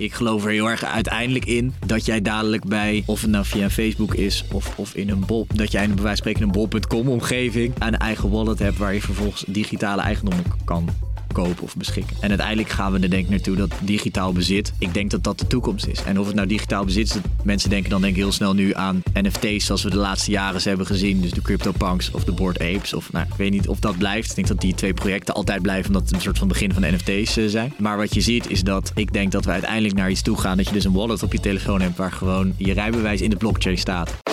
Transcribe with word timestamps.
Ik 0.00 0.12
geloof 0.12 0.44
er 0.44 0.50
heel 0.50 0.70
erg 0.70 0.84
uiteindelijk 0.84 1.44
in 1.44 1.74
dat 1.86 2.04
jij 2.04 2.22
dadelijk 2.22 2.64
bij, 2.64 3.02
of 3.06 3.20
het 3.20 3.30
nou 3.30 3.44
via 3.44 3.70
Facebook 3.70 4.14
is 4.14 4.44
of, 4.52 4.78
of 4.78 4.94
in 4.94 5.10
een 5.10 5.26
bol, 5.26 5.46
dat 5.54 5.72
jij 5.72 5.84
een 5.84 5.94
bij 5.94 6.02
wijze 6.02 6.22
van 6.22 6.32
spreken 6.32 6.42
een 6.42 6.68
bol.com 6.68 7.08
omgeving 7.08 7.74
een 7.78 7.98
eigen 7.98 8.30
wallet 8.30 8.58
hebt 8.58 8.76
waar 8.78 8.94
je 8.94 9.00
vervolgens 9.00 9.44
digitale 9.46 10.02
eigendommen 10.02 10.44
kan 10.64 11.09
kopen 11.32 11.62
of 11.62 11.76
beschikken. 11.76 12.16
En 12.20 12.28
uiteindelijk 12.28 12.68
gaan 12.68 12.92
we 12.92 12.98
er 12.98 13.10
denk 13.10 13.24
ik 13.24 13.30
naartoe 13.30 13.56
dat 13.56 13.72
digitaal 13.80 14.32
bezit, 14.32 14.72
ik 14.78 14.94
denk 14.94 15.10
dat 15.10 15.24
dat 15.24 15.38
de 15.38 15.46
toekomst 15.46 15.86
is. 15.86 16.02
En 16.02 16.18
of 16.18 16.26
het 16.26 16.34
nou 16.34 16.48
digitaal 16.48 16.84
bezit 16.84 17.10
is, 17.10 17.16
mensen 17.42 17.70
denken 17.70 17.90
dan 17.90 18.00
denk 18.00 18.14
ik 18.14 18.20
heel 18.22 18.32
snel 18.32 18.54
nu 18.54 18.74
aan 18.74 19.02
NFT's 19.14 19.64
zoals 19.64 19.82
we 19.82 19.90
de 19.90 19.96
laatste 19.96 20.30
jaren 20.30 20.60
hebben 20.62 20.86
gezien. 20.86 21.20
Dus 21.20 21.30
de 21.30 21.42
CryptoPunks 21.42 22.10
of 22.10 22.24
de 22.24 22.32
Board 22.32 22.60
Apes. 22.60 22.94
Of 22.94 23.12
nou, 23.12 23.26
ik 23.26 23.34
weet 23.34 23.50
niet 23.50 23.68
of 23.68 23.78
dat 23.78 23.98
blijft. 23.98 24.28
Ik 24.28 24.34
denk 24.34 24.48
dat 24.48 24.60
die 24.60 24.74
twee 24.74 24.94
projecten 24.94 25.34
altijd 25.34 25.62
blijven 25.62 25.86
omdat 25.86 26.02
het 26.02 26.12
een 26.12 26.20
soort 26.20 26.38
van 26.38 26.48
begin 26.48 26.72
van 26.72 26.82
de 26.82 26.90
NFT's 26.90 27.36
uh, 27.36 27.48
zijn. 27.48 27.72
Maar 27.78 27.96
wat 27.96 28.14
je 28.14 28.20
ziet 28.20 28.50
is 28.50 28.62
dat 28.62 28.92
ik 28.94 29.12
denk 29.12 29.32
dat 29.32 29.44
we 29.44 29.50
uiteindelijk 29.50 29.94
naar 29.94 30.10
iets 30.10 30.22
toe 30.22 30.38
gaan 30.38 30.56
dat 30.56 30.66
je 30.66 30.72
dus 30.72 30.84
een 30.84 30.92
wallet 30.92 31.22
op 31.22 31.32
je 31.32 31.40
telefoon 31.40 31.80
hebt 31.80 31.96
waar 31.96 32.12
gewoon 32.12 32.54
je 32.56 32.72
rijbewijs 32.72 33.20
in 33.20 33.30
de 33.30 33.36
blockchain 33.36 33.78
staat. 33.78 34.29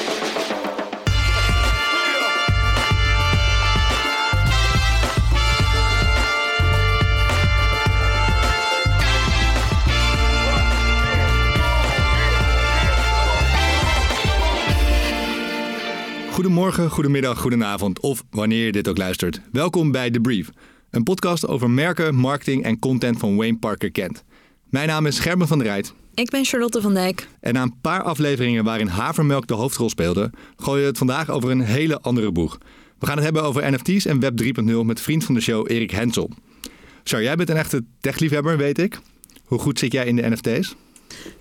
Goedemorgen, 16.38 16.90
goedemiddag, 16.90 17.40
goedenavond 17.40 18.00
of 18.00 18.24
wanneer 18.30 18.66
je 18.66 18.72
dit 18.72 18.88
ook 18.88 18.98
luistert. 18.98 19.42
Welkom 19.52 19.92
bij 19.92 20.10
The 20.10 20.20
Brief, 20.20 20.50
een 20.90 21.04
podcast 21.04 21.48
over 21.48 21.70
merken, 21.70 22.16
marketing 22.16 22.64
en 22.64 22.80
content 22.80 23.20
van 23.20 23.36
Wayne 23.36 23.58
Parker 23.58 23.92
Kent. 23.92 24.24
Mijn 24.70 24.88
naam 24.88 25.06
is 25.06 25.20
Gerben 25.20 25.48
van 25.48 25.58
der 25.58 25.68
Rijt. 25.68 25.94
Ik 26.14 26.30
ben 26.30 26.46
Charlotte 26.46 26.82
van 26.82 26.94
Dijk. 26.94 27.28
En 27.40 27.54
na 27.54 27.62
een 27.62 27.80
paar 27.82 28.04
afleveringen 28.04 28.64
waarin 28.64 28.88
havermelk 28.88 29.48
de 29.48 29.54
hoofdrol 29.54 29.90
speelde, 29.90 30.32
gooien 30.58 30.82
we 30.82 30.88
het 30.88 30.98
vandaag 30.98 31.30
over 31.30 31.52
een 31.52 31.62
hele 31.62 32.02
andere 32.02 32.32
boeg. 32.32 32.58
We 33.00 33.06
gaan 33.06 33.16
het 33.16 33.24
hebben 33.24 33.44
over 33.44 33.72
NFT's 33.72 34.06
en 34.06 34.20
Web 34.20 34.42
3.0 34.44 34.86
met 34.86 35.02
vriend 35.02 35.24
van 35.24 35.34
de 35.36 35.42
show 35.42 35.72
Erik 35.72 35.92
Hensel. 35.92 36.30
Char, 37.04 37.24
jij 37.24 37.36
bent 37.36 37.50
een 37.50 37.58
echte 37.58 37.84
techliefhebber, 38.00 38.58
weet 38.58 38.80
ik. 38.80 39.00
Hoe 39.46 39.60
goed 39.60 39.80
zit 39.80 39.92
jij 39.92 40.06
in 40.06 40.16
de 40.16 40.30
NFT's? 40.30 40.76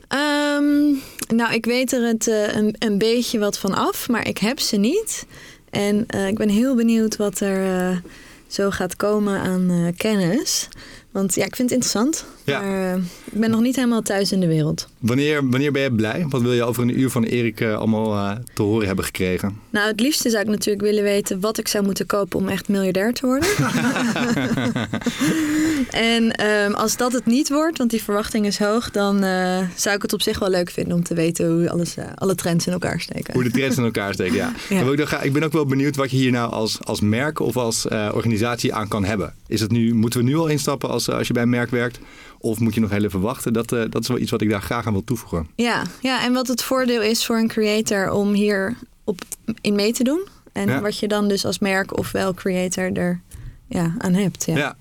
Um, 0.08 1.00
nou, 1.26 1.54
ik 1.54 1.64
weet 1.64 1.92
er 1.92 2.06
het, 2.06 2.26
uh, 2.26 2.54
een, 2.54 2.74
een, 2.78 2.98
beetje 2.98 3.38
wat 3.38 3.58
van 3.58 3.74
af, 3.74 4.08
maar 4.08 4.28
ik 4.28 4.38
heb 4.38 4.60
ze 4.60 4.76
niet. 4.76 5.26
En 5.70 6.06
uh, 6.14 6.26
ik 6.28 6.36
ben 6.36 6.48
heel 6.48 6.74
benieuwd 6.74 7.16
wat 7.16 7.40
er 7.40 7.90
uh, 7.90 7.96
zo 8.46 8.70
gaat 8.70 8.96
komen 8.96 9.40
aan 9.40 9.92
kennis. 9.96 10.68
Want 11.10 11.34
ja, 11.34 11.44
ik 11.44 11.56
vind 11.56 11.70
het 11.70 11.78
interessant. 11.78 12.24
Ja. 12.46 12.60
Maar 12.60 12.96
ik 13.24 13.40
ben 13.40 13.50
nog 13.50 13.60
niet 13.60 13.76
helemaal 13.76 14.02
thuis 14.02 14.32
in 14.32 14.40
de 14.40 14.46
wereld. 14.46 14.88
Wanneer, 14.98 15.48
wanneer 15.48 15.72
ben 15.72 15.82
je 15.82 15.92
blij? 15.92 16.26
Wat 16.28 16.42
wil 16.42 16.52
je 16.52 16.64
over 16.64 16.82
een 16.82 17.00
uur 17.00 17.10
van 17.10 17.24
Erik 17.24 17.62
allemaal 17.62 18.38
te 18.54 18.62
horen 18.62 18.86
hebben 18.86 19.04
gekregen? 19.04 19.58
Nou, 19.70 19.88
het 19.88 20.00
liefste 20.00 20.30
zou 20.30 20.42
ik 20.42 20.48
natuurlijk 20.48 20.84
willen 20.84 21.02
weten 21.02 21.40
wat 21.40 21.58
ik 21.58 21.68
zou 21.68 21.84
moeten 21.84 22.06
kopen 22.06 22.38
om 22.38 22.48
echt 22.48 22.68
miljardair 22.68 23.12
te 23.12 23.26
worden. 23.26 23.48
en 26.12 26.46
um, 26.46 26.74
als 26.74 26.96
dat 26.96 27.12
het 27.12 27.26
niet 27.26 27.48
wordt, 27.48 27.78
want 27.78 27.90
die 27.90 28.02
verwachting 28.02 28.46
is 28.46 28.58
hoog, 28.58 28.90
dan 28.90 29.24
uh, 29.24 29.58
zou 29.76 29.96
ik 29.96 30.02
het 30.02 30.12
op 30.12 30.22
zich 30.22 30.38
wel 30.38 30.50
leuk 30.50 30.70
vinden 30.70 30.96
om 30.96 31.02
te 31.02 31.14
weten 31.14 31.52
hoe 31.52 31.70
alles, 31.70 31.96
uh, 31.96 32.04
alle 32.14 32.34
trends 32.34 32.66
in 32.66 32.72
elkaar 32.72 33.00
steken. 33.00 33.34
Hoe 33.34 33.42
de 33.42 33.50
trends 33.50 33.76
in 33.76 33.84
elkaar 33.84 34.12
steken, 34.12 34.34
ja. 34.34 34.52
ja. 34.68 35.22
Ik 35.22 35.32
ben 35.32 35.42
ook 35.42 35.52
wel 35.52 35.66
benieuwd 35.66 35.96
wat 35.96 36.10
je 36.10 36.16
hier 36.16 36.30
nou 36.30 36.52
als, 36.52 36.78
als 36.84 37.00
merk 37.00 37.40
of 37.40 37.56
als 37.56 37.88
organisatie 37.88 38.74
aan 38.74 38.88
kan 38.88 39.04
hebben. 39.04 39.34
Is 39.46 39.60
het 39.60 39.70
nu, 39.70 39.94
moeten 39.94 40.20
we 40.20 40.26
nu 40.26 40.36
al 40.36 40.46
instappen 40.46 40.88
als, 40.88 41.10
als 41.10 41.26
je 41.26 41.32
bij 41.32 41.42
een 41.42 41.48
merk 41.48 41.70
werkt? 41.70 41.98
Of 42.46 42.58
moet 42.58 42.74
je 42.74 42.80
nog 42.80 42.90
heel 42.90 43.04
even 43.04 43.20
wachten? 43.20 43.52
Dat, 43.52 43.72
uh, 43.72 43.84
dat 43.90 44.02
is 44.02 44.08
wel 44.08 44.18
iets 44.18 44.30
wat 44.30 44.40
ik 44.40 44.50
daar 44.50 44.62
graag 44.62 44.86
aan 44.86 44.92
wil 44.92 45.04
toevoegen. 45.04 45.48
Ja, 45.54 45.82
ja, 46.00 46.24
en 46.24 46.32
wat 46.32 46.48
het 46.48 46.62
voordeel 46.62 47.02
is 47.02 47.26
voor 47.26 47.36
een 47.36 47.48
creator 47.48 48.10
om 48.10 48.32
hier 48.32 48.76
op, 49.04 49.20
in 49.60 49.74
mee 49.74 49.92
te 49.92 50.04
doen. 50.04 50.26
En 50.52 50.68
ja. 50.68 50.80
wat 50.80 50.98
je 50.98 51.08
dan 51.08 51.28
dus 51.28 51.44
als 51.44 51.58
merk 51.58 51.98
of 51.98 52.12
wel 52.12 52.34
creator 52.34 52.92
er 52.92 53.20
ja, 53.68 53.94
aan 53.98 54.14
hebt. 54.14 54.44
Ja, 54.44 54.56
ja. 54.56 54.76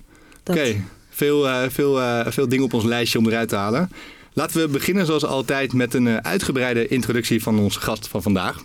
oké. 0.45 0.75
Veel, 1.09 1.45
uh, 1.47 1.63
veel, 1.69 1.99
uh, 1.99 2.27
veel 2.27 2.49
dingen 2.49 2.65
op 2.65 2.73
ons 2.73 2.83
lijstje 2.83 3.19
om 3.19 3.27
eruit 3.27 3.49
te 3.49 3.55
halen. 3.55 3.89
Laten 4.33 4.61
we 4.61 4.67
beginnen 4.67 5.05
zoals 5.05 5.25
altijd 5.25 5.73
met 5.73 5.93
een 5.93 6.23
uitgebreide 6.23 6.87
introductie 6.87 7.43
van 7.43 7.59
onze 7.59 7.79
gast 7.79 8.07
van 8.07 8.21
vandaag. 8.21 8.63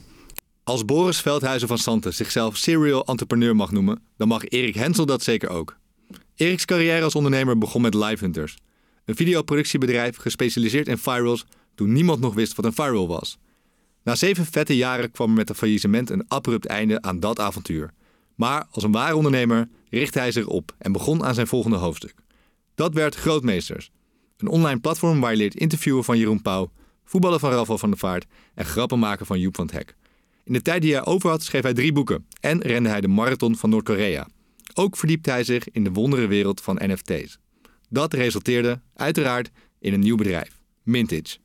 Als 0.64 0.84
Boris 0.84 1.20
Veldhuizen 1.20 1.68
van 1.68 1.78
Santen 1.78 2.14
zichzelf 2.14 2.56
serial 2.56 3.04
entrepreneur 3.04 3.56
mag 3.56 3.70
noemen, 3.70 4.02
dan 4.16 4.28
mag 4.28 4.48
Erik 4.48 4.74
Hensel 4.74 5.06
dat 5.06 5.22
zeker 5.22 5.48
ook. 5.48 5.76
Eriks 6.36 6.64
carrière 6.64 7.04
als 7.04 7.14
ondernemer 7.14 7.58
begon 7.58 7.82
met 7.82 7.94
Live 7.94 8.24
Hunters. 8.24 8.56
Een 9.10 9.16
videoproductiebedrijf 9.16 10.16
gespecialiseerd 10.16 10.88
in 10.88 10.98
virals 10.98 11.46
toen 11.74 11.92
niemand 11.92 12.20
nog 12.20 12.34
wist 12.34 12.54
wat 12.54 12.64
een 12.64 12.72
viral 12.72 13.08
was. 13.08 13.38
Na 14.02 14.14
zeven 14.14 14.46
vette 14.46 14.76
jaren 14.76 15.10
kwam 15.10 15.28
er 15.28 15.34
met 15.34 15.48
een 15.48 15.54
faillissement 15.54 16.10
een 16.10 16.24
abrupt 16.28 16.66
einde 16.66 17.02
aan 17.02 17.20
dat 17.20 17.40
avontuur. 17.40 17.90
Maar 18.34 18.66
als 18.70 18.84
een 18.84 18.92
ware 18.92 19.16
ondernemer 19.16 19.68
richtte 19.88 20.18
hij 20.18 20.32
zich 20.32 20.46
op 20.46 20.74
en 20.78 20.92
begon 20.92 21.24
aan 21.24 21.34
zijn 21.34 21.46
volgende 21.46 21.76
hoofdstuk. 21.76 22.14
Dat 22.74 22.94
werd 22.94 23.14
Grootmeesters. 23.14 23.90
Een 24.36 24.48
online 24.48 24.80
platform 24.80 25.20
waar 25.20 25.30
je 25.30 25.36
leert 25.36 25.54
interviewen 25.54 26.04
van 26.04 26.18
Jeroen 26.18 26.42
Pauw, 26.42 26.70
voetballen 27.04 27.40
van 27.40 27.50
Rafael 27.50 27.78
van 27.78 27.90
der 27.90 27.98
Vaart 27.98 28.26
en 28.54 28.64
grappen 28.64 28.98
maken 28.98 29.26
van 29.26 29.40
Joep 29.40 29.56
van 29.56 29.66
het 29.66 29.74
Hek. 29.74 29.96
In 30.44 30.52
de 30.52 30.62
tijd 30.62 30.82
die 30.82 30.92
hij 30.92 31.04
over 31.04 31.30
had 31.30 31.42
schreef 31.42 31.62
hij 31.62 31.74
drie 31.74 31.92
boeken 31.92 32.26
en 32.40 32.60
rende 32.60 32.88
hij 32.88 33.00
de 33.00 33.08
marathon 33.08 33.56
van 33.56 33.70
Noord-Korea. 33.70 34.28
Ook 34.74 34.96
verdiepte 34.96 35.30
hij 35.30 35.44
zich 35.44 35.70
in 35.70 35.84
de 35.84 35.92
wonderenwereld 35.92 36.60
van 36.60 36.80
NFT's. 36.84 37.38
Dat 37.92 38.14
resulteerde 38.14 38.80
uiteraard 38.94 39.50
in 39.78 39.92
een 39.92 40.00
nieuw 40.00 40.16
bedrijf, 40.16 40.60
Mintage. 40.82 41.36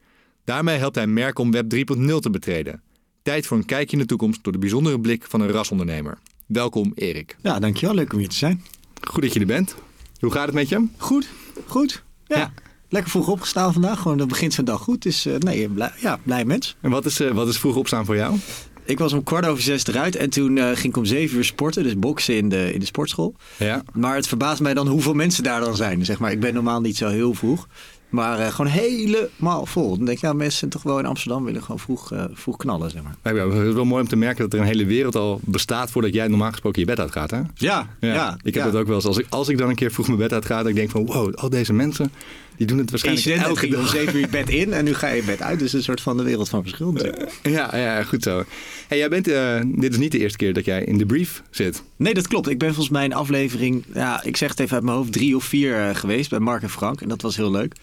Daarmee 0.44 0.78
helpt 0.78 0.96
hij 0.96 1.08
merken 1.08 1.44
om 1.44 1.52
Web 1.52 1.74
3.0 1.76 2.16
te 2.20 2.30
betreden. 2.30 2.82
Tijd 3.22 3.46
voor 3.46 3.58
een 3.58 3.66
kijkje 3.66 3.96
in 3.96 4.02
de 4.02 4.08
toekomst 4.08 4.44
door 4.44 4.54
de 4.54 4.60
bijzondere 4.60 5.00
blik 5.00 5.24
van 5.28 5.42
een 5.42 5.52
rasondernemer. 5.52 6.18
Welkom 6.46 6.92
Erik. 6.96 7.38
Ja, 7.42 7.60
dankjewel. 7.60 7.96
Leuk 7.96 8.14
om 8.14 8.20
hier 8.20 8.30
te 8.30 8.36
zijn. 8.36 8.64
Goed 9.02 9.22
dat 9.22 9.34
je 9.34 9.40
er 9.40 9.46
bent. 9.46 9.76
Hoe 10.20 10.32
gaat 10.32 10.46
het 10.46 10.56
met 10.56 10.70
je? 10.70 10.88
Goed, 10.98 11.30
goed. 11.66 12.04
Ja. 12.26 12.38
ja. 12.38 12.54
Lekker 12.90 13.12
vroeg 13.12 13.28
opgestaan 13.28 13.74
vandaag. 13.74 14.00
Gewoon, 14.00 14.18
dat 14.18 14.28
begint 14.28 14.54
zijn 14.54 14.66
dag 14.66 14.82
goed. 14.82 15.02
Dus 15.02 15.26
uh, 15.26 15.36
nee, 15.38 15.70
blij, 15.70 15.92
ja, 15.98 16.20
blij 16.24 16.46
mens. 16.46 16.76
En 16.82 16.90
wat 16.90 17.06
is, 17.06 17.22
uh, 17.22 17.32
wat 17.32 17.48
is 17.48 17.58
vroeg 17.58 17.76
opstaan 17.76 18.06
voor 18.06 18.16
jou? 18.16 18.38
Ik 18.86 19.00
was 19.00 19.14
om 19.14 19.24
kwart 19.24 19.46
over 19.46 19.64
zes 19.64 19.88
eruit 19.88 20.16
en 20.16 20.30
toen 20.30 20.56
uh, 20.56 20.66
ging 20.66 20.86
ik 20.86 20.98
om 20.98 21.06
zeven 21.06 21.38
uur 21.38 21.44
sporten. 21.44 21.84
Dus 21.84 22.00
boksen 22.00 22.36
in 22.36 22.50
de, 22.50 22.74
in 22.74 22.80
de 22.80 22.86
sportschool. 22.86 23.36
Ja. 23.58 23.84
Maar 23.94 24.16
het 24.16 24.28
verbaast 24.28 24.62
mij 24.62 24.74
dan 24.74 24.88
hoeveel 24.88 25.14
mensen 25.14 25.44
daar 25.44 25.60
dan 25.60 25.76
zijn. 25.76 26.06
Zeg 26.06 26.20
maar, 26.20 26.32
ik 26.32 26.40
ben 26.40 26.54
normaal 26.54 26.82
niet 26.82 26.98
zo 26.98 27.08
heel 27.08 27.34
vroeg. 27.34 27.68
Maar 28.10 28.40
uh, 28.40 28.48
gewoon 28.48 28.72
helemaal 28.72 29.66
vol. 29.66 29.98
Dan 29.98 30.06
denk 30.06 30.20
je, 30.20 30.28
ja, 30.28 30.34
mensen 30.34 30.70
toch 30.70 30.84
wel 30.84 31.00
in 31.00 31.06
Amsterdam 31.06 31.44
willen 31.44 31.62
gewoon 31.62 31.80
vroeg, 31.80 32.14
uh, 32.14 32.24
vroeg 32.34 32.58
knallen, 32.58 32.92
zeg 32.92 33.02
maar. 33.04 33.36
Ja, 33.36 33.50
het 33.50 33.68
is 33.68 33.74
wel 33.74 33.86
mooi 33.86 34.02
om 34.02 34.08
te 34.08 34.16
merken 34.16 34.44
dat 34.44 34.54
er 34.54 34.60
een 34.60 34.66
hele 34.66 34.86
wereld 34.86 35.16
al 35.16 35.40
bestaat 35.44 35.92
voordat 35.92 36.14
jij 36.14 36.28
normaal 36.28 36.52
gesproken 36.52 36.80
je 36.80 36.88
bed 36.88 37.00
uitgaat, 37.00 37.32
hè? 37.32 37.38
Ja, 37.38 37.90
ja. 38.00 38.14
ja 38.14 38.38
ik 38.44 38.54
heb 38.54 38.64
dat 38.64 38.76
ook 38.76 38.88
wel 38.88 38.96
eens. 38.96 39.06
Als 39.06 39.18
ik, 39.18 39.26
als 39.30 39.50
ik 39.50 39.58
dan 39.58 39.70
een 39.70 39.76
keer 39.76 39.92
vroeg 39.92 40.08
mijn 40.08 40.20
bed 40.20 40.34
uitga, 40.34 40.64
dan 40.64 40.74
denk 40.74 40.86
ik 40.86 40.90
van, 40.90 41.06
wow, 41.06 41.34
al 41.36 41.50
deze 41.50 41.74
mensen, 41.74 42.12
die 42.58 42.68
doen 42.68 42.78
het 42.78 42.90
waarschijnlijk 42.90 43.26
Incident, 43.26 43.58
elke 43.58 43.68
dag. 43.68 43.80
om 43.80 43.88
zeven 43.88 44.20
uur 44.20 44.30
bed 44.30 44.50
in 44.50 44.74
en 44.74 44.84
nu 44.84 44.94
ga 44.94 45.08
je 45.08 45.24
bed 45.24 45.42
uit. 45.42 45.60
Dus 45.60 45.74
een 45.74 45.84
soort 45.84 46.02
van 46.02 46.18
de 46.18 46.24
wereld 46.24 46.50
van 46.50 46.62
verschil. 46.62 46.98
Ja, 47.44 47.78
ja, 47.78 48.04
goed 48.04 48.24
zo. 48.24 48.44
Hey, 48.88 48.98
jij 48.98 49.10
bent, 49.10 49.28
uh, 49.28 49.62
dit 49.66 49.92
is 49.92 49.98
niet 49.98 50.12
de 50.12 50.20
eerste 50.20 50.38
keer 50.38 50.54
dat 50.54 50.66
jij 50.66 50.84
in 50.84 50.98
de 50.98 51.06
brief 51.06 51.42
zit. 51.50 51.84
Nee, 51.96 52.14
dat 52.14 52.28
klopt. 52.28 52.50
Ik 52.50 52.58
ben 52.58 52.68
volgens 52.68 52.90
mij 52.90 53.06
in 53.06 53.14
aflevering, 53.14 53.84
ja, 53.94 54.24
ik 54.24 54.38
zeg 54.38 54.50
het 54.50 54.60
even 54.60 54.76
uit 54.76 54.84
mijn 54.84 54.98
hoofd, 54.98 55.12
drie 55.12 55.36
of 55.36 55.44
vier 55.44 55.78
uh, 55.78 55.96
geweest 55.96 56.30
bij 56.30 56.40
Mark 56.40 56.62
en 56.62 56.70
Frank. 56.70 57.02
En 57.02 57.08
dat 57.10 57.22
was 57.22 57.36
heel 57.36 57.52
leuk. 57.52 57.74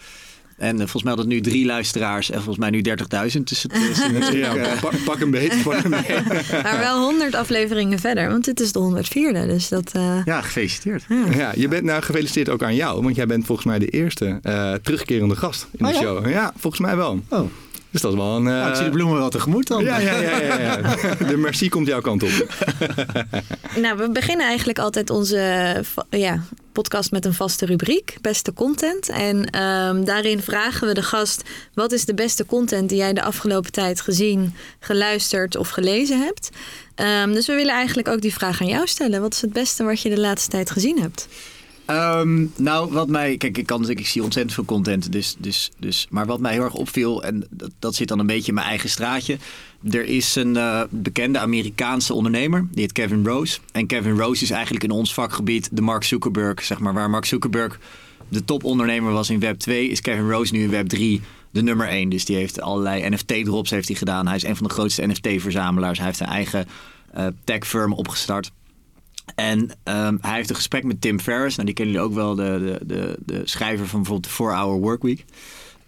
En 0.63 0.73
uh, 0.73 0.79
volgens 0.79 1.03
mij 1.03 1.11
had 1.11 1.21
het 1.21 1.29
nu 1.29 1.41
drie 1.41 1.65
luisteraars 1.65 2.29
en 2.29 2.35
volgens 2.35 2.57
mij 2.57 2.69
nu 2.69 2.81
30.000. 2.89 2.93
Dus 3.43 3.63
het 3.63 3.73
is 3.73 4.29
ja, 4.29 4.55
uh, 4.55 4.81
pak, 4.81 4.93
pak, 5.05 5.19
een 5.19 5.31
beet. 5.31 5.63
Pak 5.63 5.83
een 5.83 5.89
maar 6.63 6.79
wel 6.79 6.99
100 7.03 7.35
afleveringen 7.35 7.99
verder, 7.99 8.29
want 8.29 8.45
dit 8.45 8.59
is 8.59 8.71
de 8.71 8.79
104e. 8.79 9.47
Dus 9.47 9.69
dat, 9.69 9.91
uh... 9.95 10.25
Ja, 10.25 10.41
gefeliciteerd. 10.41 11.03
Ja. 11.09 11.25
ja. 11.35 11.51
je 11.55 11.67
bent 11.67 11.83
nou 11.83 12.01
gefeliciteerd 12.01 12.49
ook 12.49 12.63
aan 12.63 12.75
jou, 12.75 13.03
want 13.03 13.15
jij 13.15 13.25
bent 13.25 13.45
volgens 13.45 13.67
mij 13.67 13.79
de 13.79 13.87
eerste 13.87 14.39
terugkerende 14.83 15.35
gast 15.35 15.67
in 15.71 15.85
de 15.85 15.91
oh, 15.91 15.95
ja? 15.95 16.01
show. 16.01 16.29
Ja, 16.29 16.53
volgens 16.57 16.81
mij 16.81 16.95
wel. 16.95 17.19
Oh. 17.29 17.49
Dus 17.93 18.01
dat 18.01 18.11
is 18.11 18.17
wel 18.17 18.35
een... 18.35 18.45
Uh... 18.45 18.51
Nou, 18.51 18.69
ik 18.69 18.75
zie 18.75 18.85
de 18.85 18.91
bloemen 18.91 19.17
wel 19.17 19.29
tegemoet 19.29 19.67
dan. 19.67 19.83
Ja, 19.83 19.97
ja, 19.97 20.19
ja. 20.19 20.41
ja, 20.41 20.59
ja. 20.59 20.95
De 21.29 21.37
merci 21.37 21.69
komt 21.69 21.87
jouw 21.87 22.01
kant 22.01 22.23
op. 22.23 22.29
nou, 23.83 23.97
we 23.97 24.09
beginnen 24.11 24.45
eigenlijk 24.45 24.79
altijd 24.79 25.09
onze 25.09 25.37
ja, 26.09 26.43
podcast 26.73 27.11
met 27.11 27.25
een 27.25 27.33
vaste 27.33 27.65
rubriek. 27.65 28.17
Beste 28.21 28.53
content. 28.53 29.09
En 29.09 29.37
um, 29.37 30.05
daarin 30.05 30.41
vragen 30.41 30.87
we 30.87 30.93
de 30.93 31.03
gast... 31.03 31.43
wat 31.73 31.91
is 31.91 32.05
de 32.05 32.13
beste 32.13 32.45
content 32.45 32.89
die 32.89 32.97
jij 32.97 33.13
de 33.13 33.23
afgelopen 33.23 33.71
tijd 33.71 34.01
gezien, 34.01 34.55
geluisterd 34.79 35.55
of 35.55 35.69
gelezen 35.69 36.19
hebt? 36.19 36.49
Um, 36.95 37.33
dus 37.33 37.47
we 37.47 37.53
willen 37.53 37.73
eigenlijk 37.73 38.07
ook 38.07 38.21
die 38.21 38.33
vraag 38.33 38.61
aan 38.61 38.67
jou 38.67 38.87
stellen. 38.87 39.21
Wat 39.21 39.33
is 39.33 39.41
het 39.41 39.53
beste 39.53 39.83
wat 39.83 40.01
je 40.01 40.09
de 40.09 40.19
laatste 40.19 40.49
tijd 40.49 40.71
gezien 40.71 40.99
hebt? 41.01 41.27
Um, 41.87 42.53
nou, 42.55 42.91
wat 42.91 43.07
mij. 43.07 43.37
Kijk, 43.37 43.57
ik, 43.57 43.65
kan, 43.65 43.89
ik 43.89 44.07
zie 44.07 44.23
ontzettend 44.23 44.55
veel 44.55 44.65
content. 44.65 45.11
Dus, 45.11 45.35
dus, 45.37 45.71
dus, 45.79 46.07
maar 46.09 46.25
wat 46.25 46.39
mij 46.39 46.53
heel 46.53 46.63
erg 46.63 46.73
opviel, 46.73 47.23
en 47.23 47.47
dat, 47.49 47.71
dat 47.79 47.95
zit 47.95 48.07
dan 48.07 48.19
een 48.19 48.25
beetje 48.25 48.47
in 48.47 48.53
mijn 48.53 48.67
eigen 48.67 48.89
straatje. 48.89 49.37
Er 49.91 50.05
is 50.05 50.35
een 50.35 50.55
uh, 50.55 50.81
bekende 50.89 51.39
Amerikaanse 51.39 52.13
ondernemer, 52.13 52.67
die 52.71 52.81
heet 52.81 52.91
Kevin 52.91 53.25
Rose. 53.25 53.59
En 53.71 53.87
Kevin 53.87 54.19
Rose 54.19 54.43
is 54.43 54.51
eigenlijk 54.51 54.83
in 54.83 54.91
ons 54.91 55.13
vakgebied 55.13 55.69
de 55.71 55.81
Mark 55.81 56.03
Zuckerberg, 56.03 56.63
zeg 56.63 56.79
maar, 56.79 56.93
waar 56.93 57.09
Mark 57.09 57.25
Zuckerberg 57.25 57.79
de 58.29 58.45
topondernemer 58.45 59.11
was 59.11 59.29
in 59.29 59.39
Web 59.39 59.59
2, 59.59 59.87
is 59.87 60.01
Kevin 60.01 60.29
Rose 60.29 60.53
nu 60.53 60.63
in 60.63 60.69
Web 60.69 60.87
3 60.87 61.21
de 61.51 61.61
nummer 61.61 61.87
1. 61.87 62.09
Dus 62.09 62.25
die 62.25 62.35
heeft 62.35 62.61
allerlei 62.61 63.09
NFT-drops 63.09 63.69
heeft 63.69 63.87
hij 63.87 63.97
gedaan. 63.97 64.27
Hij 64.27 64.35
is 64.35 64.43
een 64.43 64.55
van 64.55 64.67
de 64.67 64.73
grootste 64.73 65.07
NFT-verzamelaars. 65.07 65.97
Hij 65.97 66.07
heeft 66.07 66.19
een 66.19 66.25
eigen 66.25 66.67
uh, 67.17 67.27
tech-firm 67.43 67.93
opgestart. 67.93 68.51
En 69.35 69.59
um, 69.83 70.17
hij 70.21 70.35
heeft 70.35 70.49
een 70.49 70.55
gesprek 70.55 70.83
met 70.83 71.01
Tim 71.01 71.19
Ferriss. 71.19 71.55
Nou, 71.55 71.67
die 71.67 71.75
kennen 71.75 71.93
jullie 71.93 72.09
ook 72.09 72.15
wel, 72.15 72.35
de, 72.35 72.77
de, 72.79 72.85
de, 72.85 73.17
de 73.25 73.41
schrijver 73.45 73.87
van 73.87 74.01
bijvoorbeeld 74.01 74.37
de 74.37 74.43
4-Hour 74.43 74.79
Workweek. 74.79 75.25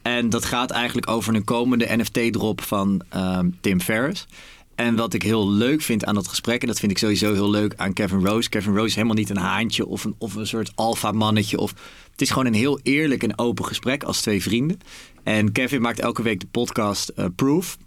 En 0.06 0.30
dat 0.30 0.46
gaat 0.46 0.72
eigenlijk 0.72 1.10
over 1.10 1.36
een 1.36 1.44
komende 1.44 1.98
NFT-drop 1.98 2.62
van 2.62 3.02
um, 3.16 3.58
Tim 3.62 3.82
Ferriss. 3.82 4.28
En 4.76 4.96
wat 4.96 5.14
ik 5.14 5.24
heel 5.24 5.52
leuk 5.52 5.82
vind 5.82 6.06
aan 6.06 6.16
dat 6.16 6.28
gesprek, 6.28 6.62
en 6.62 6.68
dat 6.68 6.80
vind 6.80 6.92
ik 6.92 6.98
sowieso 6.98 7.34
heel 7.34 7.50
leuk 7.50 7.74
aan 7.76 7.94
Kevin 7.94 8.26
Rose. 8.26 8.50
Kevin 8.50 8.74
Rose 8.74 8.86
is 8.86 8.96
helemaal 8.96 9.16
niet 9.16 9.30
een 9.30 9.38
haantje 9.38 9.86
of 9.86 10.04
een, 10.04 10.16
of 10.18 10.36
een 10.36 10.48
soort 10.48 10.72
alfa-mannetje. 10.76 11.58
Of, 11.58 11.74
het 12.12 12.22
is 12.22 12.30
gewoon 12.30 12.46
een 12.46 12.54
heel 12.54 12.80
eerlijk 12.84 13.24
en 13.24 13.38
open 13.38 13.66
gesprek 13.66 14.04
als 14.04 14.22
twee 14.22 14.42
vrienden. 14.42 14.80
En 15.24 15.52
Kevin 15.52 15.82
maakt 15.82 16.00
elke 16.00 16.22
week 16.22 16.40
de 16.40 16.48
podcast 16.52 17.12
uh, 17.16 17.26
Proof. 17.36 17.78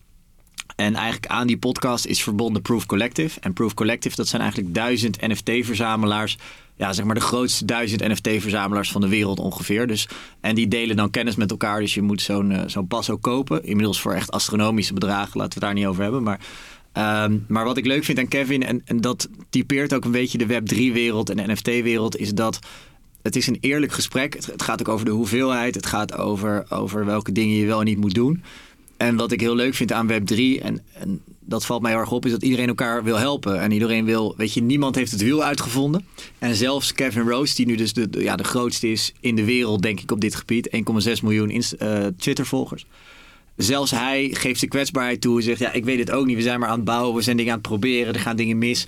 En 0.76 0.94
eigenlijk 0.94 1.26
aan 1.26 1.46
die 1.46 1.58
podcast 1.58 2.06
is 2.06 2.22
verbonden 2.22 2.62
Proof 2.62 2.86
Collective. 2.86 3.40
En 3.40 3.52
Proof 3.52 3.74
Collective, 3.74 4.16
dat 4.16 4.28
zijn 4.28 4.42
eigenlijk 4.42 4.74
duizend 4.74 5.20
NFT-verzamelaars. 5.20 6.38
Ja, 6.78 6.92
zeg 6.92 7.04
maar 7.04 7.14
de 7.14 7.20
grootste 7.20 7.64
duizend 7.64 8.08
NFT-verzamelaars 8.08 8.90
van 8.90 9.00
de 9.00 9.08
wereld 9.08 9.38
ongeveer. 9.38 9.86
Dus, 9.86 10.08
en 10.40 10.54
die 10.54 10.68
delen 10.68 10.96
dan 10.96 11.10
kennis 11.10 11.36
met 11.36 11.50
elkaar. 11.50 11.80
Dus 11.80 11.94
je 11.94 12.02
moet 12.02 12.22
zo'n 12.22 12.50
uh, 12.50 12.60
zo'n 12.66 12.86
pas 12.86 13.10
ook 13.10 13.22
kopen. 13.22 13.64
Inmiddels 13.64 14.00
voor 14.00 14.12
echt 14.12 14.30
astronomische 14.30 14.94
bedragen. 14.94 15.40
Laten 15.40 15.60
we 15.60 15.66
het 15.66 15.74
daar 15.74 15.74
niet 15.74 15.86
over 15.86 16.02
hebben. 16.02 16.22
Maar 16.22 16.40
Um, 16.98 17.44
maar 17.48 17.64
wat 17.64 17.76
ik 17.76 17.86
leuk 17.86 18.04
vind 18.04 18.18
aan 18.18 18.28
Kevin, 18.28 18.62
en, 18.62 18.82
en 18.84 19.00
dat 19.00 19.28
typeert 19.50 19.94
ook 19.94 20.04
een 20.04 20.10
beetje 20.10 20.38
de 20.38 20.46
Web3-wereld 20.46 21.30
en 21.30 21.36
de 21.36 21.52
NFT-wereld, 21.52 22.16
is 22.16 22.34
dat 22.34 22.58
het 23.22 23.36
is 23.36 23.46
een 23.46 23.58
eerlijk 23.60 23.92
gesprek. 23.92 24.34
Het, 24.34 24.46
het, 24.46 24.62
gaat 24.62 24.80
ook 24.80 24.88
over 24.88 25.04
de 25.04 25.10
hoeveelheid. 25.10 25.74
Het 25.74 25.86
gaat 25.86 26.16
over, 26.16 26.66
over 26.68 27.04
welke 27.04 27.32
dingen 27.32 27.56
je 27.56 27.66
wel 27.66 27.78
en 27.78 27.84
niet 27.84 27.98
moet 27.98 28.14
doen. 28.14 28.42
En 28.96 29.16
wat 29.16 29.32
ik 29.32 29.40
heel 29.40 29.54
leuk 29.54 29.74
vind 29.74 29.92
aan 29.92 30.10
Web3, 30.10 30.62
en, 30.62 30.80
en 30.92 31.22
dat 31.48 31.66
valt 31.66 31.82
mij 31.82 31.92
erg 31.92 32.12
op, 32.12 32.24
is 32.24 32.30
dat 32.30 32.42
iedereen 32.42 32.68
elkaar 32.68 33.04
wil 33.04 33.18
helpen. 33.18 33.60
En 33.60 33.70
iedereen 33.70 34.04
wil, 34.04 34.34
weet 34.36 34.52
je, 34.52 34.62
niemand 34.62 34.94
heeft 34.94 35.10
het 35.10 35.22
wiel 35.22 35.44
uitgevonden. 35.44 36.06
En 36.38 36.54
zelfs 36.54 36.92
Kevin 36.92 37.28
Rose, 37.28 37.54
die 37.54 37.66
nu 37.66 37.76
dus 37.76 37.92
de, 37.92 38.08
ja, 38.10 38.36
de 38.36 38.44
grootste 38.44 38.90
is 38.90 39.12
in 39.20 39.36
de 39.36 39.44
wereld, 39.44 39.82
denk 39.82 40.00
ik, 40.00 40.10
op 40.10 40.20
dit 40.20 40.34
gebied. 40.34 40.68
1,6 41.16 41.22
miljoen 41.22 41.50
uh, 41.50 42.06
Twitter-volgers 42.16 42.86
zelfs 43.58 43.90
hij 43.90 44.30
geeft 44.32 44.58
zijn 44.58 44.70
kwetsbaarheid 44.70 45.20
toe 45.20 45.36
en 45.36 45.42
zegt: 45.42 45.58
Ja, 45.58 45.72
ik 45.72 45.84
weet 45.84 45.98
het 45.98 46.10
ook 46.10 46.26
niet. 46.26 46.36
We 46.36 46.42
zijn 46.42 46.60
maar 46.60 46.68
aan 46.68 46.76
het 46.76 46.84
bouwen, 46.84 47.14
we 47.14 47.22
zijn 47.22 47.36
dingen 47.36 47.52
aan 47.52 47.58
het 47.58 47.68
proberen, 47.68 48.14
er 48.14 48.20
gaan 48.20 48.36
dingen 48.36 48.58
mis. 48.58 48.86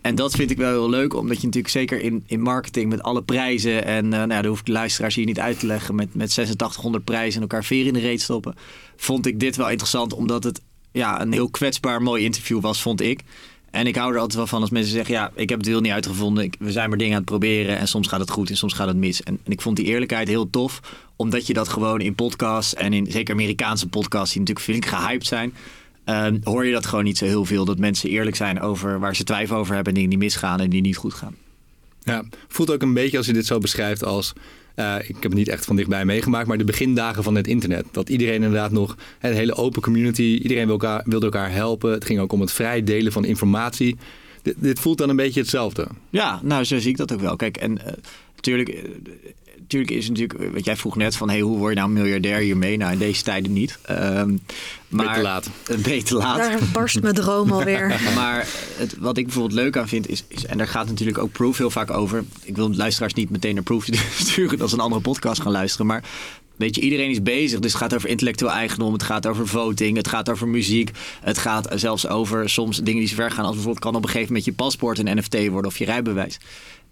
En 0.00 0.14
dat 0.14 0.34
vind 0.34 0.50
ik 0.50 0.56
wel 0.56 0.70
heel 0.70 0.90
leuk, 0.90 1.14
omdat 1.14 1.36
je 1.36 1.46
natuurlijk 1.46 1.72
zeker 1.72 2.00
in, 2.00 2.24
in 2.26 2.40
marketing 2.40 2.88
met 2.88 3.02
alle 3.02 3.22
prijzen. 3.22 3.84
En 3.84 4.04
uh, 4.04 4.10
nou, 4.10 4.28
daar 4.28 4.46
hoef 4.46 4.58
ik 4.58 4.66
de 4.66 4.72
luisteraars 4.72 5.14
hier 5.14 5.24
niet 5.24 5.40
uit 5.40 5.58
te 5.58 5.66
leggen. 5.66 5.94
Met, 5.94 6.14
met 6.14 6.28
8600 6.28 7.04
prijzen 7.04 7.34
en 7.34 7.40
elkaar 7.40 7.64
veer 7.64 7.86
in 7.86 7.92
de 7.92 8.00
reet 8.00 8.20
stoppen. 8.20 8.54
Vond 8.96 9.26
ik 9.26 9.40
dit 9.40 9.56
wel 9.56 9.70
interessant, 9.70 10.12
omdat 10.12 10.44
het 10.44 10.60
ja, 10.92 11.20
een 11.20 11.32
heel 11.32 11.50
kwetsbaar 11.50 12.02
mooi 12.02 12.24
interview 12.24 12.60
was, 12.60 12.82
vond 12.82 13.00
ik. 13.00 13.20
En 13.70 13.86
ik 13.86 13.96
hou 13.96 14.12
er 14.12 14.18
altijd 14.18 14.36
wel 14.36 14.46
van 14.46 14.60
als 14.60 14.70
mensen 14.70 14.92
zeggen: 14.92 15.14
Ja, 15.14 15.30
ik 15.34 15.48
heb 15.48 15.58
het 15.58 15.68
wiel 15.68 15.80
niet 15.80 15.92
uitgevonden. 15.92 16.44
Ik, 16.44 16.56
we 16.58 16.72
zijn 16.72 16.88
maar 16.88 16.98
dingen 16.98 17.12
aan 17.12 17.20
het 17.20 17.30
proberen. 17.30 17.78
En 17.78 17.88
soms 17.88 18.08
gaat 18.08 18.20
het 18.20 18.30
goed 18.30 18.50
en 18.50 18.56
soms 18.56 18.72
gaat 18.72 18.88
het 18.88 18.96
mis. 18.96 19.22
En, 19.22 19.38
en 19.44 19.52
ik 19.52 19.60
vond 19.60 19.76
die 19.76 19.86
eerlijkheid 19.86 20.28
heel 20.28 20.50
tof, 20.50 20.80
omdat 21.16 21.46
je 21.46 21.52
dat 21.52 21.68
gewoon 21.68 22.00
in 22.00 22.14
podcasts 22.14 22.74
en 22.74 22.92
in 22.92 23.06
zeker 23.10 23.34
Amerikaanse 23.34 23.88
podcasts, 23.88 24.32
die 24.32 24.40
natuurlijk 24.40 24.66
flink 24.66 24.86
gehyped 24.86 25.26
zijn. 25.26 25.54
Uh, 26.06 26.26
hoor 26.42 26.66
je 26.66 26.72
dat 26.72 26.86
gewoon 26.86 27.04
niet 27.04 27.18
zo 27.18 27.24
heel 27.24 27.44
veel. 27.44 27.64
Dat 27.64 27.78
mensen 27.78 28.10
eerlijk 28.10 28.36
zijn 28.36 28.60
over 28.60 28.98
waar 28.98 29.16
ze 29.16 29.24
twijfel 29.24 29.56
over 29.56 29.74
hebben 29.74 29.92
en 29.92 29.98
dingen 29.98 30.10
die 30.10 30.28
misgaan 30.28 30.60
en 30.60 30.70
die 30.70 30.80
niet 30.80 30.96
goed 30.96 31.14
gaan. 31.14 31.36
Ja, 32.02 32.24
voelt 32.48 32.70
ook 32.70 32.82
een 32.82 32.94
beetje 32.94 33.16
als 33.16 33.26
je 33.26 33.32
dit 33.32 33.46
zo 33.46 33.58
beschrijft 33.58 34.04
als 34.04 34.32
uh, 34.78 34.94
ik 34.98 35.06
heb 35.06 35.22
het 35.22 35.34
niet 35.34 35.48
echt 35.48 35.64
van 35.64 35.76
dichtbij 35.76 36.04
meegemaakt, 36.04 36.46
maar 36.48 36.58
de 36.58 36.64
begindagen 36.64 37.22
van 37.22 37.34
het 37.34 37.46
internet. 37.46 37.84
Dat 37.90 38.08
iedereen 38.08 38.34
inderdaad 38.34 38.70
nog 38.70 38.96
een 39.20 39.32
hele 39.32 39.54
open 39.54 39.82
community, 39.82 40.38
iedereen 40.42 40.66
wilde 40.66 40.86
elkaar, 40.86 41.02
wilde 41.04 41.26
elkaar 41.26 41.52
helpen. 41.52 41.92
Het 41.92 42.04
ging 42.04 42.20
ook 42.20 42.32
om 42.32 42.40
het 42.40 42.52
vrij 42.52 42.84
delen 42.84 43.12
van 43.12 43.24
informatie. 43.24 43.96
Dit 44.56 44.80
voelt 44.80 44.98
dan 44.98 45.08
een 45.08 45.16
beetje 45.16 45.40
hetzelfde. 45.40 45.86
Ja, 46.10 46.40
nou 46.42 46.64
zo 46.64 46.78
zie 46.78 46.90
ik 46.90 46.96
dat 46.96 47.12
ook 47.12 47.20
wel. 47.20 47.36
Kijk, 47.36 47.56
en 47.56 47.72
uh, 47.72 47.92
natuurlijk, 48.34 48.68
uh, 48.68 48.80
natuurlijk 49.72 49.92
is 49.92 50.08
natuurlijk, 50.08 50.52
wat 50.52 50.64
jij 50.64 50.76
vroeg 50.76 50.96
net 50.96 51.16
van, 51.16 51.28
hey, 51.28 51.40
hoe 51.40 51.58
word 51.58 51.74
je 51.74 51.78
nou 51.78 51.90
miljardair 51.90 52.38
hiermee? 52.38 52.76
Nou, 52.76 52.92
in 52.92 52.98
deze 52.98 53.22
tijden 53.22 53.52
niet. 53.52 53.78
Um, 53.90 54.40
maar 54.88 55.06
beter 55.06 55.22
laat. 55.22 55.50
Een 55.66 55.82
beetje 55.82 56.14
laat. 56.14 56.36
Daar 56.36 56.58
barst 56.72 57.02
mijn 57.02 57.14
droom 57.14 57.52
alweer. 57.52 58.00
maar 58.14 58.46
het, 58.76 58.98
wat 58.98 59.16
ik 59.16 59.24
bijvoorbeeld 59.24 59.60
leuk 59.60 59.76
aan 59.76 59.88
vind 59.88 60.08
is, 60.08 60.24
is, 60.28 60.46
en 60.46 60.58
daar 60.58 60.68
gaat 60.68 60.86
natuurlijk 60.86 61.18
ook 61.18 61.32
Proof 61.32 61.58
heel 61.58 61.70
vaak 61.70 61.90
over. 61.90 62.24
Ik 62.42 62.56
wil 62.56 62.74
luisteraars 62.74 63.14
niet 63.14 63.30
meteen 63.30 63.54
naar 63.54 63.62
Proof 63.62 63.86
sturen, 64.18 64.58
dat 64.58 64.68
ze 64.68 64.74
een 64.74 64.80
andere 64.80 65.02
podcast 65.02 65.40
gaan 65.40 65.52
luisteren, 65.52 65.86
maar 65.86 66.04
Weet 66.58 66.74
je, 66.74 66.80
iedereen 66.80 67.10
is 67.10 67.22
bezig. 67.22 67.60
Dus 67.60 67.72
het 67.72 67.80
gaat 67.82 67.94
over 67.94 68.08
intellectueel 68.08 68.52
eigendom. 68.52 68.92
Het 68.92 69.02
gaat 69.02 69.26
over 69.26 69.46
voting. 69.46 69.96
Het 69.96 70.08
gaat 70.08 70.30
over 70.30 70.48
muziek. 70.48 70.90
Het 71.20 71.38
gaat 71.38 71.68
zelfs 71.74 72.08
over 72.08 72.50
soms 72.50 72.76
dingen 72.76 72.98
die 72.98 73.08
zo 73.08 73.14
ver 73.14 73.30
gaan. 73.30 73.44
Als 73.44 73.54
bijvoorbeeld 73.54 73.84
kan 73.84 73.94
op 73.94 74.02
een 74.02 74.08
gegeven 74.08 74.26
moment 74.26 74.44
je 74.44 74.52
paspoort 74.52 74.98
een 74.98 75.16
NFT 75.16 75.48
worden 75.48 75.70
of 75.70 75.78
je 75.78 75.84
rijbewijs. 75.84 76.38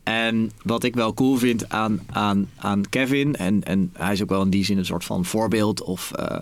En 0.06 0.50
wat 0.62 0.85
ik 0.85 0.94
wel 0.94 1.14
cool 1.14 1.37
vind 1.37 1.69
aan, 1.69 2.00
aan, 2.12 2.49
aan 2.56 2.88
Kevin, 2.88 3.37
en, 3.37 3.64
en 3.64 3.91
hij 3.93 4.12
is 4.12 4.23
ook 4.23 4.29
wel 4.29 4.43
in 4.43 4.50
die 4.50 4.64
zin 4.64 4.79
een 4.79 4.85
soort 4.85 5.05
van 5.05 5.25
voorbeeld 5.25 5.82
of 5.82 6.12
uh, 6.19 6.38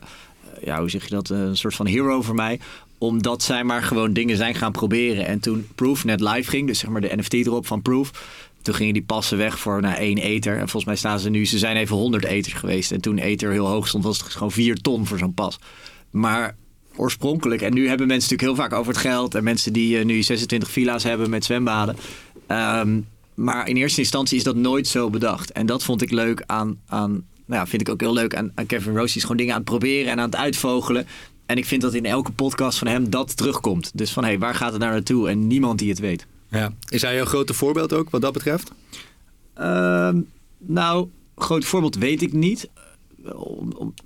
ja, 0.63 0.79
hoe 0.79 0.91
zeg 0.91 1.05
je 1.05 1.15
dat, 1.15 1.29
een 1.29 1.57
soort 1.57 1.75
van 1.75 1.87
hero 1.87 2.23
voor 2.23 2.35
mij. 2.35 2.61
Omdat 2.99 3.43
zij 3.43 3.65
maar 3.65 3.83
gewoon 3.83 4.13
dingen 4.13 4.37
zijn 4.37 4.55
gaan 4.55 4.73
proberen. 4.73 5.27
En 5.27 5.41
toen 5.41 5.69
Proof 5.75 6.05
net 6.05 6.21
live 6.21 6.51
ging, 6.51 6.67
dus 6.67 6.79
zeg 6.79 6.91
maar 6.91 7.01
de 7.01 7.17
NFT 7.17 7.33
erop 7.33 7.67
van 7.67 7.83
Proof, 7.83 8.11
toen 8.63 8.75
gingen 8.75 8.93
die 8.93 9.03
passen 9.03 9.39
weg 9.39 9.59
voor 9.59 9.81
naar 9.81 9.97
één 9.97 10.19
ether. 10.19 10.53
En 10.53 10.59
volgens 10.59 10.85
mij 10.85 10.97
staan 10.97 11.19
ze 11.19 11.31
nu, 11.31 11.47
ze 11.47 11.59
zijn 11.59 11.77
even 11.77 11.97
100 11.97 12.25
eters 12.25 12.55
geweest. 12.55 12.93
En 12.93 13.01
toen 13.01 13.19
ether 13.19 13.53
heel 13.53 13.67
hoog 13.67 13.89
stond, 13.89 14.05
was 14.05 14.19
het 14.19 14.33
gewoon 14.33 14.53
4 14.53 14.77
ton 14.81 15.07
voor 15.07 15.19
zo'n 15.19 15.35
pas. 15.35 15.59
Maar 16.11 16.57
oorspronkelijk, 16.97 17.63
en 17.63 17.75
nu 17.75 17.89
hebben 17.89 18.07
mensen 18.07 18.31
natuurlijk 18.31 18.59
heel 18.59 18.69
vaak 18.69 18.79
over 18.81 18.93
het 18.93 19.01
geld. 19.03 19.35
En 19.35 19.45
mensen 19.45 19.73
die 19.73 20.05
nu 20.05 20.23
26 20.23 20.71
villa's 20.71 21.03
hebben 21.03 21.31
met 21.31 21.45
zwembaden. 21.45 21.97
Um, 22.49 23.07
maar 23.35 23.69
in 23.69 23.77
eerste 23.77 24.01
instantie 24.01 24.37
is 24.37 24.45
dat 24.45 24.57
nooit 24.57 24.87
zo 24.87 25.11
bedacht. 25.11 25.53
En 25.53 25.67
dat 25.67 25.85
vond 25.85 26.03
ik 26.03 26.11
leuk 26.11 26.43
aan, 26.47 26.81
aan 26.87 27.11
nou 27.47 27.61
ja, 27.61 27.67
vind 27.67 27.83
ik 27.83 27.89
ook 27.89 28.01
heel 28.01 28.13
leuk 28.13 28.37
aan, 28.37 28.53
aan 28.55 28.67
Kevin 28.67 28.97
Rose. 28.97 29.07
Die 29.07 29.17
is 29.17 29.23
gewoon 29.23 29.37
dingen 29.37 29.53
aan 29.53 29.61
het 29.61 29.69
proberen 29.69 30.13
en 30.13 30.19
aan 30.19 30.31
het 30.31 30.37
uitvogelen. 30.37 31.07
En 31.47 31.57
ik 31.57 31.65
vind 31.65 31.83
dat 31.83 31.95
in 31.95 32.05
elke 32.05 32.33
podcast 32.33 32.79
van 32.79 32.87
hem 32.87 33.11
dat 33.11 33.37
terugkomt. 33.37 33.91
Dus 33.95 34.13
van 34.13 34.23
hé, 34.23 34.29
hey, 34.29 34.39
waar 34.39 34.55
gaat 34.55 34.73
het 34.73 34.81
nou 34.81 34.93
naartoe? 34.93 35.29
En 35.29 35.47
niemand 35.47 35.79
die 35.79 35.89
het 35.89 35.99
weet. 35.99 36.27
Ja. 36.49 36.73
Is 36.89 37.03
hij 37.03 37.21
een 37.21 37.27
grote 37.27 37.55
voorbeeld 37.55 37.93
ook 37.93 38.11
wat 38.11 38.21
dat 38.21 38.33
betreft? 38.33 38.73
Uh, 39.59 40.11
nou, 40.59 41.09
groot 41.37 41.65
voorbeeld 41.65 41.97
weet 41.97 42.23
ik 42.23 42.33
niet. 42.33 42.69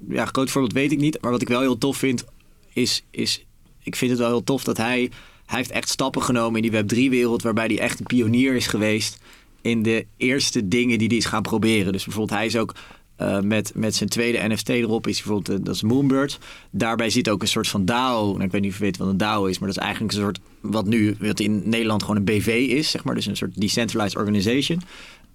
Ja, 0.09 0.27
groot 0.27 0.51
voorbeeld 0.51 0.73
weet 0.73 0.93
ik 0.93 0.99
niet. 0.99 1.19
Maar 1.21 1.31
wat 1.31 1.43
ik 1.43 1.49
wel 1.49 1.61
heel 1.61 1.79
tof 1.79 1.97
vind, 1.97 2.25
is, 2.73 3.05
is 3.11 3.45
ik 3.83 3.97
vind 3.97 4.11
het 4.11 4.21
wel 4.21 4.29
heel 4.29 4.45
tof 4.45 4.65
dat 4.65 4.77
hij 4.77 5.11
hij 5.49 5.59
heeft 5.59 5.71
echt 5.71 5.89
stappen 5.89 6.23
genomen 6.23 6.63
in 6.63 6.71
die 6.71 6.83
Web3-wereld, 6.83 7.43
waarbij 7.43 7.67
hij 7.67 7.79
echt 7.79 7.99
een 7.99 8.07
pionier 8.07 8.55
is 8.55 8.67
geweest 8.67 9.19
in 9.61 9.83
de 9.83 10.07
eerste 10.17 10.69
dingen 10.69 10.99
die 10.99 11.09
hij 11.09 11.17
is 11.17 11.25
gaan 11.25 11.43
proberen. 11.43 11.93
Dus 11.93 12.05
bijvoorbeeld, 12.05 12.39
hij 12.39 12.47
is 12.47 12.57
ook 12.57 12.75
uh, 13.21 13.41
met, 13.41 13.73
met 13.75 13.95
zijn 13.95 14.09
tweede 14.09 14.49
NFT 14.49 14.69
erop, 14.69 15.07
is 15.07 15.23
bijvoorbeeld, 15.23 15.59
uh, 15.59 15.65
dat 15.65 15.75
is 15.75 15.83
Moonbird. 15.83 16.39
Daarbij 16.71 17.11
zit 17.11 17.29
ook 17.29 17.43
een 17.43 17.49
soort 17.49 17.69
van 17.69 17.85
DAO. 17.85 18.33
Nou, 18.33 18.45
ik 18.45 18.51
weet 18.51 18.61
niet 18.61 18.71
of 18.71 18.79
je 18.79 18.85
weet 18.85 18.97
wat 18.97 19.09
een 19.09 19.17
DAO 19.17 19.45
is, 19.45 19.59
maar 19.59 19.69
dat 19.69 19.77
is 19.77 19.83
eigenlijk 19.85 20.15
een 20.15 20.21
soort, 20.21 20.41
wat 20.61 20.87
nu, 20.87 21.17
wat 21.21 21.41
in 21.41 21.63
Nederland 21.65 22.03
gewoon 22.03 22.17
een 22.17 22.25
BV 22.25 22.67
is, 22.71 22.91
zeg 22.91 23.05
maar. 23.05 23.15
Dus 23.15 23.27
een 23.27 23.37
soort 23.37 23.61
decentralized 23.61 24.17
organization. 24.17 24.81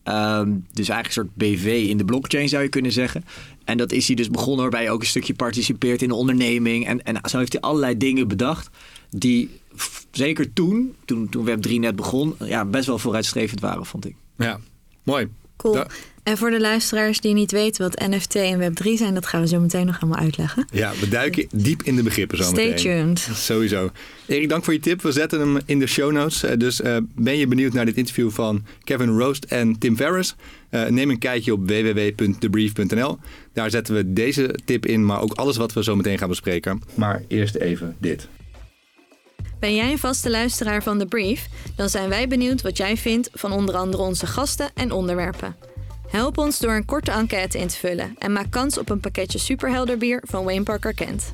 Um, 0.03 0.65
dus 0.73 0.89
eigenlijk 0.89 1.05
een 1.05 1.11
soort 1.11 1.35
BV 1.35 1.85
in 1.89 1.97
de 1.97 2.05
blockchain 2.05 2.49
zou 2.49 2.63
je 2.63 2.69
kunnen 2.69 2.91
zeggen. 2.91 3.25
En 3.63 3.77
dat 3.77 3.91
is 3.91 4.07
hij 4.07 4.15
dus 4.15 4.29
begonnen 4.29 4.61
waarbij 4.61 4.81
hij 4.81 4.91
ook 4.91 5.01
een 5.01 5.07
stukje 5.07 5.33
participeert 5.33 6.01
in 6.01 6.07
de 6.07 6.15
onderneming. 6.15 6.87
En, 6.87 7.03
en 7.03 7.29
zo 7.29 7.37
heeft 7.37 7.53
hij 7.53 7.61
allerlei 7.61 7.97
dingen 7.97 8.27
bedacht 8.27 8.69
die 9.09 9.49
zeker 10.11 10.53
toen, 10.53 10.95
toen, 11.05 11.29
toen 11.29 11.47
Web3 11.47 11.71
net 11.71 11.95
begon, 11.95 12.35
ja, 12.39 12.65
best 12.65 12.85
wel 12.85 12.99
vooruitstrevend 12.99 13.59
waren, 13.59 13.85
vond 13.85 14.05
ik. 14.05 14.15
Ja, 14.37 14.59
mooi. 15.03 15.27
Cool. 15.57 15.73
Da 15.73 15.87
en 16.23 16.37
voor 16.37 16.49
de 16.49 16.59
luisteraars 16.59 17.19
die 17.19 17.33
niet 17.33 17.51
weten 17.51 17.83
wat 17.83 18.09
NFT 18.09 18.35
en 18.35 18.59
Web3 18.59 18.87
zijn, 18.93 19.13
dat 19.13 19.25
gaan 19.25 19.41
we 19.41 19.47
zo 19.47 19.59
meteen 19.59 19.85
nog 19.85 19.99
helemaal 19.99 20.21
uitleggen. 20.21 20.67
Ja, 20.71 20.91
we 20.99 21.07
duiken 21.07 21.47
diep 21.53 21.83
in 21.83 21.95
de 21.95 22.03
begrippen 22.03 22.37
zo 22.37 22.43
Stay 22.43 22.65
meteen. 22.65 22.79
Stay 22.79 23.03
tuned. 23.03 23.37
Sowieso. 23.37 23.91
Erik, 24.25 24.49
dank 24.49 24.63
voor 24.63 24.73
je 24.73 24.79
tip. 24.79 25.01
We 25.01 25.11
zetten 25.11 25.39
hem 25.39 25.59
in 25.65 25.79
de 25.79 25.87
show 25.87 26.11
notes. 26.11 26.43
Uh, 26.43 26.51
dus 26.57 26.81
uh, 26.81 26.97
ben 27.15 27.37
je 27.37 27.47
benieuwd 27.47 27.73
naar 27.73 27.85
dit 27.85 27.97
interview 27.97 28.29
van 28.29 28.63
Kevin 28.83 29.17
Roost 29.17 29.43
en 29.43 29.79
Tim 29.79 29.97
Ferriss? 29.97 30.35
Uh, 30.71 30.85
neem 30.85 31.09
een 31.09 31.19
kijkje 31.19 31.53
op 31.53 31.67
www.thebrief.nl. 31.67 33.17
Daar 33.53 33.69
zetten 33.69 33.95
we 33.95 34.13
deze 34.13 34.59
tip 34.65 34.85
in, 34.85 35.05
maar 35.05 35.21
ook 35.21 35.33
alles 35.33 35.57
wat 35.57 35.73
we 35.73 35.83
zo 35.83 35.95
meteen 35.95 36.17
gaan 36.17 36.29
bespreken. 36.29 36.81
Maar 36.95 37.23
eerst 37.27 37.55
even 37.55 37.95
dit. 37.99 38.27
Ben 39.63 39.75
jij 39.75 39.91
een 39.91 39.99
vaste 39.99 40.29
luisteraar 40.29 40.83
van 40.83 40.99
The 40.99 41.05
Brief? 41.05 41.47
Dan 41.75 41.89
zijn 41.89 42.09
wij 42.09 42.27
benieuwd 42.27 42.61
wat 42.61 42.77
jij 42.77 42.97
vindt 42.97 43.29
van 43.33 43.51
onder 43.51 43.75
andere 43.75 44.03
onze 44.03 44.27
gasten 44.27 44.69
en 44.73 44.91
onderwerpen. 44.91 45.55
Help 46.07 46.37
ons 46.37 46.59
door 46.59 46.73
een 46.73 46.85
korte 46.85 47.11
enquête 47.11 47.57
in 47.57 47.67
te 47.67 47.75
vullen 47.75 48.15
en 48.17 48.31
maak 48.31 48.51
kans 48.51 48.77
op 48.77 48.89
een 48.89 48.99
pakketje 48.99 49.39
superhelder 49.39 49.97
bier 49.97 50.23
van 50.25 50.43
Wayne 50.43 50.63
Parker 50.63 50.93
Kent. 50.93 51.33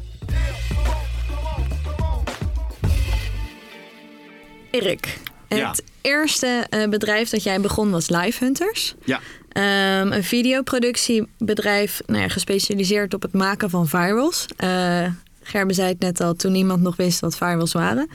Erik, 4.72 5.20
het 5.48 5.84
eerste 6.02 6.66
eh, 6.70 6.90
bedrijf 6.90 7.30
dat 7.30 7.44
jij 7.44 7.62
begon 7.62 7.92
was 7.92 8.10
Live 8.10 8.44
Hunters. 8.44 8.96
Ja. 9.06 9.20
Ehm, 9.50 10.12
een 10.12 10.24
videoproductiebedrijf 10.24 12.02
nou 12.06 12.22
ja, 12.22 12.28
gespecialiseerd 12.28 13.14
op 13.14 13.22
het 13.22 13.34
maken 13.34 13.70
van 13.70 13.88
virals. 13.88 14.46
Uh, 14.64 15.08
Gerben 15.50 15.76
zei 15.76 15.88
het 15.88 16.00
net 16.00 16.22
al, 16.22 16.34
toen 16.34 16.52
niemand 16.52 16.82
nog 16.82 16.96
wist 16.96 17.20
wat 17.20 17.38
virals 17.38 17.74
waren. 17.74 18.10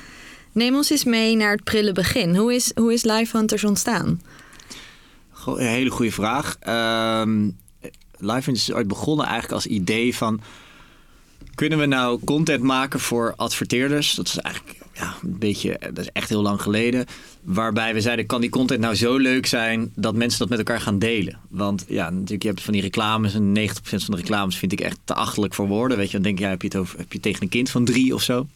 Neem 0.53 0.75
ons 0.75 0.91
eens 0.91 1.05
mee 1.05 1.37
naar 1.37 1.53
het 1.53 1.65
prille 1.65 1.93
begin. 1.93 2.37
Hoe 2.37 2.55
is, 2.55 2.73
hoe 2.75 2.93
is 2.93 3.05
Live 3.05 3.37
Hunters 3.37 3.65
ontstaan? 3.65 4.21
Een 5.47 5.67
hele 5.67 5.91
goede 5.91 6.13
vraag. 6.13 6.57
Um, 7.21 7.59
Live 8.19 8.45
Hunters 8.45 8.69
is 8.69 8.73
ooit 8.73 8.89
begonnen 8.89 9.27
eigenlijk 9.27 9.55
als 9.55 9.67
idee 9.67 10.17
van... 10.17 10.41
Kunnen 11.55 11.79
we 11.79 11.87
nou 11.87 12.21
content 12.25 12.63
maken 12.63 13.01
voor 13.01 13.33
adverteerders? 13.37 14.15
Dat 14.15 14.27
is 14.27 14.39
eigenlijk 14.39 14.84
ja, 14.95 15.15
een 15.23 15.39
beetje, 15.39 15.79
dat 15.81 15.99
is 15.99 16.11
echt 16.13 16.29
heel 16.29 16.43
lang 16.43 16.63
geleden. 16.63 17.07
Waarbij 17.43 17.95
we 17.95 18.01
zeiden, 18.01 18.27
kan 18.27 18.41
die 18.41 18.51
content 18.51 18.81
nou 18.81 18.95
zo 18.95 19.17
leuk 19.17 19.47
zijn 19.47 19.93
dat 19.95 20.15
mensen 20.15 20.39
dat 20.39 20.49
met 20.49 20.59
elkaar 20.59 20.81
gaan 20.81 20.99
delen? 20.99 21.39
Want 21.49 21.85
ja, 21.89 22.11
natuurlijk, 22.11 22.43
je 22.43 22.49
hebt 22.49 22.63
van 22.63 22.73
die 22.73 22.83
reclames 22.83 23.35
en 23.35 23.59
90% 23.59 23.71
van 23.83 24.15
de 24.15 24.17
reclames 24.17 24.57
vind 24.57 24.73
ik 24.73 24.81
echt 24.81 24.99
te 25.05 25.15
achtelijk 25.15 25.55
voor 25.55 25.67
woorden. 25.67 25.97
Weet 25.97 26.07
je, 26.07 26.13
dan 26.13 26.23
denk 26.23 26.39
je, 26.39 26.45
heb 26.45 26.63
je 26.63 26.69
het 26.69 26.77
over, 26.77 26.99
heb 26.99 27.13
je 27.13 27.21
tegen 27.21 27.43
een 27.43 27.49
kind 27.49 27.71
van 27.71 27.85
drie 27.85 28.15
of 28.15 28.23
zo? 28.23 28.47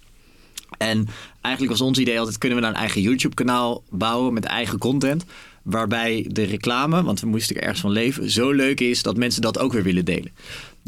En 0.78 1.08
eigenlijk 1.40 1.78
was 1.78 1.86
ons 1.88 1.98
idee 1.98 2.18
altijd, 2.18 2.38
kunnen 2.38 2.58
we 2.58 2.64
nou 2.64 2.74
een 2.74 2.80
eigen 2.82 3.00
YouTube 3.00 3.34
kanaal 3.34 3.82
bouwen 3.90 4.34
met 4.34 4.44
eigen 4.44 4.78
content? 4.78 5.24
Waarbij 5.62 6.26
de 6.28 6.42
reclame, 6.42 7.02
want 7.02 7.20
we 7.20 7.26
moesten 7.26 7.56
er 7.56 7.62
ergens 7.62 7.80
van 7.80 7.90
leven, 7.90 8.30
zo 8.30 8.50
leuk 8.50 8.80
is 8.80 9.02
dat 9.02 9.16
mensen 9.16 9.42
dat 9.42 9.58
ook 9.58 9.72
weer 9.72 9.82
willen 9.82 10.04
delen. 10.04 10.32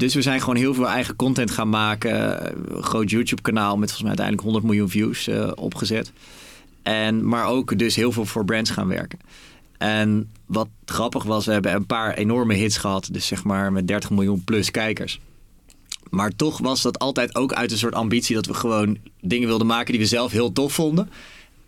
Dus 0.00 0.14
we 0.14 0.22
zijn 0.22 0.40
gewoon 0.40 0.56
heel 0.56 0.74
veel 0.74 0.88
eigen 0.88 1.16
content 1.16 1.50
gaan 1.50 1.68
maken. 1.68 2.46
Een 2.76 2.82
groot 2.82 3.10
YouTube 3.10 3.42
kanaal 3.42 3.76
met 3.76 3.92
volgens 3.92 4.00
mij 4.00 4.08
uiteindelijk 4.08 4.46
100 4.46 4.64
miljoen 4.64 4.88
views 4.88 5.28
uh, 5.28 5.50
opgezet. 5.54 6.12
En, 6.82 7.28
maar 7.28 7.46
ook 7.46 7.78
dus 7.78 7.96
heel 7.96 8.12
veel 8.12 8.24
voor 8.24 8.44
brands 8.44 8.70
gaan 8.70 8.88
werken. 8.88 9.18
En 9.78 10.30
wat 10.46 10.68
grappig 10.84 11.24
was, 11.24 11.46
we 11.46 11.52
hebben 11.52 11.74
een 11.74 11.86
paar 11.86 12.14
enorme 12.14 12.54
hits 12.54 12.76
gehad. 12.76 13.08
Dus 13.12 13.26
zeg 13.26 13.44
maar 13.44 13.72
met 13.72 13.88
30 13.88 14.10
miljoen 14.10 14.44
plus 14.44 14.70
kijkers. 14.70 15.20
Maar 16.10 16.36
toch 16.36 16.58
was 16.58 16.82
dat 16.82 16.98
altijd 16.98 17.34
ook 17.34 17.52
uit 17.52 17.72
een 17.72 17.78
soort 17.78 17.94
ambitie 17.94 18.34
dat 18.34 18.46
we 18.46 18.54
gewoon 18.54 18.98
dingen 19.20 19.48
wilden 19.48 19.66
maken 19.66 19.92
die 19.92 20.00
we 20.00 20.06
zelf 20.06 20.32
heel 20.32 20.52
tof 20.52 20.72
vonden. 20.72 21.10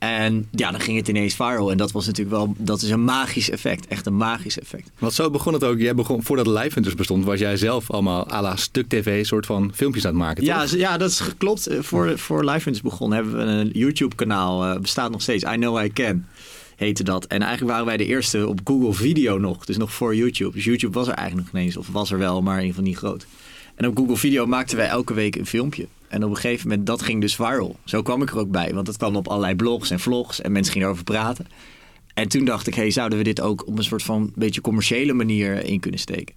En 0.02 0.48
ja, 0.50 0.70
dan 0.70 0.80
ging 0.80 0.96
het 0.96 1.08
ineens 1.08 1.34
viral. 1.34 1.70
En 1.70 1.76
dat 1.76 1.92
was 1.92 2.06
natuurlijk 2.06 2.36
wel, 2.36 2.54
dat 2.58 2.82
is 2.82 2.90
een 2.90 3.04
magisch 3.04 3.50
effect. 3.50 3.86
Echt 3.86 4.06
een 4.06 4.16
magisch 4.16 4.58
effect. 4.58 4.90
Want 4.98 5.12
zo 5.12 5.30
begon 5.30 5.52
het 5.52 5.64
ook. 5.64 5.78
Jij 5.78 5.94
begon, 5.94 6.22
voordat 6.22 6.46
Live 6.46 6.70
Hunters 6.74 6.94
bestond, 6.94 7.24
was 7.24 7.38
jij 7.38 7.56
zelf 7.56 7.90
allemaal 7.90 8.32
à 8.32 8.40
la 8.40 8.56
stuk 8.56 8.88
tv 8.88 9.26
soort 9.26 9.46
van 9.46 9.70
filmpjes 9.74 10.04
aan 10.04 10.10
het 10.10 10.20
maken, 10.20 10.44
Ja, 10.44 10.66
ja 10.70 10.96
dat 10.96 11.10
is 11.10 11.22
klopt. 11.38 11.66
Eh, 11.66 11.78
voor, 11.80 12.18
voor 12.18 12.40
Live 12.44 12.62
Hunters 12.62 12.80
begonnen 12.80 13.18
hebben 13.18 13.36
we 13.36 13.52
een 13.52 13.70
YouTube 13.72 14.14
kanaal. 14.14 14.68
Uh, 14.68 14.80
bestaat 14.80 15.10
nog 15.10 15.22
steeds. 15.22 15.44
I 15.44 15.56
Know 15.56 15.84
I 15.84 15.92
Can 15.92 16.26
heette 16.76 17.04
dat. 17.04 17.24
En 17.24 17.40
eigenlijk 17.40 17.70
waren 17.70 17.86
wij 17.86 17.96
de 17.96 18.06
eerste 18.06 18.46
op 18.46 18.60
Google 18.64 18.92
Video 18.92 19.38
nog. 19.38 19.64
Dus 19.64 19.76
nog 19.76 19.92
voor 19.92 20.16
YouTube. 20.16 20.52
Dus 20.52 20.64
YouTube 20.64 20.92
was 20.92 21.08
er 21.08 21.14
eigenlijk 21.14 21.46
nog 21.46 21.56
niet 21.56 21.64
eens. 21.64 21.76
Of 21.76 21.88
was 21.88 22.10
er 22.10 22.18
wel, 22.18 22.42
maar 22.42 22.58
in 22.58 22.66
ieder 22.66 22.74
geval 22.74 22.90
niet 22.90 22.98
groot. 22.98 23.26
En 23.74 23.86
op 23.86 23.96
Google 23.96 24.16
Video 24.16 24.46
maakten 24.46 24.76
wij 24.76 24.88
elke 24.88 25.14
week 25.14 25.36
een 25.36 25.46
filmpje. 25.46 25.86
En 26.12 26.24
op 26.24 26.30
een 26.30 26.36
gegeven 26.36 26.68
moment, 26.68 26.86
dat 26.86 27.02
ging 27.02 27.20
dus 27.20 27.34
viral. 27.34 27.76
Zo 27.84 28.02
kwam 28.02 28.22
ik 28.22 28.30
er 28.30 28.38
ook 28.38 28.50
bij, 28.50 28.74
want 28.74 28.86
het 28.86 28.96
kwam 28.96 29.16
op 29.16 29.28
allerlei 29.28 29.54
blogs 29.54 29.90
en 29.90 30.00
vlogs 30.00 30.40
en 30.40 30.52
mensen 30.52 30.72
gingen 30.72 30.88
erover 30.88 31.04
praten. 31.04 31.46
En 32.14 32.28
toen 32.28 32.44
dacht 32.44 32.66
ik, 32.66 32.74
hey, 32.74 32.90
zouden 32.90 33.18
we 33.18 33.24
dit 33.24 33.40
ook 33.40 33.66
op 33.66 33.78
een 33.78 33.84
soort 33.84 34.02
van 34.02 34.32
beetje 34.34 34.60
commerciële 34.60 35.12
manier 35.12 35.64
in 35.64 35.80
kunnen 35.80 36.00
steken? 36.00 36.34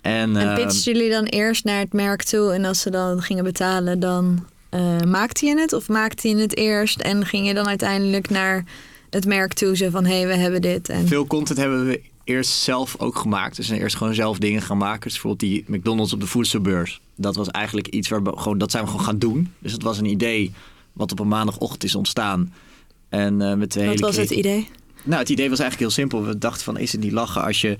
En, 0.00 0.36
en 0.36 0.60
uh, 0.60 0.70
jullie 0.70 1.10
dan 1.10 1.24
eerst 1.24 1.64
naar 1.64 1.78
het 1.78 1.92
merk 1.92 2.22
toe 2.22 2.52
en 2.52 2.64
als 2.64 2.80
ze 2.80 2.90
dan 2.90 3.22
gingen 3.22 3.44
betalen, 3.44 4.00
dan 4.00 4.46
uh, 4.70 5.00
maakte 5.00 5.46
je 5.46 5.58
het? 5.58 5.72
Of 5.72 5.88
maakte 5.88 6.28
je 6.28 6.36
het 6.36 6.56
eerst 6.56 7.00
en 7.00 7.26
ging 7.26 7.46
je 7.46 7.54
dan 7.54 7.68
uiteindelijk 7.68 8.30
naar 8.30 8.64
het 9.10 9.26
merk 9.26 9.52
toe, 9.52 9.76
zo 9.76 9.90
van 9.90 10.04
hé, 10.04 10.18
hey, 10.18 10.26
we 10.26 10.36
hebben 10.36 10.60
dit? 10.60 10.88
En... 10.88 11.06
Veel 11.06 11.26
content 11.26 11.58
hebben 11.58 11.86
we 11.86 12.00
eerst 12.24 12.50
zelf 12.50 12.94
ook 12.98 13.16
gemaakt. 13.16 13.56
Dus 13.56 13.68
eerst 13.68 13.96
gewoon 13.96 14.14
zelf 14.14 14.38
dingen 14.38 14.62
gaan 14.62 14.76
maken. 14.76 15.02
Dus 15.02 15.12
bijvoorbeeld 15.12 15.50
die 15.50 15.64
McDonald's 15.66 16.12
op 16.12 16.20
de 16.20 16.26
voedselbeurs. 16.26 17.00
Dat 17.14 17.36
was 17.36 17.48
eigenlijk 17.48 17.86
iets 17.86 18.08
waar 18.08 18.22
we 18.22 18.32
gewoon, 18.36 18.58
dat 18.58 18.70
zijn 18.70 18.84
we 18.84 18.90
gewoon 18.90 19.04
gaan 19.04 19.18
doen. 19.18 19.52
Dus 19.58 19.72
het 19.72 19.82
was 19.82 19.98
een 19.98 20.06
idee 20.10 20.52
wat 20.92 21.12
op 21.12 21.18
een 21.18 21.28
maandagochtend 21.28 21.84
is 21.84 21.94
ontstaan. 21.94 22.52
En 23.08 23.40
uh, 23.40 23.54
met 23.54 23.74
Wat 23.74 24.00
was 24.00 24.16
het 24.16 24.30
idee? 24.30 24.68
Nou, 25.04 25.20
het 25.20 25.28
idee 25.28 25.50
was 25.50 25.58
eigenlijk 25.58 25.90
heel 25.90 26.02
simpel. 26.02 26.24
We 26.26 26.38
dachten 26.38 26.64
van, 26.64 26.78
is 26.78 26.92
het 26.92 27.00
niet 27.00 27.12
lachen 27.12 27.42
als 27.42 27.60
je 27.60 27.76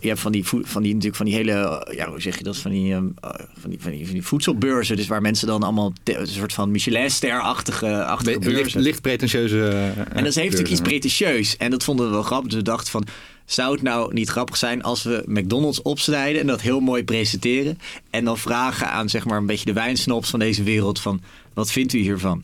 je 0.00 0.08
hebt 0.08 0.20
van 0.20 0.32
die, 0.32 0.44
van 0.44 0.82
die, 0.82 0.92
natuurlijk 0.92 1.16
van 1.16 1.26
die 1.26 1.34
hele, 1.34 1.86
ja, 1.96 2.08
hoe 2.08 2.20
zeg 2.20 2.38
je 2.38 2.44
dat, 2.44 2.56
van 2.56 2.70
die, 2.70 2.94
van 2.94 3.70
die, 3.70 3.80
van 3.80 3.90
die, 3.90 4.04
van 4.04 4.12
die 4.12 4.22
voedselbeurzen. 4.22 4.96
Dus 4.96 5.06
waar 5.06 5.22
mensen 5.22 5.46
dan 5.46 5.62
allemaal 5.62 5.92
een 6.04 6.26
soort 6.26 6.52
van 6.52 6.70
Michelin-ster-achtige 6.70 8.04
achtige 8.04 8.38
beurzen. 8.38 8.62
Licht, 8.62 8.74
licht 8.74 9.02
pretentieuze. 9.02 9.56
Uh, 9.56 9.98
en 9.98 10.24
dat 10.24 10.34
heeft 10.34 10.36
natuurlijk 10.36 10.68
iets 10.68 10.80
pretentieus. 10.80 11.56
En 11.56 11.70
dat 11.70 11.84
vonden 11.84 12.06
we 12.06 12.12
wel 12.12 12.22
grappig. 12.22 12.48
Dus 12.48 12.58
we 12.58 12.64
dachten 12.64 12.90
van, 12.90 13.06
zou 13.44 13.72
het 13.72 13.82
nou 13.82 14.12
niet 14.12 14.28
grappig 14.28 14.56
zijn 14.56 14.82
als 14.82 15.02
we 15.02 15.22
McDonald's 15.26 15.82
opsnijden 15.82 16.40
en 16.40 16.46
dat 16.46 16.60
heel 16.60 16.80
mooi 16.80 17.04
presenteren. 17.04 17.78
En 18.10 18.24
dan 18.24 18.38
vragen 18.38 18.90
aan 18.90 19.08
zeg 19.08 19.24
maar 19.24 19.38
een 19.38 19.46
beetje 19.46 19.64
de 19.64 19.72
wijnsnops 19.72 20.30
van 20.30 20.38
deze 20.38 20.62
wereld 20.62 21.00
van, 21.00 21.20
wat 21.54 21.70
vindt 21.70 21.92
u 21.92 21.98
hiervan? 21.98 22.42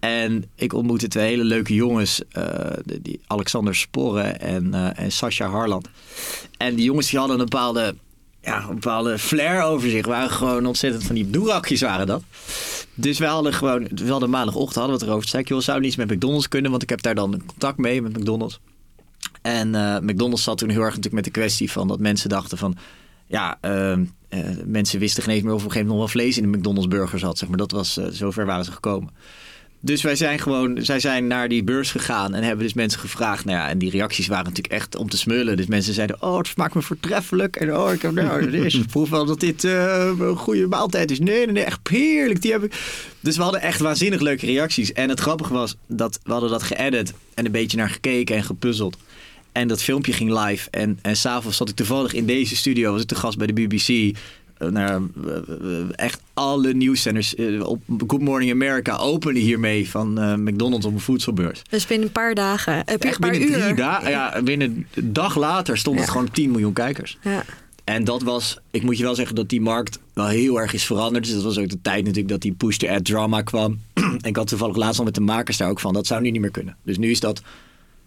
En 0.00 0.44
ik 0.54 0.72
ontmoette 0.72 1.08
twee 1.08 1.28
hele 1.28 1.44
leuke 1.44 1.74
jongens, 1.74 2.22
uh, 2.32 2.44
die 3.02 3.20
Alexander 3.26 3.74
Sporren 3.74 4.40
en, 4.40 4.66
uh, 4.74 4.98
en 4.98 5.12
Sascha 5.12 5.48
Harland. 5.48 5.88
En 6.56 6.74
die 6.74 6.84
jongens 6.84 7.10
die 7.10 7.18
hadden 7.18 7.38
een 7.38 7.44
bepaalde, 7.44 7.94
ja, 8.42 8.68
bepaalde 8.68 9.18
flair 9.18 9.62
over 9.62 9.90
zich. 9.90 10.06
Waren 10.06 10.30
gewoon 10.30 10.66
ontzettend 10.66 11.04
van 11.04 11.14
die 11.14 11.30
doerakjes 11.30 11.80
waren 11.80 12.06
dat. 12.06 12.22
Dus 12.94 13.18
we 13.18 13.26
hadden 13.26 13.52
gewoon, 13.52 13.88
we 13.94 14.10
hadden 14.10 14.30
maandagochtend 14.30 14.74
hadden 14.74 14.94
we 14.94 15.00
het 15.00 15.10
erover. 15.10 15.28
Zei 15.28 15.42
ik, 15.42 15.62
zou 15.62 15.80
niet 15.80 15.96
met 15.96 16.10
McDonald's 16.10 16.48
kunnen? 16.48 16.70
Want 16.70 16.82
ik 16.82 16.88
heb 16.88 17.02
daar 17.02 17.14
dan 17.14 17.42
contact 17.46 17.78
mee 17.78 18.02
met 18.02 18.18
McDonald's. 18.18 18.60
En 19.42 19.74
uh, 19.74 19.98
McDonald's 19.98 20.42
zat 20.42 20.58
toen 20.58 20.68
heel 20.68 20.80
erg 20.80 20.88
natuurlijk 20.96 21.14
met 21.14 21.24
de 21.24 21.40
kwestie 21.40 21.70
van 21.70 21.88
dat 21.88 21.98
mensen 21.98 22.28
dachten 22.28 22.58
van... 22.58 22.76
Ja, 23.26 23.58
mensen 24.64 24.98
wisten 24.98 25.22
geen 25.22 25.34
eens 25.34 25.42
meer 25.42 25.52
of 25.52 25.58
op 25.58 25.66
een 25.66 25.72
gegeven 25.72 25.88
moment 25.88 26.10
nog 26.10 26.14
wel 26.14 26.22
vlees 26.22 26.38
in 26.38 26.50
de 26.50 26.58
McDonald's 26.58 26.88
burger 26.88 27.18
zat. 27.18 27.38
Zeg 27.38 27.48
maar. 27.48 27.58
Dat 27.58 27.70
was, 27.70 27.98
zover 28.10 28.46
waren 28.46 28.64
ze 28.64 28.72
gekomen. 28.72 29.10
Dus 29.82 30.02
wij 30.02 30.16
zijn 30.16 30.38
gewoon, 30.38 30.78
zij 30.80 31.00
zijn 31.00 31.26
naar 31.26 31.48
die 31.48 31.64
beurs 31.64 31.90
gegaan 31.90 32.34
en 32.34 32.42
hebben 32.42 32.64
dus 32.64 32.74
mensen 32.74 33.00
gevraagd. 33.00 33.44
Nou 33.44 33.58
ja, 33.58 33.68
en 33.68 33.78
die 33.78 33.90
reacties 33.90 34.26
waren 34.26 34.44
natuurlijk 34.44 34.74
echt 34.74 34.96
om 34.96 35.08
te 35.08 35.16
smullen. 35.16 35.56
Dus 35.56 35.66
mensen 35.66 35.94
zeiden, 35.94 36.22
oh, 36.22 36.38
het 36.38 36.46
smaakt 36.46 36.74
me 36.74 36.82
voortreffelijk. 36.82 37.56
En 37.56 37.76
oh, 37.76 37.92
ik 37.92 38.02
heb 38.02 38.12
nou, 38.12 38.50
is, 38.66 38.78
proef 38.78 39.10
wel 39.10 39.24
dat 39.24 39.40
dit 39.40 39.64
uh, 39.64 40.12
een 40.18 40.36
goede 40.36 40.66
maaltijd 40.66 41.10
is. 41.10 41.18
Nee, 41.18 41.44
nee, 41.44 41.54
nee, 41.54 41.64
echt 41.64 41.88
heerlijk. 41.88 42.42
Die 42.42 42.52
heb 42.52 42.64
ik. 42.64 42.72
Dus 43.20 43.36
we 43.36 43.42
hadden 43.42 43.60
echt 43.60 43.80
waanzinnig 43.80 44.20
leuke 44.20 44.46
reacties. 44.46 44.92
En 44.92 45.08
het 45.08 45.20
grappige 45.20 45.52
was 45.52 45.76
dat 45.86 46.20
we 46.22 46.32
hadden 46.32 46.50
dat 46.50 46.62
geëdit 46.62 47.12
en 47.34 47.44
een 47.44 47.52
beetje 47.52 47.76
naar 47.76 47.90
gekeken 47.90 48.36
en 48.36 48.44
gepuzzeld. 48.44 48.96
En 49.52 49.68
dat 49.68 49.82
filmpje 49.82 50.12
ging 50.12 50.46
live. 50.46 50.70
En, 50.70 50.98
en 51.02 51.16
s'avonds 51.16 51.56
zat 51.56 51.68
ik 51.68 51.76
toevallig 51.76 52.12
in 52.12 52.26
deze 52.26 52.56
studio. 52.56 52.92
Was 52.92 53.02
ik 53.02 53.08
te 53.08 53.14
gast 53.14 53.38
bij 53.38 53.46
de 53.46 53.52
BBC 53.52 54.16
nou, 54.68 55.10
echt 55.94 56.22
alle 56.34 56.72
nieuwszenders 56.72 57.34
eh, 57.34 57.66
op 57.66 57.82
Good 58.06 58.20
Morning 58.20 58.52
America 58.52 58.96
openen 58.96 59.42
hiermee 59.42 59.90
van 59.90 60.18
uh, 60.18 60.34
McDonald's 60.34 60.86
op 60.86 60.92
een 60.92 61.00
voedselbeurs. 61.00 61.62
Dus 61.70 61.86
binnen 61.86 62.06
een 62.06 62.12
paar 62.12 62.34
dagen. 62.34 62.74
Heb 62.74 63.02
je 63.02 63.08
echt 63.08 63.18
binnen 63.18 63.42
uur? 63.42 63.60
drie 63.60 63.74
dagen. 63.74 64.10
Ja, 64.10 64.42
binnen 64.42 64.86
een 64.94 65.12
dag 65.12 65.36
later 65.36 65.78
stond 65.78 65.98
het 65.98 66.10
gewoon 66.10 66.30
10 66.30 66.50
miljoen 66.50 66.72
kijkers. 66.72 67.18
Ja. 67.22 67.44
En 67.84 68.04
dat 68.04 68.22
was, 68.22 68.58
ik 68.70 68.82
moet 68.82 68.96
je 68.96 69.02
wel 69.02 69.14
zeggen 69.14 69.34
dat 69.34 69.48
die 69.48 69.60
markt 69.60 69.98
wel 70.12 70.26
heel 70.26 70.60
erg 70.60 70.72
is 70.72 70.84
veranderd. 70.84 71.24
Dus 71.24 71.34
dat 71.34 71.42
was 71.42 71.58
ook 71.58 71.68
de 71.68 71.80
tijd 71.80 72.00
natuurlijk 72.00 72.28
dat 72.28 72.40
die 72.40 72.52
push-to-ad 72.52 73.04
drama 73.04 73.42
kwam. 73.42 73.80
en 73.94 74.18
ik 74.30 74.36
had 74.36 74.46
toevallig 74.46 74.76
laatst 74.76 74.98
al 74.98 75.04
met 75.04 75.14
de 75.14 75.20
makers 75.20 75.56
daar 75.56 75.70
ook 75.70 75.80
van. 75.80 75.92
Dat 75.92 76.06
zou 76.06 76.20
nu 76.20 76.30
niet 76.30 76.40
meer 76.40 76.50
kunnen. 76.50 76.76
Dus 76.82 76.98
nu 76.98 77.10
is 77.10 77.20
dat, 77.20 77.42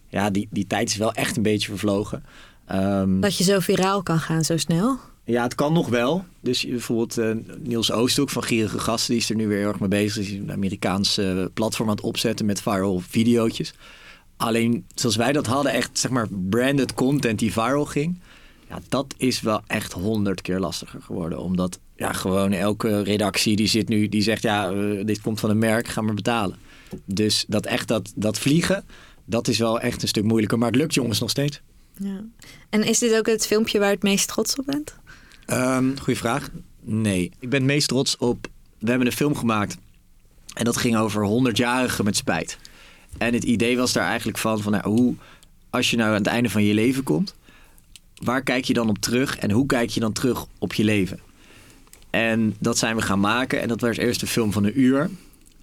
ja, 0.09 0.29
die, 0.29 0.47
die 0.51 0.67
tijd 0.67 0.89
is 0.89 0.97
wel 0.97 1.13
echt 1.13 1.37
een 1.37 1.43
beetje 1.43 1.69
vervlogen. 1.69 2.23
Um, 2.71 3.21
dat 3.21 3.37
je 3.37 3.43
zo 3.43 3.59
viraal 3.59 4.03
kan 4.03 4.19
gaan 4.19 4.43
zo 4.43 4.57
snel? 4.57 4.99
Ja, 5.25 5.43
het 5.43 5.55
kan 5.55 5.73
nog 5.73 5.89
wel. 5.89 6.25
Dus 6.39 6.65
bijvoorbeeld 6.65 7.17
uh, 7.17 7.31
Niels 7.59 7.91
Oosthoek 7.91 8.29
van 8.29 8.43
Gierige 8.43 8.79
Gasten, 8.79 9.13
die 9.13 9.21
is 9.21 9.29
er 9.29 9.35
nu 9.35 9.47
weer 9.47 9.57
heel 9.57 9.67
erg 9.67 9.79
mee 9.79 9.89
bezig. 9.89 10.25
Die 10.25 10.33
is 10.33 10.39
een 10.39 10.51
Amerikaans 10.51 11.17
uh, 11.17 11.45
platform 11.53 11.89
aan 11.89 11.95
het 11.95 12.05
opzetten 12.05 12.45
met 12.45 12.61
viral 12.61 12.99
videootjes. 12.99 13.73
Alleen 14.37 14.85
zoals 14.95 15.15
wij 15.15 15.31
dat 15.31 15.45
hadden, 15.45 15.71
echt 15.71 15.99
zeg 15.99 16.11
maar 16.11 16.27
branded 16.49 16.93
content 16.93 17.39
die 17.39 17.51
viral 17.51 17.85
ging. 17.85 18.19
Ja, 18.69 18.79
dat 18.89 19.13
is 19.17 19.41
wel 19.41 19.61
echt 19.67 19.91
honderd 19.91 20.41
keer 20.41 20.59
lastiger 20.59 21.01
geworden. 21.01 21.39
Omdat 21.39 21.79
ja, 21.95 22.13
gewoon 22.13 22.51
elke 22.51 23.01
redactie 23.01 23.55
die 23.55 23.67
zit 23.67 23.87
nu, 23.87 24.09
die 24.09 24.21
zegt 24.21 24.41
ja, 24.41 24.71
uh, 24.71 25.05
dit 25.05 25.21
komt 25.21 25.39
van 25.39 25.49
een 25.49 25.57
merk, 25.57 25.87
ga 25.87 26.01
maar 26.01 26.13
betalen. 26.13 26.57
Dus 27.05 27.45
dat 27.47 27.65
echt 27.65 27.87
dat, 27.87 28.11
dat 28.15 28.39
vliegen, 28.39 28.85
dat 29.25 29.47
is 29.47 29.57
wel 29.57 29.79
echt 29.79 30.01
een 30.01 30.07
stuk 30.07 30.23
moeilijker. 30.23 30.57
Maar 30.57 30.67
het 30.67 30.77
lukt 30.77 30.93
jongens 30.93 31.19
nog 31.19 31.29
steeds. 31.29 31.61
Ja. 31.97 32.23
En 32.69 32.83
is 32.83 32.99
dit 32.99 33.17
ook 33.17 33.27
het 33.27 33.47
filmpje 33.47 33.79
waar 33.79 33.91
het 33.91 34.03
meest 34.03 34.27
trots 34.27 34.55
op 34.55 34.65
bent? 34.65 34.95
Um, 35.47 35.99
goeie 35.99 36.19
vraag. 36.19 36.49
Nee. 36.81 37.31
Ik 37.39 37.49
ben 37.49 37.59
het 37.59 37.69
meest 37.69 37.87
trots 37.87 38.17
op. 38.17 38.47
We 38.79 38.89
hebben 38.89 39.07
een 39.07 39.13
film 39.13 39.35
gemaakt. 39.35 39.77
En 40.53 40.65
dat 40.65 40.77
ging 40.77 40.97
over 40.97 41.27
100-jarigen 41.27 42.03
met 42.03 42.15
spijt. 42.15 42.57
En 43.17 43.33
het 43.33 43.43
idee 43.43 43.77
was 43.77 43.93
daar 43.93 44.07
eigenlijk 44.07 44.37
van: 44.37 44.61
van 44.61 44.71
nou, 44.71 44.89
hoe, 44.89 45.15
als 45.69 45.89
je 45.89 45.97
nou 45.97 46.09
aan 46.09 46.15
het 46.15 46.27
einde 46.27 46.49
van 46.49 46.63
je 46.63 46.73
leven 46.73 47.03
komt, 47.03 47.35
waar 48.15 48.43
kijk 48.43 48.65
je 48.65 48.73
dan 48.73 48.89
op 48.89 48.97
terug 48.97 49.37
en 49.37 49.51
hoe 49.51 49.65
kijk 49.65 49.89
je 49.89 49.99
dan 49.99 50.13
terug 50.13 50.45
op 50.57 50.73
je 50.73 50.83
leven? 50.83 51.19
En 52.09 52.55
dat 52.59 52.77
zijn 52.77 52.95
we 52.95 53.01
gaan 53.01 53.19
maken. 53.19 53.61
En 53.61 53.67
dat 53.67 53.81
was 53.81 53.97
eerst 53.97 54.21
een 54.21 54.27
film 54.27 54.51
van 54.51 54.63
een 54.63 54.79
uur. 54.79 55.09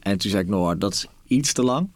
En 0.00 0.18
toen 0.18 0.30
zei 0.30 0.42
ik: 0.42 0.48
Nou, 0.48 0.78
dat 0.78 0.92
is 0.92 1.06
iets 1.26 1.52
te 1.52 1.62
lang. 1.62 1.88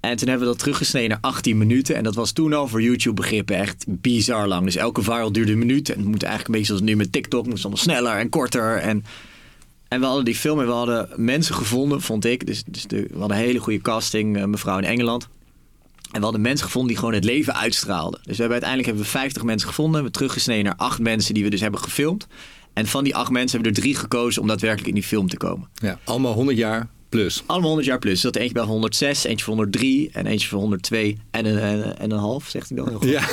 En 0.00 0.16
toen 0.16 0.28
hebben 0.28 0.46
we 0.46 0.52
dat 0.52 0.62
teruggesneden 0.62 1.08
naar 1.08 1.18
18 1.20 1.58
minuten. 1.58 1.96
En 1.96 2.02
dat 2.02 2.14
was 2.14 2.32
toen 2.32 2.52
al 2.52 2.68
voor 2.68 2.82
YouTube 2.82 3.14
begrippen 3.14 3.56
echt 3.56 3.84
bizar 3.88 4.48
lang. 4.48 4.64
Dus 4.64 4.76
elke 4.76 5.02
viral 5.02 5.32
duurde 5.32 5.52
een 5.52 5.58
minuut. 5.58 5.88
En 5.88 5.98
het 5.98 6.08
moet 6.08 6.22
eigenlijk 6.22 6.46
een 6.46 6.60
beetje 6.60 6.76
zoals 6.76 6.90
nu 6.90 6.96
met 6.96 7.12
TikTok. 7.12 7.46
moest 7.46 7.64
allemaal 7.64 7.82
sneller 7.82 8.16
en 8.16 8.28
korter. 8.28 8.76
En, 8.76 9.04
en 9.88 10.00
we 10.00 10.06
hadden 10.06 10.24
die 10.24 10.34
film 10.34 10.60
en 10.60 10.66
we 10.66 10.72
hadden 10.72 11.08
mensen 11.16 11.54
gevonden, 11.54 12.00
vond 12.00 12.24
ik. 12.24 12.46
Dus, 12.46 12.62
dus 12.66 12.82
de, 12.82 13.02
we 13.10 13.18
hadden 13.18 13.36
een 13.36 13.42
hele 13.42 13.58
goede 13.58 13.80
casting, 13.80 14.36
uh, 14.36 14.44
mevrouw 14.44 14.78
in 14.78 14.84
Engeland. 14.84 15.28
En 16.12 16.18
we 16.18 16.22
hadden 16.22 16.40
mensen 16.40 16.66
gevonden 16.66 16.90
die 16.90 16.98
gewoon 16.98 17.14
het 17.14 17.24
leven 17.24 17.54
uitstraalden. 17.54 18.20
Dus 18.22 18.36
we 18.36 18.42
hebben 18.42 18.50
uiteindelijk 18.50 18.88
hebben 18.88 19.04
we 19.04 19.18
50 19.18 19.42
mensen 19.42 19.68
gevonden. 19.68 19.94
We 19.94 20.00
hebben 20.00 20.18
teruggesneden 20.18 20.64
naar 20.64 20.76
acht 20.76 20.98
mensen 20.98 21.34
die 21.34 21.44
we 21.44 21.50
dus 21.50 21.60
hebben 21.60 21.80
gefilmd. 21.80 22.26
En 22.72 22.86
van 22.86 23.04
die 23.04 23.16
acht 23.16 23.30
mensen 23.30 23.50
hebben 23.50 23.72
we 23.72 23.76
er 23.76 23.84
drie 23.86 24.02
gekozen 24.02 24.42
om 24.42 24.48
daadwerkelijk 24.48 24.88
in 24.88 24.94
die 24.94 25.02
film 25.02 25.28
te 25.28 25.36
komen. 25.36 25.68
Ja, 25.74 25.98
allemaal 26.04 26.32
100 26.32 26.58
jaar 26.58 26.88
plus. 27.10 27.42
Allemaal 27.46 27.68
100 27.68 27.88
jaar 27.88 27.98
plus. 27.98 28.20
Dat 28.20 28.36
eentje 28.36 28.54
bij 28.54 28.62
106, 28.62 29.24
eentje 29.24 29.44
voor 29.44 29.54
103 29.54 30.10
en 30.12 30.26
eentje 30.26 30.48
voor 30.48 30.58
102 30.58 31.18
en 31.30 31.46
een, 31.46 31.58
en, 31.58 31.98
en 31.98 32.10
een 32.10 32.18
half, 32.18 32.48
zegt 32.48 32.68
hij 32.68 32.76
dan 32.76 32.88
heel 32.88 32.98
goed. 32.98 33.08
Ja. 33.08 33.28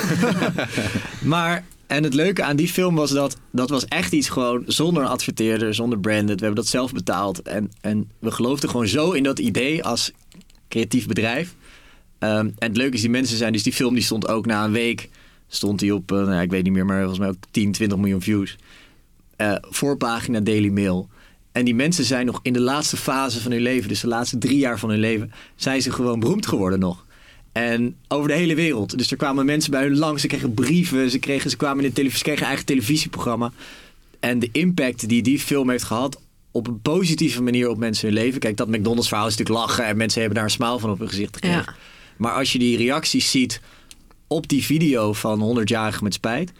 maar, 1.34 1.64
en 1.86 2.04
het 2.04 2.14
leuke 2.14 2.42
aan 2.42 2.56
die 2.56 2.68
film 2.68 2.94
was 2.94 3.10
dat 3.10 3.36
dat 3.52 3.70
was 3.70 3.84
echt 3.84 4.12
iets 4.12 4.28
gewoon 4.28 4.62
zonder 4.66 5.04
adverteerder, 5.04 5.74
zonder 5.74 5.98
branded. 5.98 6.40
We 6.40 6.44
hebben 6.44 6.62
dat 6.62 6.66
zelf 6.66 6.92
betaald. 6.92 7.42
En, 7.42 7.70
en 7.80 8.10
we 8.18 8.30
geloofden 8.30 8.70
gewoon 8.70 8.88
zo 8.88 9.10
in 9.10 9.22
dat 9.22 9.38
idee 9.38 9.84
als 9.84 10.12
creatief 10.68 11.06
bedrijf. 11.06 11.54
Um, 12.18 12.30
en 12.30 12.68
het 12.68 12.76
leuke 12.76 12.94
is, 12.94 13.00
die 13.00 13.10
mensen 13.10 13.36
zijn, 13.36 13.52
dus 13.52 13.62
die 13.62 13.72
film 13.72 13.94
die 13.94 14.02
stond 14.02 14.28
ook 14.28 14.46
na 14.46 14.64
een 14.64 14.72
week, 14.72 15.08
stond 15.48 15.78
die 15.78 15.94
op, 15.94 16.12
uh, 16.12 16.18
nou, 16.18 16.40
ik 16.40 16.50
weet 16.50 16.64
niet 16.64 16.72
meer, 16.72 16.86
maar 16.86 16.98
volgens 16.98 17.18
mij 17.18 17.28
ook 17.28 17.36
10, 17.50 17.72
20 17.72 17.98
miljoen 17.98 18.22
views. 18.22 18.56
Uh, 19.36 19.54
voorpagina 19.60 20.40
Daily 20.40 20.68
Mail. 20.68 21.08
En 21.52 21.64
die 21.64 21.74
mensen 21.74 22.04
zijn 22.04 22.26
nog 22.26 22.40
in 22.42 22.52
de 22.52 22.60
laatste 22.60 22.96
fase 22.96 23.40
van 23.40 23.52
hun 23.52 23.60
leven, 23.60 23.88
dus 23.88 24.00
de 24.00 24.08
laatste 24.08 24.38
drie 24.38 24.58
jaar 24.58 24.78
van 24.78 24.90
hun 24.90 24.98
leven, 24.98 25.32
zijn 25.56 25.82
ze 25.82 25.92
gewoon 25.92 26.20
beroemd 26.20 26.46
geworden 26.46 26.78
nog. 26.78 27.06
En 27.52 27.96
over 28.08 28.28
de 28.28 28.34
hele 28.34 28.54
wereld. 28.54 28.98
Dus 28.98 29.10
er 29.10 29.16
kwamen 29.16 29.46
mensen 29.46 29.70
bij 29.70 29.82
hun 29.82 29.98
langs, 29.98 30.20
ze 30.20 30.26
kregen 30.26 30.54
brieven, 30.54 31.10
ze, 31.10 31.18
kregen, 31.18 31.50
ze 31.50 31.56
kwamen 31.56 31.84
in 31.84 31.88
de 31.88 31.94
televisie, 31.94 32.22
kregen 32.22 32.42
een 32.42 32.48
eigen 32.48 32.66
televisieprogramma. 32.66 33.52
En 34.20 34.38
de 34.38 34.48
impact 34.52 35.08
die 35.08 35.22
die 35.22 35.38
film 35.38 35.70
heeft 35.70 35.84
gehad 35.84 36.20
op 36.50 36.66
een 36.66 36.80
positieve 36.80 37.42
manier 37.42 37.68
op 37.68 37.78
mensen 37.78 38.06
hun 38.06 38.16
leven. 38.16 38.40
Kijk, 38.40 38.56
dat 38.56 38.68
McDonald's 38.68 39.08
verhaal 39.08 39.26
is 39.26 39.36
natuurlijk 39.36 39.66
lachen 39.66 39.84
en 39.84 39.96
mensen 39.96 40.20
hebben 40.20 40.38
daar 40.38 40.48
een 40.48 40.54
smaal 40.54 40.78
van 40.78 40.90
op 40.90 40.98
hun 40.98 41.08
gezicht 41.08 41.34
gekregen. 41.34 41.64
Ja. 41.66 41.74
Maar 42.16 42.32
als 42.32 42.52
je 42.52 42.58
die 42.58 42.76
reacties 42.76 43.30
ziet 43.30 43.60
op 44.26 44.48
die 44.48 44.64
video 44.64 45.12
van 45.12 45.40
100 45.40 45.68
jarigen 45.68 46.04
met 46.04 46.14
spijt. 46.14 46.52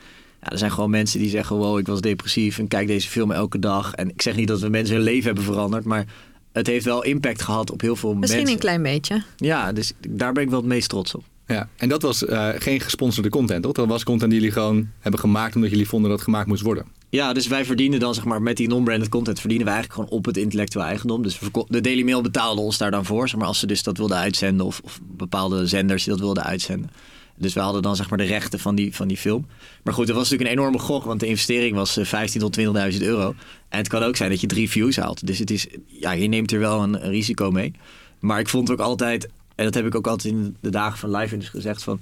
Ja, 0.42 0.50
er 0.50 0.59
zijn 0.59 0.71
gewoon 0.71 0.90
mensen 0.90 1.18
die 1.18 1.30
zeggen: 1.30 1.57
Wow, 1.57 1.78
ik 1.78 1.87
was 1.87 2.00
depressief 2.00 2.59
en 2.59 2.68
kijk 2.68 2.87
deze 2.87 3.09
film 3.09 3.30
elke 3.30 3.59
dag. 3.59 3.95
En 3.95 4.09
ik 4.09 4.23
zeg 4.23 4.37
niet 4.37 4.49
dat 4.49 4.61
we 4.61 4.68
mensen 4.68 4.95
hun 4.95 5.04
leven 5.04 5.25
hebben 5.25 5.45
veranderd, 5.45 5.85
maar 5.85 6.07
het 6.52 6.66
heeft 6.66 6.85
wel 6.85 7.04
impact 7.04 7.42
gehad 7.42 7.71
op 7.71 7.80
heel 7.80 7.97
veel 7.97 8.14
Misschien 8.14 8.38
mensen. 8.38 8.57
Misschien 8.57 8.73
een 8.73 8.80
klein 8.80 9.00
beetje. 9.00 9.23
Ja, 9.37 9.73
dus 9.73 9.92
daar 10.09 10.33
ben 10.33 10.42
ik 10.42 10.50
wel 10.50 10.59
het 10.59 10.68
meest 10.68 10.88
trots 10.88 11.14
op. 11.14 11.25
Ja, 11.47 11.68
en 11.76 11.88
dat 11.88 12.02
was 12.02 12.23
uh, 12.23 12.49
geen 12.54 12.80
gesponsorde 12.80 13.28
content, 13.28 13.62
toch? 13.62 13.73
Dat 13.73 13.87
was 13.87 14.04
content 14.04 14.30
die 14.30 14.40
jullie 14.40 14.54
gewoon 14.54 14.88
hebben 15.00 15.21
gemaakt 15.21 15.54
omdat 15.54 15.71
jullie 15.71 15.88
vonden 15.88 16.11
dat 16.11 16.18
het 16.18 16.28
gemaakt 16.28 16.49
moest 16.49 16.62
worden. 16.62 16.87
Ja, 17.11 17.33
dus 17.33 17.47
wij 17.47 17.64
verdienen 17.64 18.00
dan 18.00 18.14
zeg 18.14 18.25
maar 18.25 18.42
met 18.42 18.57
die 18.57 18.68
non-branded 18.68 19.09
content 19.09 19.40
verdienen 19.40 19.66
we 19.66 19.73
eigenlijk 19.73 20.00
gewoon 20.00 20.18
op 20.18 20.25
het 20.25 20.37
intellectueel 20.37 20.85
eigendom. 20.85 21.23
Dus 21.23 21.38
de 21.68 21.80
Daily 21.80 22.02
Mail 22.02 22.21
betaalde 22.21 22.61
ons 22.61 22.78
daar 22.78 22.90
dan 22.90 23.04
voor, 23.04 23.28
zeg 23.28 23.38
maar 23.38 23.49
als 23.49 23.59
ze 23.59 23.66
dus 23.66 23.83
dat 23.83 23.99
wilden 23.99 24.16
uitzenden 24.16 24.66
of, 24.66 24.80
of 24.85 25.00
bepaalde 25.02 25.66
zenders 25.66 26.04
die 26.04 26.12
dat 26.12 26.23
wilden 26.23 26.45
uitzenden. 26.45 26.90
Dus 27.38 27.54
we 27.54 27.61
hadden 27.61 27.83
dan 27.83 27.97
zeg 27.97 28.09
maar 28.09 28.18
de 28.18 28.25
rechten 28.25 28.59
van 28.59 28.75
die, 28.75 28.95
van 28.95 29.09
die 29.09 29.16
film. 29.16 29.47
Maar 29.83 29.95
goed, 29.95 30.07
dat 30.07 30.16
was 30.16 30.30
natuurlijk 30.30 30.50
een 30.50 30.59
enorme 30.59 30.78
gok, 30.78 31.04
want 31.04 31.21
de 31.21 31.26
investering 31.26 31.75
was 31.76 31.99
15 32.02 32.40
tot 32.40 32.59
20.000 32.59 33.02
euro. 33.02 33.35
En 33.68 33.78
het 33.78 33.88
kan 33.88 34.02
ook 34.02 34.16
zijn 34.16 34.30
dat 34.30 34.40
je 34.40 34.47
drie 34.47 34.71
views 34.71 34.97
haalt. 34.97 35.26
Dus 35.26 35.38
het 35.38 35.50
is, 35.50 35.66
ja, 35.87 36.12
je 36.12 36.28
neemt 36.28 36.52
er 36.52 36.59
wel 36.59 36.83
een, 36.83 37.00
risico 37.00 37.50
mee. 37.50 37.73
Maar 38.21 38.40
ik 38.40 38.49
vond 38.49 38.71
ook 38.71 38.80
altijd, 38.80 39.28
en 39.54 39.64
dat 39.64 39.75
heb 39.75 39.87
ik 39.87 39.95
ook 39.95 40.07
altijd 40.07 40.35
in 40.35 40.57
de 40.61 40.71
dagen 40.71 40.99
van 40.99 41.11
live 41.11 41.40
gezegd, 41.40 41.83
van 41.83 42.00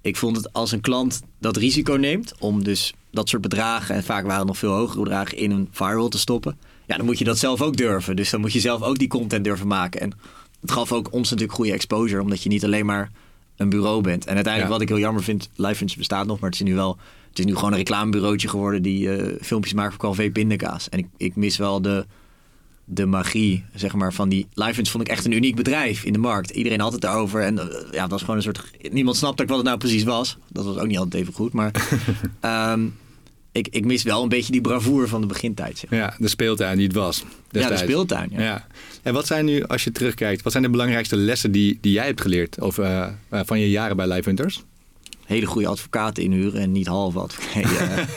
ik 0.00 0.16
vond 0.16 0.36
het 0.36 0.52
als 0.52 0.72
een 0.72 0.80
klant 0.80 1.22
dat 1.38 1.56
risico 1.56 1.94
neemt 1.94 2.34
om 2.38 2.64
dus 2.64 2.94
dat 3.10 3.28
soort 3.28 3.42
bedragen, 3.42 3.94
en 3.94 4.04
vaak 4.04 4.22
waren 4.22 4.38
het 4.38 4.46
nog 4.46 4.58
veel 4.58 4.72
hogere 4.72 5.02
bedragen, 5.02 5.38
in 5.38 5.50
een 5.50 5.68
firewall 5.72 6.08
te 6.08 6.18
stoppen. 6.18 6.58
Ja, 6.86 6.96
dan 6.96 7.06
moet 7.06 7.18
je 7.18 7.24
dat 7.24 7.38
zelf 7.38 7.62
ook 7.62 7.76
durven. 7.76 8.16
Dus 8.16 8.30
dan 8.30 8.40
moet 8.40 8.52
je 8.52 8.60
zelf 8.60 8.82
ook 8.82 8.98
die 8.98 9.08
content 9.08 9.44
durven 9.44 9.66
maken. 9.66 10.00
En 10.00 10.12
het 10.60 10.70
gaf 10.70 10.92
ook 10.92 11.12
ons 11.12 11.30
natuurlijk 11.30 11.56
goede 11.56 11.72
exposure, 11.72 12.22
omdat 12.22 12.42
je 12.42 12.48
niet 12.48 12.64
alleen 12.64 12.86
maar 12.86 13.10
een 13.56 13.68
bureau 13.68 14.00
bent. 14.00 14.26
En 14.26 14.34
uiteindelijk, 14.34 14.72
ja. 14.72 14.78
wat 14.78 14.80
ik 14.80 14.88
heel 14.88 14.98
jammer 14.98 15.22
vind, 15.22 15.48
LiveFinch 15.54 15.96
bestaat 15.96 16.26
nog, 16.26 16.40
maar 16.40 16.50
het 16.50 16.60
is 16.60 16.66
nu 16.66 16.74
wel. 16.74 16.98
Het 17.28 17.38
is 17.38 17.44
nu 17.44 17.54
gewoon 17.54 17.72
een 17.72 17.78
reclamebureautje 17.78 18.48
geworden 18.48 18.82
die 18.82 19.16
uh, 19.16 19.34
filmpjes 19.40 19.72
maakt 19.74 19.90
voor 19.90 20.00
Calvé 20.00 20.30
Pindakaas. 20.30 20.88
En 20.88 20.98
ik, 20.98 21.06
ik 21.16 21.36
mis 21.36 21.56
wel 21.56 21.82
de, 21.82 22.06
de 22.84 23.06
magie, 23.06 23.64
zeg 23.74 23.94
maar, 23.94 24.12
van 24.12 24.28
die... 24.28 24.46
LiveFinch 24.54 24.88
vond 24.88 25.04
ik 25.04 25.10
echt 25.10 25.24
een 25.24 25.32
uniek 25.32 25.56
bedrijf 25.56 26.04
in 26.04 26.12
de 26.12 26.18
markt. 26.18 26.50
Iedereen 26.50 26.80
had 26.80 26.92
het 26.92 27.00
daarover. 27.00 27.40
En 27.40 27.54
uh, 27.54 27.64
ja, 27.90 28.00
dat 28.00 28.10
was 28.10 28.20
gewoon 28.20 28.36
een 28.36 28.42
soort... 28.42 28.70
Niemand 28.92 29.16
snapte 29.16 29.42
ook 29.42 29.48
wat 29.48 29.58
het 29.58 29.66
nou 29.66 29.78
precies 29.78 30.04
was. 30.04 30.38
Dat 30.48 30.64
was 30.64 30.76
ook 30.76 30.86
niet 30.86 30.98
altijd 30.98 31.22
even 31.22 31.34
goed, 31.34 31.52
maar... 31.52 31.72
um, 32.72 32.94
ik, 33.56 33.68
ik 33.68 33.84
mis 33.84 34.02
wel 34.02 34.22
een 34.22 34.28
beetje 34.28 34.52
die 34.52 34.60
bravoure 34.60 35.06
van 35.06 35.20
de 35.20 35.26
begintijd. 35.26 35.78
Zeg. 35.78 35.90
Ja, 35.90 36.14
de 36.18 36.28
speeltuin 36.28 36.76
die 36.76 36.86
het 36.86 36.96
was. 36.96 37.24
Destijds. 37.50 37.80
Ja, 37.80 37.86
de 37.86 37.92
speeltuin. 37.92 38.28
Ja. 38.32 38.40
ja. 38.40 38.66
En 39.02 39.12
wat 39.12 39.26
zijn 39.26 39.44
nu, 39.44 39.64
als 39.64 39.84
je 39.84 39.92
terugkijkt, 39.92 40.42
wat 40.42 40.52
zijn 40.52 40.64
de 40.64 40.70
belangrijkste 40.70 41.16
lessen 41.16 41.52
die, 41.52 41.78
die 41.80 41.92
jij 41.92 42.06
hebt 42.06 42.20
geleerd 42.20 42.60
over, 42.60 42.84
uh, 42.84 43.06
uh, 43.30 43.40
van 43.44 43.60
je 43.60 43.70
jaren 43.70 43.96
bij 43.96 44.08
Live 44.08 44.28
Hunters? 44.28 44.64
Hele 45.24 45.46
goede 45.46 45.68
advocaten 45.68 46.22
inhuren 46.22 46.60
en 46.60 46.72
niet 46.72 46.86
halve 46.86 47.18
advocaten. 47.18 48.08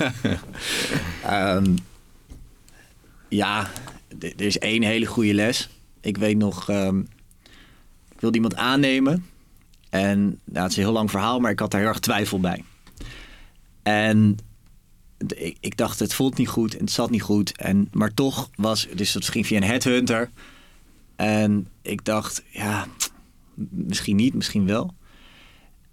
um, 1.57 1.77
ja, 3.41 3.71
er 4.19 4.41
is 4.41 4.57
één 4.57 4.83
hele 4.83 5.05
goede 5.05 5.33
les. 5.33 5.69
Ik 6.01 6.17
weet 6.17 6.37
nog, 6.37 6.69
um, 6.69 7.07
ik 8.11 8.19
wilde 8.19 8.35
iemand 8.35 8.55
aannemen. 8.55 9.25
En 9.89 10.39
nou, 10.43 10.63
het 10.63 10.71
is 10.71 10.77
een 10.77 10.83
heel 10.83 10.91
lang 10.91 11.09
verhaal, 11.09 11.39
maar 11.39 11.51
ik 11.51 11.59
had 11.59 11.71
daar 11.71 11.79
heel 11.79 11.89
erg 11.89 11.99
twijfel 11.99 12.39
bij. 12.39 12.63
En 13.83 14.37
ik, 15.27 15.57
ik, 15.59 15.77
dacht, 15.77 15.99
het 15.99 16.13
voelt 16.13 16.37
niet 16.37 16.47
goed 16.47 16.73
en 16.73 16.79
het 16.79 16.91
zat 16.91 17.09
niet 17.09 17.21
goed. 17.21 17.57
En, 17.57 17.87
maar 17.91 18.13
toch 18.13 18.49
was, 18.55 18.87
dus 18.95 19.11
dat 19.11 19.27
ging 19.27 19.47
via 19.47 19.57
een 19.57 19.63
headhunter. 19.63 20.29
En 21.15 21.67
ik 21.81 22.05
dacht, 22.05 22.43
ja, 22.49 22.87
misschien 23.69 24.15
niet, 24.15 24.33
misschien 24.33 24.65
wel. 24.65 24.93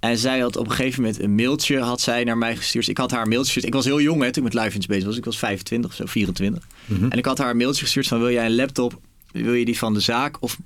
En 0.00 0.18
zij 0.18 0.38
had 0.38 0.56
op 0.56 0.66
een 0.66 0.72
gegeven 0.72 1.02
moment 1.02 1.22
een 1.22 1.34
mailtje 1.34 1.80
had 1.80 2.00
zij 2.00 2.24
naar 2.24 2.38
mij 2.38 2.56
gestuurd. 2.56 2.88
Ik 2.88 2.98
had 2.98 3.10
haar 3.10 3.22
een 3.22 3.28
mailtje 3.28 3.52
gestuurd. 3.52 3.66
Ik 3.66 3.74
was 3.74 3.84
heel 3.84 4.00
jong 4.00 4.22
hè, 4.22 4.32
toen 4.32 4.46
ik 4.46 4.54
met 4.54 4.64
live 4.64 4.86
bezig 4.86 5.04
was. 5.04 5.16
Ik 5.16 5.24
was 5.24 5.38
25 5.38 5.90
of 5.90 5.96
zo, 5.96 6.06
24. 6.06 6.66
Mm 6.84 6.96
-hmm. 6.96 7.10
En 7.10 7.18
ik 7.18 7.24
had 7.24 7.38
haar 7.38 7.50
een 7.50 7.56
mailtje 7.56 7.84
gestuurd 7.84 8.06
van 8.06 8.18
wil 8.18 8.30
jij 8.30 8.46
een 8.46 8.54
laptop? 8.54 9.00
Wil 9.32 9.54
je 9.54 9.64
die 9.64 9.78
van 9.78 9.94
de 9.94 10.00
zaak? 10.00 10.42
Of 10.42 10.58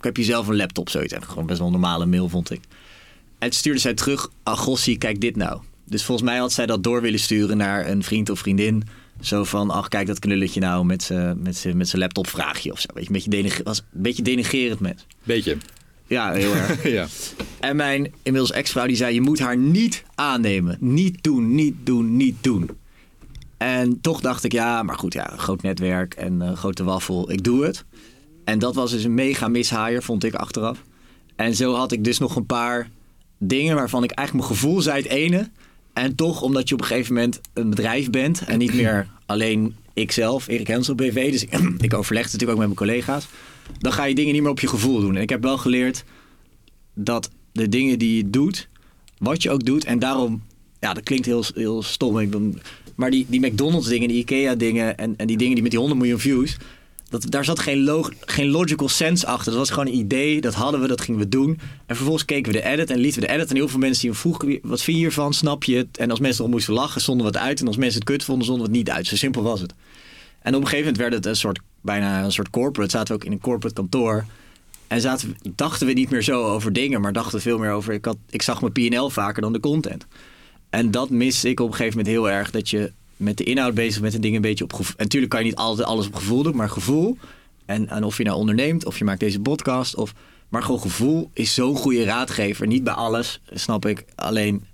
heb 0.00 0.16
je 0.16 0.24
zelf 0.24 0.48
een 0.48 0.56
laptop? 0.56 0.88
Zoiets. 0.88 1.12
En 1.12 1.22
gewoon 1.22 1.46
best 1.46 1.58
wel 1.58 1.66
een 1.66 1.72
normale 1.72 2.06
mail 2.06 2.28
vond 2.28 2.50
ik. 2.50 2.60
En 3.38 3.52
stuurde 3.52 3.80
zij 3.80 3.94
terug, 3.94 4.30
Agossi, 4.42 4.98
kijk 4.98 5.20
dit 5.20 5.36
nou. 5.36 5.60
Dus 5.84 6.04
volgens 6.04 6.28
mij 6.28 6.38
had 6.38 6.52
zij 6.52 6.66
dat 6.66 6.82
door 6.82 7.00
willen 7.00 7.20
sturen 7.20 7.56
naar 7.56 7.88
een 7.88 8.02
vriend 8.02 8.30
of 8.30 8.38
vriendin. 8.38 8.82
Zo 9.20 9.44
van, 9.44 9.70
ach 9.70 9.88
kijk 9.88 10.06
dat 10.06 10.18
knulletje 10.18 10.60
nou 10.60 10.84
met 10.84 11.02
zijn 11.02 11.42
met 11.42 11.72
met 11.74 11.94
laptop 11.96 12.26
vraagje 12.26 12.72
of 12.72 12.80
zo. 12.80 12.88
Weet 12.94 13.02
je, 13.02 13.08
een 13.08 13.14
beetje, 13.14 13.30
deniger, 13.30 13.64
was 13.64 13.78
een 13.78 14.02
beetje 14.02 14.22
denigerend 14.22 14.80
met. 14.80 15.06
Beetje. 15.22 15.56
Ja, 16.06 16.32
heel 16.32 16.54
erg. 16.54 16.82
ja. 16.98 17.06
En 17.60 17.76
mijn 17.76 18.12
inmiddels 18.22 18.52
ex-vrouw 18.52 18.86
die 18.86 18.96
zei, 18.96 19.14
je 19.14 19.20
moet 19.20 19.38
haar 19.38 19.56
niet 19.56 20.04
aannemen. 20.14 20.76
Niet 20.80 21.22
doen, 21.22 21.54
niet 21.54 21.74
doen, 21.84 22.16
niet 22.16 22.36
doen. 22.40 22.70
En 23.56 24.00
toch 24.00 24.20
dacht 24.20 24.44
ik, 24.44 24.52
ja, 24.52 24.82
maar 24.82 24.98
goed, 24.98 25.12
ja, 25.12 25.32
groot 25.36 25.62
netwerk 25.62 26.14
en 26.14 26.40
uh, 26.42 26.52
grote 26.52 26.84
waffel, 26.84 27.30
ik 27.30 27.44
doe 27.44 27.64
het. 27.64 27.84
En 28.44 28.58
dat 28.58 28.74
was 28.74 28.90
dus 28.90 29.04
een 29.04 29.14
mega 29.14 29.48
mishaaier, 29.48 30.02
vond 30.02 30.24
ik 30.24 30.34
achteraf. 30.34 30.82
En 31.36 31.54
zo 31.54 31.74
had 31.74 31.92
ik 31.92 32.04
dus 32.04 32.18
nog 32.18 32.36
een 32.36 32.46
paar 32.46 32.90
dingen 33.38 33.74
waarvan 33.74 34.04
ik 34.04 34.10
eigenlijk 34.10 34.48
mijn 34.48 34.58
gevoel 34.58 34.80
zei 34.80 35.02
het 35.02 35.10
ene. 35.10 35.50
En 35.92 36.14
toch, 36.14 36.42
omdat 36.42 36.68
je 36.68 36.74
op 36.74 36.80
een 36.80 36.86
gegeven 36.86 37.14
moment 37.14 37.40
een 37.52 37.70
bedrijf 37.70 38.10
bent 38.10 38.44
en 38.44 38.58
niet 38.58 38.74
meer 38.74 39.08
alleen 39.26 39.76
ikzelf, 39.94 40.48
Erik 40.48 40.66
Hensel 40.66 40.94
BV, 40.94 41.30
dus 41.30 41.44
ik, 41.86 41.94
overleg 41.94 42.22
het 42.22 42.32
natuurlijk 42.32 42.60
ook 42.60 42.66
met 42.66 42.78
mijn 42.78 42.88
collega's, 42.88 43.26
dan 43.78 43.92
ga 43.92 44.04
je 44.04 44.14
dingen 44.14 44.32
niet 44.32 44.42
meer 44.42 44.50
op 44.50 44.60
je 44.60 44.68
gevoel 44.68 45.00
doen. 45.00 45.16
En 45.16 45.22
ik 45.22 45.30
heb 45.30 45.42
wel 45.42 45.58
geleerd 45.58 46.04
dat 46.94 47.30
de 47.52 47.68
dingen 47.68 47.98
die 47.98 48.16
je 48.16 48.30
doet, 48.30 48.68
wat 49.18 49.42
je 49.42 49.50
ook 49.50 49.64
doet, 49.64 49.84
en 49.84 49.98
daarom, 49.98 50.42
ja, 50.80 50.94
dat 50.94 51.04
klinkt 51.04 51.26
heel, 51.26 51.44
heel 51.54 51.82
stom, 51.82 52.54
maar 52.94 53.10
die, 53.10 53.26
die 53.28 53.40
McDonald's 53.40 53.88
dingen, 53.88 54.08
die 54.08 54.18
Ikea 54.18 54.54
dingen 54.54 54.98
en, 54.98 55.14
en 55.16 55.26
die 55.26 55.36
dingen 55.36 55.54
die 55.54 55.62
met 55.62 55.70
die 55.70 55.80
100 55.80 56.00
miljoen 56.00 56.20
views, 56.20 56.56
dat, 57.12 57.30
daar 57.30 57.44
zat 57.44 57.58
geen, 57.58 57.84
log, 57.84 58.10
geen 58.20 58.48
logical 58.48 58.88
sense 58.88 59.26
achter. 59.26 59.50
Dat 59.50 59.60
was 59.60 59.70
gewoon 59.70 59.86
een 59.86 59.98
idee, 59.98 60.40
dat 60.40 60.54
hadden 60.54 60.80
we, 60.80 60.86
dat 60.86 61.00
gingen 61.00 61.20
we 61.20 61.28
doen. 61.28 61.58
En 61.86 61.96
vervolgens 61.96 62.24
keken 62.24 62.52
we 62.52 62.58
de 62.58 62.64
edit 62.64 62.90
en 62.90 62.98
lieten 62.98 63.20
we 63.20 63.26
de 63.26 63.32
edit. 63.32 63.50
En 63.50 63.56
heel 63.56 63.68
veel 63.68 63.78
mensen 63.78 64.02
die 64.02 64.12
vroegen, 64.12 64.58
wat 64.62 64.82
vind 64.82 64.96
je 64.96 65.02
hiervan, 65.02 65.34
snap 65.34 65.64
je 65.64 65.76
het? 65.76 65.98
En 65.98 66.10
als 66.10 66.20
mensen 66.20 66.40
erop 66.40 66.52
moesten 66.54 66.74
lachen, 66.74 67.00
zonden 67.00 67.26
we 67.26 67.32
het 67.32 67.42
uit. 67.46 67.60
En 67.60 67.66
als 67.66 67.76
mensen 67.76 68.00
het 68.00 68.08
kut 68.08 68.24
vonden, 68.24 68.46
zonden 68.46 68.64
we 68.64 68.70
het 68.70 68.78
niet 68.78 68.90
uit. 68.90 69.06
Zo 69.06 69.16
simpel 69.16 69.42
was 69.42 69.60
het. 69.60 69.74
En 70.42 70.54
op 70.54 70.60
een 70.60 70.68
gegeven 70.68 70.92
moment 70.92 70.96
werd 70.96 71.12
het 71.12 71.26
een 71.26 71.36
soort, 71.36 71.60
bijna 71.80 72.24
een 72.24 72.32
soort 72.32 72.50
corporate. 72.50 72.90
Zaten 72.90 73.08
we 73.08 73.20
ook 73.20 73.26
in 73.26 73.32
een 73.32 73.40
corporate 73.40 73.74
kantoor. 73.74 74.24
En 74.86 75.00
zaten, 75.00 75.36
dachten 75.54 75.86
we 75.86 75.92
niet 75.92 76.10
meer 76.10 76.22
zo 76.22 76.44
over 76.44 76.72
dingen, 76.72 77.00
maar 77.00 77.12
dachten 77.12 77.40
veel 77.40 77.58
meer 77.58 77.70
over... 77.70 77.92
Ik, 77.92 78.04
had, 78.04 78.16
ik 78.30 78.42
zag 78.42 78.60
mijn 78.60 78.72
P&L 78.72 79.08
vaker 79.08 79.42
dan 79.42 79.52
de 79.52 79.60
content. 79.60 80.06
En 80.70 80.90
dat 80.90 81.10
mis 81.10 81.44
ik 81.44 81.60
op 81.60 81.68
een 81.68 81.74
gegeven 81.74 81.98
moment 81.98 82.14
heel 82.14 82.30
erg. 82.30 82.50
Dat 82.50 82.70
je 82.70 82.92
met 83.22 83.36
de 83.36 83.44
inhoud 83.44 83.74
bezig 83.74 84.02
met 84.02 84.14
een 84.14 84.20
ding 84.20 84.34
een 84.34 84.40
beetje 84.42 84.64
op 84.64 84.72
gevoel. 84.72 84.94
En 84.96 85.02
natuurlijk 85.02 85.32
kan 85.32 85.40
je 85.42 85.46
niet 85.48 85.56
altijd 85.58 85.86
alles 85.88 86.06
op 86.06 86.14
gevoel 86.14 86.42
doen, 86.42 86.56
maar 86.56 86.70
gevoel. 86.70 87.16
En, 87.66 87.88
en 87.88 88.04
of 88.04 88.16
je 88.18 88.24
nou 88.24 88.36
onderneemt, 88.38 88.84
of 88.86 88.98
je 88.98 89.04
maakt 89.04 89.20
deze 89.20 89.40
podcast, 89.40 89.96
of 89.96 90.12
Maar 90.48 90.62
gewoon 90.62 90.80
gevoel 90.80 91.30
is 91.32 91.54
zo'n 91.54 91.76
goede 91.76 92.04
raadgever. 92.04 92.66
Niet 92.66 92.84
bij 92.84 92.92
alles, 92.92 93.40
snap 93.52 93.86
ik. 93.86 94.04
Alleen 94.14 94.64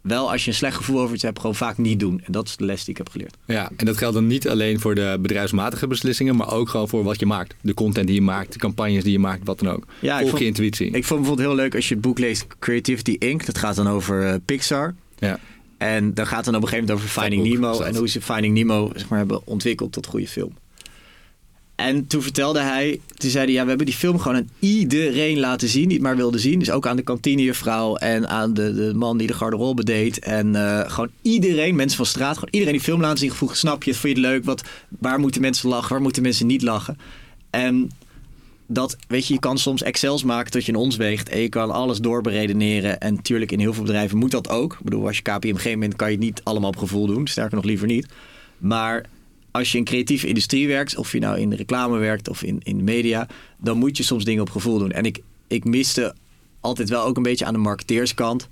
wel 0.00 0.30
als 0.30 0.42
je 0.44 0.50
een 0.50 0.56
slecht 0.56 0.76
gevoel 0.76 1.00
over 1.00 1.14
iets 1.14 1.22
hebt, 1.22 1.40
gewoon 1.40 1.54
vaak 1.54 1.78
niet 1.78 2.00
doen. 2.00 2.20
En 2.24 2.32
dat 2.32 2.48
is 2.48 2.56
de 2.56 2.64
les 2.64 2.80
die 2.80 2.90
ik 2.90 2.96
heb 2.96 3.08
geleerd. 3.08 3.36
Ja, 3.46 3.70
en 3.76 3.86
dat 3.86 3.96
geldt 3.96 4.14
dan 4.14 4.26
niet 4.26 4.48
alleen 4.48 4.80
voor 4.80 4.94
de 4.94 5.18
bedrijfsmatige 5.20 5.86
beslissingen, 5.86 6.36
maar 6.36 6.52
ook 6.52 6.68
gewoon 6.68 6.88
voor 6.88 7.02
wat 7.04 7.20
je 7.20 7.26
maakt. 7.26 7.54
De 7.60 7.74
content 7.74 8.06
die 8.06 8.14
je 8.14 8.22
maakt, 8.22 8.52
de 8.52 8.58
campagnes 8.58 9.02
die 9.02 9.12
je 9.12 9.18
maakt, 9.18 9.40
wat 9.44 9.58
dan 9.58 9.68
ook. 9.74 9.86
Ja, 10.00 10.12
ik 10.14 10.18
Volg 10.18 10.28
vond- 10.30 10.40
je 10.42 10.46
intuïtie. 10.46 10.86
Ik 10.86 11.04
vond 11.04 11.20
bijvoorbeeld 11.20 11.48
heel 11.48 11.56
leuk 11.56 11.74
als 11.74 11.88
je 11.88 11.94
het 11.94 12.02
boek 12.02 12.18
leest 12.18 12.46
Creativity 12.58 13.16
Inc. 13.18 13.46
Dat 13.46 13.58
gaat 13.58 13.76
dan 13.76 13.88
over 13.88 14.26
eh, 14.26 14.34
Pixar. 14.44 14.94
ja. 15.18 15.38
En 15.78 16.14
dan 16.14 16.26
gaat 16.26 16.36
het 16.36 16.44
dan 16.44 16.54
op 16.54 16.62
een 16.62 16.68
gegeven 16.68 16.88
moment 16.88 17.06
over 17.06 17.22
Finding 17.22 17.42
Nemo. 17.42 17.80
En 17.80 17.96
hoe 17.96 18.08
ze 18.08 18.20
Finding 18.20 18.54
Nemo 18.54 18.90
zeg 18.94 19.08
maar, 19.08 19.18
hebben 19.18 19.46
ontwikkeld 19.46 19.92
tot 19.92 20.06
goede 20.06 20.28
film. 20.28 20.52
En 21.78 22.06
toen 22.06 22.22
vertelde 22.22 22.60
hij, 22.60 23.00
toen 23.14 23.30
zei 23.30 23.44
hij, 23.44 23.54
ja, 23.54 23.62
we 23.62 23.68
hebben 23.68 23.86
die 23.86 23.94
film 23.94 24.18
gewoon 24.18 24.36
aan 24.36 24.48
iedereen 24.58 25.38
laten 25.38 25.68
zien 25.68 25.84
die 25.84 25.92
het 25.92 26.02
maar 26.02 26.16
wilde 26.16 26.38
zien. 26.38 26.58
Dus 26.58 26.70
ook 26.70 26.86
aan 26.86 26.96
de 26.96 27.02
kantinejuffrouw 27.02 27.96
en 27.96 28.28
aan 28.28 28.54
de, 28.54 28.74
de 28.74 28.94
man 28.94 29.18
die 29.18 29.26
de 29.26 29.32
garderobe 29.32 29.84
deed. 29.84 30.18
En 30.18 30.54
eh, 30.54 30.90
gewoon 30.90 31.10
iedereen, 31.22 31.76
mensen 31.76 31.96
van 31.96 32.06
straat, 32.06 32.34
gewoon 32.34 32.50
iedereen 32.52 32.74
die 32.74 32.82
film 32.82 33.00
laten 33.00 33.18
zien. 33.18 33.30
Gevoel, 33.30 33.48
snap 33.52 33.82
je 33.82 33.90
het, 33.90 34.00
vond 34.00 34.16
je 34.16 34.22
het 34.22 34.30
leuk? 34.30 34.44
Wat, 34.44 34.62
waar 34.88 35.20
moeten 35.20 35.40
mensen 35.40 35.68
lachen, 35.68 35.90
waar 35.90 36.02
moeten 36.02 36.22
mensen 36.22 36.46
niet 36.46 36.62
lachen? 36.62 36.98
En 37.50 37.90
dat, 38.70 38.96
weet 39.08 39.26
je, 39.26 39.34
je 39.34 39.40
kan 39.40 39.58
soms 39.58 39.82
Excels 39.82 40.24
maken 40.24 40.50
tot 40.50 40.64
je 40.64 40.72
een 40.72 40.78
ons 40.78 40.96
weegt. 40.96 41.28
En 41.28 41.40
je 41.40 41.48
kan 41.48 41.70
alles 41.70 41.98
doorberedeneren. 41.98 43.00
En 43.00 43.14
natuurlijk, 43.14 43.52
in 43.52 43.58
heel 43.58 43.74
veel 43.74 43.82
bedrijven 43.82 44.18
moet 44.18 44.30
dat 44.30 44.48
ook. 44.48 44.72
Ik 44.72 44.84
bedoel, 44.84 45.06
als 45.06 45.16
je 45.16 45.22
KPMG 45.22 45.78
bent, 45.78 45.96
kan 45.96 46.08
je 46.10 46.16
het 46.16 46.24
niet 46.24 46.40
allemaal 46.44 46.70
op 46.70 46.76
gevoel 46.76 47.06
doen. 47.06 47.26
Sterker 47.26 47.54
nog, 47.54 47.64
liever 47.64 47.86
niet. 47.86 48.06
Maar 48.58 49.04
als 49.50 49.72
je 49.72 49.78
in 49.78 49.84
creatieve 49.84 50.26
industrie 50.26 50.68
werkt, 50.68 50.96
of 50.96 51.12
je 51.12 51.18
nou 51.18 51.38
in 51.38 51.50
de 51.50 51.56
reclame 51.56 51.98
werkt 51.98 52.28
of 52.28 52.42
in, 52.42 52.60
in 52.62 52.76
de 52.76 52.82
media, 52.82 53.26
dan 53.58 53.78
moet 53.78 53.96
je 53.96 54.02
soms 54.02 54.24
dingen 54.24 54.42
op 54.42 54.50
gevoel 54.50 54.78
doen. 54.78 54.92
En 54.92 55.04
ik, 55.04 55.20
ik 55.46 55.64
miste 55.64 56.14
altijd 56.60 56.88
wel 56.88 57.04
ook 57.04 57.16
een 57.16 57.22
beetje 57.22 57.44
aan 57.44 57.52
de 57.52 57.58
marketeerskant. 57.58 58.48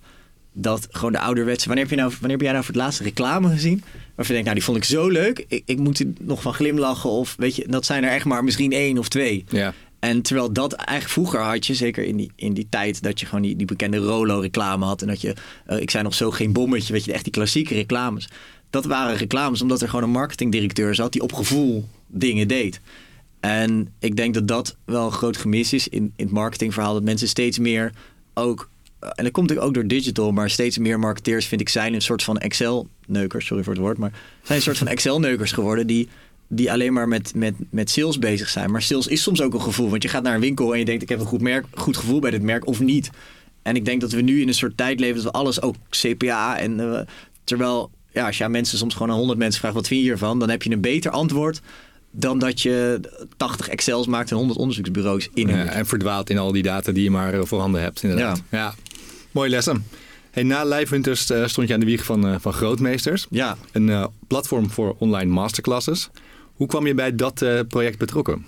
Dat 0.52 0.88
gewoon 0.90 1.12
de 1.12 1.20
ouderwetse. 1.20 1.66
Wanneer 1.66 1.85
heb, 1.85 1.94
je 1.94 2.00
nou, 2.00 2.11
wanneer 2.11 2.31
heb 2.31 2.40
jij 2.40 2.52
nou 2.52 2.64
voor 2.64 2.74
het 2.74 2.83
laatst 2.83 3.00
reclame 3.00 3.48
gezien? 3.48 3.83
Waarvan 4.14 4.37
je 4.37 4.42
denkt, 4.42 4.44
nou, 4.44 4.55
die 4.55 4.64
vond 4.64 4.76
ik 4.76 4.85
zo 4.85 5.09
leuk. 5.09 5.44
Ik, 5.48 5.62
ik 5.64 5.79
moet 5.79 5.98
er 5.98 6.07
nog 6.20 6.42
van 6.42 6.55
glimlachen. 6.55 7.11
Of 7.11 7.35
weet 7.38 7.57
je, 7.57 7.68
dat 7.68 7.85
zijn 7.85 8.05
er 8.05 8.11
echt 8.11 8.24
maar 8.24 8.44
misschien 8.44 8.72
één 8.72 8.98
of 8.98 9.09
twee. 9.09 9.44
Ja. 9.48 9.74
En 10.06 10.22
terwijl 10.22 10.52
dat 10.52 10.72
eigenlijk 10.72 11.10
vroeger 11.10 11.40
had 11.40 11.66
je, 11.66 11.74
zeker 11.74 12.04
in 12.04 12.16
die, 12.16 12.30
in 12.36 12.54
die 12.54 12.66
tijd, 12.70 13.02
dat 13.02 13.20
je 13.20 13.26
gewoon 13.26 13.42
die, 13.42 13.56
die 13.56 13.66
bekende 13.66 13.96
Rolo-reclame 13.96 14.84
had. 14.84 15.02
En 15.02 15.08
dat 15.08 15.20
je, 15.20 15.34
eh, 15.66 15.80
ik 15.80 15.90
zei 15.90 16.04
nog 16.04 16.14
zo 16.14 16.30
geen 16.30 16.52
bommetje, 16.52 16.92
weet 16.92 17.04
je, 17.04 17.12
echt 17.12 17.24
die 17.24 17.32
klassieke 17.32 17.74
reclames. 17.74 18.28
Dat 18.70 18.84
waren 18.84 19.16
reclames 19.16 19.62
omdat 19.62 19.82
er 19.82 19.88
gewoon 19.88 20.04
een 20.04 20.10
marketingdirecteur 20.10 20.94
zat 20.94 21.12
die 21.12 21.22
op 21.22 21.32
gevoel 21.32 21.88
dingen 22.06 22.48
deed. 22.48 22.80
En 23.40 23.92
ik 23.98 24.16
denk 24.16 24.34
dat 24.34 24.48
dat 24.48 24.76
wel 24.84 25.06
een 25.06 25.12
groot 25.12 25.36
gemis 25.36 25.72
is 25.72 25.88
in, 25.88 26.12
in 26.16 26.24
het 26.24 26.34
marketingverhaal. 26.34 26.94
Dat 26.94 27.02
mensen 27.02 27.28
steeds 27.28 27.58
meer 27.58 27.92
ook, 28.34 28.68
eh, 28.98 29.10
en 29.14 29.24
dat 29.24 29.32
komt 29.32 29.58
ook 29.58 29.74
door 29.74 29.86
digital, 29.86 30.32
maar 30.32 30.50
steeds 30.50 30.78
meer 30.78 30.98
marketeers 30.98 31.46
vind 31.46 31.60
ik 31.60 31.68
zijn 31.68 31.94
een 31.94 32.02
soort 32.02 32.22
van 32.22 32.38
Excel-neukers, 32.38 33.46
sorry 33.46 33.62
voor 33.62 33.72
het 33.72 33.82
woord, 33.82 33.98
maar 33.98 34.12
zijn 34.42 34.58
een 34.58 34.64
soort 34.64 34.78
van 34.78 34.88
Excel-neukers 34.88 35.52
geworden 35.52 35.86
die 35.86 36.08
die 36.48 36.72
alleen 36.72 36.92
maar 36.92 37.09
met, 37.09 37.35
met, 37.35 37.54
met 37.70 37.90
sales 37.90 38.18
bezig 38.18 38.48
zijn. 38.48 38.70
Maar 38.70 38.82
sales 38.82 39.06
is 39.06 39.22
soms 39.22 39.40
ook 39.40 39.54
een 39.54 39.62
gevoel. 39.62 39.90
Want 39.90 40.02
je 40.02 40.09
gaat 40.09 40.22
naar 40.22 40.35
een 40.35 40.40
winkel 40.40 40.72
en 40.72 40.78
je 40.78 40.85
denkt... 40.85 41.02
ik 41.02 41.09
heb 41.09 41.20
een 41.20 41.26
goed, 41.26 41.40
merk, 41.40 41.66
goed 41.74 41.96
gevoel 41.96 42.20
bij 42.20 42.30
dit 42.30 42.42
merk 42.42 42.66
of 42.66 42.80
niet. 42.80 43.11
En 43.62 43.76
ik 43.76 43.85
denk 43.85 44.00
dat 44.00 44.12
we 44.12 44.20
nu 44.20 44.40
in 44.40 44.48
een 44.48 44.54
soort 44.54 44.76
tijd 44.76 45.00
leven... 45.00 45.14
dat 45.16 45.24
we 45.24 45.38
alles 45.38 45.62
ook 45.62 45.76
CPA 45.90 46.59
en... 46.59 46.80
eh, 46.80 47.00
terwijl, 47.44 47.90
ja, 48.12 48.26
als 48.26 48.38
je 48.38 48.44
aan 48.44 48.50
mensen 48.50 48.78
soms 48.78 48.94
gewoon 48.94 49.11
aan 49.11 49.18
100 49.18 49.38
mensen 49.38 49.61
vraagt... 49.61 49.74
wat 49.74 49.87
vind 49.87 50.00
je 50.00 50.06
hiervan? 50.06 50.38
Dan 50.38 50.50
heb 50.50 50.62
je 50.62 50.70
een 50.70 50.80
beter 50.80 51.11
antwoord... 51.11 51.61
dan 52.11 52.38
dat 52.38 52.61
je 52.61 53.00
80 53.37 53.68
Excels 53.68 54.06
maakt 54.06 54.30
en 54.30 54.37
100 54.37 54.59
onderzoeksbureaus 54.59 55.28
in. 55.35 55.48
Ja, 55.48 55.64
en 55.64 55.87
verdwaalt 55.87 56.30
in 56.30 56.38
al 56.38 56.52
die 56.52 56.62
data 56.62 56.92
die 56.92 57.02
je 57.02 57.11
maar 57.11 57.35
eh, 57.35 57.40
voorhanden 57.44 57.80
hebt, 57.80 58.02
inderdaad. 58.02 58.42
Ja. 58.50 58.74
Mooie 59.30 59.50
lessen. 59.50 59.85
Hey, 60.30 60.42
na 60.42 60.64
Live 60.64 60.94
Hunters 60.94 61.30
eh, 61.30 61.46
stond 61.46 61.68
je 61.68 61.74
aan 61.74 61.80
de 61.80 61.87
wieg 61.87 62.04
van, 62.04 62.40
van 62.40 62.52
Grootmeesters. 62.52 63.26
ja. 63.30 63.56
Een 63.72 64.09
platform 64.26 64.70
voor 64.70 64.96
online 64.98 65.30
masterclasses. 65.32 66.11
Hoe 66.56 66.66
kwam 66.66 66.86
je 66.86 66.94
bij 66.94 67.14
dat 67.14 67.42
eh, 67.42 67.60
project 67.68 67.98
betrokken? 67.98 68.46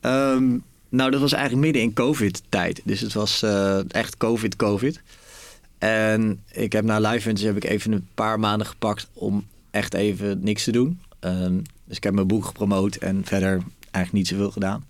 Ehm, 0.00 0.58
nou, 0.88 1.10
dat 1.10 1.20
was 1.20 1.32
eigenlijk 1.32 1.64
midden 1.64 1.82
in 1.82 1.92
COVID-tijd. 1.92 2.80
Dus 2.84 3.00
het 3.00 3.12
was 3.12 3.42
eh, 3.42 3.90
echt 3.90 4.16
COVID-COVID. 4.16 5.02
En 5.78 6.42
ik 6.52 6.72
heb 6.72 6.84
na 6.84 6.98
Live 6.98 7.26
Hunters 7.26 7.46
heb 7.46 7.56
ik 7.56 7.64
even 7.64 7.92
een 7.92 8.08
paar 8.14 8.40
maanden 8.40 8.66
gepakt 8.66 9.08
om 9.12 9.46
echt 9.70 9.94
even 9.94 10.38
niks 10.42 10.64
te 10.64 10.72
doen. 10.72 11.00
Ehm, 11.20 11.58
dus 11.84 11.96
ik 11.96 12.04
heb 12.04 12.14
mijn 12.14 12.26
boek 12.26 12.44
gepromoot 12.44 12.96
en 12.96 13.24
verder 13.24 13.62
eigenlijk 13.90 14.12
niet 14.12 14.28
zoveel 14.28 14.50
gedaan. 14.50 14.86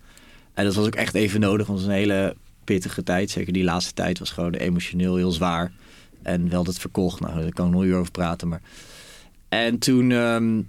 En 0.54 0.64
dat 0.64 0.74
was 0.74 0.86
ook 0.86 0.94
echt 0.94 1.14
even 1.14 1.40
nodig, 1.40 1.66
want 1.66 1.78
het 1.78 1.88
was 1.88 1.96
een 1.96 2.02
hele 2.02 2.36
pittige 2.64 3.02
tijd. 3.02 3.30
Zeker 3.30 3.52
die 3.52 3.64
laatste 3.64 3.92
tijd 3.92 4.18
was 4.18 4.30
gewoon 4.30 4.54
emotioneel 4.54 5.16
heel 5.16 5.32
zwaar. 5.32 5.72
En 6.22 6.48
wel 6.48 6.64
dat 6.64 6.78
verkocht, 6.78 7.20
nou 7.20 7.40
daar 7.40 7.52
kan 7.52 7.66
ik 7.66 7.72
nog 7.72 7.82
uur 7.82 7.96
over 7.96 8.10
praten. 8.10 8.48
Maar... 8.48 8.60
En 9.48 9.78
toen, 9.78 10.10
ehm, 10.10 10.60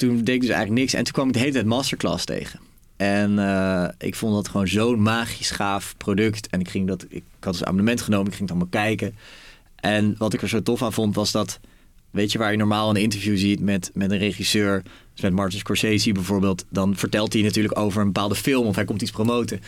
toen 0.00 0.16
deed 0.16 0.34
ik 0.34 0.40
dus 0.40 0.50
eigenlijk 0.50 0.80
niks. 0.80 0.94
En 0.94 1.04
toen 1.04 1.12
kwam 1.12 1.26
ik 1.26 1.32
de 1.32 1.38
hele 1.38 1.52
tijd 1.52 1.66
masterclass 1.66 2.24
tegen. 2.24 2.60
En 2.96 3.38
eh, 3.38 3.88
ik 3.98 4.14
vond 4.14 4.34
dat 4.34 4.48
gewoon 4.48 4.68
zo'n 4.68 5.02
magisch 5.02 5.50
gaaf 5.50 5.94
product. 5.96 6.48
En 6.48 6.60
ik, 6.60 6.68
ging 6.68 6.86
dat, 6.86 7.06
ik 7.08 7.22
had 7.40 7.52
dus 7.52 7.60
een 7.60 7.66
abonnement 7.66 8.00
genomen, 8.00 8.26
ik 8.26 8.34
ging 8.34 8.48
het 8.48 8.58
allemaal 8.58 8.84
kijken. 8.84 9.14
En 9.76 10.14
wat 10.18 10.32
ik 10.32 10.42
er 10.42 10.48
zo 10.48 10.62
tof 10.62 10.82
aan 10.82 10.92
vond, 10.92 11.14
was 11.14 11.30
dat... 11.32 11.60
Weet 12.10 12.32
je, 12.32 12.38
waar 12.38 12.50
je 12.50 12.56
normaal 12.56 12.90
een 12.90 12.96
interview 12.96 13.36
ziet 13.36 13.60
met, 13.60 13.90
met 13.94 14.10
een 14.10 14.18
regisseur... 14.18 14.82
dus 15.12 15.22
met 15.22 15.32
Martin 15.32 15.58
Scorsese 15.58 16.12
bijvoorbeeld... 16.12 16.64
dan 16.68 16.96
vertelt 16.96 17.32
hij 17.32 17.42
natuurlijk 17.42 17.78
over 17.78 18.00
een 18.00 18.12
bepaalde 18.12 18.34
film... 18.34 18.66
of 18.66 18.74
hij 18.74 18.84
komt 18.84 19.02
iets 19.02 19.10
promoten. 19.10 19.60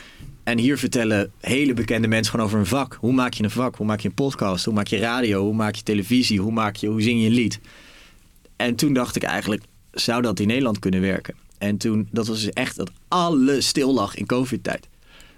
En 0.45 0.59
hier 0.59 0.79
vertellen 0.79 1.33
hele 1.41 1.75
bekende 1.75 2.09
mensen 2.09 2.31
gewoon 2.31 2.47
over 2.47 2.59
een 2.59 2.67
vak. 2.67 2.97
Hoe 3.01 3.13
maak 3.13 3.35
je 3.35 3.45
een 3.45 3.51
vak? 3.51 3.77
Hoe 3.77 3.87
maak 3.87 4.01
je 4.01 4.09
een 4.09 4.15
podcast? 4.15 4.65
Hoe 4.65 4.75
maak 4.75 4.87
je 4.87 4.99
radio? 4.99 5.43
Hoe 5.43 5.55
maak 5.55 5.75
je 5.75 5.83
televisie? 5.83 6.41
Hoe, 6.41 6.53
maak 6.53 6.77
je, 6.77 6.87
hoe 6.87 7.03
zing 7.03 7.21
je 7.21 7.27
een 7.27 7.33
lied? 7.33 7.61
En 8.57 8.75
toen 8.75 8.93
dacht 8.93 9.17
ik 9.17 9.23
eigenlijk, 9.23 9.63
zou 9.93 10.23
dat 10.23 10.41
in 10.41 10.47
Nederland 10.47 10.79
kunnen 10.79 11.01
werken? 11.01 11.35
En 11.59 11.77
toen, 11.77 12.09
dat 12.11 12.27
was 12.27 12.41
dus 12.41 12.51
echt 12.51 12.77
dat 12.77 12.91
alles 13.09 13.67
stil 13.67 13.95
lag 13.95 14.15
in 14.15 14.27
COVID-tijd. 14.27 14.89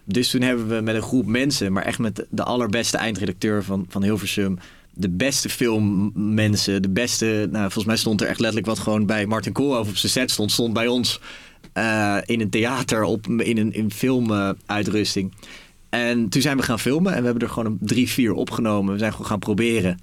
Dus 0.04 0.30
toen 0.30 0.40
hebben 0.40 0.68
we 0.68 0.80
met 0.80 0.94
een 0.94 1.02
groep 1.02 1.26
mensen, 1.26 1.72
maar 1.72 1.84
echt 1.84 1.98
met 1.98 2.26
de 2.30 2.44
allerbeste 2.44 2.96
eindredacteur 2.96 3.64
van, 3.64 3.86
van 3.88 4.02
Hilversum, 4.02 4.58
de 4.94 5.10
beste 5.10 5.48
filmmensen, 5.48 6.82
de 6.82 6.88
beste, 6.88 7.48
nou, 7.50 7.62
volgens 7.62 7.84
mij 7.84 7.96
stond 7.96 8.20
er 8.20 8.26
echt 8.26 8.38
letterlijk 8.40 8.66
wat 8.66 8.78
gewoon 8.78 9.06
bij 9.06 9.26
Martin 9.26 9.52
Koolhoff 9.52 9.90
op 9.90 9.96
zijn 9.96 10.12
set 10.12 10.30
stond, 10.30 10.52
stond 10.52 10.72
bij 10.72 10.86
ons 10.86 11.20
eh, 11.72 12.18
in 12.24 12.40
een 12.40 12.50
theater, 12.50 13.02
op, 13.02 13.26
in 13.26 13.58
een 13.58 13.72
in 13.72 13.90
filmuitrusting. 13.90 15.32
en 15.90 16.28
toen 16.28 16.42
zijn 16.42 16.56
we 16.56 16.62
gaan 16.62 16.80
filmen 16.80 17.12
en 17.12 17.18
we 17.18 17.24
hebben 17.24 17.42
er 17.42 17.54
gewoon 17.54 17.72
een 17.72 17.78
drie, 17.80 18.08
vier 18.08 18.32
opgenomen. 18.32 18.92
We 18.92 18.98
zijn 18.98 19.12
gewoon 19.12 19.26
gaan 19.26 19.38
proberen. 19.38 19.98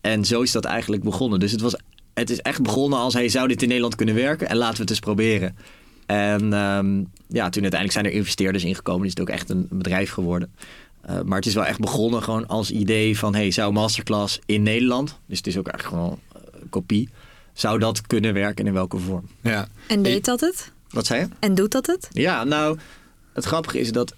En 0.00 0.24
zo 0.24 0.42
is 0.42 0.52
dat 0.52 0.64
eigenlijk 0.64 1.02
begonnen. 1.02 1.40
Dus 1.40 1.52
het, 1.52 1.60
was, 1.60 1.76
het 2.18 2.30
is 2.30 2.40
echt 2.40 2.62
begonnen 2.62 2.98
als, 2.98 3.14
hey, 3.14 3.28
zou 3.28 3.48
dit 3.48 3.62
in 3.62 3.68
Nederland 3.68 3.94
kunnen 3.94 4.14
werken? 4.14 4.48
En 4.48 4.56
laten 4.56 4.76
we 4.76 4.80
het 4.80 4.90
eens 4.90 5.00
proberen. 5.00 5.56
En 6.06 6.52
ehm, 6.52 6.96
ja, 7.28 7.48
toen 7.48 7.62
uiteindelijk 7.62 7.92
zijn 7.92 8.04
er 8.04 8.12
investeerders 8.12 8.64
ingekomen. 8.64 9.04
Is 9.04 9.10
het 9.10 9.20
ook 9.20 9.28
echt 9.28 9.50
een 9.50 9.66
bedrijf 9.70 10.10
geworden. 10.10 10.52
Uh, 11.10 11.20
maar 11.20 11.36
het 11.36 11.46
is 11.46 11.54
wel 11.54 11.64
echt 11.64 11.80
begonnen 11.80 12.22
gewoon 12.22 12.46
als 12.46 12.70
idee 12.70 13.18
van... 13.18 13.34
hey, 13.34 13.50
zou 13.50 13.72
masterclass 13.72 14.40
in 14.46 14.62
Nederland... 14.62 15.18
dus 15.26 15.36
het 15.36 15.46
is 15.46 15.56
ook 15.56 15.68
eigenlijk 15.68 16.02
gewoon 16.02 16.20
uh, 16.36 16.60
kopie... 16.70 17.08
zou 17.52 17.78
dat 17.78 18.06
kunnen 18.06 18.34
werken 18.34 18.56
en 18.56 18.66
in 18.66 18.72
welke 18.72 18.98
vorm? 18.98 19.28
Ja. 19.42 19.68
En 19.86 20.02
deed 20.02 20.24
dat 20.24 20.40
het? 20.40 20.72
Wat 20.90 21.06
zei 21.06 21.20
je? 21.20 21.28
En 21.38 21.54
doet 21.54 21.70
dat 21.70 21.86
het? 21.86 22.08
Ja, 22.12 22.44
nou, 22.44 22.78
het 23.32 23.44
grappige 23.44 23.80
is 23.80 23.92
dat... 23.92 24.14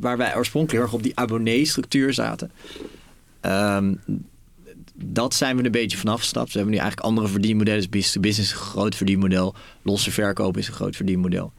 waar 0.00 0.16
wij 0.16 0.36
oorspronkelijk 0.36 0.72
heel 0.72 0.82
erg 0.82 0.92
op 0.92 1.02
die 1.02 1.16
abonnee-structuur 1.18 2.12
zaten... 2.12 2.50
Um, 3.42 4.00
dat 5.04 5.34
zijn 5.34 5.56
we 5.56 5.64
een 5.64 5.70
beetje 5.70 5.96
vanaf 5.96 6.18
gestapt. 6.18 6.52
We 6.52 6.58
hebben 6.58 6.74
nu 6.74 6.80
eigenlijk 6.80 7.08
andere 7.08 7.28
verdienmodellen. 7.28 7.80
Dus 7.80 7.88
business 7.88 8.20
business 8.20 8.52
is 8.52 8.58
een 8.58 8.66
groot 8.66 8.94
verdienmodel. 8.94 9.54
Losse 9.82 10.10
verkoop 10.10 10.56
is 10.56 10.68
een 10.68 10.74
groot 10.74 10.96
verdienmodel. 10.96 11.52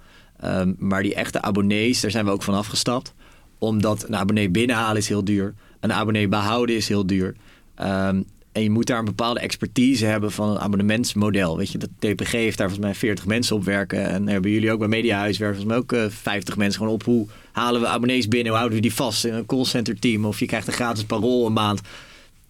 Um, 0.45 0.75
maar 0.79 1.03
die 1.03 1.15
echte 1.15 1.41
abonnees, 1.41 2.01
daar 2.01 2.11
zijn 2.11 2.25
we 2.25 2.31
ook 2.31 2.43
van 2.43 2.53
afgestapt. 2.53 3.13
Omdat 3.57 4.07
een 4.07 4.15
abonnee 4.15 4.49
binnenhalen 4.49 4.97
is 4.97 5.07
heel 5.07 5.23
duur. 5.23 5.53
Een 5.79 5.93
abonnee 5.93 6.27
behouden 6.27 6.75
is 6.75 6.87
heel 6.87 7.05
duur. 7.05 7.35
Um, 7.81 8.25
en 8.51 8.63
je 8.63 8.69
moet 8.69 8.87
daar 8.87 8.99
een 8.99 9.05
bepaalde 9.05 9.39
expertise 9.39 10.05
hebben 10.05 10.31
van 10.31 10.49
een 10.49 10.59
abonnementsmodel. 10.59 11.57
Weet 11.57 11.71
je, 11.71 11.77
dat 11.77 11.89
DPG 11.99 12.31
heeft 12.31 12.57
daar 12.57 12.67
volgens 12.67 12.87
mij 12.87 12.95
40 12.95 13.25
mensen 13.25 13.55
op 13.55 13.63
werken. 13.63 14.09
En 14.09 14.27
hebben 14.27 14.51
jullie 14.51 14.71
ook 14.71 14.79
bij 14.79 14.87
Mediahuis 14.87 15.37
werken 15.37 15.61
volgens 15.61 15.87
mij 15.87 15.99
ook 15.99 16.05
uh, 16.05 16.15
50 16.15 16.57
mensen 16.57 16.79
gewoon 16.79 16.93
op. 16.93 17.03
Hoe 17.03 17.27
halen 17.51 17.81
we 17.81 17.87
abonnees 17.87 18.27
binnen? 18.27 18.47
Hoe 18.47 18.57
houden 18.57 18.77
we 18.77 18.83
die 18.83 18.93
vast 18.93 19.25
in 19.25 19.33
een 19.33 19.45
callcenter 19.45 19.99
team? 19.99 20.25
Of 20.25 20.39
je 20.39 20.45
krijgt 20.45 20.67
een 20.67 20.73
gratis 20.73 21.03
parool 21.03 21.45
een 21.45 21.53
maand. 21.53 21.81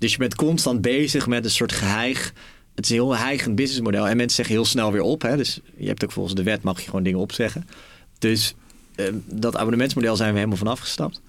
Dus 0.01 0.11
je 0.11 0.17
bent 0.17 0.35
constant 0.35 0.81
bezig 0.81 1.27
met 1.27 1.45
een 1.45 1.51
soort 1.51 1.71
geheig. 1.71 2.33
Het 2.75 2.85
is 2.85 2.89
een 2.91 2.95
heel 2.95 3.15
heigend 3.15 3.55
businessmodel. 3.55 4.07
En 4.07 4.17
mensen 4.17 4.35
zeggen 4.35 4.55
heel 4.55 4.65
snel 4.65 4.91
weer 4.91 5.01
op. 5.01 5.21
Hè? 5.21 5.37
Dus 5.37 5.59
je 5.77 5.87
hebt 5.87 6.03
ook 6.03 6.11
volgens 6.11 6.35
de 6.35 6.43
wet 6.43 6.63
mag 6.63 6.79
je 6.79 6.85
gewoon 6.85 7.03
dingen 7.03 7.19
opzeggen. 7.19 7.67
Dus 8.19 8.55
uh, 8.95 9.05
dat 9.25 9.55
abonnementsmodel 9.55 10.15
zijn 10.15 10.29
we 10.29 10.35
helemaal 10.35 10.57
vanaf 10.57 10.79
gestapt. 10.79 11.21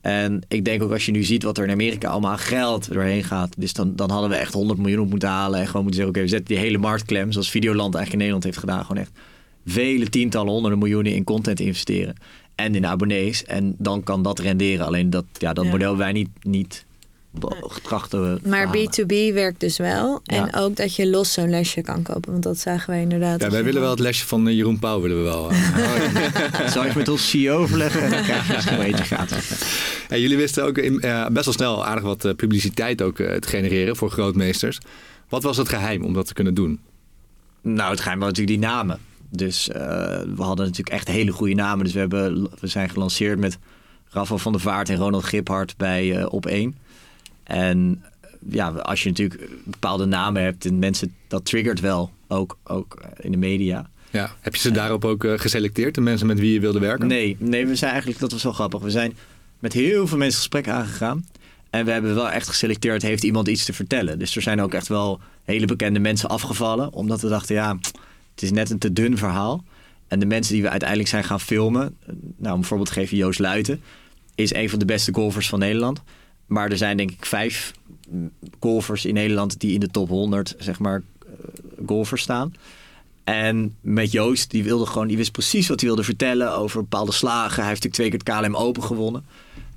En 0.00 0.42
ik 0.48 0.64
denk 0.64 0.82
ook 0.82 0.92
als 0.92 1.06
je 1.06 1.12
nu 1.12 1.22
ziet 1.22 1.42
wat 1.42 1.58
er 1.58 1.64
in 1.64 1.70
Amerika 1.70 2.08
allemaal 2.08 2.36
geld 2.36 2.92
doorheen 2.92 3.24
gaat. 3.24 3.54
Dus 3.58 3.72
dan, 3.72 3.96
dan 3.96 4.10
hadden 4.10 4.30
we 4.30 4.36
echt 4.36 4.52
100 4.52 4.78
miljoen 4.78 5.00
op 5.00 5.10
moeten 5.10 5.28
halen. 5.28 5.60
En 5.60 5.66
gewoon 5.66 5.82
moeten 5.82 6.00
zeggen, 6.00 6.16
oké, 6.16 6.18
okay, 6.18 6.22
we 6.22 6.28
zetten 6.28 6.54
die 6.54 6.64
hele 6.64 6.78
markt 6.78 7.04
klem. 7.04 7.32
Zoals 7.32 7.50
Videoland 7.50 7.94
eigenlijk 7.94 8.12
in 8.12 8.18
Nederland 8.18 8.44
heeft 8.44 8.58
gedaan. 8.58 8.84
Gewoon 8.84 9.02
echt 9.02 9.12
vele 9.66 10.08
tientallen, 10.08 10.52
honderden 10.52 10.78
miljoenen 10.78 11.14
in 11.14 11.24
content 11.24 11.60
investeren. 11.60 12.14
En 12.54 12.74
in 12.74 12.86
abonnees. 12.86 13.44
En 13.44 13.74
dan 13.78 14.02
kan 14.02 14.22
dat 14.22 14.38
renderen. 14.38 14.86
Alleen 14.86 15.10
dat, 15.10 15.24
ja, 15.32 15.52
dat 15.52 15.64
Ja. 15.64 15.70
model 15.70 15.96
wij 15.96 16.12
niet, 16.12 16.28
niet 16.42 16.84
trachten 17.82 18.40
Maar 18.44 18.66
halen. 18.66 18.88
B2B 18.90 19.34
werkt 19.34 19.60
dus 19.60 19.78
wel. 19.78 20.20
Ja. 20.24 20.36
En 20.46 20.54
ook 20.54 20.76
dat 20.76 20.94
je 20.96 21.08
los 21.08 21.32
zo'n 21.32 21.50
lesje 21.50 21.82
kan 21.82 22.02
kopen. 22.02 22.30
Want 22.30 22.42
dat 22.42 22.58
zagen 22.58 22.90
wij 22.90 23.00
inderdaad. 23.00 23.40
Ja, 23.42 23.50
wij 23.50 23.64
willen 23.64 23.80
wel 23.80 23.90
het 23.90 23.98
lesje 23.98 24.26
van 24.26 24.48
eh, 24.48 24.54
Jeroen 24.56 24.78
Pauw 24.78 25.00
willen 25.00 25.16
we 25.16 25.22
wel. 25.22 25.50
eh. 25.50 26.68
Zal 26.72 26.84
ik 26.84 26.94
met 26.94 27.08
ons 27.08 27.30
CEO 27.30 27.56
overleggen? 27.58 28.02
En 28.02 28.10
dan 28.10 28.22
krijg 28.22 28.64
je 28.64 28.70
wel 28.70 28.84
eentje 28.84 29.04
gratis. 29.04 29.50
En 30.08 30.20
jullie 30.20 30.36
wisten 30.36 30.64
ook 30.64 30.78
in, 30.78 31.00
eh, 31.00 31.26
best 31.26 31.44
wel 31.44 31.54
snel 31.54 31.86
aardig 31.86 32.04
wat 32.04 32.24
eh, 32.24 32.34
publiciteit 32.34 33.02
ook 33.02 33.16
te 33.16 33.48
genereren 33.48 33.96
voor 33.96 34.10
grootmeesters. 34.10 34.78
Wat 35.28 35.42
was 35.42 35.56
het 35.56 35.68
geheim 35.68 36.04
om 36.04 36.12
dat 36.12 36.26
te 36.26 36.32
kunnen 36.34 36.54
doen? 36.54 36.80
Nou, 37.62 37.90
het 37.90 38.00
geheim 38.00 38.18
was 38.18 38.28
natuurlijk 38.28 38.60
die 38.60 38.68
namen. 38.68 38.98
Dus 39.30 39.68
eh, 39.68 39.80
we 40.36 40.42
hadden 40.42 40.66
natuurlijk 40.66 40.96
echt 40.96 41.08
hele 41.08 41.30
goede 41.32 41.54
namen. 41.54 41.84
Dus 41.84 41.92
we, 41.94 41.98
hebben, 42.00 42.48
we 42.60 42.66
zijn 42.66 42.88
gelanceerd 42.90 43.38
met 43.38 43.58
Rafael 44.08 44.38
van 44.38 44.52
der 44.52 44.60
Vaart 44.60 44.88
en 44.88 44.96
Ronald 44.96 45.24
Giphart 45.24 45.76
bij 45.76 46.16
eh, 46.16 46.32
Op 46.32 46.46
1. 46.46 46.76
En 47.50 48.04
ja, 48.48 48.68
als 48.68 49.02
je 49.02 49.08
natuurlijk 49.08 49.48
bepaalde 49.64 50.04
namen 50.04 50.42
hebt 50.42 50.64
en 50.64 50.78
mensen, 50.78 51.14
dat 51.28 51.44
triggert 51.44 51.80
wel. 51.80 52.10
Ook, 52.28 52.58
ook 52.64 53.00
eh, 53.02 53.24
in 53.24 53.30
de 53.30 53.36
media. 53.36 53.90
Ja. 54.10 54.34
Heb 54.40 54.54
je 54.54 54.60
ze 54.60 54.70
daarop 54.70 55.04
ook 55.04 55.24
eh, 55.24 55.38
geselecteerd, 55.38 55.94
de 55.94 56.00
mensen 56.00 56.26
met 56.26 56.38
wie 56.38 56.52
je 56.52 56.60
wilde 56.60 56.78
werken? 56.78 57.06
Nee, 57.06 57.36
nee, 57.38 57.66
we 57.66 57.74
zijn 57.74 57.90
eigenlijk, 57.90 58.20
dat 58.20 58.32
was 58.32 58.42
wel 58.42 58.52
grappig. 58.52 58.80
We 58.80 58.90
zijn 58.90 59.16
met 59.58 59.72
heel 59.72 60.06
veel 60.06 60.18
mensen 60.18 60.38
gesprek 60.38 60.68
aangegaan. 60.68 61.26
En 61.70 61.84
we 61.84 61.90
hebben 61.90 62.14
wel 62.14 62.30
echt 62.30 62.48
geselecteerd, 62.48 63.02
heeft 63.02 63.24
iemand 63.24 63.48
iets 63.48 63.64
te 63.64 63.72
vertellen. 63.72 64.18
Dus 64.18 64.36
er 64.36 64.42
zijn 64.42 64.60
ook 64.60 64.74
echt 64.74 64.88
wel 64.88 65.20
hele 65.44 65.66
bekende 65.66 65.98
mensen 65.98 66.28
afgevallen. 66.28 66.92
Omdat 66.92 67.20
we 67.20 67.28
dachten, 67.28 67.54
ja, 67.54 67.76
het 68.34 68.42
is 68.42 68.50
net 68.50 68.70
een 68.70 68.78
te 68.78 68.92
dun 68.92 69.18
verhaal. 69.18 69.64
En 70.08 70.18
de 70.18 70.26
mensen 70.26 70.54
die 70.54 70.62
we 70.62 70.68
uiteindelijk 70.68 71.08
zijn 71.08 71.24
gaan 71.24 71.40
filmen... 71.40 71.96
Nou, 72.36 72.54
om 72.54 72.60
een 72.60 72.66
voorbeeld 72.66 72.88
te 72.88 72.94
geven, 72.94 73.16
Joost 73.16 73.38
Luiten... 73.38 73.82
is 74.34 74.54
een 74.54 74.70
van 74.70 74.78
de 74.78 74.84
beste 74.84 75.14
golfers 75.14 75.48
van 75.48 75.58
Nederland. 75.58 76.02
Maar 76.50 76.70
er 76.70 76.76
zijn 76.76 76.96
denk 76.96 77.10
ik 77.10 77.26
vijf 77.26 77.72
golfers 78.60 79.04
in 79.04 79.14
Nederland... 79.14 79.60
die 79.60 79.74
in 79.74 79.80
de 79.80 79.88
top 79.88 80.08
100, 80.08 80.54
zeg 80.58 80.78
maar, 80.78 81.02
eh, 81.26 81.32
golfers 81.86 82.22
staan. 82.22 82.54
En 83.24 83.76
met 83.80 84.12
Joost, 84.12 84.50
die 84.50 84.64
wilde 84.64 84.86
gewoon, 84.86 85.08
die 85.08 85.16
wist 85.16 85.32
precies 85.32 85.68
wat 85.68 85.80
hij 85.80 85.88
wilde 85.88 86.04
vertellen 86.04 86.52
over 86.52 86.80
bepaalde 86.80 87.12
slagen. 87.12 87.60
Hij 87.62 87.68
heeft 87.68 87.84
natuurlijk 87.84 87.94
twee 87.94 88.34
keer 88.34 88.42
het 88.42 88.52
KLM 88.52 88.66
Open 88.66 88.82
gewonnen. 88.82 89.24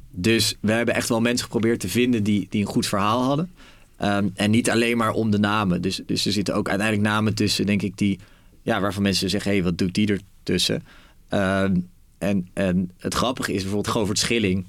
Dus 0.09 0.55
we 0.59 0.71
hebben 0.71 0.95
echt 0.95 1.09
wel 1.09 1.21
mensen 1.21 1.45
geprobeerd 1.45 1.79
te 1.79 1.89
vinden 1.89 2.23
die, 2.23 2.47
die 2.49 2.61
een 2.61 2.71
goed 2.71 2.87
verhaal 2.87 3.23
hadden. 3.23 3.51
Ehm, 3.97 4.27
en 4.35 4.51
niet 4.51 4.69
alleen 4.69 4.97
maar 4.97 5.11
om 5.11 5.31
de 5.31 5.39
namen. 5.39 5.81
Dus, 5.81 6.01
dus 6.05 6.25
er 6.25 6.31
zitten 6.31 6.55
ook 6.55 6.69
uiteindelijk 6.69 7.07
namen 7.07 7.33
tussen, 7.33 7.65
denk 7.65 7.81
ik, 7.81 7.97
die, 7.97 8.19
ja, 8.61 8.81
waarvan 8.81 9.03
mensen 9.03 9.29
zeggen: 9.29 9.51
hé, 9.51 9.57
hey, 9.57 9.65
wat 9.65 9.77
doet 9.77 9.93
die 9.93 10.07
er 10.07 10.19
tussen? 10.43 10.83
Ehm, 11.29 11.75
en, 12.17 12.47
en 12.53 12.91
het 12.97 13.13
grappige 13.13 13.53
is 13.53 13.61
bijvoorbeeld 13.61 13.95
Govert 13.95 14.19
Schilling. 14.19 14.65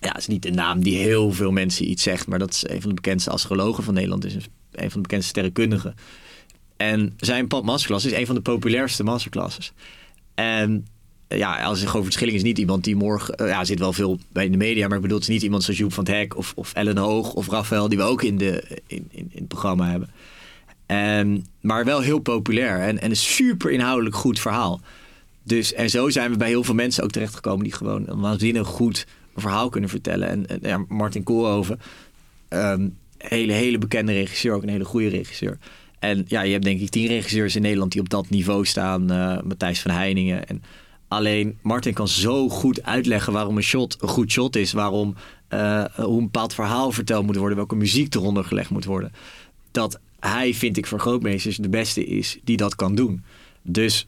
Ja, 0.00 0.16
is 0.16 0.26
niet 0.26 0.46
een 0.46 0.54
naam 0.54 0.82
die 0.82 0.96
heel 0.96 1.32
veel 1.32 1.50
mensen 1.50 1.90
iets 1.90 2.02
zegt, 2.02 2.26
maar 2.26 2.38
dat 2.38 2.52
is 2.52 2.68
een 2.68 2.80
van 2.80 2.88
de 2.88 2.94
bekendste 2.94 3.30
astrologen 3.30 3.84
van 3.84 3.94
Nederland. 3.94 4.24
Is 4.24 4.34
een 4.34 4.90
van 4.90 5.02
de 5.02 5.08
bekendste 5.08 5.30
sterrenkundigen. 5.30 5.94
En 6.76 7.14
zijn 7.16 7.46
pad 7.46 7.64
masterclass 7.64 8.04
is 8.04 8.12
een 8.12 8.26
van 8.26 8.34
de 8.34 8.40
populairste 8.40 9.04
masterclasses. 9.04 9.72
En 10.34 10.86
eh, 11.28 11.38
ja, 11.38 11.62
als 11.62 11.80
een 11.80 11.88
Govert 11.88 12.12
Schilling 12.12 12.36
is 12.36 12.42
niet 12.42 12.58
iemand 12.58 12.84
die 12.84 12.96
morgen... 12.96 13.34
eh, 13.34 13.48
ja, 13.48 13.64
zit 13.64 13.78
wel 13.78 13.92
veel 13.92 14.18
bij 14.32 14.50
de 14.50 14.56
media, 14.56 14.86
maar 14.86 14.96
ik 14.96 15.02
bedoel, 15.02 15.18
het 15.18 15.28
is 15.28 15.34
niet 15.34 15.42
iemand 15.42 15.62
zoals 15.62 15.78
Joep 15.78 15.92
van 15.92 16.04
het 16.04 16.12
Hek... 16.12 16.36
of, 16.36 16.52
of 16.56 16.72
Ellen 16.72 16.96
Hoog 16.96 17.32
of 17.32 17.48
Rafael, 17.48 17.88
die 17.88 17.98
we 17.98 18.04
ook 18.04 18.22
in, 18.22 18.38
de, 18.38 18.80
in, 18.86 19.08
in, 19.10 19.28
in 19.30 19.38
het 19.38 19.48
programma 19.48 19.90
hebben. 19.90 20.10
En, 20.86 21.46
maar 21.60 21.84
wel 21.84 22.00
heel 22.00 22.18
populair 22.18 22.80
en, 22.80 23.00
en 23.00 23.10
een 23.10 23.16
super 23.16 23.70
inhoudelijk 23.70 24.16
goed 24.16 24.40
verhaal. 24.40 24.80
Dus, 25.42 25.72
en 25.72 25.90
zo 25.90 26.10
zijn 26.10 26.30
we 26.30 26.36
bij 26.36 26.48
heel 26.48 26.64
veel 26.64 26.74
mensen 26.74 27.04
ook 27.04 27.10
terechtgekomen... 27.10 27.64
die 27.64 27.72
gewoon 27.72 28.08
een 28.08 28.20
waanzinnig 28.20 28.66
goed 28.66 29.06
verhaal 29.40 29.68
kunnen 29.68 29.90
vertellen. 29.90 30.28
En, 30.48 30.58
ja, 30.62 30.84
Martin 30.88 31.22
Koolhoven, 31.22 31.78
Ehm, 32.48 32.88
hele, 33.18 33.52
hele 33.52 33.78
bekende 33.78 34.12
regisseur, 34.12 34.54
ook 34.54 34.62
een 34.62 34.68
hele 34.68 34.84
goede 34.84 35.08
regisseur. 35.08 35.58
En 35.98 36.24
ja, 36.28 36.42
je 36.42 36.52
hebt 36.52 36.64
denk 36.64 36.80
ik 36.80 36.88
tien 36.88 37.06
regisseurs 37.06 37.56
in 37.56 37.62
Nederland 37.62 37.92
die 37.92 38.00
op 38.00 38.08
dat 38.08 38.30
niveau 38.30 38.64
staan. 38.64 39.10
eh, 39.10 39.42
Matthijs 39.42 39.80
van 39.80 39.90
Heiningen. 39.90 40.46
En 40.48 40.62
alleen 41.08 41.58
Martin 41.62 41.92
kan 41.94 42.08
zo 42.08 42.48
goed 42.48 42.82
uitleggen 42.82 43.32
waarom 43.32 43.56
een 43.56 43.62
shot 43.62 43.96
een 44.00 44.08
goed 44.08 44.30
shot 44.32 44.56
is. 44.56 44.72
Waarom, 44.72 45.14
eh, 45.48 45.84
hoe 45.94 46.18
een 46.18 46.24
bepaald 46.24 46.54
verhaal 46.54 46.92
verteld 46.92 47.26
moet 47.26 47.36
worden. 47.36 47.56
Welke 47.56 47.76
muziek 47.76 48.14
eronder 48.14 48.44
gelegd 48.44 48.70
moet 48.70 48.84
worden. 48.84 49.12
Dat 49.70 50.00
hij, 50.20 50.54
vind 50.54 50.76
ik, 50.76 50.86
voor 50.86 51.00
grootmeesters 51.00 51.56
de 51.56 51.68
beste 51.68 52.06
is 52.06 52.38
die 52.44 52.56
dat 52.56 52.74
kan 52.74 52.94
doen. 52.94 53.24
Dus 53.62 54.06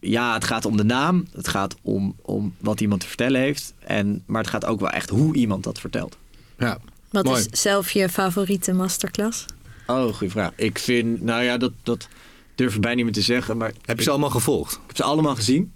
ja, 0.00 0.34
het 0.34 0.44
gaat 0.44 0.64
om 0.64 0.76
de 0.76 0.84
naam. 0.84 1.26
Het 1.32 1.48
gaat 1.48 1.76
om, 1.82 2.16
om 2.22 2.54
wat 2.58 2.80
iemand 2.80 3.00
te 3.00 3.06
vertellen 3.06 3.40
heeft. 3.40 3.74
En, 3.78 4.22
maar 4.26 4.40
het 4.40 4.50
gaat 4.50 4.64
ook 4.64 4.80
wel 4.80 4.90
echt 4.90 5.10
hoe 5.10 5.34
iemand 5.34 5.64
dat 5.64 5.80
vertelt. 5.80 6.16
Ja. 6.58 6.78
Wat 7.10 7.24
Mooi. 7.24 7.46
is 7.50 7.60
zelf 7.60 7.90
je 7.90 8.08
favoriete 8.08 8.72
masterclass? 8.72 9.44
Oh, 9.86 10.14
goede 10.14 10.32
vraag. 10.32 10.52
Ik 10.56 10.78
vind, 10.78 11.22
nou 11.22 11.42
ja, 11.42 11.56
dat, 11.56 11.72
dat 11.82 12.08
durf 12.54 12.74
ik 12.74 12.80
bijna 12.80 12.96
niet 12.96 13.04
meer 13.04 13.14
te 13.14 13.20
zeggen. 13.22 13.56
Maar 13.56 13.68
Heb 13.68 13.86
je 13.86 13.92
ik, 13.92 14.00
ze 14.00 14.10
allemaal 14.10 14.30
gevolgd? 14.30 14.72
ik 14.72 14.80
heb 14.86 14.96
ze 14.96 15.02
allemaal 15.02 15.34
gezien. 15.34 15.72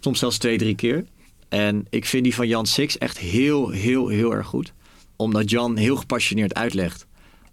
Soms 0.00 0.18
zelfs 0.18 0.38
twee, 0.38 0.58
drie 0.58 0.74
keer. 0.74 1.04
En 1.48 1.86
ik 1.90 2.04
vind 2.04 2.24
die 2.24 2.34
van 2.34 2.48
Jan 2.48 2.66
Six 2.66 2.98
echt 2.98 3.18
heel, 3.18 3.70
heel, 3.70 4.08
heel 4.08 4.34
erg 4.34 4.46
goed. 4.46 4.72
Omdat 5.16 5.50
Jan 5.50 5.76
heel 5.76 5.96
gepassioneerd 5.96 6.54
uitlegt. 6.54 7.06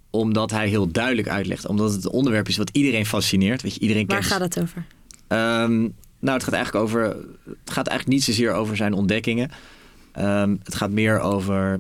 Omdat 0.10 0.52
hij 0.52 0.68
heel 0.68 0.92
duidelijk 0.92 1.28
uitlegt. 1.28 1.68
Omdat 1.68 1.92
het 1.92 2.06
een 2.06 2.12
onderwerp 2.12 2.48
is 2.48 2.58
wat 2.58 2.70
iedereen 2.74 3.06
fascineert. 3.06 3.62
Weet 3.62 3.74
je, 3.74 3.80
iedereen 3.80 4.06
Waar 4.08 4.18
kent 4.20 4.32
gaat 4.32 4.42
het 4.42 4.60
over? 4.62 4.86
Ehm, 5.28 5.82
nou, 6.20 6.38
het 6.38 6.44
gaat 6.44 6.54
eigenlijk 6.54 6.86
over. 6.86 7.02
Het 7.44 7.72
gaat 7.72 7.88
eigenlijk 7.88 8.08
niet 8.08 8.24
zozeer 8.24 8.54
over 8.54 8.76
zijn 8.76 8.94
ontdekkingen. 8.94 9.52
Ehm, 10.12 10.56
het 10.64 10.76
gaat 10.76 10.92
meer 10.92 11.20
over 11.20 11.80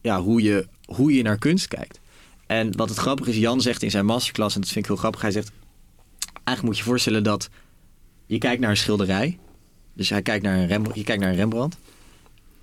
ja, 0.00 0.20
hoe, 0.20 0.42
je, 0.42 0.66
hoe 0.84 1.14
je 1.14 1.22
naar 1.22 1.38
kunst 1.38 1.68
kijkt. 1.68 2.00
En 2.46 2.76
wat 2.76 2.88
het 2.88 2.98
grappige 2.98 3.30
is, 3.30 3.36
Jan 3.36 3.60
zegt 3.60 3.82
in 3.82 3.90
zijn 3.90 4.04
masterclass, 4.04 4.54
en 4.54 4.60
dat 4.60 4.70
vind 4.70 4.84
ik 4.84 4.90
heel 4.90 5.00
grappig, 5.00 5.20
hij 5.20 5.30
zegt, 5.30 5.52
eigenlijk 6.32 6.62
moet 6.62 6.76
je 6.76 6.82
je 6.82 6.88
voorstellen 6.88 7.22
dat 7.22 7.48
je 8.26 8.38
kijkt 8.38 8.60
naar 8.60 8.70
een 8.70 8.76
schilderij. 8.76 9.38
Dus 9.92 10.10
hij 10.10 10.22
kijkt 10.22 10.44
naar 10.44 10.56
een 10.56 10.66
Rembrandt, 10.66 10.98
je 10.98 11.04
kijkt 11.04 11.22
naar 11.22 11.30
een 11.30 11.36
Rembrandt. 11.36 11.76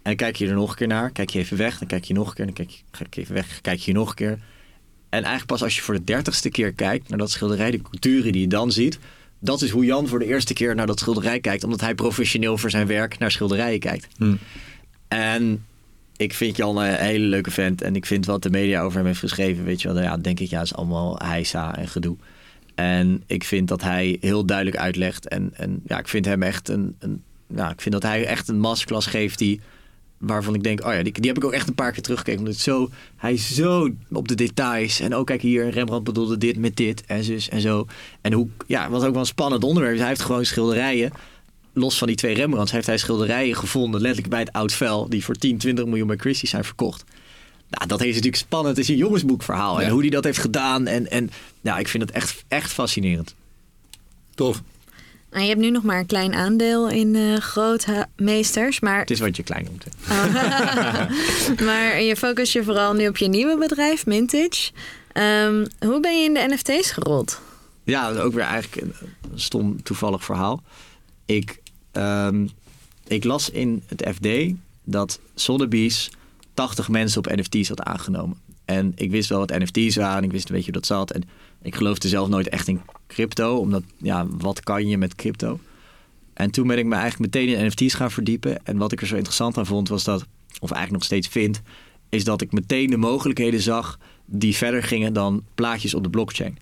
En 0.02 0.14
dan 0.14 0.16
kijk 0.16 0.36
je 0.36 0.48
er 0.48 0.54
nog 0.54 0.70
een 0.70 0.76
keer 0.76 0.88
naar, 0.88 1.12
kijk 1.12 1.30
je 1.30 1.40
even 1.40 1.58
weg, 1.58 1.80
dan 1.80 1.88
kijk 1.88 2.04
je 2.04 2.14
nog 2.14 2.28
een 2.28 2.34
keer, 2.34 2.46
dan 2.46 2.54
kijk 2.54 2.70
je, 2.70 2.78
kijk 2.92 3.14
je 3.14 3.22
even 3.22 3.34
weg, 3.34 3.62
kijk 3.62 3.80
je 3.80 3.94
nog 3.94 4.10
een 4.10 4.16
keer. 4.16 4.40
En 5.10 5.24
eigenlijk 5.24 5.46
pas 5.46 5.64
als 5.64 5.76
je 5.76 5.82
voor 5.82 5.94
de 5.94 6.04
dertigste 6.04 6.50
keer 6.50 6.74
kijkt 6.74 7.10
naar 7.10 7.18
dat 7.18 7.32
schilderij, 7.32 7.72
de 7.72 7.82
culturen 7.82 8.32
die 8.32 8.42
je 8.42 8.48
dan 8.48 8.72
ziet, 8.72 9.00
dat 9.40 9.62
is 9.62 9.70
hoe 9.70 9.86
Jan 9.86 10.08
voor 10.08 10.20
de 10.20 10.26
eerste 10.26 10.54
keer 10.54 10.76
naar 10.76 10.88
dat 10.88 11.00
schilderij 11.00 11.40
kijkt, 11.40 11.64
omdat 11.64 11.82
hij 11.82 11.96
professioneel 11.96 12.58
voor 12.58 12.70
zijn 12.70 12.88
werk 12.88 13.18
naar 13.18 13.32
schilderijen 13.32 13.80
kijkt. 13.80 14.08
Hm. 14.18 14.36
En 15.08 15.66
ik 16.18 16.34
vind 16.34 16.58
Jan 16.58 16.78
een 16.78 16.96
hele 16.96 17.26
leuke 17.26 17.52
vent. 17.52 17.82
En 17.82 17.96
ik 17.96 18.06
vind 18.06 18.26
wat 18.26 18.44
de 18.44 18.50
media 18.50 18.82
over 18.82 18.98
hem 18.98 19.08
heeft 19.08 19.20
geschreven, 19.20 19.64
weet 19.64 19.82
je 19.82 19.94
wel, 19.94 20.04
ja, 20.04 20.18
denk 20.18 20.40
ik, 20.40 20.50
ja, 20.50 20.62
is 20.62 20.76
allemaal 20.76 21.20
heisa 21.24 21.78
en 21.78 21.88
gedoe. 21.88 22.18
En 22.76 23.24
ik 23.26 23.44
vind 23.44 23.68
dat 23.68 23.82
hij 23.82 24.18
heel 24.20 24.46
duidelijk 24.46 24.78
uitlegt. 24.78 25.28
En, 25.28 25.52
en 25.54 25.82
ja, 25.86 26.00
ik 26.00 26.08
vind 26.08 26.26
hem 26.26 26.44
echt 26.44 26.70
een, 26.70 26.96
een. 27.00 27.24
Ja, 27.56 27.72
ik 27.72 27.82
vind 27.82 27.94
dat 27.94 28.04
hij 28.04 28.26
echt 28.26 28.48
een 28.48 28.60
masterclass 28.60 29.08
geeft 29.08 29.38
die. 29.38 29.62
Waarvan 30.18 30.54
ik 30.54 30.64
denk, 30.64 30.86
oh 30.86 30.94
ja, 30.94 31.04
die, 31.04 31.14
die 31.14 31.28
heb 31.28 31.38
ik 31.38 31.44
ook 31.44 31.52
echt 31.52 31.68
een 31.68 31.76
paar 31.76 31.92
keer 31.92 32.02
teruggekeken. 32.02 32.40
Omdat 32.40 32.54
het 32.54 32.64
zo, 32.64 32.90
hij 33.16 33.34
is 33.34 33.54
zo 33.56 33.90
op 34.12 34.28
de 34.28 34.36
details. 34.36 35.00
En 35.00 35.16
ook 35.16 35.26
kijk 35.26 35.42
hier, 35.42 35.70
Rembrandt 35.70 36.04
bedoelde 36.04 36.38
dit 36.38 36.58
met 36.58 36.76
dit 36.76 37.06
en 37.06 37.24
zus 37.24 37.50
en 37.50 37.62
zo. 37.62 37.88
En 38.22 38.34
hoe, 38.34 38.48
ja, 38.68 38.90
wat 38.90 39.06
ook 39.06 39.12
wel 39.12 39.20
een 39.20 39.26
spannend 39.26 39.64
onderwerp 39.64 39.94
is. 39.94 40.00
Hij 40.00 40.10
heeft 40.10 40.22
gewoon 40.22 40.46
schilderijen 40.46 41.12
los 41.78 41.98
van 41.98 42.08
die 42.08 42.16
twee 42.16 42.36
Rembrandts 42.36 42.72
heeft 42.72 42.86
hij 42.88 42.98
schilderijen 42.98 43.56
gevonden, 43.56 44.02
letterlijk 44.02 44.30
bij 44.30 44.40
het 44.40 44.52
Oud 44.52 44.74
Vel, 44.74 45.10
die 45.10 45.24
voor 45.24 45.36
10, 45.36 45.58
20 45.58 45.86
miljoen 45.86 46.08
bij 46.08 46.18
Christie 46.18 46.48
zijn 46.48 46.64
verkocht. 46.64 47.04
Nou, 47.70 47.88
dat 47.88 48.02
is 48.02 48.08
natuurlijk 48.08 48.36
spannend. 48.36 48.78
Het 48.78 48.86
is 48.86 48.92
een 48.92 49.00
jongensboekverhaal. 49.00 49.80
Ja. 49.80 49.86
En 49.86 49.92
hoe 49.92 50.02
hij 50.02 50.10
dat 50.10 50.24
heeft 50.24 50.38
gedaan. 50.38 50.88
En, 50.88 51.12
en 51.12 51.30
nou, 51.62 51.80
ik 51.80 51.88
vind 51.88 52.04
het 52.04 52.12
echt, 52.12 52.44
echt 52.48 52.74
fascinerend. 52.74 53.36
Tof. 54.36 54.62
Nou, 55.32 55.44
je 55.44 55.50
hebt 55.50 55.62
nu 55.62 55.70
nog 55.70 55.84
maar 55.84 56.00
een 56.00 56.06
klein 56.06 56.34
aandeel 56.34 56.90
in 56.90 57.16
eh 57.16 57.36
grootmeesters, 57.38 58.80
maar, 58.80 59.00
Het 59.00 59.12
is 59.12 59.20
wat 59.20 59.36
je 59.36 59.44
klein 59.44 59.64
noemt. 59.66 59.86
hè. 60.00 61.66
maar 61.66 62.02
je 62.02 62.16
focus 62.16 62.54
je 62.54 62.64
vooral 62.64 62.94
nu 62.94 63.08
op 63.08 63.18
je 63.18 63.28
nieuwe 63.28 63.58
bedrijf, 63.58 64.06
Mintage. 64.06 64.72
Ehm, 65.12 65.66
hoe 65.80 66.00
ben 66.00 66.20
je 66.20 66.26
in 66.26 66.34
de 66.34 66.46
NFT's 66.54 66.92
gerold? 66.92 67.42
Ja, 67.84 68.08
dat 68.08 68.18
is 68.18 68.22
ook 68.22 68.34
weer 68.34 68.44
eigenlijk 68.44 68.82
een, 68.82 68.94
een 69.32 69.40
stom 69.40 69.84
toevallig 69.84 70.24
verhaal. 70.24 70.64
Ik, 71.26 71.60
ehm, 71.92 72.48
ik 73.08 73.24
las 73.24 73.50
in 73.50 73.84
het 73.86 74.08
FD 74.16 74.54
dat 74.84 75.20
Sotheby's 75.36 76.10
80 76.54 76.90
mensen 76.90 77.18
op 77.18 77.36
NFT's 77.36 77.68
had 77.70 77.82
aangenomen. 77.84 78.38
En 78.68 78.92
ik 78.96 79.12
wist 79.12 79.30
wel 79.30 79.40
wat 79.40 79.58
NFT's 79.58 79.96
waren. 79.96 80.24
Ik 80.24 80.32
wist 80.32 80.50
een 80.50 80.56
beetje 80.56 80.72
hoe 80.72 80.82
dat 80.82 80.90
zat. 80.90 81.12
En 81.12 81.24
ik 81.62 81.76
geloofde 81.76 82.08
zelf 82.08 82.28
nooit 82.28 82.50
echt 82.50 82.68
in 82.68 82.82
crypto. 83.08 83.58
Omdat, 83.58 83.84
ja, 83.98 84.28
wat 84.28 84.64
kan 84.64 84.88
je 84.88 84.98
met 84.98 85.16
crypto? 85.16 85.60
En 86.34 86.52
toen 86.52 86.68
ben 86.68 86.78
ik 86.78 86.86
me 86.86 86.96
eigenlijk 86.96 87.34
meteen 87.34 87.58
in 87.58 87.66
NFT's 87.66 87.94
gaan 87.94 88.12
verdiepen. 88.12 88.66
En 88.66 88.78
wat 88.78 88.92
ik 88.92 89.02
er 89.02 89.08
zo 89.08 89.16
interessant 89.16 89.58
aan 89.58 89.66
vond 89.66 89.90
was 89.90 90.04
dat, 90.04 90.26
of 90.60 90.72
eigenlijk 90.72 90.92
nog 90.92 91.04
steeds 91.04 91.28
vind, 91.28 91.62
is 92.10 92.24
dat 92.24 92.42
ik 92.42 92.52
meteen 92.52 92.90
de 92.90 92.98
mogelijkheden 92.98 93.62
zag 93.62 94.00
die 94.26 94.56
verder 94.56 94.84
gingen 94.84 95.14
dan 95.14 95.44
plaatjes 95.56 95.94
op 95.94 96.04
de 96.04 96.10
blockchain. 96.10 96.58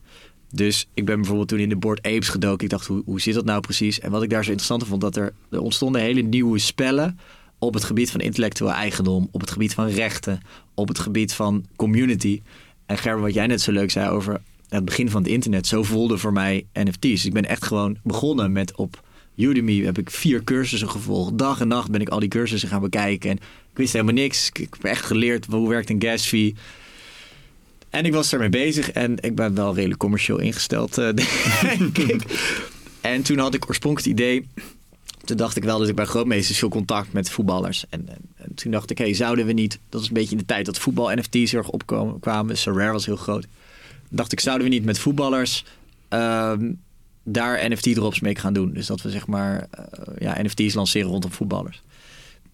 Dus 0.52 0.88
ik 0.94 1.06
ben 1.06 1.16
bijvoorbeeld 1.16 1.48
toen 1.48 1.60
in 1.60 1.70
de 1.70 1.76
Board 1.76 2.06
Apes 2.06 2.30
gedoken. 2.30 2.64
Ik 2.64 2.70
dacht, 2.70 2.88
hoe, 2.88 3.02
hoe 3.06 3.22
zit 3.22 3.34
dat 3.34 3.46
nou 3.46 3.62
precies? 3.62 4.00
En 4.00 4.12
wat 4.12 4.24
ik 4.24 4.30
daar 4.30 4.44
zo 4.44 4.50
interessant 4.50 4.88
vond, 4.88 5.02
dat 5.02 5.16
er, 5.16 5.34
er 5.50 5.62
ontstonden 5.62 6.02
hele 6.02 6.22
nieuwe 6.22 6.60
spellen 6.60 7.20
op 7.60 7.74
het 7.74 7.84
gebied 7.84 8.12
van 8.12 8.20
intellectueel 8.20 8.72
eigendom, 8.72 9.28
op 9.32 9.42
het 9.42 9.52
gebied 9.52 9.74
van 9.74 9.88
rechten, 9.88 10.42
op 10.74 10.88
het 10.88 11.00
gebied 11.00 11.34
van 11.34 11.66
community. 11.76 12.42
En 12.86 12.98
Gerben, 12.98 13.24
wat 13.24 13.34
jij 13.34 13.48
net 13.48 13.62
zo 13.62 13.72
leuk 13.72 13.92
zei 13.92 14.10
over 14.10 14.42
het 14.70 14.86
begin 14.86 15.10
van 15.10 15.22
het 15.22 15.32
internet, 15.32 15.68
zo 15.68 15.84
voelde 15.84 16.18
voor 16.18 16.34
mij 16.34 16.66
NFT's. 16.74 17.26
Ik 17.26 17.34
ben 17.34 17.46
echt 17.46 17.66
gewoon 17.66 17.98
begonnen 18.04 18.52
met 18.52 18.76
op 18.76 19.04
Udemy 19.36 19.84
heb 19.84 19.98
ik 19.98 20.10
vier 20.10 20.44
cursussen 20.44 20.90
gevolgd. 20.90 21.38
Dag 21.38 21.60
en 21.60 21.68
nacht 21.68 21.92
ben 21.92 22.02
ik 22.02 22.10
al 22.10 22.20
die 22.20 22.30
cursussen 22.30 22.70
gaan 22.70 22.82
bekijken. 22.82 23.30
En 23.30 23.36
ik 23.36 23.78
wist 23.78 23.94
helemaal 23.94 24.14
niks. 24.14 24.50
Ik 24.54 24.68
heb 24.72 24.84
echt 24.84 25.06
geleerd 25.06 25.46
hoe 25.46 25.70
werkt 25.70 25.90
een 25.90 26.02
gas 26.02 26.26
fee. 26.26 26.56
En 27.90 28.06
ik 28.06 28.14
was 28.14 28.34
ermee 28.34 28.50
bezig 28.50 28.92
en 28.92 29.18
ik 29.20 29.36
ben 29.36 29.56
wel 29.56 29.76
redelijk 29.76 30.00
commercieel 30.00 30.40
ingesteld, 30.40 30.98
uh, 30.98 31.10
denk 31.78 31.98
ik. 31.98 32.22
En 33.02 33.22
toen 33.22 33.38
had 33.38 33.54
ik 33.54 33.70
oorspronkelijk 33.70 34.20
het 34.20 34.20
idee. 34.20 34.48
Toen 35.26 35.38
dacht 35.38 35.56
ik 35.56 35.64
wel 35.64 35.80
dat 35.80 35.88
ik 35.88 35.96
bij 35.96 36.06
grootmeesters 36.06 36.60
veel 36.60 36.70
contact 36.70 37.14
met 37.14 37.30
voetballers. 37.30 37.86
En, 37.90 38.10
en, 38.10 38.18
en 38.36 38.54
toen 38.56 38.72
dacht 38.72 38.90
ik, 38.90 38.98
hey, 38.98 39.14
zouden 39.14 39.46
we 39.46 39.52
niet. 39.52 39.80
Dat 39.90 40.00
was 40.00 40.08
een 40.08 40.14
beetje 40.14 40.32
in 40.32 40.38
de 40.38 40.46
tijd 40.46 40.66
dat 40.66 40.80
voetbal 40.80 41.16
NFT's 41.16 41.54
erg 41.54 41.70
opkwamen. 41.70 42.56
Rare 42.64 42.92
was 42.92 43.06
heel 43.06 43.16
groot. 43.16 43.48
Dacht 44.10 44.32
ik, 44.32 44.40
zouden 44.40 44.68
we 44.68 44.74
niet 44.74 44.86
met 44.86 45.00
voetballers. 45.00 45.66
Uh, 46.10 46.54
daar 47.24 47.70
NFT-drops 47.70 48.20
mee 48.20 48.36
gaan 48.36 48.54
doen. 48.54 48.74
Dus 48.74 48.86
dat 48.86 49.02
we 49.02 49.10
zeg 49.10 49.28
maar 49.28 49.68
uh, 49.80 49.86
ja, 50.20 50.42
NFT's 50.42 50.74
lanceren 50.74 51.10
rondom 51.10 51.32
voetballers. 51.32 51.82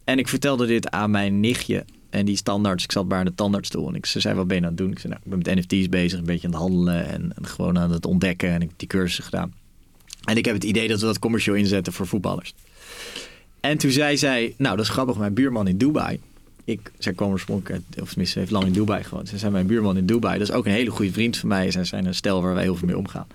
En 0.03 0.19
ik 0.19 0.27
vertelde 0.27 0.65
dit 0.65 0.89
aan 0.89 1.11
mijn 1.11 1.39
nichtje. 1.39 1.85
En 2.09 2.25
die 2.25 2.35
standaards, 2.35 2.83
ik 2.83 2.91
zat 2.91 3.07
bij 3.07 3.17
aan 3.17 3.25
de 3.25 3.35
tandartsstoel. 3.35 3.87
En 3.87 3.95
ik, 3.95 4.05
ze 4.05 4.19
zei, 4.19 4.35
wat 4.35 4.47
ben 4.47 4.57
je 4.57 4.63
aan 4.63 4.69
het 4.69 4.77
doen? 4.77 4.91
Ik 4.91 4.99
zei, 4.99 5.13
nou, 5.13 5.25
ik 5.25 5.29
ben 5.29 5.55
met 5.55 5.69
NFT's 5.69 5.89
bezig, 5.89 6.19
een 6.19 6.25
beetje 6.25 6.47
aan 6.47 6.53
het 6.53 6.61
handelen. 6.61 7.07
En, 7.07 7.33
en 7.35 7.45
gewoon 7.45 7.79
aan 7.79 7.91
het 7.91 8.05
ontdekken. 8.05 8.49
En 8.49 8.61
ik 8.61 8.67
heb 8.67 8.79
die 8.79 8.87
cursussen 8.87 9.23
gedaan. 9.23 9.53
En 10.23 10.37
ik 10.37 10.45
heb 10.45 10.53
het 10.53 10.63
idee 10.63 10.87
dat 10.87 10.99
we 10.99 11.05
dat 11.05 11.19
commercieel 11.19 11.55
inzetten 11.55 11.93
voor 11.93 12.07
voetballers. 12.07 12.53
En 13.59 13.77
toen 13.77 13.91
zei 13.91 14.17
zij, 14.17 14.53
nou 14.57 14.75
dat 14.75 14.85
is 14.85 14.91
grappig, 14.91 15.17
mijn 15.17 15.33
buurman 15.33 15.67
in 15.67 15.77
Dubai. 15.77 16.19
Ik, 16.65 16.91
zij 16.97 17.13
kwam 17.13 17.31
oorspronkelijk, 17.31 17.83
of 18.01 18.09
tenminste 18.09 18.39
heeft 18.39 18.51
lang 18.51 18.65
in 18.65 18.71
Dubai 18.71 19.03
gewoond. 19.03 19.29
Ze 19.29 19.37
zei 19.37 19.51
mijn 19.51 19.67
buurman 19.67 19.97
in 19.97 20.05
Dubai. 20.05 20.39
Dat 20.39 20.49
is 20.49 20.53
ook 20.53 20.65
een 20.65 20.71
hele 20.71 20.91
goede 20.91 21.11
vriend 21.11 21.37
van 21.37 21.49
mij. 21.49 21.71
Zij 21.71 21.83
zijn 21.83 22.05
een 22.05 22.15
stel 22.15 22.41
waar 22.41 22.53
wij 22.53 22.63
heel 22.63 22.75
veel 22.75 22.87
mee 22.87 22.97
omgaan. 22.97 23.27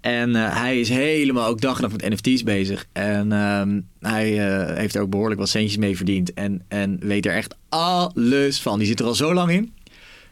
En 0.00 0.30
uh, 0.30 0.56
hij 0.56 0.80
is 0.80 0.88
helemaal 0.88 1.46
ook 1.46 1.60
dag 1.60 1.76
en 1.76 1.82
nacht 1.82 2.02
met 2.02 2.10
NFT's 2.10 2.42
bezig. 2.42 2.86
En 2.92 3.30
uh, 3.30 3.62
hij 4.00 4.32
uh, 4.32 4.76
heeft 4.76 4.94
er 4.94 5.02
ook 5.02 5.10
behoorlijk 5.10 5.40
wat 5.40 5.48
centjes 5.48 5.76
mee 5.76 5.96
verdiend. 5.96 6.34
En, 6.34 6.62
en 6.68 6.98
weet 7.00 7.26
er 7.26 7.34
echt 7.34 7.56
alles 7.68 8.60
van. 8.60 8.78
Die 8.78 8.88
zit 8.88 9.00
er 9.00 9.06
al 9.06 9.14
zo 9.14 9.34
lang 9.34 9.50
in. 9.50 9.72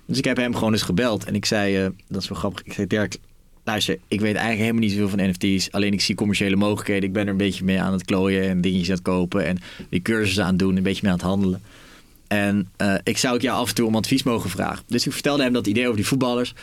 Dus 0.07 0.19
ik 0.19 0.25
heb 0.25 0.37
hem 0.37 0.55
gewoon 0.55 0.73
eens 0.73 0.83
gebeld. 0.83 1.25
En 1.25 1.35
ik 1.35 1.45
zei, 1.45 1.77
eh, 1.77 1.87
dat 2.09 2.23
is 2.23 2.29
wel 2.29 2.39
grappig. 2.39 2.63
Ik 2.65 2.73
zei, 2.73 2.87
Dirk, 2.87 3.17
luister, 3.65 3.99
ik 4.09 4.21
weet 4.21 4.35
eigenlijk 4.35 4.59
helemaal 4.59 4.81
niet 4.81 4.93
zoveel 4.93 5.09
van 5.09 5.29
NFT's. 5.29 5.71
Alleen 5.71 5.93
ik 5.93 6.01
zie 6.01 6.15
commerciële 6.15 6.57
mogelijkheden. 6.57 7.05
Ik 7.05 7.13
ben 7.13 7.25
er 7.25 7.31
een 7.31 7.37
beetje 7.37 7.65
mee 7.65 7.81
aan 7.81 7.93
het 7.93 8.05
klooien 8.05 8.49
en 8.49 8.61
dingetjes 8.61 8.89
aan 8.89 8.95
het 8.95 9.03
kopen. 9.03 9.45
En 9.47 9.59
die 9.89 10.03
cursussen 10.03 10.43
aan 10.43 10.51
het 10.51 10.59
doen. 10.59 10.77
Een 10.77 10.83
beetje 10.83 11.03
mee 11.03 11.13
aan 11.13 11.19
het 11.19 11.27
handelen. 11.27 11.63
En 12.29 12.69
uh, 12.83 12.95
ik 13.03 13.19
zou 13.19 13.35
ook 13.35 13.41
jou 13.41 13.59
af 13.59 13.69
en 13.69 13.75
toe 13.75 13.87
om 13.87 13.97
advies 13.97 14.23
mogen 14.23 14.51
vragen. 14.51 14.85
Dus 14.87 15.07
ik 15.07 15.13
vertelde 15.13 15.43
hem 15.43 15.53
dat 15.53 15.67
idee 15.67 15.85
over 15.85 15.97
die 15.97 16.07
voetballers. 16.07 16.55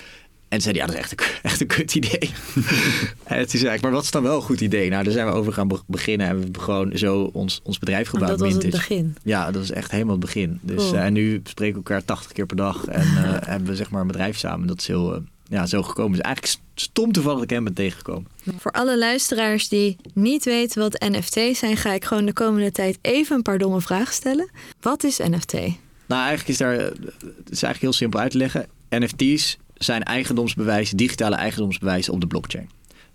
En 0.51 0.61
zei 0.61 0.77
hij, 0.77 0.87
ja, 0.87 0.93
dat 0.93 0.95
is 0.95 1.01
echt 1.01 1.11
een, 1.11 1.27
echt 1.51 1.61
een 1.61 1.67
kut 1.67 1.95
idee. 1.95 2.19
en 3.23 3.47
toen 3.47 3.59
zei 3.59 3.75
ik, 3.75 3.81
maar 3.81 3.91
wat 3.91 4.03
is 4.03 4.11
dan 4.11 4.23
wel 4.23 4.35
een 4.35 4.41
goed 4.41 4.61
idee? 4.61 4.89
Nou, 4.89 5.03
daar 5.03 5.13
zijn 5.13 5.27
we 5.27 5.33
over 5.33 5.53
gaan 5.53 5.81
beginnen. 5.87 6.27
En 6.27 6.35
we 6.35 6.43
hebben 6.43 6.61
gewoon 6.61 6.91
zo 6.93 7.29
ons, 7.33 7.59
ons 7.63 7.79
bedrijf 7.79 8.07
gebouwd. 8.07 8.29
Dat 8.29 8.39
was 8.39 8.49
Mintage. 8.49 8.67
het 8.67 8.87
begin? 8.87 9.15
Ja, 9.23 9.51
dat 9.51 9.63
is 9.63 9.71
echt 9.71 9.91
helemaal 9.91 10.15
het 10.15 10.25
begin. 10.25 10.59
Dus, 10.61 10.83
cool. 10.83 10.93
uh, 10.93 11.05
en 11.05 11.13
nu 11.13 11.41
spreken 11.43 11.73
we 11.73 11.89
elkaar 11.89 12.05
80 12.05 12.31
keer 12.31 12.45
per 12.45 12.55
dag. 12.55 12.85
En 12.85 13.07
uh, 13.07 13.35
hebben 13.51 13.67
we 13.67 13.75
zeg 13.75 13.89
maar 13.89 14.01
een 14.01 14.07
bedrijf 14.07 14.37
samen. 14.37 14.67
Dat 14.67 14.79
is 14.79 14.87
heel, 14.87 15.15
uh, 15.15 15.21
ja, 15.51 15.65
zo 15.65 15.83
gekomen. 15.83 16.11
Dus 16.11 16.21
eigenlijk 16.21 16.55
stom 16.75 17.11
toevallig 17.11 17.39
dat 17.39 17.49
ik 17.49 17.55
hem 17.55 17.63
ben 17.63 17.73
tegengekomen. 17.73 18.27
Voor 18.57 18.71
alle 18.71 18.97
luisteraars 18.97 19.69
die 19.69 19.97
niet 20.13 20.45
weten 20.45 20.81
wat 20.81 21.05
NFT's 21.09 21.59
zijn... 21.59 21.77
ga 21.77 21.91
ik 21.91 22.05
gewoon 22.05 22.25
de 22.25 22.33
komende 22.33 22.71
tijd 22.71 22.97
even 23.01 23.35
een 23.35 23.41
paar 23.41 23.57
domme 23.57 23.81
vragen 23.81 24.13
stellen. 24.13 24.49
Wat 24.81 25.03
is 25.03 25.17
NFT? 25.17 25.53
Nou, 25.53 26.21
eigenlijk 26.21 26.47
is 26.47 26.57
daar... 26.57 26.73
Het 26.73 27.49
is 27.49 27.63
eigenlijk 27.63 27.81
heel 27.81 27.93
simpel 27.93 28.19
uit 28.19 28.31
te 28.31 28.37
leggen. 28.37 28.67
NFT's 28.89 29.57
zijn 29.73 30.03
eigendomsbewijzen, 30.03 30.97
digitale 30.97 31.35
eigendomsbewijzen 31.35 32.13
op 32.13 32.21
de 32.21 32.27
blockchain. 32.27 32.69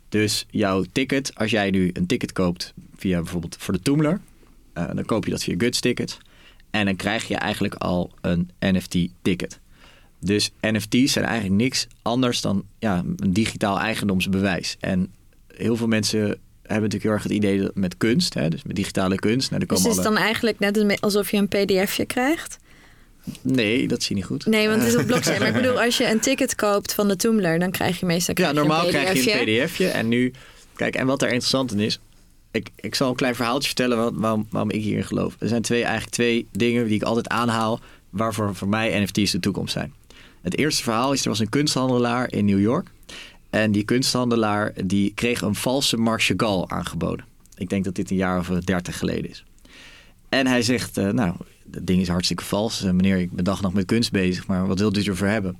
Dus 0.09 0.47
jouw 0.51 0.85
ticket, 0.93 1.35
als 1.35 1.51
jij 1.51 1.71
nu 1.71 1.91
een 1.93 2.07
ticket 2.07 2.33
koopt 2.33 2.75
via 2.97 3.21
bijvoorbeeld 3.21 3.57
voor 3.59 3.75
de 3.75 3.81
Toomler, 3.81 4.21
uh, 4.75 4.85
dan 4.95 5.05
koop 5.05 5.25
je 5.25 5.31
dat 5.31 5.43
via 5.43 5.55
Guts 5.59 5.81
Ticket. 5.81 6.19
En 6.71 6.85
dan 6.85 6.97
krijg 6.97 7.29
je 7.29 7.37
eigenlijk 7.37 7.75
al 7.75 8.11
een 8.21 8.51
NFT-ticket. 8.61 9.61
Dus 10.19 10.51
NFT's 10.61 11.13
zijn 11.13 11.25
eigenlijk 11.25 11.63
niks 11.63 11.87
anders 12.03 12.41
dan 12.41 12.65
ja, 12.79 13.03
een 13.17 13.33
digitaal 13.33 13.79
eigendomsbewijs. 13.79 14.77
En 14.81 15.13
heel 15.47 15.77
veel 15.77 15.87
mensen 15.87 16.39
hebben 16.63 16.91
natuurlijk 16.91 17.03
heel 17.03 17.13
erg 17.13 17.23
het 17.23 17.33
idee 17.33 17.61
dat 17.61 17.75
met 17.75 17.97
kunst, 17.97 18.35
hè, 18.35 18.49
dus 18.49 18.63
met 18.63 18.77
digitale 18.77 19.15
kunst. 19.15 19.51
Nou, 19.51 19.67
dus 19.67 19.79
het 19.79 19.87
is 19.87 19.93
alle... 19.93 20.03
dan 20.03 20.17
eigenlijk 20.17 20.59
net 20.59 21.01
alsof 21.01 21.31
je 21.31 21.37
een 21.37 21.49
pdfje 21.49 22.05
krijgt? 22.05 22.59
Nee, 23.43 23.89
dat 23.89 24.03
zie 24.03 24.09
je 24.09 24.15
niet 24.15 24.31
goed. 24.31 24.47
Nee, 24.47 24.69
want 24.69 24.83
het 24.83 24.93
is 24.93 24.97
op 24.97 25.07
blockchain. 25.13 25.39
maar 25.39 25.49
ik 25.49 25.55
bedoel, 25.55 25.83
als 25.83 25.97
je 25.97 26.11
een 26.11 26.21
ticket 26.21 26.55
koopt 26.55 26.95
van 26.95 27.09
de 27.09 27.17
Tumblr, 27.17 27.59
dan 27.59 27.71
krijg 27.71 28.01
je 28.01 28.07
meestal 28.07 28.35
Ja, 28.39 28.53
normaal 28.53 28.87
krijg 28.87 29.25
je 29.25 29.41
een 29.41 29.67
pdfje. 29.67 29.89
En 29.89 30.09
nu, 30.09 30.33
kijk, 30.75 30.95
en 30.95 31.07
wat 31.07 31.23
er 31.23 31.29
interessant 31.29 31.73
in 31.73 31.81
is... 31.81 32.01
Ik, 32.51 32.69
ik 32.77 32.95
zal 32.95 33.09
een 33.09 33.17
klein 33.17 33.35
verhaaltje 33.35 33.67
vertellen 33.67 34.21
waarom, 34.21 34.47
waarom 34.51 34.71
ik 34.71 34.83
hierin 34.83 35.05
geloof. 35.05 35.37
Er 35.39 35.49
zijn 35.49 35.63
twee, 35.63 35.83
eigenlijk 35.83 36.13
twee 36.13 36.49
dingen 36.53 36.87
die 36.87 36.95
ik 36.95 37.03
altijd 37.03 37.29
aanhaal... 37.29 37.81
waarvoor 38.11 38.55
voor 38.55 38.69
mij 38.69 39.01
NFT's 39.01 39.31
de 39.31 39.41
toekomst 39.41 39.73
zijn. 39.73 39.93
Het 40.47 40.59
eerste 40.59 40.83
verhaal 40.83 41.13
is, 41.13 41.23
er 41.23 41.29
was 41.29 41.39
een 41.39 41.49
kunsthandelaar 41.49 42.33
in 42.33 42.45
New 42.45 42.61
York. 42.61 42.91
En 43.51 43.73
die 43.73 43.85
kunsthandelaar 43.85 44.73
die 44.85 45.13
kreeg 45.15 45.41
een 45.41 45.55
valse 45.55 45.97
Marc 45.97 46.23
Chagall 46.23 46.65
aangeboden. 46.67 47.27
Ik 47.57 47.69
denk 47.69 47.85
dat 47.85 47.95
dit 47.95 48.11
een 48.11 48.17
jaar 48.17 48.39
of 48.39 48.49
dertig 48.49 48.99
geleden 48.99 49.31
is. 49.31 49.45
En 50.29 50.47
hij 50.47 50.63
zegt, 50.63 50.99
uh, 50.99 51.11
nou, 51.11 51.35
dat 51.65 51.87
ding 51.87 52.01
is 52.01 52.09
hartstikke 52.09 52.45
vals. 52.45 52.85
Uh, 52.85 52.91
meneer, 52.91 53.19
ik 53.19 53.33
ben 53.33 53.45
dag 53.45 53.63
nog 53.63 53.73
met 53.73 53.85
kunst 53.85 54.13
bezig, 54.13 54.47
maar 54.47 54.67
wat 54.67 54.79
wilt 54.79 54.97
u 54.97 55.03
ervoor 55.03 55.27
hebben? 55.27 55.59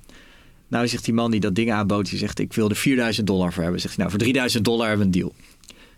Nou, 0.67 0.87
zegt 0.87 1.05
die 1.05 1.13
man 1.13 1.31
die 1.31 1.39
dat 1.39 1.55
ding 1.55 1.71
aanbood, 1.71 2.09
die 2.09 2.19
zegt, 2.19 2.39
ik 2.39 2.53
wil 2.53 2.69
er 2.69 2.75
4000 2.75 3.27
dollar 3.27 3.53
voor 3.53 3.63
hebben. 3.63 3.81
Zegt 3.81 3.95
hij, 3.95 4.05
nou, 4.05 4.17
voor 4.17 4.25
3000 4.25 4.65
dollar 4.65 4.87
hebben 4.87 5.11
we 5.11 5.13
een 5.13 5.21
deal. 5.21 5.35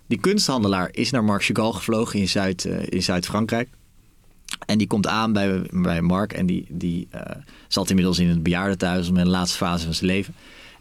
Die 0.08 0.19
kunsthandelaar 0.19 0.89
is 0.91 1.12
naar 1.12 1.23
Marc 1.23 1.43
Chagall 1.43 1.71
gevlogen 1.71 2.19
in, 2.19 2.30
Zuid, 2.30 2.65
in 2.65 3.04
Zuid-Frankrijk. 3.04 3.69
En 4.65 4.78
die 4.78 4.88
komt 4.88 5.08
aan 5.08 5.34
bij, 5.34 5.62
bij 5.71 6.02
Mark 6.02 6.34
en 6.34 6.45
die, 6.45 6.65
die 6.69 7.08
zat 7.69 7.89
inmiddels 7.89 8.19
in 8.19 8.27
het 8.29 8.43
bejaardentehuis 8.43 9.08
in 9.08 9.13
de 9.13 9.25
laatste 9.25 9.58
fase 9.58 9.86
van 9.86 9.93
zijn 9.93 10.12
leven. 10.12 10.34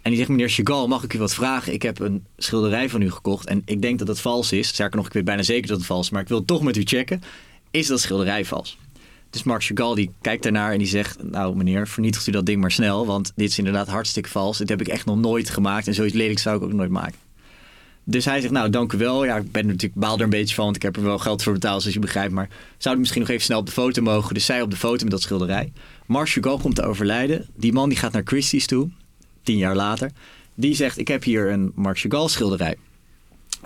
En 0.03 0.11
die 0.11 0.16
zegt, 0.16 0.29
meneer 0.29 0.48
Chagall, 0.48 0.87
mag 0.87 1.05
ik 1.05 1.14
u 1.14 1.18
wat 1.18 1.35
vragen? 1.35 1.72
Ik 1.72 1.83
heb 1.83 1.98
een 2.01 2.24
schilderij 2.37 2.88
van 2.88 3.03
u 3.03 3.11
gekocht 3.11 3.46
en 3.46 3.62
ik 3.64 3.83
denk 3.83 3.98
dat 3.98 4.09
het 4.09 4.20
vals 4.20 4.53
is. 4.53 4.68
Sterker 4.68 4.96
nog, 4.96 5.07
ik 5.07 5.12
weet 5.12 5.24
bijna 5.24 5.42
zeker 5.42 5.68
dat 5.68 5.77
het 5.77 5.87
vals 5.87 6.07
is, 6.07 6.12
maar 6.12 6.22
ik 6.22 6.29
wil 6.29 6.44
toch 6.44 6.62
met 6.62 6.77
u 6.77 6.83
checken. 6.83 7.22
Is 7.70 7.87
dat 7.87 8.01
schilderij 8.01 8.44
vals? 8.44 8.79
Dus 9.31 9.42
Marc 9.42 9.64
Chagall 9.64 9.94
die 9.94 10.11
kijkt 10.20 10.42
daarnaar 10.42 10.72
en 10.72 10.79
die 10.79 10.87
zegt... 10.87 11.22
nou 11.22 11.57
meneer, 11.57 11.88
vernietigt 11.88 12.27
u 12.27 12.33
dat 12.33 12.46
ding 12.46 12.61
maar 12.61 12.70
snel... 12.70 13.07
want 13.07 13.33
dit 13.37 13.51
is 13.51 13.59
inderdaad 13.59 13.88
hartstikke 13.88 14.29
vals. 14.29 14.59
Dit 14.59 14.68
heb 14.68 14.81
ik 14.81 14.88
echt 14.88 15.07
nog 15.07 15.16
nooit 15.16 15.51
gemaakt... 15.51 15.87
en 15.87 15.94
zoiets 15.94 16.14
lelijks 16.14 16.42
zou 16.42 16.57
ik 16.57 16.62
ook 16.62 16.72
nooit 16.72 16.90
maken. 16.90 17.28
Dus 18.11 18.25
hij 18.25 18.40
zegt, 18.40 18.53
nou 18.53 18.71
dank 18.71 18.92
u 18.92 18.99
wel. 18.99 19.25
Ja, 19.25 19.37
ik 19.37 19.53
ben 19.53 19.66
natuurlijk 19.66 20.01
baal 20.01 20.16
er 20.16 20.23
een 20.23 20.31
beetje 20.31 20.55
van... 20.55 20.64
want 20.64 20.77
ik 20.77 20.83
heb 20.83 20.97
er 20.97 21.03
wel 21.03 21.18
geld 21.18 21.42
voor 21.42 21.53
betaald, 21.53 21.81
zoals 21.81 21.94
je 21.94 22.01
begrijpt. 22.01 22.33
Maar 22.33 22.49
zou 22.79 22.94
ik 22.94 23.01
misschien 23.01 23.21
nog 23.21 23.31
even 23.31 23.44
snel 23.44 23.59
op 23.59 23.66
de 23.66 23.73
foto 23.73 24.03
mogen? 24.03 24.35
Dus 24.35 24.44
zij 24.44 24.62
op 24.62 24.71
de 24.71 24.77
foto 24.77 25.03
met 25.03 25.11
dat 25.11 25.23
schilderij. 25.23 25.73
Marc 26.07 26.29
Chagall 26.29 26.59
komt 26.59 26.75
te 26.75 26.83
overlijden. 26.83 27.47
Die 27.55 27.73
man 27.73 27.88
die 27.88 27.99
gaat 27.99 28.12
naar 28.12 28.23
Christie's 28.25 28.66
toe, 28.66 28.88
tien 29.42 29.57
jaar 29.57 29.77
later. 29.77 30.11
Die 30.55 30.75
zegt, 30.75 30.99
ik 30.99 31.09
heb 31.09 31.23
hier 31.23 31.51
een 31.51 31.73
Marc 31.75 31.99
Chagall 31.99 32.29
schilderij. 32.29 32.77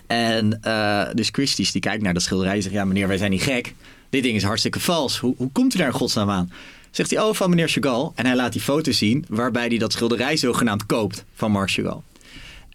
En 0.07 0.61
uh, 0.65 1.09
dus 1.15 1.29
Christie's 1.33 1.73
die 1.73 1.81
kijkt 1.81 2.03
naar 2.03 2.15
dat 2.15 2.23
schilderij 2.23 2.55
en 2.55 2.63
zegt... 2.63 2.75
ja 2.75 2.85
meneer, 2.85 3.09
wij 3.09 3.19
zijn 3.19 3.31
niet 3.31 3.43
gek 3.43 3.75
dit 4.13 4.23
ding 4.23 4.37
is 4.37 4.43
hartstikke 4.43 4.81
vals. 4.81 5.19
Hoe, 5.19 5.35
hoe 5.37 5.53
komt 5.53 5.75
u 5.75 5.79
daar 5.79 5.87
in 5.87 5.93
godsnaam 5.93 6.31
aan? 6.31 6.53
Zegt 6.91 7.11
hij, 7.11 7.23
oh, 7.23 7.35
van 7.35 7.51
meneer 7.51 7.69
Chagall. 7.69 8.11
En 8.15 8.27
hij 8.27 8.37
laat 8.37 8.53
die 8.53 8.61
foto 8.61 8.93
zien 8.93 9.25
waarbij 9.29 9.67
hij 9.67 9.79
dat 9.79 9.93
schilderij 9.93 10.37
zogenaamd 10.37 10.87
koopt 10.87 11.25
van 11.35 11.51
Marc 11.51 11.71
Chagall. 11.71 12.01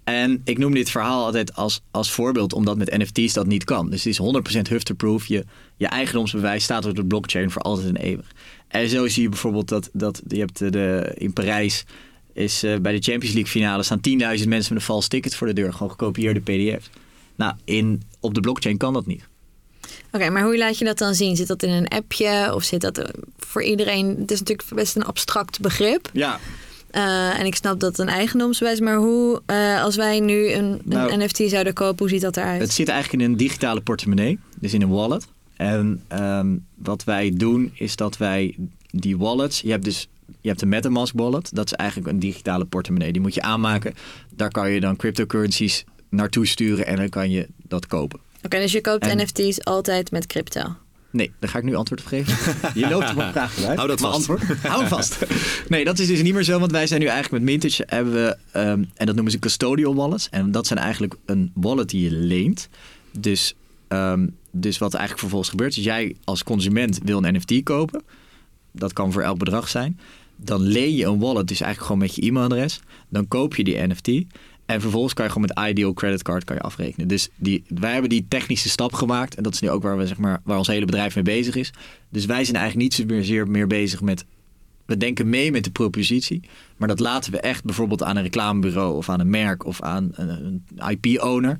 En 0.07 0.41
ik 0.43 0.57
noem 0.57 0.73
dit 0.73 0.89
verhaal 0.89 1.25
altijd 1.25 1.55
als, 1.55 1.81
als 1.91 2.11
voorbeeld, 2.11 2.53
omdat 2.53 2.77
met 2.77 2.97
NFT's 2.97 3.33
dat 3.33 3.47
niet 3.47 3.63
kan. 3.63 3.89
Dus 3.89 4.03
het 4.03 4.19
is 4.19 4.59
100% 4.67 4.69
hufterproof. 4.69 5.25
Je, 5.25 5.45
je 5.77 5.87
eigendomsbewijs 5.87 6.63
staat 6.63 6.85
op 6.85 6.95
de 6.95 7.05
blockchain 7.05 7.51
voor 7.51 7.61
altijd 7.61 7.87
en 7.87 7.95
eeuwig. 7.95 8.31
En 8.67 8.89
zo 8.89 9.07
zie 9.07 9.21
je 9.21 9.29
bijvoorbeeld 9.29 9.67
dat, 9.67 9.89
dat 9.93 10.21
je 10.27 10.39
hebt 10.39 10.57
de, 10.57 11.13
in 11.17 11.33
Parijs 11.33 11.85
is 12.33 12.63
uh, 12.63 12.77
bij 12.77 12.91
de 12.91 13.01
Champions 13.01 13.35
League 13.35 13.51
finale 13.51 13.83
staan 13.83 13.97
10.000 13.97 14.17
mensen 14.17 14.47
met 14.47 14.69
een 14.69 14.81
vals 14.81 15.07
ticket 15.07 15.35
voor 15.35 15.47
de 15.47 15.53
deur. 15.53 15.73
Gewoon 15.73 15.89
gekopieerde 15.89 16.39
pdf. 16.39 16.89
Nou, 17.35 17.53
in, 17.65 18.01
op 18.19 18.33
de 18.33 18.39
blockchain 18.39 18.77
kan 18.77 18.93
dat 18.93 19.05
niet. 19.05 19.27
Oké, 19.81 20.15
okay, 20.15 20.29
maar 20.29 20.43
hoe 20.43 20.57
laat 20.57 20.77
je 20.77 20.85
dat 20.85 20.97
dan 20.97 21.15
zien? 21.15 21.35
Zit 21.35 21.47
dat 21.47 21.63
in 21.63 21.69
een 21.69 21.87
appje 21.87 22.51
of 22.53 22.63
zit 22.63 22.81
dat 22.81 23.11
voor 23.37 23.63
iedereen? 23.63 24.07
Het 24.19 24.31
is 24.31 24.39
natuurlijk 24.39 24.69
best 24.75 24.95
een 24.95 25.05
abstract 25.05 25.59
begrip. 25.59 26.09
Ja. 26.13 26.39
Uh, 26.97 27.39
en 27.39 27.45
ik 27.45 27.55
snap 27.55 27.79
dat 27.79 27.99
een 27.99 28.07
eigendomsbewijs, 28.07 28.79
maar 28.79 28.95
hoe, 28.95 29.41
uh, 29.51 29.83
als 29.83 29.95
wij 29.95 30.19
nu 30.19 30.51
een, 30.51 30.81
nou, 30.83 31.11
een, 31.11 31.19
NFT 31.19 31.41
zouden 31.49 31.73
kopen, 31.73 31.97
hoe 31.97 32.09
ziet 32.09 32.21
dat 32.21 32.37
eruit? 32.37 32.61
Het 32.61 32.71
zit 32.71 32.87
eigenlijk 32.87 33.23
in 33.23 33.29
een 33.31 33.37
digitale 33.37 33.81
portemonnee, 33.81 34.39
dus 34.59 34.73
in 34.73 34.81
een 34.81 34.89
wallet. 34.89 35.27
En 35.55 36.03
um, 36.13 36.65
wat 36.75 37.03
wij 37.03 37.31
doen 37.33 37.71
is 37.73 37.95
dat 37.95 38.17
wij 38.17 38.55
die 38.89 39.17
wallets, 39.17 39.61
je 39.61 39.71
hebt 39.71 39.83
dus 39.83 40.07
je 40.41 40.49
hebt 40.49 40.61
een 40.61 40.69
MetaMask 40.69 41.13
wallet. 41.17 41.55
Dat 41.55 41.65
is 41.65 41.73
eigenlijk 41.73 42.09
een 42.09 42.19
digitale 42.19 42.65
portemonnee. 42.65 43.11
Die 43.11 43.21
moet 43.21 43.33
je 43.33 43.41
aanmaken. 43.41 43.93
Daar 44.35 44.51
kan 44.51 44.71
je 44.71 44.79
dan 44.79 44.95
cryptocurrencies 44.95 45.83
naartoe 46.09 46.45
sturen 46.45 46.85
en 46.85 46.95
dan 46.95 47.09
kan 47.09 47.29
je 47.29 47.47
dat 47.67 47.87
kopen. 47.87 48.19
Oké, 48.43 48.59
dus 48.59 48.71
je 48.71 48.81
koopt 48.81 49.07
En- 49.07 49.17
NFT's 49.17 49.59
altijd 49.59 50.11
met 50.11 50.25
crypto. 50.25 50.75
Nee, 51.17 51.31
daar 51.39 51.49
ga 51.49 51.57
ik 51.57 51.63
nu 51.63 51.75
antwoord 51.75 52.01
op 52.01 52.07
geven. 52.07 52.55
Je 52.81 52.89
loopt 52.89 53.09
op 53.09 53.15
mijn 53.15 53.31
vraag 53.31 53.51
vooruit. 53.51 53.77
Hou 53.77 53.89
dat 53.89 53.99
vast. 53.99 54.13
Antwoord, 54.13 54.41
hou 54.63 54.79
hem 54.79 54.87
vast. 54.87 55.25
Nee, 55.67 55.85
dat 55.85 55.99
is 55.99 56.07
dus 56.07 56.21
niet 56.21 56.33
meer 56.33 56.43
zo, 56.43 56.59
want 56.59 56.71
wij 56.71 56.87
zijn 56.87 56.99
nu 56.99 57.05
eigenlijk 57.05 57.43
met 57.43 57.53
Mintage 57.53 57.83
hebben 57.85 58.13
we, 58.13 58.37
ehm, 58.51 58.83
en 58.93 59.05
dat 59.05 59.15
noemen 59.15 59.31
ze 59.31 59.39
custodial 59.39 59.95
wallets. 59.95 60.29
En 60.29 60.51
dat 60.51 60.67
zijn 60.67 60.79
eigenlijk 60.79 61.15
een 61.25 61.51
wallet 61.53 61.89
die 61.89 62.03
je 62.03 62.11
leent. 62.11 62.69
Dus, 63.19 63.55
ehm, 63.87 64.27
dus 64.51 64.77
wat 64.77 64.93
eigenlijk 64.93 65.19
vervolgens 65.19 65.49
gebeurt, 65.49 65.77
is 65.77 65.83
jij 65.83 66.15
als 66.23 66.43
consument 66.43 66.99
wil 67.03 67.23
een 67.23 67.35
NFT 67.35 67.63
kopen. 67.63 68.03
Dat 68.71 68.93
kan 68.93 69.11
voor 69.11 69.21
elk 69.21 69.37
bedrag 69.37 69.69
zijn. 69.69 69.99
Dan 70.35 70.61
leen 70.61 70.95
je 70.95 71.05
een 71.05 71.19
wallet, 71.19 71.47
dus 71.47 71.61
eigenlijk 71.61 71.91
gewoon 71.91 72.07
met 72.07 72.15
je 72.15 72.21
e-mailadres. 72.21 72.79
Dan 73.09 73.27
koop 73.27 73.55
je 73.55 73.63
die 73.63 73.87
NFT. 73.87 74.07
En 74.67 74.81
vervolgens 74.81 75.13
kan 75.13 75.25
je 75.25 75.31
gewoon 75.31 75.47
met 75.55 75.69
Ideal 75.69 75.93
Credit 75.93 76.23
Card 76.23 76.43
kan 76.43 76.55
je 76.55 76.61
afrekenen. 76.61 77.07
Dus 77.07 77.29
die, 77.35 77.63
wij 77.67 77.91
hebben 77.91 78.09
die 78.09 78.25
technische 78.27 78.69
stap 78.69 78.93
gemaakt. 78.93 79.35
En 79.35 79.43
dat 79.43 79.53
is 79.53 79.59
nu 79.59 79.69
ook 79.69 79.83
waar, 79.83 79.97
we, 79.97 80.07
zeg 80.07 80.17
maar, 80.17 80.41
waar 80.43 80.57
ons 80.57 80.67
hele 80.67 80.85
bedrijf 80.85 81.15
mee 81.15 81.23
bezig 81.23 81.55
is. 81.55 81.73
Dus 82.09 82.25
wij 82.25 82.43
zijn 82.43 82.55
eigenlijk 82.55 82.97
niet 82.97 83.09
zozeer 83.09 83.47
meer 83.47 83.67
bezig 83.67 84.01
met... 84.01 84.25
We 84.85 84.97
denken 84.97 85.29
mee 85.29 85.51
met 85.51 85.63
de 85.63 85.71
propositie. 85.71 86.41
Maar 86.77 86.87
dat 86.87 86.99
laten 86.99 87.31
we 87.31 87.39
echt 87.39 87.63
bijvoorbeeld 87.63 88.03
aan 88.03 88.15
een 88.15 88.23
reclamebureau... 88.23 88.95
of 88.95 89.09
aan 89.09 89.19
een 89.19 89.29
merk 89.29 89.65
of 89.65 89.81
aan 89.81 90.09
een, 90.13 90.63
IP-owner. 90.89 91.57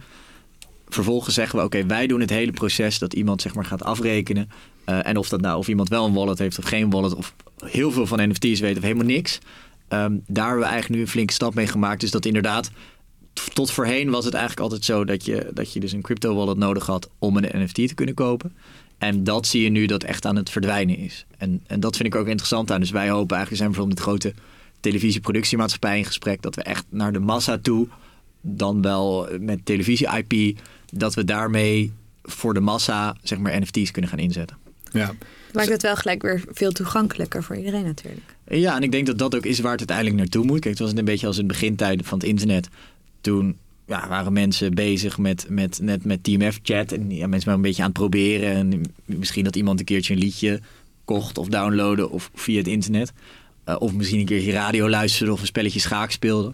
Vervolgens 0.88 1.36
zeggen 1.36 1.60
we, 1.60 1.66
oké, 1.66 1.86
wij 1.86 2.08
doen 2.08 2.20
het 2.20 2.30
hele 2.30 2.52
proces... 2.52 3.00
dat 3.00 3.14
iemand 3.14 3.42
zeg 3.42 3.56
maar 3.56 3.66
gaat 3.66 3.84
afrekenen. 3.84 4.50
Eh, 4.84 5.08
en 5.08 5.18
of 5.18 5.30
dat 5.30 5.42
nou, 5.42 5.58
of 5.58 5.68
iemand 5.68 5.90
wel 5.90 6.06
een 6.06 6.14
wallet 6.14 6.40
heeft 6.40 6.58
of 6.58 6.66
geen 6.66 6.90
wallet... 6.90 7.16
of 7.16 7.36
heel 7.66 7.92
veel 7.92 8.08
van 8.08 8.30
NFT's 8.30 8.60
weet 8.60 8.78
of 8.78 8.84
helemaal 8.84 9.06
niks... 9.06 9.40
Ehm, 9.88 10.18
daar 10.28 10.46
hebben 10.46 10.64
we 10.64 10.70
eigenlijk 10.70 10.96
nu 10.96 11.02
een 11.02 11.12
flinke 11.12 11.34
stap 11.34 11.54
mee 11.54 11.68
gemaakt. 11.68 12.02
Dus 12.02 12.12
dat 12.12 12.26
inderdaad, 12.26 12.72
tot 13.54 13.72
voorheen 13.72 14.10
was 14.10 14.26
het 14.26 14.34
eigenlijk 14.34 14.64
altijd 14.64 14.86
zo 14.86 15.06
dat 15.06 15.26
je, 15.26 15.50
dat 15.54 15.74
je 15.74 15.80
dus 15.80 15.92
een 15.92 16.02
crypto 16.02 16.36
wallet 16.36 16.58
nodig 16.58 16.86
had 16.86 17.10
om 17.20 17.38
een 17.38 17.62
NFT 17.62 17.76
te 17.76 17.94
kunnen 17.94 18.16
kopen. 18.16 18.56
En 18.98 19.24
dat 19.24 19.48
zie 19.48 19.64
je 19.64 19.70
nu 19.70 19.86
dat 19.86 20.04
echt 20.04 20.26
aan 20.26 20.36
het 20.36 20.50
verdwijnen 20.50 20.98
is. 20.98 21.26
En, 21.38 21.64
en 21.68 21.80
dat 21.80 21.96
vind 21.96 22.14
ik 22.14 22.20
ook 22.20 22.28
interessant 22.28 22.72
aan. 22.72 22.80
Dus 22.80 22.92
wij 22.92 23.10
hopen 23.10 23.36
eigenlijk, 23.36 23.50
we 23.50 23.56
zijn 23.56 23.70
bijvoorbeeld 23.70 23.98
met 23.98 24.08
grote 24.08 24.34
televisieproductiemaatschappij 24.80 25.98
in 25.98 26.06
gesprek, 26.06 26.42
dat 26.42 26.56
we 26.56 26.62
echt 26.62 26.86
naar 26.90 27.14
de 27.14 27.20
massa 27.20 27.58
toe, 27.58 27.88
dan 28.42 28.82
wel 28.82 29.28
met 29.40 29.66
televisie-IP, 29.66 30.60
dat 30.94 31.14
we 31.14 31.24
daarmee 31.24 31.94
voor 32.24 32.54
de 32.54 32.60
massa, 32.60 33.16
zeg 33.24 33.40
maar, 33.40 33.62
NFT's 33.62 33.92
kunnen 33.92 34.10
gaan 34.10 34.20
inzetten. 34.20 34.58
Ja. 34.92 35.14
Maakt 35.54 35.70
het 35.70 35.82
wel 35.82 35.96
gelijk 35.96 36.22
weer 36.22 36.44
veel 36.52 36.72
toegankelijker 36.72 37.44
voor 37.44 37.56
iedereen 37.56 37.84
natuurlijk. 37.84 38.36
Ja, 38.48 38.76
en 38.76 38.84
ik 38.84 38.92
denk 38.92 39.06
dat 39.06 39.18
dat 39.18 39.36
ook 39.36 39.46
is 39.46 39.60
waar 39.60 39.72
het 39.72 39.80
uiteindelijk 39.80 40.18
naartoe 40.18 40.46
moet. 40.46 40.60
Kijk, 40.60 40.78
het 40.78 40.88
was 40.88 40.94
een 40.96 41.06
beetje 41.06 41.28
als 41.28 41.38
in 41.38 41.48
de 41.48 41.54
begintijden 41.54 42.06
van 42.06 42.18
het 42.18 42.28
internet. 42.28 42.70
Toen 43.22 43.58
ja, 43.88 44.08
waren 44.08 44.34
mensen 44.34 44.74
bezig 44.74 45.18
met, 45.18 45.46
met, 45.50 45.80
net 45.82 46.06
met 46.06 46.24
TMF-chat. 46.24 46.92
En 46.92 47.12
ja, 47.12 47.28
mensen 47.28 47.50
waren 47.50 47.54
een 47.54 47.62
beetje 47.62 47.82
aan 47.82 47.90
het 47.90 47.98
proberen. 47.98 48.52
En 48.52 48.82
misschien 49.06 49.44
dat 49.44 49.56
iemand 49.56 49.80
een 49.80 49.86
keertje 49.86 50.14
een 50.14 50.20
liedje 50.20 50.60
kocht 51.06 51.38
of 51.38 51.48
downloadde 51.48 52.10
of 52.10 52.30
via 52.34 52.58
het 52.58 52.68
internet. 52.68 53.14
Eh, 53.64 53.76
of 53.80 53.94
misschien 53.94 54.20
een 54.20 54.26
keertje 54.26 54.52
radio 54.52 54.90
luisterde 54.90 55.32
of 55.32 55.40
een 55.42 55.46
spelletje 55.48 55.80
schaak 55.80 56.12
speelde. 56.12 56.54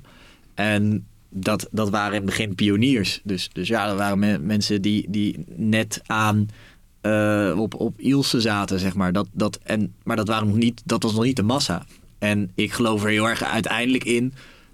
En 0.53 1.05
dat, 1.30 1.68
dat 1.72 1.89
waren 1.89 2.11
in 2.14 2.22
het 2.22 2.26
begin 2.26 2.55
pioniers. 2.55 3.22
Dus, 3.24 3.49
dus 3.53 3.68
ja, 3.68 3.88
dat 3.88 3.97
waren 3.97 4.20
me- 4.20 4.39
mensen 4.39 4.82
die, 4.82 5.05
die 5.09 5.45
net 5.55 6.01
aan 6.05 6.49
eh, 7.01 7.53
op, 7.57 7.74
op 7.76 7.99
Ilse 7.99 8.41
zaten, 8.41 8.80
zeg 8.80 8.95
maar. 8.95 9.14
Dat, 9.14 9.28
dat, 9.32 9.59
en, 9.64 9.93
maar 10.03 10.16
dat, 10.16 10.28
waren 10.28 10.47
nog 10.47 10.57
niet, 10.57 10.82
dat 10.86 11.03
was 11.03 11.14
nog 11.14 11.24
niet 11.24 11.36
de 11.36 11.43
massa. 11.43 11.86
En 12.20 12.51
ik 12.55 12.72
geloof 12.72 13.03
er 13.03 13.09
heel 13.09 13.30
erg 13.30 13.43
uiteindelijk 13.43 14.03
in 14.03 14.34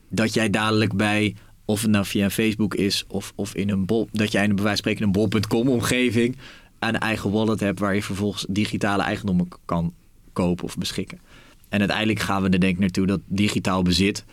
dat 0.10 0.34
jij 0.34 0.50
dadelijk 0.50 0.94
bij, 0.94 1.36
of 1.70 1.82
het 1.82 1.91
nou 1.91 2.05
via 2.05 2.30
Facebook 2.30 2.76
is, 2.76 3.03
of, 3.07 3.34
of 3.36 3.55
in 3.55 3.70
een 3.70 3.86
bol, 3.86 4.09
dat 4.11 4.32
jij 4.32 4.43
in 4.43 4.49
een 4.49 4.55
bij 4.55 4.65
wijze 4.65 4.84
van 4.84 4.91
spreken 4.93 5.03
een 5.03 5.30
bol.com 5.30 5.67
omgeving 5.67 6.38
een 6.80 6.99
eigen 6.99 7.32
wallet 7.32 7.59
hebt 7.59 7.80
waar 7.80 7.95
je 7.95 8.03
vervolgens 8.03 8.45
digitale 8.49 9.03
eigendommen 9.03 9.47
kan 9.65 9.93
kopen 10.34 10.65
of 10.65 10.78
beschikken. 10.78 11.20
En 11.70 11.80
uiteindelijk 11.80 12.20
gaan 12.20 12.41
we 12.41 12.49
er 12.49 12.59
denk 12.59 12.74
ik 12.74 12.80
naartoe 12.80 13.05
dat 13.05 13.20
digitaal 13.26 13.82
bezit, 13.82 14.26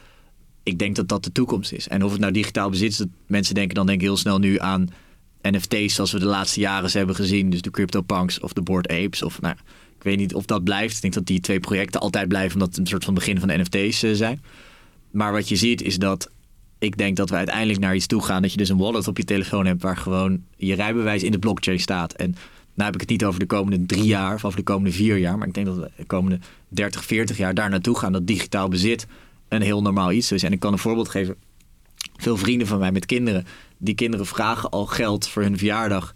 ik 0.63 0.79
denk 0.79 0.97
dat 0.97 1.09
dat 1.09 1.25
de 1.25 1.33
toekomst 1.33 1.73
is. 1.73 1.89
En 1.89 2.05
of 2.05 2.11
het 2.11 2.21
nou 2.21 2.33
digitaal 2.33 2.71
bezit 2.71 2.91
is, 2.91 2.97
dat 2.97 3.09
mensen 3.27 3.55
denken 3.55 3.75
dan 3.75 3.87
denk 3.87 4.01
ik 4.01 4.07
heel 4.07 4.17
snel 4.17 4.39
nu 4.39 4.59
aan 4.59 4.89
NFT's 5.43 5.95
zoals 5.95 6.13
we 6.13 6.19
de 6.19 6.27
laatste 6.27 6.61
jaren 6.61 6.91
hebben 6.93 7.15
gezien. 7.15 7.51
Dus 7.51 7.63
de 7.63 7.71
CryptoPunks 7.71 8.41
of 8.41 8.53
de 8.53 8.63
Bored 8.63 8.89
Apes. 8.89 9.23
Of 9.23 9.41
nou, 9.41 9.55
ik 9.97 10.03
weet 10.03 10.19
niet 10.19 10.35
of 10.35 10.45
dat 10.45 10.65
blijft. 10.65 10.95
Ik 10.95 11.01
denk 11.01 11.15
dat 11.15 11.27
die 11.27 11.41
twee 11.41 11.61
projecten 11.61 12.01
altijd 12.01 12.29
blijven 12.29 12.53
omdat 12.53 12.69
het 12.69 12.79
een 12.79 12.87
soort 12.87 13.05
van 13.05 13.15
begin 13.15 13.39
van 13.39 13.49
de 13.49 13.57
NFT's 13.57 14.03
eh, 14.03 14.13
zijn. 14.13 14.43
Maar 15.11 15.33
wat 15.33 15.49
je 15.49 15.57
ziet 15.57 15.83
is 15.83 15.99
dat 15.99 16.31
ik 16.79 16.97
denk 16.97 17.17
dat 17.17 17.31
we 17.31 17.37
uiteindelijk 17.37 17.79
naar 17.79 17.95
iets 17.95 18.07
toe 18.07 18.23
gaan. 18.23 18.43
Dat 18.43 18.51
je 18.51 18.59
dus 18.59 18.69
een 18.69 18.77
wallet 18.77 19.09
op 19.09 19.17
je 19.17 19.25
telefoon 19.25 19.67
hebt 19.67 19.83
waar 19.83 19.97
gewoon 19.97 20.43
je 20.57 20.75
rijbewijs 20.75 21.23
in 21.23 21.33
de 21.33 21.39
blockchain 21.39 21.81
staat. 21.81 22.13
En 22.13 22.31
nou 22.75 22.91
heb 22.91 22.95
ik 22.95 23.01
het 23.01 23.11
niet 23.11 23.25
over 23.25 23.41
de 23.41 23.47
komende 23.47 23.87
drie 23.87 24.05
jaar 24.05 24.35
of 24.35 24.45
over 24.45 24.59
de 24.59 24.65
komende 24.65 24.93
vier 24.93 25.17
jaar. 25.17 25.39
Maar 25.39 25.49
ik 25.49 25.55
denk 25.55 25.67
dat 25.67 25.77
we 25.77 25.91
de 25.97 26.05
komende 26.05 26.39
30, 26.69 27.05
40 27.05 27.37
jaar 27.37 27.55
daar 27.55 27.71
naartoe 27.71 27.99
gaan. 27.99 28.13
Dat 28.13 28.27
digitaal 28.27 28.69
bezit 28.69 29.07
een 29.49 29.63
heel 29.63 29.83
normaal 29.83 30.13
iets 30.13 30.33
is. 30.33 30.43
En 30.43 30.53
ik 30.53 30.61
kan 30.61 30.73
een 30.73 30.79
voorbeeld 30.79 31.09
geven. 31.09 31.37
Veel 32.17 32.37
vrienden 32.37 32.67
van 32.67 32.79
mij 32.79 32.93
met 32.93 33.07
kinderen. 33.07 33.47
Die 33.79 33.95
kinderen 33.95 34.27
vragen 34.27 34.71
al 34.71 34.87
geld 34.87 35.29
voor 35.29 35.43
hun 35.43 35.59
verjaardag. 35.59 36.13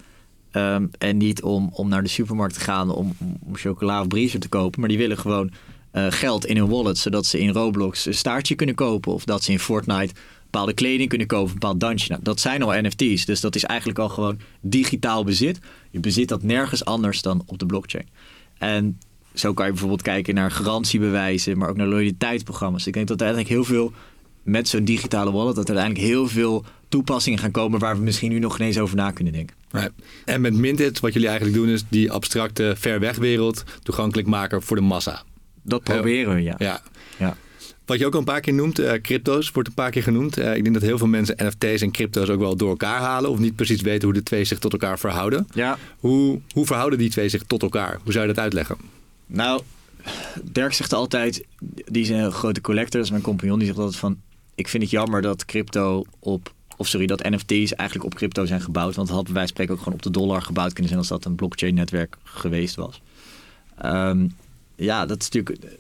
Ehm, 0.50 0.86
en 0.98 1.16
niet 1.16 1.42
om, 1.42 1.70
om 1.72 1.88
naar 1.88 2.02
de 2.02 2.08
supermarkt 2.08 2.54
te 2.54 2.60
gaan 2.60 2.90
om, 2.90 3.14
om, 3.18 3.56
chocola 3.56 4.00
of 4.00 4.06
briezen 4.06 4.40
te 4.40 4.48
kopen. 4.48 4.80
Maar 4.80 4.88
die 4.88 4.98
willen 4.98 5.18
gewoon 5.18 5.50
eh, 5.90 6.06
geld 6.08 6.46
in 6.46 6.56
hun 6.56 6.68
wallet. 6.68 6.98
Zodat 6.98 7.26
ze 7.26 7.40
in 7.40 7.50
Roblox 7.50 8.06
een 8.06 8.14
staartje 8.14 8.54
kunnen 8.54 8.74
kopen. 8.74 9.12
Of 9.12 9.24
dat 9.24 9.42
ze 9.42 9.52
in 9.52 9.58
Fortnite 9.58 10.14
bepaalde 10.50 10.74
kleding 10.74 11.08
kunnen 11.08 11.26
kopen. 11.26 11.48
Een 11.48 11.58
bepaald 11.58 11.80
dansje. 11.80 12.10
Nou, 12.10 12.22
dat 12.22 12.40
zijn 12.40 12.62
al 12.62 12.80
NFT's. 12.80 13.24
Dus 13.24 13.40
dat 13.40 13.54
is 13.54 13.64
eigenlijk 13.64 13.98
al 13.98 14.08
gewoon 14.08 14.38
digitaal 14.60 15.24
bezit. 15.24 15.58
Je 15.90 16.00
bezit 16.00 16.28
dat 16.28 16.42
nergens 16.42 16.84
anders 16.84 17.22
dan 17.22 17.42
op 17.46 17.58
de 17.58 17.66
blockchain. 17.66 18.08
En 18.58 18.98
zo 19.34 19.52
kan 19.52 19.64
je 19.64 19.70
bijvoorbeeld 19.70 20.02
kijken 20.02 20.34
naar 20.34 20.50
garantiebewijzen. 20.50 21.58
Maar 21.58 21.68
ook 21.68 21.76
naar 21.76 21.86
loyaliteitsprogramma's. 21.86 22.86
Ik 22.86 22.92
denk 22.92 23.08
dat 23.08 23.20
er 23.20 23.26
eigenlijk 23.26 23.54
heel 23.54 23.64
veel 23.64 23.92
met 24.42 24.68
zo'n 24.68 24.84
digitale 24.84 25.32
wallet. 25.32 25.54
Dat 25.54 25.68
er 25.68 25.74
uiteindelijk 25.74 26.12
heel 26.12 26.28
veel 26.28 26.64
toepassingen 26.88 27.38
gaan 27.38 27.50
komen. 27.50 27.78
Waar 27.78 27.96
we 27.96 28.02
misschien 28.02 28.30
nu 28.30 28.38
nog 28.38 28.58
ineens 28.58 28.78
over 28.78 28.96
na 28.96 29.10
kunnen 29.10 29.32
denken. 29.32 29.56
Right. 29.70 29.92
En 30.24 30.40
met 30.40 30.54
Minted, 30.54 31.00
wat 31.00 31.12
jullie 31.12 31.28
eigenlijk 31.28 31.58
doen, 31.58 31.68
is 31.68 31.84
die 31.88 32.12
abstracte 32.12 32.74
ver 32.76 33.00
weg 33.00 33.16
wereld 33.16 33.64
toegankelijk 33.82 34.28
maken 34.28 34.62
voor 34.62 34.76
de 34.76 34.82
massa. 34.82 35.22
Dat 35.62 35.82
proberen 35.82 36.34
we, 36.34 36.42
ja. 36.42 36.54
Ja. 36.58 36.82
Wat 37.90 37.98
je 37.98 38.06
ook 38.06 38.12
al 38.12 38.18
een 38.18 38.24
paar 38.24 38.40
keer 38.40 38.54
noemt, 38.54 38.78
eh, 38.78 39.00
crypto's 39.00 39.50
wordt 39.50 39.68
een 39.68 39.74
paar 39.74 39.90
keer 39.90 40.02
genoemd. 40.02 40.36
Eh, 40.38 40.56
ik 40.56 40.62
denk 40.62 40.74
dat 40.74 40.84
heel 40.84 40.98
veel 40.98 41.06
mensen 41.06 41.36
NFT's 41.38 41.82
en 41.82 41.90
crypto's 41.90 42.28
ook 42.28 42.40
wel 42.40 42.56
door 42.56 42.68
elkaar 42.68 43.00
halen. 43.00 43.30
Of 43.30 43.38
niet 43.38 43.56
precies 43.56 43.80
weten 43.80 44.04
hoe 44.04 44.16
de 44.16 44.22
twee 44.22 44.44
zich 44.44 44.58
tot 44.58 44.72
elkaar 44.72 44.98
verhouden. 44.98 45.46
Ja. 45.54 45.78
Hoe, 46.00 46.40
hoe 46.52 46.66
verhouden 46.66 46.98
die 46.98 47.10
twee 47.10 47.28
zich 47.28 47.42
tot 47.42 47.62
elkaar? 47.62 47.98
Hoe 48.02 48.12
zou 48.12 48.26
je 48.26 48.32
dat 48.32 48.42
uitleggen? 48.42 48.76
Nou, 49.26 49.62
Dirk 50.42 50.72
zegt 50.72 50.92
altijd, 50.92 51.44
die 51.84 52.02
is 52.02 52.08
een 52.08 52.32
grote 52.32 52.60
collector, 52.60 52.92
dat 52.92 53.04
is 53.04 53.10
mijn 53.10 53.22
compagnon, 53.22 53.58
die 53.58 53.66
zegt 53.66 53.78
altijd 53.78 53.98
van, 53.98 54.20
ik 54.54 54.68
vind 54.68 54.82
het 54.82 54.92
jammer 54.92 55.22
dat 55.22 55.44
crypto 55.44 56.04
op, 56.18 56.52
of 56.76 56.88
sorry, 56.88 57.06
dat 57.06 57.22
NFT's 57.22 57.74
eigenlijk 57.74 58.04
op 58.04 58.14
crypto 58.14 58.44
zijn 58.44 58.60
gebouwd. 58.60 58.94
Want 58.94 59.08
het 59.08 59.16
had 59.16 59.26
bij 59.26 59.34
wijze 59.34 59.48
van 59.48 59.56
spreken 59.56 59.74
ook 59.74 59.80
gewoon 59.80 59.98
op 59.98 60.02
de 60.02 60.18
dollar 60.18 60.42
gebouwd 60.42 60.72
kunnen 60.72 60.88
zijn 60.88 60.98
als 60.98 61.08
dat 61.08 61.24
een 61.24 61.34
blockchain 61.34 61.74
netwerk 61.74 62.16
geweest 62.22 62.74
was. 62.74 63.00
Ehm, 63.78 64.26
ja, 64.76 65.06
dat 65.06 65.20
is 65.20 65.28
natuurlijk 65.30 65.78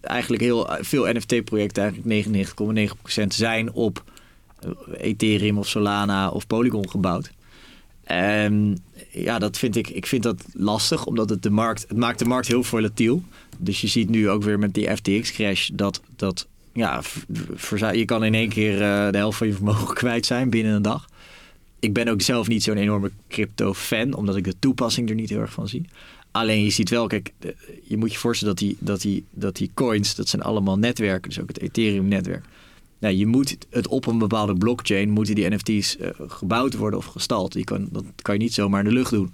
eigenlijk 0.00 0.42
heel 0.42 0.68
veel 0.80 1.12
NFT-projecten, 1.12 1.82
eigenlijk 1.82 2.26
99,9% 3.18 3.26
zijn 3.28 3.72
op 3.72 4.04
eh, 4.60 4.70
Ethereum 4.96 5.58
of 5.58 5.68
Solana 5.68 6.28
of 6.28 6.46
Polygon 6.46 6.90
gebouwd. 6.90 7.30
En 8.04 8.78
ja, 9.10 9.38
dat 9.38 9.58
vind 9.58 9.76
ik, 9.76 9.88
ik 9.88 10.06
vind 10.06 10.22
dat 10.22 10.44
lastig, 10.52 11.06
omdat 11.06 11.30
het 11.30 11.42
de 11.42 11.50
markt, 11.50 11.84
het 11.88 11.96
maakt 11.96 12.18
de 12.18 12.24
markt 12.24 12.48
heel 12.48 12.62
volatiel. 12.62 13.22
Dus 13.58 13.80
je 13.80 13.86
ziet 13.86 14.08
nu 14.08 14.28
ook 14.28 14.42
weer 14.42 14.58
met 14.58 14.74
die 14.74 14.96
FTX-crash 14.96 15.70
dat, 15.72 16.00
dat 16.16 16.46
ja, 16.72 17.02
je 17.92 18.04
kan 18.04 18.24
in 18.24 18.34
één 18.34 18.48
keer 18.48 18.72
eh, 18.72 19.10
de 19.10 19.18
helft 19.18 19.38
van 19.38 19.46
je 19.46 19.52
vermogen 19.52 19.94
kwijt 20.02 20.26
zijn 20.26 20.50
binnen 20.50 20.74
een 20.74 20.82
dag. 20.82 21.08
Ik 21.80 21.92
ben 21.92 22.08
ook 22.08 22.22
zelf 22.22 22.48
niet 22.48 22.62
zo'n 22.62 22.76
enorme 22.76 23.10
crypto-fan, 23.28 24.14
omdat 24.14 24.36
ik 24.36 24.44
de 24.44 24.58
toepassing 24.58 25.08
er 25.08 25.14
niet 25.14 25.30
heel 25.30 25.40
erg 25.40 25.52
van 25.52 25.68
zie. 25.68 25.88
Alleen 26.30 26.64
je 26.64 26.70
ziet 26.70 26.90
wel, 26.90 27.06
kijk, 27.06 27.32
je 27.82 27.96
moet 27.96 28.12
je 28.12 28.18
voorstellen 28.18 28.54
dat 28.54 28.64
die, 28.64 28.76
dat 28.80 29.00
die, 29.00 29.24
dat 29.30 29.56
die 29.56 29.70
coins, 29.74 30.14
dat 30.14 30.28
zijn 30.28 30.42
allemaal 30.42 30.78
netwerken, 30.78 31.28
dus 31.28 31.40
ook 31.40 31.48
het 31.48 31.60
Ethereum-netwerk. 31.60 32.44
Nou, 33.00 33.14
je 33.14 33.26
moet 33.26 33.56
het 33.70 33.88
op 33.88 34.06
een 34.06 34.18
bepaalde 34.18 34.54
blockchain, 34.54 35.10
moeten 35.10 35.34
die 35.34 35.48
NFT's 35.48 35.96
eh, 35.96 36.08
gebouwd 36.26 36.74
worden 36.74 36.98
of 36.98 37.04
gestald. 37.04 37.52
Die 37.52 37.64
kan, 37.64 37.88
dat 37.90 38.04
kan 38.22 38.34
je 38.34 38.40
niet 38.40 38.54
zomaar 38.54 38.80
in 38.80 38.88
de 38.88 38.94
lucht 38.94 39.10
doen. 39.10 39.32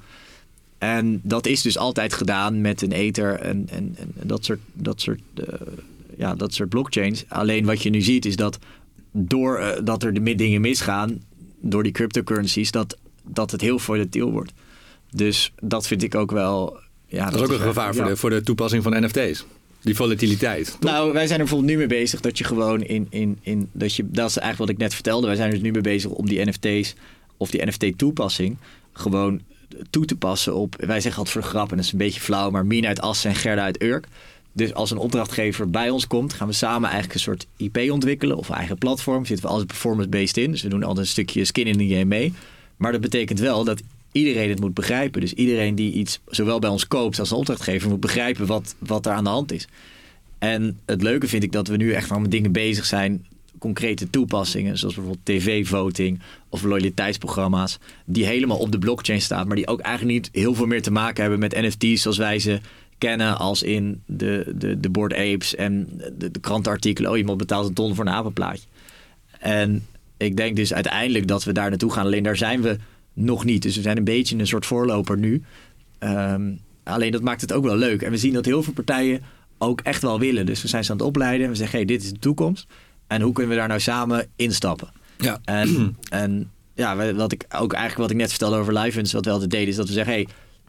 En 0.78 1.20
dat 1.22 1.46
is 1.46 1.62
dus 1.62 1.78
altijd 1.78 2.12
gedaan 2.12 2.60
met 2.60 2.82
een 2.82 2.92
ether 2.92 3.40
en, 3.40 3.68
en, 3.70 3.96
dat 4.22 4.44
soort, 4.44 4.60
dat 4.72 5.00
soort, 5.00 5.20
eh, 5.34 5.60
ja, 6.16 6.34
dat 6.34 6.54
soort 6.54 6.68
blockchains. 6.68 7.24
Alleen 7.28 7.64
wat 7.64 7.82
je 7.82 7.90
nu 7.90 8.00
ziet 8.00 8.24
is 8.24 8.36
dat 8.36 8.58
door 9.10 9.58
eh, 9.58 9.84
dat 9.84 10.02
er 10.02 10.14
de 10.14 10.34
dingen 10.34 10.60
misgaan, 10.60 11.22
door 11.60 11.82
die 11.82 11.92
cryptocurrencies, 11.92 12.70
dat, 12.70 12.98
dat 13.24 13.50
het 13.50 13.60
heel 13.60 13.78
volatiel 13.78 14.30
wordt. 14.30 14.52
Dus 15.10 15.52
dat 15.60 15.86
vind 15.86 16.02
ik 16.02 16.14
ook 16.14 16.30
wel... 16.30 16.84
Ja, 17.06 17.24
Dat 17.30 17.34
is 17.34 17.46
ook 17.46 17.52
een 17.52 17.60
gevaar 17.60 17.94
voor, 17.94 18.04
de, 18.04 18.16
voor 18.16 18.30
de 18.30 18.42
toepassing 18.42 18.82
van 18.82 19.04
NFT's. 19.04 19.44
Die 19.82 19.96
volatiliteit. 19.96 20.76
toch? 20.80 20.90
Nou, 20.90 21.12
wij 21.12 21.26
zijn 21.26 21.38
er 21.38 21.44
bijvoorbeeld 21.44 21.70
nu 21.70 21.76
mee 21.78 22.00
bezig 22.00 22.20
dat 22.20 22.38
je 22.38 22.44
gewoon 22.44 22.82
in, 22.82 23.06
in, 23.10 23.38
in 23.42 23.68
dat 23.72 23.94
je, 23.94 24.10
dat 24.10 24.28
is 24.28 24.36
eigenlijk 24.36 24.58
wat 24.58 24.68
ik 24.68 24.78
net 24.78 24.94
vertelde. 24.94 25.26
Wij 25.26 25.36
zijn 25.36 25.52
er 25.52 25.60
nu 25.60 25.70
mee 25.70 25.80
bezig 25.80 26.10
om 26.10 26.26
die 26.26 26.44
NFT's 26.44 26.94
of 27.36 27.50
die 27.50 27.66
NFT-toepassing 27.66 28.56
gewoon 28.92 29.40
toe 29.90 30.04
te 30.04 30.16
passen 30.16 30.54
op, 30.54 30.74
wij 30.78 31.00
zeggen 31.00 31.16
altijd 31.16 31.30
voor 31.30 31.40
de 31.40 31.48
grap 31.48 31.70
en 31.70 31.76
dat 31.76 31.84
is 31.84 31.92
een 31.92 31.98
beetje 31.98 32.20
flauw, 32.20 32.50
maar 32.50 32.66
Mina 32.66 32.88
uit 32.88 33.00
Assen 33.00 33.30
en 33.30 33.36
Gerda 33.36 33.62
uit 33.62 33.82
Urk. 33.82 34.06
Dus 34.52 34.74
als 34.74 34.90
een 34.90 34.98
opdrachtgever 34.98 35.70
bij 35.70 35.90
ons 35.90 36.06
komt, 36.06 36.32
gaan 36.32 36.46
we 36.46 36.52
samen 36.52 36.84
eigenlijk 36.90 37.14
een 37.14 37.20
soort 37.20 37.46
IP 37.56 37.90
ontwikkelen 37.90 38.36
of 38.36 38.50
eigen 38.50 38.78
platform. 38.78 39.26
Zitten 39.26 39.44
we 39.44 39.50
altijd 39.50 39.68
performance-based 39.68 40.36
in, 40.36 40.50
dus 40.50 40.62
we 40.62 40.68
doen 40.68 40.82
altijd 40.82 41.06
een 41.06 41.12
stukje 41.12 41.44
skin 41.44 41.66
in 41.66 41.78
the 41.78 41.86
game 41.86 42.04
mee. 42.04 42.32
Maar 42.76 42.92
dat 42.92 43.00
betekent 43.00 43.38
wel 43.38 43.64
dat 43.64 43.82
iedereen 44.12 44.48
het 44.48 44.60
moet 44.60 44.74
begrijpen. 44.74 45.20
Dus 45.20 45.32
iedereen 45.32 45.74
die 45.74 45.92
iets 45.92 46.20
zowel 46.26 46.58
bij 46.58 46.70
ons 46.70 46.88
koopt 46.88 47.18
als 47.18 47.32
opdrachtgever 47.32 47.88
moet 47.88 48.00
begrijpen 48.00 48.46
wat, 48.46 48.74
wat 48.78 49.06
er 49.06 49.12
aan 49.12 49.24
de 49.24 49.30
hand 49.30 49.52
is. 49.52 49.68
En 50.38 50.78
het 50.84 51.02
leuke 51.02 51.28
vind 51.28 51.42
ik 51.42 51.52
dat 51.52 51.68
we 51.68 51.76
nu 51.76 51.92
echt 51.92 52.18
met 52.18 52.30
dingen 52.30 52.52
bezig 52.52 52.84
zijn. 52.84 53.26
Concrete 53.58 54.10
toepassingen, 54.10 54.78
zoals 54.78 54.94
bijvoorbeeld 54.94 55.24
tv-voting 55.26 56.20
of 56.48 56.62
loyaliteitsprogramma's. 56.62 57.78
Die 58.04 58.26
helemaal 58.26 58.58
op 58.58 58.72
de 58.72 58.78
blockchain 58.78 59.20
staan, 59.20 59.46
maar 59.46 59.56
die 59.56 59.66
ook 59.66 59.80
eigenlijk 59.80 60.16
niet 60.16 60.28
heel 60.32 60.54
veel 60.54 60.66
meer 60.66 60.82
te 60.82 60.90
maken 60.90 61.20
hebben 61.20 61.40
met 61.40 61.54
NFT's 61.54 62.02
zoals 62.02 62.16
wij 62.16 62.38
ze 62.38 62.60
kennen. 62.98 63.38
Als 63.38 63.62
in 63.62 64.02
de, 64.06 64.54
de, 64.56 64.80
de 64.80 64.90
Board 64.90 65.14
Apes 65.14 65.54
en 65.54 65.88
de, 66.18 66.30
de 66.30 66.40
krantenartikelen. 66.40 67.10
Oh, 67.10 67.16
iemand 67.16 67.38
betaalt 67.38 67.68
een 67.68 67.74
ton 67.74 67.94
voor 67.94 68.06
een 68.06 68.12
apenplaatje. 68.12 68.66
En 69.38 69.86
ik 70.16 70.36
denk 70.36 70.56
dus 70.56 70.74
uiteindelijk 70.74 71.28
dat 71.28 71.44
we 71.44 71.52
daar 71.52 71.68
naartoe 71.68 71.92
gaan. 71.92 72.04
Alleen 72.04 72.22
daar 72.22 72.36
zijn 72.36 72.62
we 72.62 72.76
nog 73.16 73.44
niet. 73.44 73.62
Dus 73.62 73.76
we 73.76 73.82
zijn 73.82 73.96
een 73.96 74.04
beetje 74.04 74.38
een 74.38 74.46
soort 74.46 74.66
voorloper 74.66 75.18
nu. 75.18 75.42
Ehm, 75.98 76.52
alleen 76.82 77.12
dat 77.12 77.22
maakt 77.22 77.40
het 77.40 77.52
ook 77.52 77.64
wel 77.64 77.76
leuk. 77.76 78.02
En 78.02 78.10
we 78.10 78.16
zien 78.16 78.32
dat 78.32 78.44
heel 78.44 78.62
veel 78.62 78.72
partijen 78.72 79.22
ook 79.58 79.80
echt 79.80 80.02
wel 80.02 80.18
willen. 80.18 80.46
Dus 80.46 80.62
we 80.62 80.68
zijn 80.68 80.84
ze 80.84 80.90
aan 80.90 80.96
het 80.96 81.06
opleiden. 81.06 81.44
En 81.44 81.52
we 81.52 81.56
zeggen, 81.56 81.76
hey, 81.76 81.86
dit 81.86 82.02
is 82.02 82.10
de 82.10 82.18
toekomst. 82.18 82.66
En 83.06 83.20
hoe 83.20 83.32
kunnen 83.32 83.52
we 83.52 83.58
daar 83.58 83.68
nou 83.68 83.80
samen 83.80 84.26
instappen? 84.36 84.88
Ja. 85.18 85.40
En, 85.44 85.96
en 86.08 86.50
ja, 86.74 87.14
wat 87.14 87.32
ik 87.32 87.44
ook 87.54 87.72
eigenlijk 87.72 88.02
wat 88.02 88.10
ik 88.10 88.16
net 88.16 88.30
vertelde 88.30 88.56
over 88.56 88.72
live 88.72 88.86
events, 88.86 89.12
wat 89.12 89.24
we 89.24 89.30
altijd 89.30 89.50
deden, 89.50 89.68
is 89.68 89.76
dat 89.76 89.86
we 89.86 89.92
zeggen, 89.92 90.12
hey, 90.12 90.26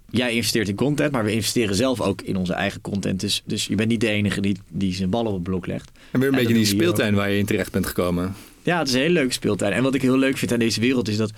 jij 0.10 0.34
investeert 0.34 0.70
in 0.70 0.76
content, 0.76 1.12
maar 1.12 1.24
we 1.24 1.32
investeren 1.32 1.76
zelf 1.76 2.02
ook 2.02 2.22
in 2.22 2.36
onze 2.36 2.54
eigen 2.54 2.82
content. 2.82 3.20
Dus, 3.20 3.44
dus 3.46 3.68
je 3.68 3.76
bent 3.76 3.90
niet 3.90 4.02
de 4.02 4.08
enige 4.08 4.42
die, 4.42 4.58
die 4.70 4.94
zijn 4.94 5.10
ballen 5.10 5.28
op 5.28 5.34
het 5.34 5.44
blok 5.44 5.68
legt. 5.68 5.92
En 6.12 6.20
weer 6.20 6.30
een 6.30 6.34
En 6.36 6.40
beetje 6.40 6.56
die 6.56 6.66
speeltuin 6.66 7.16
waar 7.16 7.30
je 7.30 7.38
in 7.38 7.46
terecht 7.46 7.72
bent 7.72 7.86
gekomen. 7.86 8.36
Ja, 8.64 8.80
het 8.80 8.88
is 8.88 8.94
een 8.94 9.00
hele 9.00 9.14
leuke 9.14 9.34
speeltuin. 9.34 9.74
En 9.74 9.84
wat 9.84 9.96
ik 9.96 10.02
heel 10.02 10.18
leuk 10.18 10.38
vind 10.38 10.52
aan 10.52 10.60
deze 10.60 10.80
wereld 10.80 11.08
is 11.08 11.18
dat, 11.18 11.32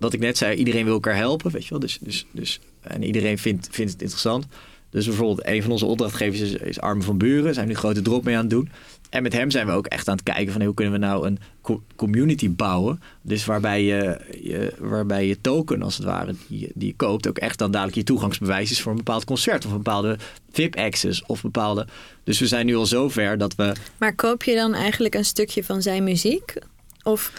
wat 0.00 0.12
ik 0.12 0.20
net 0.20 0.38
zei, 0.38 0.56
iedereen 0.56 0.84
wil 0.84 0.94
elkaar 0.94 1.16
helpen, 1.16 1.50
weet 1.50 1.62
je 1.64 1.70
wel. 1.70 1.78
Dus, 1.78 1.98
dus, 2.00 2.26
dus, 2.30 2.60
en 2.80 3.02
iedereen 3.02 3.38
vindt, 3.38 3.68
vindt 3.70 3.92
het 3.92 4.00
interessant. 4.00 4.46
Dus 4.90 5.06
bijvoorbeeld 5.06 5.46
een 5.46 5.62
van 5.62 5.70
onze 5.72 5.86
opdrachtgevers 5.86 6.40
is, 6.40 6.52
is 6.54 6.78
van 6.80 7.18
Buren. 7.18 7.54
Zijn 7.54 7.68
nu 7.68 7.74
grote 7.74 8.02
drop 8.02 8.24
mee 8.24 8.34
aan 8.34 8.40
het 8.40 8.50
doen. 8.50 8.68
En 9.10 9.22
met 9.22 9.32
hem 9.32 9.50
zijn 9.50 9.66
we 9.66 9.72
ook 9.72 9.86
echt 9.86 10.08
aan 10.08 10.14
het 10.14 10.22
kijken 10.22 10.52
van 10.52 10.62
hoe 10.62 10.74
kunnen 10.74 10.92
we 10.94 10.98
nou 11.06 11.26
een 11.26 11.38
co- 11.62 11.82
community 11.96 12.50
bouwen. 12.50 13.00
Dus 13.22 13.44
waarbij 13.44 13.84
je, 13.84 14.20
je, 14.42 14.72
waarbij 14.78 15.26
je 15.26 15.40
token 15.40 15.82
als 15.82 15.96
het 15.96 16.06
ware 16.06 16.34
die, 16.48 16.58
je- 16.60 16.70
die 16.74 16.94
koopt 16.96 17.28
ook 17.28 17.38
echt 17.38 17.58
dan 17.58 17.70
dadelijk 17.70 17.96
je 17.96 18.04
toegangsbewijs 18.04 18.70
is 18.70 18.80
voor 18.80 18.90
een 18.92 18.98
bepaald 18.98 19.24
concert 19.24 19.64
of 19.64 19.70
een 19.70 19.76
bepaalde 19.76 20.18
VIP 20.52 20.76
access 20.76 21.22
of 21.26 21.42
bepaalde. 21.42 21.86
Dus 22.24 22.38
we 22.38 22.46
zijn 22.46 22.66
nu 22.66 22.76
al 22.76 22.86
zover 22.86 23.38
dat 23.38 23.54
we 23.54 23.72
Maar 23.98 24.14
koop 24.14 24.42
je 24.42 24.54
dan 24.54 24.74
eigenlijk 24.74 25.14
een 25.14 25.24
stukje 25.24 25.64
van 25.64 25.82
zijn 25.82 26.04
muziek? 26.04 26.54
Of, 27.02 27.32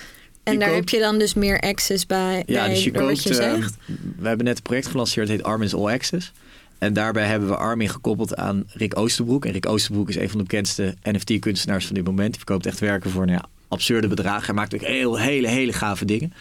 en 0.53 0.59
daar 0.59 0.67
koopt- 0.69 0.79
heb 0.79 0.89
je 0.89 0.99
dan 0.99 1.19
dus 1.19 1.33
meer 1.33 1.59
access 1.59 2.05
bij, 2.05 2.43
Ja, 2.45 2.59
bij 2.65 2.69
dus 2.73 2.83
je 2.83 2.91
koopt. 2.91 3.23
je 3.23 3.29
eh, 3.29 3.35
zegt? 3.35 3.75
we 4.17 4.27
hebben 4.27 4.45
net 4.45 4.57
een 4.57 4.63
project 4.63 4.87
gelanceerd, 4.87 5.27
het 5.27 5.37
heet 5.37 5.45
Armin's 5.45 5.73
All 5.73 5.93
Access. 5.93 6.31
En 6.77 6.93
daarbij 6.93 7.25
hebben 7.25 7.49
we 7.49 7.55
Armin 7.55 7.89
gekoppeld 7.89 8.35
aan 8.35 8.63
Rick 8.67 8.97
Oosterbroek. 8.97 9.45
En 9.45 9.51
Rick 9.51 9.65
Oosterbroek 9.69 10.09
is 10.09 10.15
een 10.15 10.29
van 10.29 10.37
de 10.37 10.43
bekendste 10.43 10.95
NFT-kunstenaars 11.03 11.85
van 11.85 11.95
dit 11.95 12.05
moment. 12.05 12.27
Die 12.29 12.37
verkoopt 12.37 12.65
echt 12.65 12.79
werken 12.79 13.09
voor 13.11 13.25
nou 13.25 13.37
ja, 13.37 13.49
absurde 13.67 14.07
bedragen. 14.07 14.45
Hij 14.45 14.53
maakt 14.53 14.73
ook 14.73 14.81
heel, 14.81 15.19
hele, 15.19 15.47
hele 15.47 15.73
gave 15.73 16.05
dingen. 16.05 16.33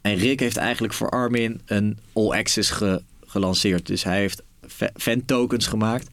En 0.00 0.14
Rick 0.14 0.40
heeft 0.40 0.56
eigenlijk 0.56 0.92
voor 0.92 1.10
Armin 1.10 1.60
een 1.66 1.98
All 2.12 2.30
Access 2.30 2.70
ge- 2.70 3.02
gelanceerd. 3.26 3.86
Dus 3.86 4.04
hij 4.04 4.18
heeft 4.18 4.42
fa- 4.68 4.90
fan 4.96 5.24
tokens 5.24 5.66
gemaakt. 5.66 6.08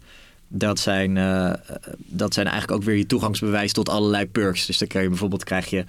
Dat 0.48 0.80
zijn, 0.80 1.18
eh, 1.18 1.54
dat 1.98 2.34
zijn 2.34 2.48
eigenlijk 2.48 2.80
ook 2.80 2.86
weer 2.88 2.98
je 2.98 3.06
toegangsbewijs 3.06 3.74
tot 3.74 3.90
allerlei 3.90 4.26
perks. 4.26 4.66
Dus 4.66 4.78
dan 4.78 4.88
krijg 4.88 5.04
je 5.04 5.10
bijvoorbeeld 5.10 5.44
krijg 5.44 5.70
je, 5.70 5.78
eh, 5.80 5.86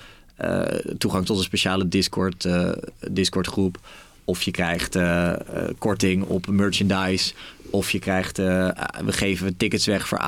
toegang 0.99 1.27
tot 1.27 1.39
een 1.39 1.45
speciale 1.45 1.89
Discord, 1.89 2.45
eh, 2.45 2.73
Discord 3.11 3.47
groep. 3.47 3.79
Of 4.29 4.43
je 4.43 4.51
krijgt 4.51 4.97
eh, 4.97 5.33
eh, 5.33 5.39
korting 5.79 6.23
op 6.23 6.47
merchandise. 6.47 7.35
Of 7.71 7.91
je 7.91 7.99
krijgt, 7.99 8.39
eh, 8.39 8.69
we 9.05 9.13
geven 9.13 9.57
tickets 9.57 9.87
weg 9.87 10.09
voor. 10.09 10.21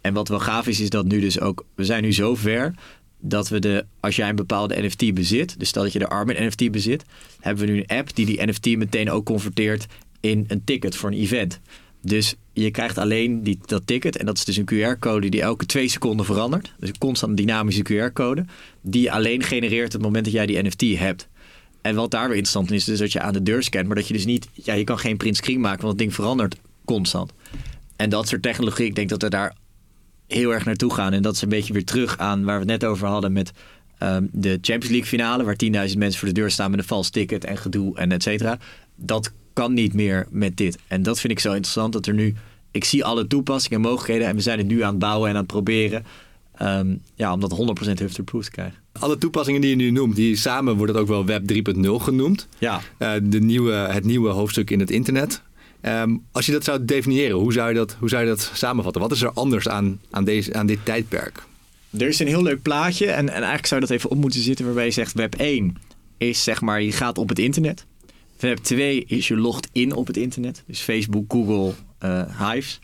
En 0.00 0.14
wat 0.14 0.28
wel 0.28 0.40
gaaf 0.40 0.66
is, 0.66 0.80
is 0.80 0.90
dat 0.90 1.04
nu 1.04 1.20
dus 1.20 1.40
ook, 1.40 1.64
we 1.74 1.84
zijn 1.84 2.02
nu 2.02 2.12
zo 2.12 2.34
ver 2.34 2.74
dat 3.18 3.48
we 3.48 3.58
de, 3.58 3.84
als 4.00 4.16
jij 4.16 4.28
een 4.28 4.36
bepaalde 4.36 4.82
NFT 4.82 5.14
bezit, 5.14 5.58
dus 5.58 5.68
stel 5.68 5.82
dat 5.82 5.92
je 5.92 5.98
de 5.98 6.08
Armin 6.08 6.46
NFT 6.46 6.70
bezit, 6.70 7.04
hebben 7.40 7.66
we 7.66 7.72
nu 7.72 7.78
een 7.78 7.96
app 7.96 8.14
die 8.14 8.26
die 8.26 8.46
NFT 8.46 8.76
meteen 8.76 9.10
ook 9.10 9.24
converteert 9.24 9.86
in 10.20 10.44
een 10.48 10.64
ticket 10.64 10.96
voor 10.96 11.10
een 11.10 11.18
event. 11.18 11.60
Dus 12.00 12.34
je 12.54 12.70
krijgt 12.70 12.98
alleen 12.98 13.42
die, 13.42 13.58
dat 13.66 13.86
ticket 13.86 14.16
en 14.16 14.26
dat 14.26 14.36
is 14.36 14.44
dus 14.44 14.56
een 14.56 14.68
QR-code 14.74 15.28
die 15.28 15.40
elke 15.40 15.66
twee 15.66 15.88
seconden 15.88 16.26
verandert. 16.26 16.72
Dus 16.78 16.88
een 16.88 16.98
constant 16.98 17.36
dynamische 17.36 17.82
QR-code 17.82 18.44
die 18.80 19.02
je 19.02 19.10
alleen 19.10 19.42
genereert 19.42 19.86
op 19.86 19.92
het 19.92 20.02
moment 20.02 20.24
dat 20.24 20.34
jij 20.34 20.46
die 20.46 20.62
NFT 20.62 20.98
hebt. 20.98 21.28
En 21.82 21.94
wat 21.94 22.10
daar 22.10 22.28
weer 22.28 22.36
interessant 22.36 22.70
in 22.70 22.76
is, 22.76 22.88
is 22.88 22.98
dat 22.98 23.12
je 23.12 23.20
aan 23.20 23.32
de 23.32 23.42
deur 23.42 23.62
scant, 23.62 23.86
maar 23.86 23.96
dat 23.96 24.08
je 24.08 24.14
dus 24.14 24.24
niet, 24.24 24.48
ja, 24.52 24.74
je 24.74 24.84
kan 24.84 24.98
geen 24.98 25.16
print 25.16 25.36
screen 25.36 25.60
maken, 25.60 25.80
want 25.80 25.92
het 25.92 25.98
ding 25.98 26.14
verandert 26.14 26.56
constant. 26.84 27.32
En 27.96 28.10
dat 28.10 28.28
soort 28.28 28.42
technologie, 28.42 28.86
ik 28.86 28.94
denk 28.94 29.08
dat 29.08 29.22
we 29.22 29.28
daar 29.28 29.56
heel 30.26 30.52
erg 30.52 30.64
naartoe 30.64 30.94
gaan. 30.94 31.12
En 31.12 31.22
dat 31.22 31.34
is 31.34 31.42
een 31.42 31.48
beetje 31.48 31.72
weer 31.72 31.84
terug 31.84 32.18
aan 32.18 32.44
waar 32.44 32.54
we 32.54 32.70
het 32.70 32.80
net 32.80 32.90
over 32.90 33.06
hadden 33.06 33.32
met 33.32 33.52
ehm, 33.98 34.26
de 34.32 34.48
Champions 34.48 34.88
League 34.88 35.08
finale, 35.08 35.44
waar 35.44 35.56
10.000 35.64 35.70
mensen 35.70 36.18
voor 36.18 36.28
de 36.28 36.34
deur 36.34 36.50
staan 36.50 36.70
met 36.70 36.78
een 36.78 36.86
vals 36.86 37.10
ticket 37.10 37.44
en 37.44 37.56
gedoe 37.56 37.96
en 37.96 38.12
et 38.12 38.22
cetera. 38.22 38.58
Dat 38.96 39.32
kan 39.54 39.74
niet 39.74 39.94
meer 39.94 40.26
met 40.30 40.56
dit. 40.56 40.78
En 40.88 41.02
dat 41.02 41.20
vind 41.20 41.32
ik 41.32 41.38
zo 41.40 41.48
interessant 41.52 41.92
dat 41.92 42.06
er 42.06 42.14
nu, 42.14 42.34
ik 42.70 42.84
zie 42.84 43.04
alle 43.04 43.26
toepassingen 43.26 43.76
en 43.78 43.84
mogelijkheden 43.88 44.28
en 44.28 44.34
we 44.36 44.40
zijn 44.42 44.58
het 44.58 44.66
nu 44.66 44.82
aan 44.82 44.90
het 44.90 44.98
bouwen 44.98 45.28
en 45.28 45.34
aan 45.34 45.40
het 45.42 45.50
proberen. 45.52 46.04
ehm, 46.54 46.94
ja, 47.14 47.32
om 47.32 47.40
dat 47.40 47.52
100% 47.52 47.98
hufter-proof 47.98 48.44
te 48.44 48.50
krijgen. 48.50 48.78
Alle 48.92 49.18
toepassingen 49.18 49.60
die 49.60 49.70
je 49.70 49.76
nu 49.76 49.90
noemt, 49.90 50.16
die 50.16 50.36
samen 50.36 50.76
wordt 50.76 50.92
het 50.92 51.00
ook 51.02 51.08
wel 51.08 51.24
Web 51.24 51.46
3.0 51.46 51.90
genoemd. 52.00 52.48
Ja, 52.58 52.80
Eh, 52.98 53.12
de 53.22 53.40
nieuwe, 53.40 53.72
het 53.72 54.04
nieuwe 54.04 54.28
hoofdstuk 54.30 54.70
in 54.70 54.80
het 54.80 54.90
internet. 54.90 55.42
Ehm, 55.80 56.16
als 56.32 56.46
je 56.46 56.52
dat 56.52 56.64
zou 56.64 56.84
definiëren, 56.84 57.36
hoe 57.36 57.52
zou 57.52 57.68
je 57.68 57.74
dat, 57.74 57.96
hoe 57.98 58.08
zou 58.08 58.22
je 58.22 58.28
dat 58.28 58.50
samenvatten? 58.54 59.02
Wat 59.02 59.12
is 59.12 59.22
er 59.22 59.32
anders 59.32 59.68
aan, 59.68 60.00
aan, 60.10 60.24
deze, 60.24 60.54
aan 60.54 60.66
dit 60.66 60.78
tijdperk? 60.84 61.42
Er 61.98 62.08
is 62.08 62.18
een 62.18 62.26
heel 62.26 62.42
leuk 62.42 62.62
plaatje 62.62 63.06
en, 63.06 63.28
en 63.28 63.34
eigenlijk 63.34 63.66
zou 63.66 63.80
je 63.80 63.86
dat 63.86 63.96
even 63.96 64.10
op 64.10 64.16
moeten 64.16 64.40
zitten 64.40 64.64
waarbij 64.64 64.84
je 64.84 64.90
zegt 64.90 65.12
web 65.12 65.34
1 65.34 65.76
is 66.18 66.42
zeg 66.44 66.60
maar 66.60 66.82
je 66.82 66.92
gaat 66.92 67.18
op 67.18 67.28
het 67.28 67.38
internet. 67.38 67.84
Web 68.44 68.58
2 68.58 69.04
is 69.04 69.28
je 69.28 69.36
logt 69.36 69.68
in 69.72 69.94
op 69.94 70.06
het 70.06 70.16
internet. 70.16 70.62
Dus 70.66 70.80
Facebook, 70.80 71.32
Google, 71.32 71.72
eh, 71.98 72.50
Hives. 72.50 72.78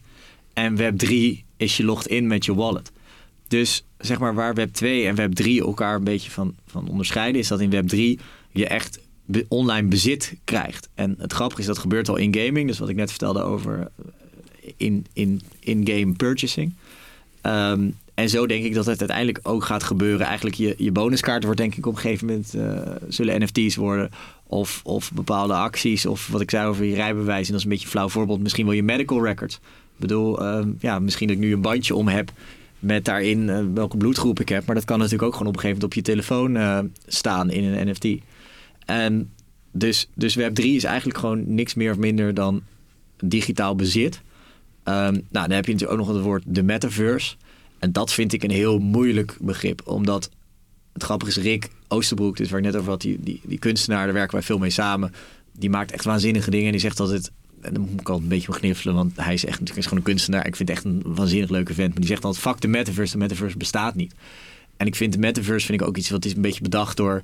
En 0.52 0.76
web 0.76 0.98
3 0.98 1.44
is 1.56 1.76
je 1.76 1.84
logt 1.84 2.06
in 2.06 2.26
met 2.26 2.44
je 2.44 2.54
wallet. 2.54 2.92
Dus 3.48 3.84
zeg 3.98 4.18
maar 4.18 4.34
waar 4.34 4.54
web 4.54 4.72
2 4.72 5.06
en 5.06 5.14
web 5.14 5.34
3 5.34 5.64
elkaar 5.64 5.94
een 5.94 6.04
beetje 6.04 6.30
van, 6.30 6.54
van 6.66 6.88
onderscheiden 6.88 7.40
is 7.40 7.48
dat 7.48 7.60
in 7.60 7.70
web 7.70 7.88
3 7.88 8.18
je 8.50 8.66
echt 8.66 9.00
online 9.48 9.88
bezit 9.88 10.34
krijgt. 10.44 10.88
En 10.94 11.14
het 11.18 11.32
grappige 11.32 11.60
is 11.60 11.66
dat 11.66 11.78
gebeurt 11.78 12.08
al 12.08 12.16
in 12.16 12.34
gaming. 12.34 12.66
Dus 12.66 12.78
wat 12.78 12.88
ik 12.88 12.96
net 12.96 13.10
vertelde 13.10 13.42
over 13.42 13.78
eh, 13.80 14.72
in, 14.76 15.06
in, 15.12 15.42
in-game 15.58 16.12
purchasing. 16.12 16.74
Ehm, 17.40 17.90
en 18.14 18.28
zo 18.28 18.46
denk 18.46 18.64
ik 18.64 18.74
dat 18.74 18.86
het 18.86 18.98
uiteindelijk 18.98 19.40
ook 19.42 19.64
gaat 19.64 19.82
gebeuren. 19.82 20.26
Eigenlijk 20.26 20.56
je, 20.56 20.74
je 20.78 20.92
bonuskaart 20.92 21.44
wordt 21.44 21.58
denk 21.58 21.74
ik 21.74 21.86
op 21.86 21.94
een 21.94 22.00
gegeven 22.00 22.26
moment... 22.26 22.54
eh, 22.54 22.92
zullen 23.08 23.42
NFT's 23.42 23.76
worden 23.76 24.10
of, 24.46 24.80
of 24.84 25.12
bepaalde 25.12 25.54
acties. 25.54 26.06
Of 26.06 26.28
wat 26.28 26.40
ik 26.40 26.50
zei 26.50 26.66
over 26.66 26.84
je 26.84 26.94
rijbewijs. 26.94 27.46
En 27.46 27.52
dat 27.52 27.60
is 27.60 27.64
een 27.64 27.72
beetje 27.72 27.88
flauw 27.88 28.08
voorbeeld. 28.08 28.40
Misschien 28.40 28.64
wel 28.64 28.74
je 28.74 28.82
medical 28.82 29.24
records. 29.24 29.54
Ik 29.54 29.60
bedoel, 29.96 30.44
ehm, 30.44 30.70
ja, 30.78 30.98
misschien 30.98 31.26
dat 31.26 31.36
ik 31.36 31.42
nu 31.42 31.52
een 31.52 31.60
bandje 31.60 31.94
om 31.94 32.08
heb... 32.08 32.32
met 32.78 33.04
daarin 33.04 33.48
eh, 33.48 33.64
welke 33.74 33.96
bloedgroep 33.96 34.40
ik 34.40 34.48
heb. 34.48 34.66
Maar 34.66 34.74
dat 34.74 34.84
kan 34.84 34.98
natuurlijk 34.98 35.24
ook 35.24 35.32
gewoon 35.32 35.48
op 35.48 35.54
een 35.54 35.60
gegeven 35.60 35.80
moment 35.82 35.98
op 35.98 36.04
je 36.04 36.12
telefoon 36.12 36.56
eh, 36.56 36.78
staan 37.06 37.50
in 37.50 37.64
een 37.64 37.88
NFT. 37.88 38.06
En 38.84 39.30
dus, 39.72 40.08
dus 40.14 40.34
Web 40.34 40.54
3 40.54 40.76
is 40.76 40.84
eigenlijk 40.84 41.18
gewoon 41.18 41.54
niks 41.54 41.74
meer 41.74 41.90
of 41.90 41.98
minder 41.98 42.34
dan 42.34 42.62
digitaal 43.24 43.74
bezit. 43.76 44.20
Ehm, 44.82 45.12
nou, 45.12 45.22
dan 45.30 45.50
heb 45.50 45.66
je 45.66 45.72
natuurlijk 45.72 46.00
ook 46.00 46.06
nog 46.06 46.16
het 46.16 46.24
woord 46.24 46.42
de 46.46 46.62
metaverse. 46.62 47.36
En 47.80 47.92
dat 47.92 48.12
vind 48.12 48.32
ik 48.32 48.42
een 48.42 48.50
heel 48.50 48.78
moeilijk 48.78 49.36
begrip. 49.40 49.82
Omdat 49.84 50.30
het 50.92 51.02
grappige 51.02 51.30
is, 51.30 51.36
Rick 51.36 51.68
Oosterbroek, 51.88 52.36
dus 52.36 52.50
waar 52.50 52.58
ik 52.58 52.64
net 52.64 52.76
over 52.76 52.90
had, 52.90 53.00
die, 53.00 53.18
die, 53.20 53.40
die 53.44 53.58
kunstenaar, 53.58 54.04
daar 54.04 54.14
werken 54.14 54.34
wij 54.34 54.42
veel 54.42 54.58
mee 54.58 54.70
samen. 54.70 55.12
Die 55.52 55.70
maakt 55.70 55.92
echt 55.92 56.04
waanzinnige 56.04 56.50
dingen. 56.50 56.66
En 56.66 56.72
die 56.72 56.80
zegt 56.80 57.00
altijd, 57.00 57.30
en 57.60 57.74
dan 57.74 57.82
moet 57.82 58.00
ik 58.00 58.08
altijd 58.08 58.22
een 58.22 58.36
beetje 58.36 58.48
om 58.48 58.54
gniffelen, 58.54 58.94
want 58.94 59.12
hij 59.16 59.34
is 59.34 59.44
echt 59.44 59.52
natuurlijk 59.52 59.78
is 59.78 59.84
gewoon 59.84 59.98
een 59.98 60.04
kunstenaar. 60.04 60.46
Ik 60.46 60.56
vind 60.56 60.68
het 60.68 60.76
echt 60.78 60.86
een 60.86 61.02
waanzinnig 61.04 61.50
leuke 61.50 61.74
vent. 61.74 61.88
Maar 61.88 61.98
die 62.00 62.08
zegt 62.08 62.24
altijd, 62.24 62.44
fuck 62.44 62.60
de 62.60 62.68
metaverse, 62.68 63.12
de 63.12 63.18
metaverse 63.18 63.56
bestaat 63.56 63.94
niet. 63.94 64.14
En 64.76 64.86
ik 64.86 64.94
vind 64.94 65.12
de 65.12 65.18
metaverse 65.18 65.66
vind 65.66 65.80
ik 65.80 65.86
ook 65.86 65.96
iets 65.96 66.10
wat 66.10 66.24
is 66.24 66.34
een 66.34 66.40
beetje 66.40 66.62
bedacht 66.62 66.96
door 66.96 67.22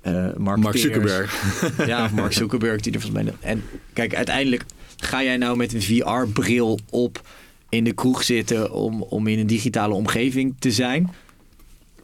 eh 0.00 0.34
Mark. 0.36 0.76
Zuckerberg. 0.76 1.42
Ja, 1.86 2.10
Mark 2.14 2.32
Zuckerberg 2.32 2.80
die 2.80 2.92
er 2.92 3.00
volgens 3.00 3.24
mij. 3.24 3.34
En 3.40 3.62
kijk, 3.92 4.14
uiteindelijk 4.14 4.64
ga 4.96 5.22
jij 5.22 5.36
nou 5.36 5.56
met 5.56 5.72
een 5.72 5.82
VR-bril 5.82 6.78
op 6.90 7.22
in 7.70 7.84
de 7.84 7.92
kroeg 7.92 8.22
zitten 8.22 8.72
om, 8.72 9.02
om 9.02 9.26
in 9.26 9.38
een 9.38 9.46
digitale 9.46 9.94
omgeving 9.94 10.54
te 10.58 10.70
zijn. 10.70 11.10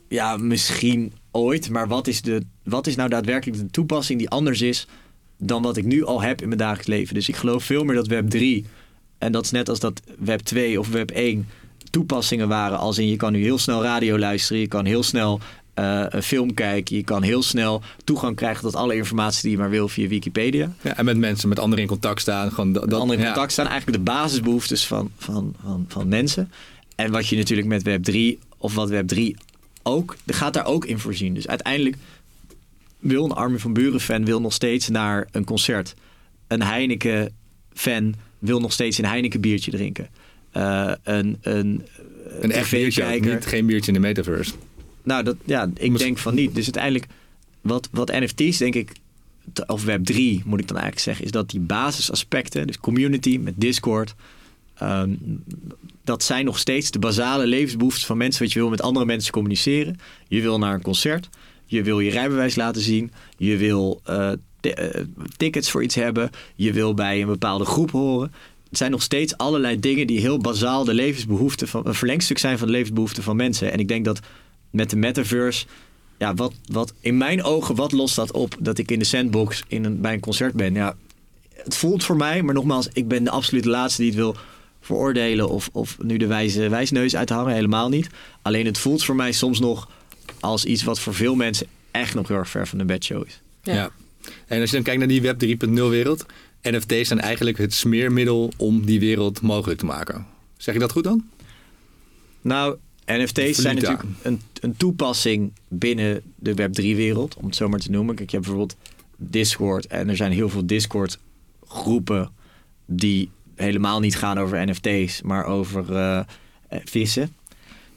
Ja, 0.09 0.37
misschien 0.37 1.13
ooit. 1.31 1.71
Maar 1.71 1.89
wat 1.89 2.07
is, 2.07 2.23
de, 2.23 2.43
wat 2.63 2.87
is 2.87 2.97
nou 2.97 3.09
daadwerkelijk 3.09 3.59
de 3.59 3.71
toepassing 3.71 4.19
die 4.19 4.29
anders 4.29 4.61
is 4.61 4.87
dan 5.39 5.63
wat 5.63 5.77
ik 5.77 5.85
nu 5.85 6.05
al 6.05 6.23
heb 6.23 6.41
in 6.41 6.47
mijn 6.47 6.61
dagelijks 6.61 6.89
leven? 6.89 7.15
Dus 7.15 7.29
ik 7.29 7.37
geloof 7.37 7.65
veel 7.65 7.85
meer 7.85 7.95
dat 7.95 8.07
Web 8.07 8.31
3, 8.31 8.65
en 9.19 9.33
dat 9.33 9.45
is 9.45 9.51
net 9.51 9.69
als 9.69 9.81
dat 9.81 10.03
Web 10.19 10.41
2 10.41 10.79
of 10.79 10.89
Web 10.89 11.11
1 11.11 11.49
toepassingen 11.91 12.49
waren. 12.49 12.79
Als 12.79 12.99
in 12.99 13.09
je 13.09 13.17
kan 13.17 13.33
nu 13.33 13.43
heel 13.43 13.59
snel 13.59 13.83
radio 13.83 14.19
luisteren, 14.19 14.61
je 14.61 14.69
kan 14.69 14.85
heel 14.85 15.03
snel 15.03 15.41
uh, 15.79 16.05
een 16.09 16.23
film 16.23 16.55
kijken, 16.55 16.97
je 16.97 17.05
kan 17.05 17.23
heel 17.23 17.43
snel 17.43 17.83
toegang 18.05 18.37
krijgen 18.37 18.63
tot 18.63 18.75
alle 18.75 18.97
informatie 18.97 19.43
die 19.43 19.51
je 19.51 19.59
maar 19.59 19.71
wil 19.71 19.89
via 19.89 20.09
Wikipedia. 20.09 20.73
Ja, 20.83 20.97
en 20.97 21.05
met 21.05 21.17
mensen, 21.17 21.49
met 21.49 21.59
anderen 21.59 21.83
in 21.85 21.91
contact 21.91 22.21
staan. 22.21 22.53
Gewoon 22.53 22.73
dat, 22.73 22.93
anderen 22.93 23.19
in 23.19 23.27
contact 23.27 23.53
staan, 23.53 23.67
eigenlijk 23.67 23.99
de 23.99 24.13
basisbehoeftes 24.13 24.87
van, 24.87 25.11
van, 25.19 25.55
van, 25.63 25.85
van 25.89 26.09
mensen. 26.09 26.51
En 26.95 27.11
wat 27.11 27.29
je 27.29 27.37
natuurlijk 27.37 27.69
met 27.69 27.83
Web 27.83 28.03
3 28.03 28.39
of 28.57 28.75
wat 28.75 28.89
Web 28.89 29.09
3 29.09 29.37
ook, 29.83 30.17
gaat 30.27 30.55
daar 30.55 30.67
ook 30.67 30.85
in 30.85 30.99
voorzien. 30.99 31.35
Dus 31.35 31.49
uiteindelijk 31.49 31.97
wil 32.99 33.25
een 33.25 33.33
Armin 33.33 33.61
van 33.61 33.73
Buren 33.73 34.01
fan 34.01 34.25
wil 34.25 34.41
nog 34.41 34.53
steeds 34.53 34.89
naar 34.89 35.29
een 35.31 35.45
concert. 35.45 35.95
Een 36.47 36.63
Heineken 36.63 37.33
fan 37.75 38.15
wil 38.39 38.61
nog 38.61 38.73
steeds 38.73 38.99
een 38.99 39.05
Heineken 39.05 39.41
biertje 39.41 39.71
drinken. 39.71 40.09
Uh, 40.57 40.93
een 41.03 41.39
een, 41.41 41.87
een 42.41 42.53
echt 42.53 42.71
biertje, 42.71 43.21
niet, 43.21 43.47
geen 43.47 43.67
biertje 43.67 43.93
in 43.93 44.01
de 44.01 44.07
metaverse. 44.07 44.53
Nou, 45.07 45.23
dat, 45.23 45.37
ja, 45.45 45.71
ik 45.75 45.99
denk 45.99 46.19
van 46.19 46.35
niet. 46.35 46.55
Dus 46.55 46.65
uiteindelijk, 46.65 47.07
wat, 47.61 47.89
wat 47.93 48.13
NFT's 48.13 48.59
denk 48.59 48.75
ik, 48.75 48.93
of 49.67 49.85
Web 49.85 50.05
3 50.05 50.43
moet 50.45 50.61
ik 50.61 50.69
dan 50.69 50.77
eigenlijk 50.77 51.07
zeggen, 51.07 51.25
is 51.25 51.31
dat 51.31 51.51
die 51.51 51.61
basisaspecten, 51.61 52.67
dus 52.67 52.79
community 52.79 53.39
met 53.43 53.55
Discord, 53.57 54.15
ehm, 54.75 55.11
dat 56.05 56.23
zijn 56.23 56.45
nog 56.45 56.59
steeds 56.59 56.91
de 56.91 56.99
basale 56.99 57.47
levensbehoeften 57.47 58.07
van 58.07 58.17
mensen. 58.17 58.43
Wat 58.43 58.53
je 58.53 58.59
wil 58.59 58.69
met 58.69 58.83
andere 58.83 59.07
mensen 59.07 59.33
communiceren. 59.33 59.99
Je 60.29 60.41
wil 60.41 60.59
naar 60.59 60.75
een 60.75 60.83
concert. 60.83 61.29
Je 61.65 61.83
wil 61.83 62.01
je 62.01 62.11
rijbewijs 62.11 62.55
laten 62.55 62.83
zien. 62.83 63.13
Je 63.37 63.57
wil 63.57 64.01
uh, 64.11 64.33
tickets 65.37 65.71
voor 65.71 65.83
iets 65.83 65.95
hebben. 65.95 66.31
Je 66.55 66.73
wil 66.73 66.95
bij 66.95 67.21
een 67.21 67.27
bepaalde 67.27 67.65
groep 67.65 67.91
horen. 67.91 68.33
Het 68.69 68.79
zijn 68.79 68.91
nog 68.91 69.03
steeds 69.03 69.37
allerlei 69.37 69.81
dingen 69.81 70.07
die 70.07 70.21
heel 70.21 70.39
bazaal 70.39 70.85
de 70.85 70.95
levensbehoeften 70.95 71.69
van 71.69 71.87
een 71.87 71.95
verlengstuk 71.95 72.39
zijn 72.39 72.59
van 72.59 72.67
de 72.67 72.73
levensbehoeften 72.73 73.23
van 73.23 73.37
mensen. 73.37 73.73
En 73.73 73.79
ik 73.79 73.89
denk 73.89 74.05
dat 74.05 74.21
met 74.77 74.91
de 74.91 74.97
metaverse. 74.97 75.67
Ja, 76.19 76.35
wat, 76.35 76.55
wat 76.73 76.93
in 77.01 77.17
mijn 77.17 77.43
ogen, 77.43 77.75
wat 77.75 77.93
lost 77.93 78.17
dat 78.17 78.33
op 78.33 78.57
dat 78.61 78.79
ik 78.79 78.91
in 78.91 78.99
de 78.99 79.05
sandbox 79.05 79.63
in 79.69 79.85
een, 79.85 80.01
bij 80.01 80.13
een 80.13 80.21
concert 80.21 80.55
ben? 80.55 80.75
Ja, 80.75 80.97
het 81.55 81.77
voelt 81.77 82.05
voor 82.05 82.17
mij, 82.17 82.43
maar 82.43 82.55
nogmaals, 82.55 82.89
ik 82.93 83.09
ben 83.09 83.25
de 83.25 83.31
absolute 83.31 83.69
laatste 83.69 84.01
die 84.01 84.11
het 84.11 84.21
wil 84.21 84.37
veroordelen 84.81 85.49
of, 85.49 85.69
of 85.73 85.97
nu 86.03 86.17
de 86.17 86.27
wijze 86.27 86.69
wijsneus 86.69 87.17
uithangen. 87.17 87.55
Helemaal 87.55 87.89
niet. 87.89 88.09
Alleen 88.43 88.67
het 88.67 88.79
voelt 88.79 89.05
voor 89.05 89.17
mij 89.17 89.33
soms 89.33 89.61
nog 89.61 89.91
als 90.41 90.65
iets 90.65 90.85
wat 90.85 91.01
voor 91.01 91.15
veel 91.15 91.35
mensen 91.35 91.67
echt 91.91 92.15
nog 92.15 92.29
heel 92.29 92.37
erg 92.37 92.49
ver 92.49 92.67
van 92.67 92.79
de 92.79 92.85
bedshow 92.85 93.27
is. 93.27 93.41
Ja. 93.63 93.75
ja. 93.75 93.91
En 94.47 94.61
als 94.61 94.71
je 94.71 94.77
dan 94.77 94.85
kijkt 94.85 94.99
naar 94.99 95.09
die 95.09 95.23
Web 95.23 95.45
3.0 95.45 95.73
wereld, 95.73 96.27
NFT's 96.63 97.09
zijn 97.09 97.21
eigenlijk 97.21 97.59
het 97.59 97.75
smeermiddel 97.75 98.53
om 98.57 98.85
die 98.85 99.01
wereld 99.01 99.41
mogelijk 99.41 99.79
te 99.79 99.87
maken. 99.87 100.27
Zeg 100.57 100.75
je 100.75 100.81
dat 100.81 100.93
goed 100.93 101.05
dan? 101.05 101.25
Nou, 102.41 102.77
NFT's 103.07 103.59
zijn 103.59 103.75
natuurlijk 103.75 104.05
een, 104.23 104.41
een, 104.61 104.77
toepassing 104.77 105.53
binnen 105.69 106.23
de 106.37 106.53
Web3-wereld, 106.53 107.37
om 107.37 107.45
het 107.45 107.57
zo 107.57 107.69
maar 107.69 107.79
te 107.79 107.91
noemen. 107.91 108.15
Kijk, 108.15 108.31
je 108.31 108.37
hebt 108.37 108.49
bijvoorbeeld 108.49 108.79
Discord 109.17 109.87
en 109.87 110.09
er 110.09 110.17
zijn 110.17 110.33
heel 110.33 110.49
veel 110.49 110.67
Discord-groepen 110.67 112.31
die 112.87 113.31
helemaal 113.55 114.01
niet 114.01 114.17
gaan 114.17 114.39
over 114.39 114.67
NFT's, 114.67 115.23
maar 115.23 115.45
over 115.45 115.91
uh, 115.91 116.21
vissen. 116.85 117.35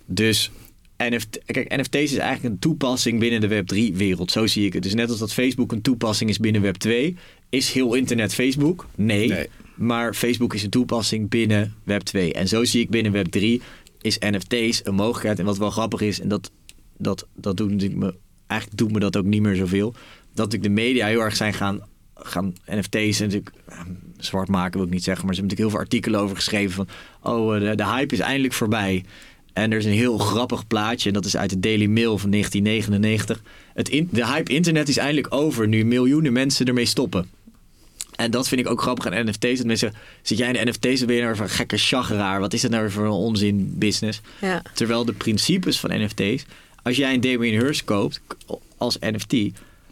Dus 0.05 0.51
NFT, 0.97 1.39
kijk, 1.45 1.75
NFT's 1.77 1.95
is 1.95 2.17
eigenlijk 2.17 2.53
een 2.53 2.59
toepassing 2.59 3.19
binnen 3.19 3.41
de 3.41 3.63
Web3-wereld. 3.63 4.31
Zo 4.31 4.47
zie 4.47 4.65
ik 4.65 4.73
het. 4.73 4.83
Dus 4.83 4.93
net 4.93 5.09
als 5.09 5.19
dat 5.19 5.33
Facebook 5.33 5.71
een 5.71 5.81
toepassing 5.81 6.29
is 6.29 6.37
binnen 6.37 6.61
Web2, 6.63 7.17
is 7.49 7.71
heel 7.71 7.93
internet 7.93 8.33
Facebook? 8.33 8.87
Nee. 8.95 9.27
nee. 9.27 9.47
Maar 9.75 10.13
Facebook 10.13 10.53
is 10.53 10.63
een 10.63 10.69
toepassing 10.69 11.29
binnen 11.29 11.73
Web2. 11.81 12.31
En 12.31 12.47
zo 12.47 12.63
zie 12.63 12.81
ik 12.81 12.89
binnen 12.89 13.13
Web3 13.13 13.63
is 14.01 14.17
NFT's 14.19 14.81
een 14.83 14.95
mogelijkheid. 14.95 15.39
En 15.39 15.45
wat 15.45 15.57
wel 15.57 15.69
grappig 15.69 16.01
is, 16.01 16.19
en 16.19 16.27
dat, 16.27 16.51
dat, 16.97 17.27
dat 17.35 17.57
doet 17.57 17.71
natuurlijk 17.71 17.99
me, 17.99 18.15
eigenlijk 18.47 18.79
doet 18.81 18.91
me 18.91 18.99
dat 18.99 19.17
ook 19.17 19.25
niet 19.25 19.41
meer 19.41 19.55
zoveel. 19.55 19.93
Dat 20.33 20.53
ik 20.53 20.63
de 20.63 20.69
media 20.69 21.07
heel 21.07 21.21
erg 21.21 21.35
zijn 21.35 21.53
gaan, 21.53 21.81
gaan 22.13 22.53
NFT's 22.65 23.19
natuurlijk 23.19 23.51
zwart 24.17 24.47
maken 24.47 24.77
wil 24.77 24.87
ik 24.87 24.93
niet 24.93 25.03
zeggen, 25.03 25.25
maar 25.25 25.35
ze 25.35 25.41
hebben 25.41 25.57
natuurlijk 25.57 25.59
heel 25.59 25.69
veel 25.69 25.79
artikelen 25.79 26.19
over 26.19 26.35
geschreven 26.35 26.75
van, 26.75 26.87
oh, 27.33 27.59
de, 27.59 27.75
de 27.75 27.85
hype 27.85 28.13
is 28.13 28.19
eindelijk 28.19 28.53
voorbij. 28.53 29.03
En 29.53 29.71
er 29.71 29.77
is 29.77 29.85
een 29.85 29.91
heel 29.91 30.17
grappig 30.17 30.67
plaatje, 30.67 31.07
en 31.07 31.13
dat 31.13 31.25
is 31.25 31.37
uit 31.37 31.49
de 31.49 31.59
Daily 31.59 31.85
Mail 31.85 32.17
van 32.17 32.29
1999. 32.29 33.41
Het 33.73 33.89
in, 33.89 34.07
de 34.11 34.25
hype 34.25 34.53
internet 34.53 34.87
is 34.89 34.97
eindelijk 34.97 35.33
over, 35.33 35.67
nu 35.67 35.85
miljoenen 35.85 36.33
mensen 36.33 36.65
ermee 36.65 36.85
stoppen. 36.85 37.29
En 38.19 38.31
dat 38.31 38.47
vind 38.47 38.61
ik 38.61 38.69
ook 38.69 38.81
grappig 38.81 39.05
aan 39.05 39.25
NFT's. 39.25 39.57
Dat 39.57 39.65
mensen 39.65 39.93
zit 40.21 40.37
jij 40.37 40.47
in 40.47 40.53
de 40.53 40.69
NFT's, 40.71 40.97
dan 40.97 41.07
ben 41.07 41.15
je 41.15 41.21
nou 41.21 41.39
een 41.39 41.49
gekke 41.49 41.77
chageraar. 41.77 42.39
Wat 42.39 42.53
is 42.53 42.61
dat 42.61 42.71
nou 42.71 42.89
voor 42.89 43.05
een 43.05 43.11
onzin 43.11 43.73
business? 43.75 44.21
Ja. 44.41 44.61
Terwijl 44.73 45.05
de 45.05 45.13
principes 45.13 45.79
van 45.79 46.03
NFT's, 46.03 46.45
als 46.83 46.97
jij 46.97 47.13
een 47.13 47.21
Damien 47.21 47.59
Hirst 47.59 47.83
koopt 47.83 48.21
als 48.77 48.97
NFT, 48.99 49.35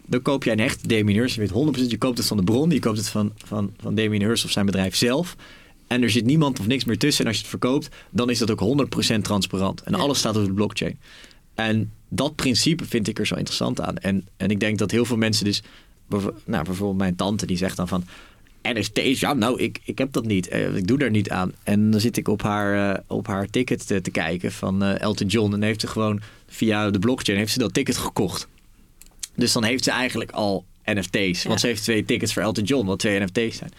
dan 0.06 0.22
koop 0.22 0.44
jij 0.44 0.54
een 0.54 0.60
echt 0.60 0.90
Damien 0.90 1.16
Hirst. 1.16 1.36
Je 1.36 1.42
weet 1.42 1.78
100%, 1.80 1.88
je 1.88 1.98
koopt 1.98 2.18
het 2.18 2.28
van 2.28 2.38
de 2.38 2.44
bron, 2.44 2.70
je 2.70 2.80
koopt 2.80 2.98
het 2.98 3.10
van, 3.10 3.32
van, 3.46 3.74
van 3.82 3.96
Damien 3.96 4.22
Hirst 4.22 4.46
of 4.46 4.52
zijn 4.52 4.66
bedrijf 4.66 4.96
zelf. 4.96 5.36
En 5.88 6.04
er 6.04 6.10
zit 6.10 6.26
niemand 6.26 6.60
of 6.60 6.68
niks 6.68 6.86
meer 6.86 6.98
tussen. 6.98 7.24
En 7.24 7.30
als 7.30 7.38
je 7.38 7.48
het 7.48 7.52
verkoopt, 7.52 7.90
dan 8.10 8.30
is 8.30 8.40
dat 8.40 8.52
ook 8.52 8.88
100% 9.16 9.22
transparant. 9.22 9.82
En 9.82 9.94
alles 9.94 10.18
staat 10.18 10.38
op 10.38 10.46
de 10.46 10.54
blockchain. 10.54 11.00
En 11.56 11.92
dat 12.10 12.36
principe 12.36 12.86
vind 12.86 13.08
ik 13.08 13.20
er 13.20 13.28
zo 13.28 13.36
interessant 13.36 13.82
aan. 13.82 13.98
En, 13.98 14.28
en 14.38 14.50
ik 14.50 14.60
denk 14.60 14.78
dat 14.78 14.92
heel 14.92 15.06
veel 15.06 15.18
mensen 15.18 15.46
dus 15.46 15.62
nou, 16.46 16.64
bijvoorbeeld 16.64 16.98
mijn 16.98 17.16
tante 17.16 17.46
die 17.46 17.58
zegt 17.58 17.78
dan 17.78 17.88
van... 17.88 18.04
NFT's, 18.62 19.20
ja 19.20 19.34
nou, 19.34 19.62
ik, 19.62 19.80
ik 19.84 19.98
heb 19.98 20.12
dat 20.12 20.26
niet. 20.26 20.52
Uh, 20.54 20.76
ik 20.76 20.88
doe 20.88 20.98
daar 20.98 21.10
niet 21.10 21.30
aan. 21.30 21.52
En 21.64 21.92
dan 21.92 22.00
zit 22.00 22.18
ik 22.18 22.28
op 22.28 22.42
haar, 22.42 22.96
uh, 22.96 23.00
op 23.08 23.28
haar 23.28 23.50
ticket 23.50 23.88
te, 23.88 24.02
te 24.02 24.12
kijken 24.12 24.52
van 24.52 24.84
uh, 24.84 25.02
Elton 25.02 25.28
John. 25.28 25.54
En 25.54 25.62
heeft 25.62 25.82
ze 25.82 25.88
gewoon 25.88 26.22
via 26.48 26.90
de 26.90 27.00
blockchain 27.00 27.38
heeft 27.38 27.52
ze 27.52 27.60
dat 27.60 27.74
ticket 27.74 27.98
gekocht. 27.98 28.48
Dus 29.36 29.52
dan 29.52 29.64
heeft 29.64 29.84
ze 29.84 29.92
eigenlijk 29.92 30.32
al 30.32 30.66
NFT's. 30.84 31.44
Want 31.44 31.60
ze 31.60 31.68
heeft 31.68 31.84
twee 31.84 32.06
tickets 32.06 32.34
voor 32.34 32.42
Elton 32.42 32.64
John, 32.64 32.86
wat 32.86 33.00
twee 33.00 33.20
NFT's 33.20 33.58
zijn. 33.58 33.72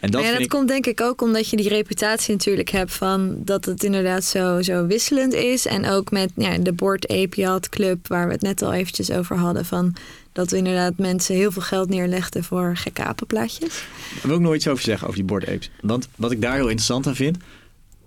En 0.00 0.10
dat, 0.10 0.22
ja, 0.22 0.38
dat 0.38 0.46
komt 0.46 0.68
denk 0.68 0.86
ik 0.86 1.00
ook 1.00 1.22
omdat 1.22 1.48
je 1.50 1.56
die 1.56 1.68
reputatie 1.68 2.32
natuurlijk 2.32 2.70
hebt 2.70 2.92
van 2.92 3.36
dat 3.44 3.64
het 3.64 3.84
inderdaad 3.84 4.24
zo, 4.24 4.62
zo 4.62 4.86
wisselend 4.86 5.32
is. 5.32 5.66
En 5.66 5.86
ook 5.86 6.10
met 6.10 6.30
ja, 6.36 6.58
de 6.58 6.72
Board 6.72 7.08
Ape 7.08 7.40
Yacht 7.40 7.68
Club, 7.68 8.08
waar 8.08 8.26
we 8.26 8.32
het 8.32 8.42
net 8.42 8.62
al 8.62 8.72
eventjes 8.72 9.10
over 9.10 9.36
hadden. 9.36 9.64
Van 9.64 9.94
dat 10.36 10.50
we 10.50 10.56
inderdaad 10.56 10.98
mensen 10.98 11.34
heel 11.34 11.52
veel 11.52 11.62
geld 11.62 11.88
neerlegden 11.88 12.44
voor 12.44 12.76
gekke 12.76 13.02
apenplaatjes. 13.02 13.68
Daar 13.68 14.26
wil 14.26 14.36
ik 14.36 14.42
nooit 14.42 14.56
iets 14.56 14.68
over 14.68 14.84
zeggen, 14.84 15.06
over 15.06 15.18
die 15.18 15.28
Board 15.28 15.48
Apes. 15.48 15.70
Want 15.80 16.08
wat 16.16 16.30
ik 16.30 16.40
daar 16.40 16.54
heel 16.54 16.68
interessant 16.68 17.06
aan 17.06 17.14
vind... 17.14 17.36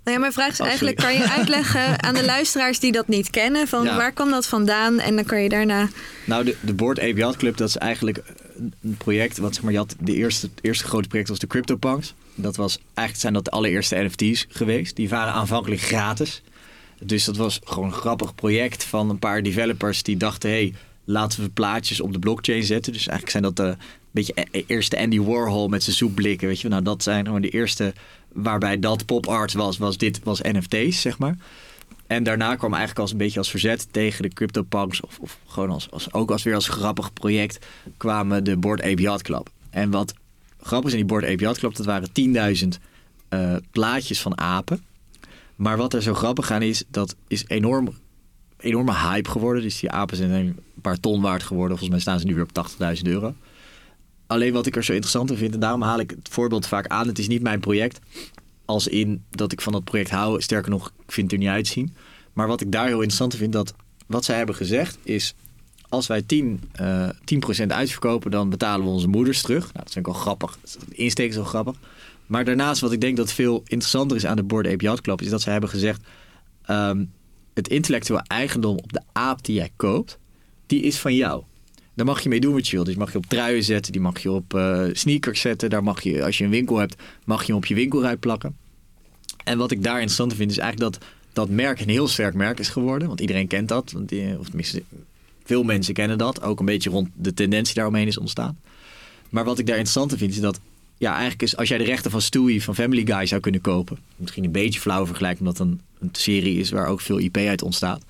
Nou 0.04 0.16
ja, 0.16 0.20
mijn 0.20 0.34
vraag 0.34 0.52
is 0.52 0.60
oh, 0.60 0.68
eigenlijk, 0.68 0.98
kan 0.98 1.14
je 1.14 1.30
uitleggen 1.30 1.96
aan 2.04 2.14
de 2.14 2.26
luisteraars 2.26 2.80
die 2.80 2.92
dat 2.92 3.08
niet 3.08 3.30
kennen, 3.30 3.68
van 3.68 3.86
waar 3.86 4.12
kwam 4.12 4.30
dat 4.30 4.48
vandaan? 4.48 5.00
En 5.00 5.16
dan 5.16 5.26
kan 5.26 5.42
je 5.42 5.50
daarna... 5.50 5.90
Nou, 6.26 6.44
de, 6.44 6.56
de 6.62 6.74
Board 6.74 7.00
Ape 7.00 7.14
Yacht 7.14 7.38
Club, 7.38 7.58
dat 7.58 7.68
is 7.68 7.78
eigenlijk 7.78 8.24
een 8.82 8.96
project, 8.98 9.38
wat 9.38 9.54
zeg 9.54 9.64
maar, 9.64 9.72
je 9.72 9.78
had 9.78 9.96
de 10.00 10.16
eerste, 10.16 10.46
het 10.46 10.66
eerste 10.66 10.84
grote 10.84 11.08
project 11.08 11.30
was 11.30 11.40
de 11.40 11.48
CryptoPunks. 11.48 12.14
Dat 12.36 12.56
was, 12.56 12.78
eigenlijk 12.78 13.20
zijn 13.20 13.34
dat 13.34 13.46
de 13.46 13.52
allereerste 13.52 13.96
NFT's 13.96 14.46
geweest. 14.50 14.96
Die 14.96 15.10
waren 15.10 15.34
aanvankelijk 15.34 15.82
gratis. 15.82 16.42
Dus 17.00 17.26
dat 17.26 17.38
was 17.38 17.60
gewoon 17.64 17.88
een 17.88 17.94
grappig 17.94 18.36
project 18.36 18.84
van 18.84 19.10
een 19.10 19.20
paar 19.20 19.44
developers 19.44 20.04
die 20.04 20.18
dachten, 20.18 20.50
hey, 20.50 20.74
laten 21.10 21.42
we 21.42 21.50
plaatjes 21.50 22.02
op 22.02 22.14
de 22.14 22.20
blockchain 22.20 22.64
zetten. 22.64 22.94
Dus 22.94 23.08
eigenlijk 23.08 23.32
zijn 23.32 23.44
dat 23.44 23.56
de 23.56 23.86
beetje 24.12 24.34
e-, 24.36 24.44
e-, 24.52 24.64
eerste 24.68 25.00
Andy 25.00 25.20
Warhol 25.20 25.68
met 25.68 25.84
zijn 25.84 25.96
soepblikken. 25.96 26.48
Weet 26.48 26.62
je, 26.62 26.68
nou 26.68 26.84
dat 26.84 27.04
zijn 27.04 27.26
gewoon 27.26 27.42
de 27.42 27.50
eerste 27.50 27.94
waarbij 28.34 28.80
dat 28.80 29.06
pop 29.06 29.28
art 29.28 29.54
was, 29.54 29.78
was 29.78 29.98
dit 29.98 30.20
was 30.24 30.42
NFT's, 30.42 31.02
zeg 31.02 31.18
maar. 31.18 31.38
En 32.08 32.24
daarna 32.24 32.56
kwam 32.56 32.72
eigenlijk 32.72 33.02
als 33.02 33.12
een 33.12 33.18
beetje 33.18 33.40
als 33.40 33.50
verzet 33.50 33.88
tegen 33.92 34.24
de 34.24 34.30
CryptoPunks, 34.30 35.02
of, 35.02 35.20
of 35.20 35.40
gewoon 35.48 35.70
als, 35.70 35.92
als, 35.92 36.14
ook 36.14 36.32
als 36.32 36.44
weer 36.44 36.56
als 36.56 36.68
grappig 36.68 37.14
project, 37.14 37.66
kwamen 37.98 38.44
de 38.44 38.58
Board 38.58 38.82
Ape 38.82 39.02
Yacht 39.02 39.22
Club. 39.22 39.50
En 39.70 39.90
wat 39.90 40.14
grappig 40.62 40.88
is 40.88 40.98
in 40.98 41.06
die 41.06 41.10
Board 41.10 41.24
Ape 41.24 41.44
Yacht 41.44 41.60
Club, 41.60 41.76
dat 41.76 41.86
waren 41.86 42.10
10.000 42.62 42.68
uh, 43.30 43.56
plaatjes 43.72 44.22
van 44.22 44.38
apen. 44.38 44.84
Maar 45.56 45.78
wat 45.78 45.94
er 45.94 46.02
zo 46.02 46.14
grappig 46.14 46.52
aan 46.52 46.62
is, 46.62 46.84
dat 46.88 47.16
is 47.28 47.44
enorm, 47.48 47.94
enorme 48.60 48.94
hype 48.96 49.30
geworden. 49.30 49.64
Dus 49.64 49.80
die 49.80 49.92
apen 49.92 50.18
zijn 50.18 50.32
een 50.32 50.60
paar 50.82 51.00
ton 51.00 51.22
waard 51.22 51.44
geworden. 51.44 51.78
Volgens 51.78 51.90
mij 51.90 52.00
staan 52.00 52.20
ze 52.20 52.26
nu 52.26 52.34
weer 52.36 52.44
op 52.44 52.70
80.000 52.98 53.02
euro. 53.02 53.34
Alleen 54.28 54.54
wat 54.54 54.66
ik 54.66 54.76
er 54.76 54.84
zo 54.84 54.92
interessant 54.92 55.32
in 55.32 55.38
vind, 55.38 55.54
en 55.54 55.60
daarom 55.60 55.82
haal 55.82 56.00
ik 56.00 56.10
het 56.10 56.30
voorbeeld 56.30 56.68
vaak 56.68 56.88
aan. 56.88 57.08
Het 57.08 57.20
is 57.20 57.28
niet 57.28 57.42
mijn 57.42 57.60
project. 57.60 58.00
Als 58.66 58.88
in 58.88 59.24
dat 59.30 59.52
ik 59.52 59.62
van 59.62 59.74
dat 59.74 59.84
project 59.84 60.10
hou. 60.10 60.42
Sterker 60.42 60.72
nog, 60.72 60.92
ik 61.06 61.12
vind 61.12 61.32
het 61.32 61.40
er 61.40 61.46
niet 61.46 61.56
uitzien. 61.56 61.96
Maar 62.34 62.48
wat 62.48 62.62
ik 62.62 62.72
daar 62.72 62.86
heel 62.86 62.94
interessant 62.94 63.34
in 63.34 63.40
vind, 63.40 63.54
dat 63.54 63.74
wat 64.08 64.26
zij 64.26 64.38
hebben 64.38 64.56
gezegd 64.56 64.98
is... 65.04 65.36
als 65.90 66.08
wij 66.08 66.22
10, 66.22 66.62
eh 66.72 67.10
10% 67.64 67.68
uitverkopen, 67.68 68.32
dan 68.32 68.50
betalen 68.50 68.86
we 68.86 68.92
onze 68.92 69.08
moeders 69.08 69.42
terug. 69.42 69.64
Nou, 69.64 69.74
dat 69.74 69.94
vind 69.94 70.08
ik 70.08 70.14
wel 70.14 70.22
grappig. 70.22 70.58
De 70.62 70.96
insteek 70.96 71.30
is 71.30 71.36
wel 71.36 71.44
grappig. 71.44 71.76
Maar 72.26 72.46
daarnaast, 72.46 72.82
wat 72.82 72.92
ik 72.92 73.02
denk 73.02 73.18
dat 73.18 73.32
veel 73.32 73.62
interessanter 73.66 74.18
is 74.18 74.26
aan 74.26 74.36
de 74.36 74.44
Board 74.44 74.68
Ape 74.68 74.84
Yacht 74.84 75.02
Club, 75.02 75.22
is 75.22 75.30
dat 75.30 75.42
zij 75.42 75.52
hebben 75.52 75.70
gezegd: 75.70 76.02
ehm, 76.66 77.04
het 77.60 77.68
intellectueel 77.68 78.22
eigendom 78.28 78.78
op 78.78 78.94
de 78.94 79.02
aap 79.12 79.46
die 79.46 79.56
jij 79.56 79.70
koopt, 79.76 80.18
die 80.66 80.82
is 80.82 80.98
van 80.98 81.16
jou. 81.16 81.44
Daar 81.94 82.06
mag 82.06 82.22
je 82.24 82.30
mee 82.30 82.40
doen 82.40 82.54
wat 82.54 82.68
je 82.68 82.72
wilt. 82.72 82.86
Dus 82.86 82.96
die 82.96 83.04
mag 83.04 83.14
je 83.14 83.18
op 83.18 83.26
truien 83.26 83.64
zetten, 83.64 83.92
die 83.92 84.02
mag 84.02 84.20
je 84.20 84.32
op 84.32 84.54
eh, 84.54 84.86
sneakers 84.92 85.42
zetten. 85.42 85.70
Daar 85.70 85.84
mag 85.84 86.02
je, 86.02 86.24
als 86.24 86.38
je 86.38 86.44
een 86.44 86.50
winkel 86.50 86.78
hebt, 86.78 86.96
mag 87.26 87.40
je 87.40 87.46
hem 87.46 87.56
op 87.56 87.66
je 87.66 87.76
winkelruit 87.76 88.20
plakken. 88.20 88.56
En 89.44 89.58
wat 89.58 89.72
ik 89.72 89.84
daar 89.84 89.94
interessant 89.94 90.34
vind, 90.34 90.52
is 90.52 90.58
eigenlijk 90.58 90.94
dat 90.94 91.06
dat 91.34 91.50
merk 91.50 91.80
een 91.80 91.90
heel 91.90 92.08
sterk 92.08 92.34
merk 92.34 92.60
is 92.60 92.70
geworden. 92.70 93.08
Want 93.08 93.20
iedereen 93.20 93.48
kent 93.48 93.68
dat. 93.68 93.92
Want 93.92 94.10
die, 94.10 94.40
of 94.40 94.48
tenminste, 94.48 94.84
veel 95.44 95.64
mensen 95.64 95.94
kennen 95.94 96.18
dat. 96.18 96.42
Ook 96.42 96.60
een 96.60 96.66
beetje 96.66 96.90
rond 96.90 97.10
de 97.16 97.34
tendentie 97.34 97.76
daaromheen 97.76 98.08
is 98.08 98.18
ontstaan. 98.18 98.60
Maar 99.30 99.44
wat 99.44 99.60
ik 99.60 99.66
daar 99.66 99.78
interessant 99.78 100.14
vind, 100.18 100.32
is 100.32 100.40
dat... 100.40 100.60
Ja, 100.98 101.12
eigenlijk 101.12 101.42
is 101.42 101.58
als 101.58 101.70
jij 101.70 101.78
de 101.78 101.84
rechten 101.84 102.12
van 102.12 102.22
Stewie 102.22 102.64
van 102.64 102.76
Family 102.76 103.06
Guy 103.06 103.26
zou 103.26 103.42
kunnen 103.42 103.62
kopen... 103.62 103.98
Misschien 104.16 104.44
een 104.44 104.52
beetje 104.52 104.80
flauw 104.80 105.06
vergelijking, 105.06 105.48
omdat 105.48 105.68
het 105.68 105.78
een, 106.00 106.10
serie 106.12 106.60
is 106.60 106.70
waar 106.70 106.88
ook 106.88 107.02
veel 107.02 107.18
IP 107.18 107.38
uit 107.38 107.62
ontstaat. 107.62 108.04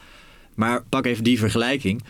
Maar 0.55 0.83
pak 0.89 1.05
even 1.05 1.23
die 1.23 1.39
vergelijking 1.39 2.03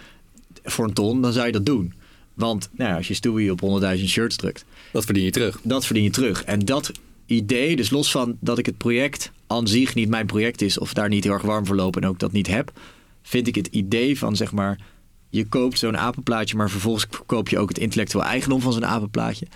voor 0.64 0.86
een 0.86 0.94
ton, 0.94 1.22
dan 1.22 1.34
zou 1.34 1.46
je 1.46 1.52
dat 1.52 1.66
doen. 1.66 1.94
Want 2.34 2.70
nou 2.72 2.90
ja, 2.90 2.96
als 2.96 3.08
je 3.08 3.14
Stewie 3.14 3.52
op 3.52 3.82
100.000 3.98 4.04
shirts 4.06 4.36
drukt, 4.36 4.66
Dat 4.92 5.06
verdien 5.06 5.24
je 5.24 5.32
terug. 5.32 5.60
dat 5.64 5.86
verdien 5.86 6.04
je 6.04 6.10
terug. 6.10 6.44
En 6.44 6.60
dat 6.60 6.92
idee, 7.26 7.76
dus 7.76 7.90
los 7.90 8.12
van 8.12 8.38
dat 8.40 8.58
ik 8.58 8.66
het 8.66 8.78
project 8.78 9.32
aan 9.48 9.68
zich 9.68 9.96
niet 9.96 10.10
mijn 10.10 10.26
project 10.26 10.62
is, 10.62 10.78
of 10.78 10.94
daar 10.94 11.10
niet 11.10 11.24
heel 11.24 11.34
erg 11.34 11.42
warm 11.42 11.66
voor 11.66 11.76
loop 11.76 11.98
en 11.98 12.06
ook 12.06 12.20
dat 12.20 12.32
niet 12.32 12.48
heb, 12.48 12.72
vind 13.22 13.48
ik 13.48 13.56
het 13.56 13.68
idee 13.68 14.18
van 14.18 14.36
zeg 14.36 14.52
maar, 14.52 14.80
je 15.30 15.46
koopt 15.46 15.80
zo'n 15.80 15.98
apenplaatje, 15.98 16.56
maar 16.56 16.70
vervolgens 16.70 17.08
koop 17.26 17.50
je 17.50 17.60
ook 17.60 17.70
het 17.70 17.78
intellectueel 17.78 18.24
eigendom 18.24 18.62
van 18.62 18.74
zo'n 18.74 18.86
apenplaatje. 18.86 19.48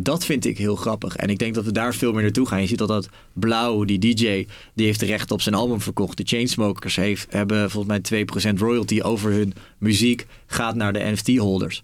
Dat 0.00 0.24
vind 0.24 0.44
ik 0.44 0.58
heel 0.58 0.76
grappig. 0.76 1.16
En 1.16 1.28
ik 1.28 1.38
denk 1.38 1.54
dat 1.54 1.64
we 1.64 1.72
daar 1.72 1.94
veel 1.94 2.12
meer 2.12 2.22
naartoe 2.22 2.46
gaan. 2.46 2.60
Je 2.60 2.66
ziet 2.66 2.78
dat 2.78 2.88
dat 2.88 3.08
Blauw, 3.32 3.84
die 3.84 3.98
DJ, 3.98 4.46
die 4.74 4.86
heeft 4.86 5.00
de 5.00 5.06
rechten 5.06 5.34
op 5.34 5.40
zijn 5.40 5.54
album 5.54 5.80
verkocht. 5.80 6.16
De 6.16 6.22
Chainsmokers 6.26 6.96
heeft, 6.96 7.32
hebben 7.32 7.70
volgens 7.70 8.10
mij 8.10 8.26
2% 8.54 8.58
royalty 8.58 9.00
over 9.00 9.32
hun 9.32 9.54
muziek. 9.78 10.26
Gaat 10.46 10.74
naar 10.74 10.92
de 10.92 11.10
NFT-holders. 11.10 11.82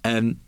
En 0.00 0.40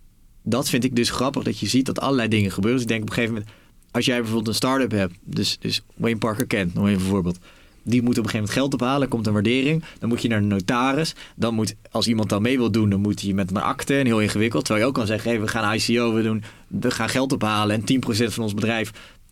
dat 0.42 0.68
vind 0.68 0.84
ik 0.84 0.96
dus 0.96 1.10
grappig. 1.10 1.42
Dat 1.42 1.58
je 1.58 1.66
ziet 1.66 1.86
dat 1.86 2.00
allerlei 2.00 2.28
dingen 2.28 2.50
gebeuren. 2.50 2.80
Dus 2.80 2.90
ik 2.90 2.92
denk 2.92 3.02
op 3.02 3.08
een 3.08 3.14
gegeven 3.14 3.34
moment... 3.36 3.54
Als 3.90 4.04
jij 4.04 4.16
bijvoorbeeld 4.16 4.48
een 4.48 4.54
start-up 4.54 4.90
hebt. 4.90 5.14
Dus, 5.22 5.58
dus 5.60 5.82
Wayne 5.96 6.18
Parker 6.18 6.46
kent, 6.46 6.74
nog 6.74 6.86
een 6.86 7.00
voorbeeld. 7.00 7.38
Die 7.82 8.02
moet 8.02 8.18
op 8.18 8.24
een 8.24 8.30
gegeven 8.30 8.54
moment 8.54 8.58
geld 8.58 8.74
ophalen. 8.74 9.08
Komt 9.08 9.26
een 9.26 9.32
waardering. 9.32 9.84
Dan 9.98 10.08
moet 10.08 10.22
je 10.22 10.28
naar 10.28 10.40
de 10.40 10.46
notaris. 10.46 11.14
Dan 11.36 11.54
moet, 11.54 11.74
als 11.90 12.06
iemand 12.06 12.28
dan 12.28 12.42
mee 12.42 12.56
wil 12.56 12.70
doen, 12.70 12.90
dan 12.90 13.00
moet 13.00 13.20
hij 13.20 13.32
met 13.32 13.50
een 13.50 13.56
akte. 13.56 13.98
En 13.98 14.06
heel 14.06 14.20
ingewikkeld. 14.20 14.64
Terwijl 14.64 14.84
je 14.84 14.90
ook 14.90 14.98
kan 14.98 15.06
zeggen, 15.06 15.30
hey, 15.30 15.40
we 15.40 15.48
gaan 15.48 15.74
ICO, 15.74 16.14
we, 16.14 16.22
doen, 16.22 16.42
we 16.80 16.90
gaan 16.90 17.08
geld 17.08 17.32
ophalen. 17.32 17.76
En 17.76 18.02
10% 18.02 18.32
van 18.32 18.42
ons 18.42 18.54
bedrijf 18.54 18.90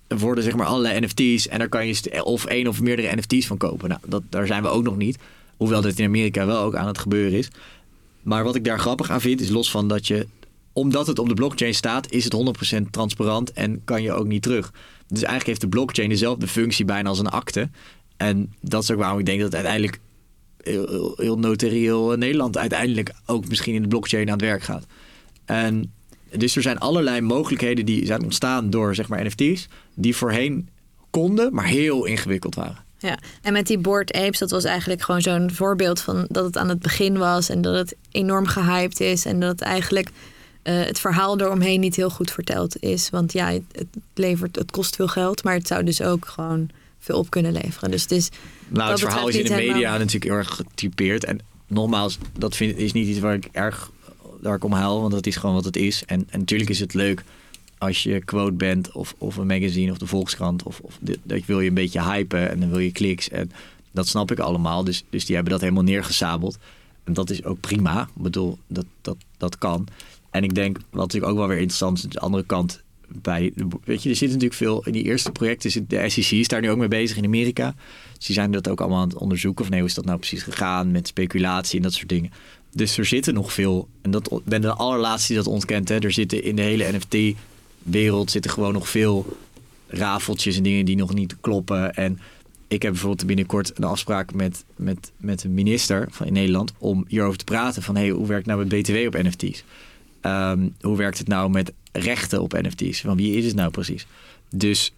worden 0.09 0.45
zeg 0.45 0.57
maar 0.57 0.67
allerlei 0.67 1.01
NFT's. 1.01 1.49
En 1.49 1.59
daar 1.59 1.69
kan 1.69 1.87
je 1.87 2.25
of 2.25 2.45
één 2.45 2.67
of 2.67 2.81
meerdere 2.81 3.17
NFT's 3.17 3.47
van 3.47 3.57
kopen. 3.57 3.89
Nou, 3.89 4.01
dat, 4.07 4.23
daar 4.29 4.47
zijn 4.47 4.63
we 4.63 4.69
ook 4.69 4.83
nog 4.83 4.97
niet. 4.97 5.19
Hoewel 5.57 5.81
dit 5.81 5.99
in 5.99 6.07
Amerika 6.07 6.47
wel 6.47 6.63
ook 6.63 6.75
aan 6.75 6.87
het 6.87 6.99
gebeuren 6.99 7.39
is. 7.39 7.49
Maar 8.23 8.45
wat 8.45 8.55
ik 8.55 8.65
daar 8.65 8.79
grappig 8.79 9.11
aan 9.11 9.21
vind, 9.21 9.41
is 9.41 9.49
los 9.49 9.71
van 9.71 9.89
dat 9.89 10.07
je... 10.07 10.27
Omdat 10.75 11.07
het 11.07 11.19
op 11.19 11.29
de 11.29 11.35
blockchain 11.35 11.75
staat, 11.75 12.11
is 12.11 12.25
het 12.25 12.37
100% 12.79 12.91
transparant 12.91 13.53
en 13.53 13.85
kan 13.85 14.03
je 14.03 14.13
ook 14.13 14.27
niet 14.27 14.43
terug. 14.43 14.73
Dus 15.07 15.19
eigenlijk 15.19 15.47
heeft 15.47 15.61
de 15.61 15.69
blockchain 15.69 16.09
dezelfde 16.09 16.47
functie 16.47 16.85
bijna 16.85 17.09
als 17.09 17.19
een 17.19 17.29
akte. 17.29 17.71
En 18.17 18.53
dat 18.61 18.83
is 18.83 18.91
ook 18.91 18.99
waarom 18.99 19.19
ik 19.19 19.27
denk 19.27 19.41
dat 19.41 19.55
uiteindelijk 19.55 20.01
heel, 20.63 20.89
heel, 20.89 21.15
heel 21.17 21.39
notarieel 21.39 22.17
Nederland 22.17 22.59
uiteindelijk 22.59 23.13
ook 23.27 23.49
misschien 23.49 23.75
in 23.75 23.83
de 23.83 23.89
blockchain 23.89 24.27
aan 24.27 24.33
het 24.33 24.43
werk 24.43 24.63
gaat. 24.63 24.87
En 25.45 25.93
dus 26.37 26.57
er 26.57 26.63
zijn 26.63 26.79
allerlei 26.79 27.21
mogelijkheden 27.21 27.87
die 27.87 28.07
zijn 28.07 28.23
ontstaan 28.23 28.71
door 28.71 28.95
zeg 28.95 29.09
maar 29.09 29.25
NFT's, 29.25 29.69
die 29.95 30.17
voorheen 30.17 30.69
konden, 31.11 31.55
maar 31.55 31.67
heel 31.67 32.05
ingewikkeld 32.05 32.55
waren. 32.55 32.85
Ja, 32.99 33.19
en 33.43 33.53
met 33.53 33.67
die 33.67 33.79
Board 33.79 34.13
Apes, 34.13 34.39
dat 34.39 34.51
was 34.51 34.65
eigenlijk 34.65 35.03
gewoon 35.03 35.21
zo'n 35.21 35.51
voorbeeld 35.51 36.01
van 36.01 36.27
dat 36.29 36.45
het 36.45 36.57
aan 36.57 36.69
het 36.69 36.79
begin 36.79 37.19
was 37.19 37.49
en 37.49 37.63
dat 37.63 37.75
het 37.75 37.97
enorm 38.11 38.47
gehyped 38.47 39.01
is 39.01 39.25
en 39.25 39.41
dat 39.41 39.51
het 39.51 39.61
eigenlijk 39.61 40.09
eh, 40.63 40.85
het 40.85 40.99
verhaal 40.99 41.41
eromheen 41.41 41.81
niet 41.81 41.97
heel 41.97 42.11
goed 42.11 42.31
verteld 42.31 42.83
is. 42.83 43.11
Want 43.11 43.33
ja, 43.33 43.53
het, 43.53 43.63
het 43.73 43.87
levert, 44.15 44.57
het 44.57 44.71
kost 44.71 44.97
veel 44.97 45.09
geld, 45.09 45.45
maar 45.45 45.55
het 45.55 45.67
zou 45.67 45.85
dus 45.85 46.03
ook 46.03 46.27
gewoon 46.27 46.71
veel 46.99 47.19
op 47.19 47.31
kunnen 47.31 47.53
leveren. 47.53 47.91
Dus 47.91 48.03
het 48.03 48.11
is. 48.11 48.29
Nou, 48.69 48.91
het 48.91 49.01
verhaal 49.01 49.29
is 49.29 49.37
in 49.37 49.45
de 49.45 49.51
media 49.51 49.73
helemaal- 49.73 49.99
natuurlijk 49.99 50.25
heel 50.25 50.35
erg 50.35 50.55
getypeerd. 50.55 51.25
En 51.25 51.39
nogmaals, 51.67 52.19
dat 52.39 52.57
vind, 52.57 52.77
is 52.77 52.93
niet 52.93 53.07
iets 53.07 53.19
waar 53.19 53.35
ik 53.35 53.49
erg 53.53 53.91
waar 54.43 54.57
ik 54.57 54.65
om 54.65 54.71
want 54.71 55.11
dat 55.11 55.27
is 55.27 55.37
gewoon 55.37 55.55
wat 55.55 55.65
het 55.65 55.77
is. 55.77 56.05
En, 56.07 56.27
en 56.31 56.39
natuurlijk 56.39 56.71
is 56.71 56.81
het 56.81 56.95
leuk 56.95 57.25
als 57.79 58.03
je 58.03 58.25
quote 58.25 58.53
bent 58.53 58.93
of, 58.93 59.15
of 59.19 59.37
een 59.37 59.47
magazine 59.47 59.91
of 59.91 59.99
de 59.99 60.07
Volkskrant. 60.07 60.63
Of, 60.63 60.81
of 60.81 60.99
dat 61.01 61.45
wil 61.47 61.61
je 61.61 61.69
een 61.69 61.75
beetje 61.75 62.03
hypen 62.03 62.51
en 62.51 62.61
dan 62.61 62.71
wil 62.71 62.79
je 62.79 62.93
kliks. 62.93 63.29
En 63.29 63.53
dat 63.91 64.09
snap 64.09 64.31
ik 64.31 64.39
allemaal. 64.39 64.85
Dus, 64.85 65.05
dus 65.11 65.25
die 65.25 65.35
hebben 65.35 65.53
dat 65.53 65.63
helemaal 65.63 65.83
neergesabeld. 65.83 66.59
En 67.05 67.13
dat 67.13 67.31
is 67.31 67.45
ook 67.45 67.61
prima. 67.61 68.03
Ik 68.03 68.23
bedoel, 68.23 68.59
dat, 68.67 68.87
dat, 69.01 69.17
dat 69.37 69.59
kan. 69.59 69.87
En 70.31 70.45
ik 70.45 70.55
denk, 70.55 70.79
wat 70.91 71.01
natuurlijk 71.01 71.33
ook 71.33 71.39
wel 71.39 71.49
weer 71.49 71.57
interessant 71.57 71.99
is, 71.99 72.05
de 72.05 72.21
andere 72.21 72.45
kant 72.45 72.83
bij, 73.09 73.53
weet 73.85 74.03
je, 74.03 74.11
er 74.11 74.17
zit 74.17 74.29
natuurlijk 74.29 74.55
veel, 74.55 74.85
in 74.85 74.93
die 74.93 75.03
eerste 75.03 75.33
projecten 75.33 75.89
de 75.89 76.09
SEC 76.09 76.31
is 76.31 76.49
daar 76.49 76.61
nu 76.61 76.71
ook 76.71 76.79
mee 76.79 76.89
bezig 76.89 77.17
in 77.17 77.25
Amerika. 77.25 77.75
Dus 78.17 78.27
die 78.27 78.35
zijn 78.35 78.51
dat 78.51 78.69
ook 78.69 78.81
allemaal 78.81 79.01
aan 79.01 79.09
het 79.09 79.19
onderzoeken. 79.19 79.65
Of 79.65 79.71
nee, 79.71 79.81
hoe 79.81 79.89
is 79.89 79.95
dat 79.95 80.05
nou 80.05 80.19
precies 80.19 80.43
gegaan 80.43 80.91
met 80.91 81.07
speculatie 81.07 81.77
en 81.77 81.83
dat 81.83 81.93
soort 81.93 82.09
dingen. 82.09 82.31
Dus 82.75 82.99
er 82.99 83.07
zitten 83.07 83.35
nog 83.35 83.53
veel, 83.53 83.89
en 84.03 84.11
dat 84.11 84.41
ben 84.45 84.61
de 84.61 84.73
allerlaatste 84.75 85.33
die 85.33 85.43
dat 85.43 85.53
ontkent. 85.53 85.89
Hè. 85.89 85.99
Er 85.99 86.13
zitten 86.13 86.43
in 86.43 86.57
de 86.57 86.63
hele 86.63 86.93
NFT-wereld 86.93 88.31
zitten 88.31 88.51
gewoon 88.51 88.73
nog 88.73 88.89
veel 88.89 89.37
rafeltjes 89.87 90.57
en 90.57 90.63
dingen 90.63 90.85
die 90.85 90.97
nog 90.97 91.15
niet 91.15 91.37
kloppen. 91.41 91.95
En 91.95 92.21
ik 92.69 92.83
heb 92.83 92.93
bijvoorbeeld 92.93 93.27
binnenkort 93.27 93.79
een 93.79 93.85
afspraak 93.85 94.35
met, 94.35 94.65
met, 94.77 95.13
met 95.17 95.45
een 95.45 95.55
minister 95.55 96.07
van 96.11 96.27
in 96.27 96.33
Nederland 96.33 96.73
om 96.79 97.05
hierover 97.09 97.39
te 97.39 97.45
praten. 97.45 97.83
Van 97.83 97.97
hey, 97.97 98.09
hoe 98.09 98.27
werkt 98.27 98.47
nou 98.47 98.67
met 98.67 98.83
BTW 98.83 99.07
op 99.07 99.23
NFT's? 99.23 99.65
Ehm, 100.21 100.69
hoe 100.81 100.97
werkt 100.97 101.19
het 101.19 101.29
nou 101.29 101.51
met 101.51 101.73
rechten 101.93 102.43
op 102.43 102.53
NFT's? 102.53 103.01
Van 103.01 103.17
wie 103.17 103.37
is 103.37 103.45
het 103.45 103.55
nou 103.55 103.71
precies? 103.71 104.07
Dus 104.51 104.93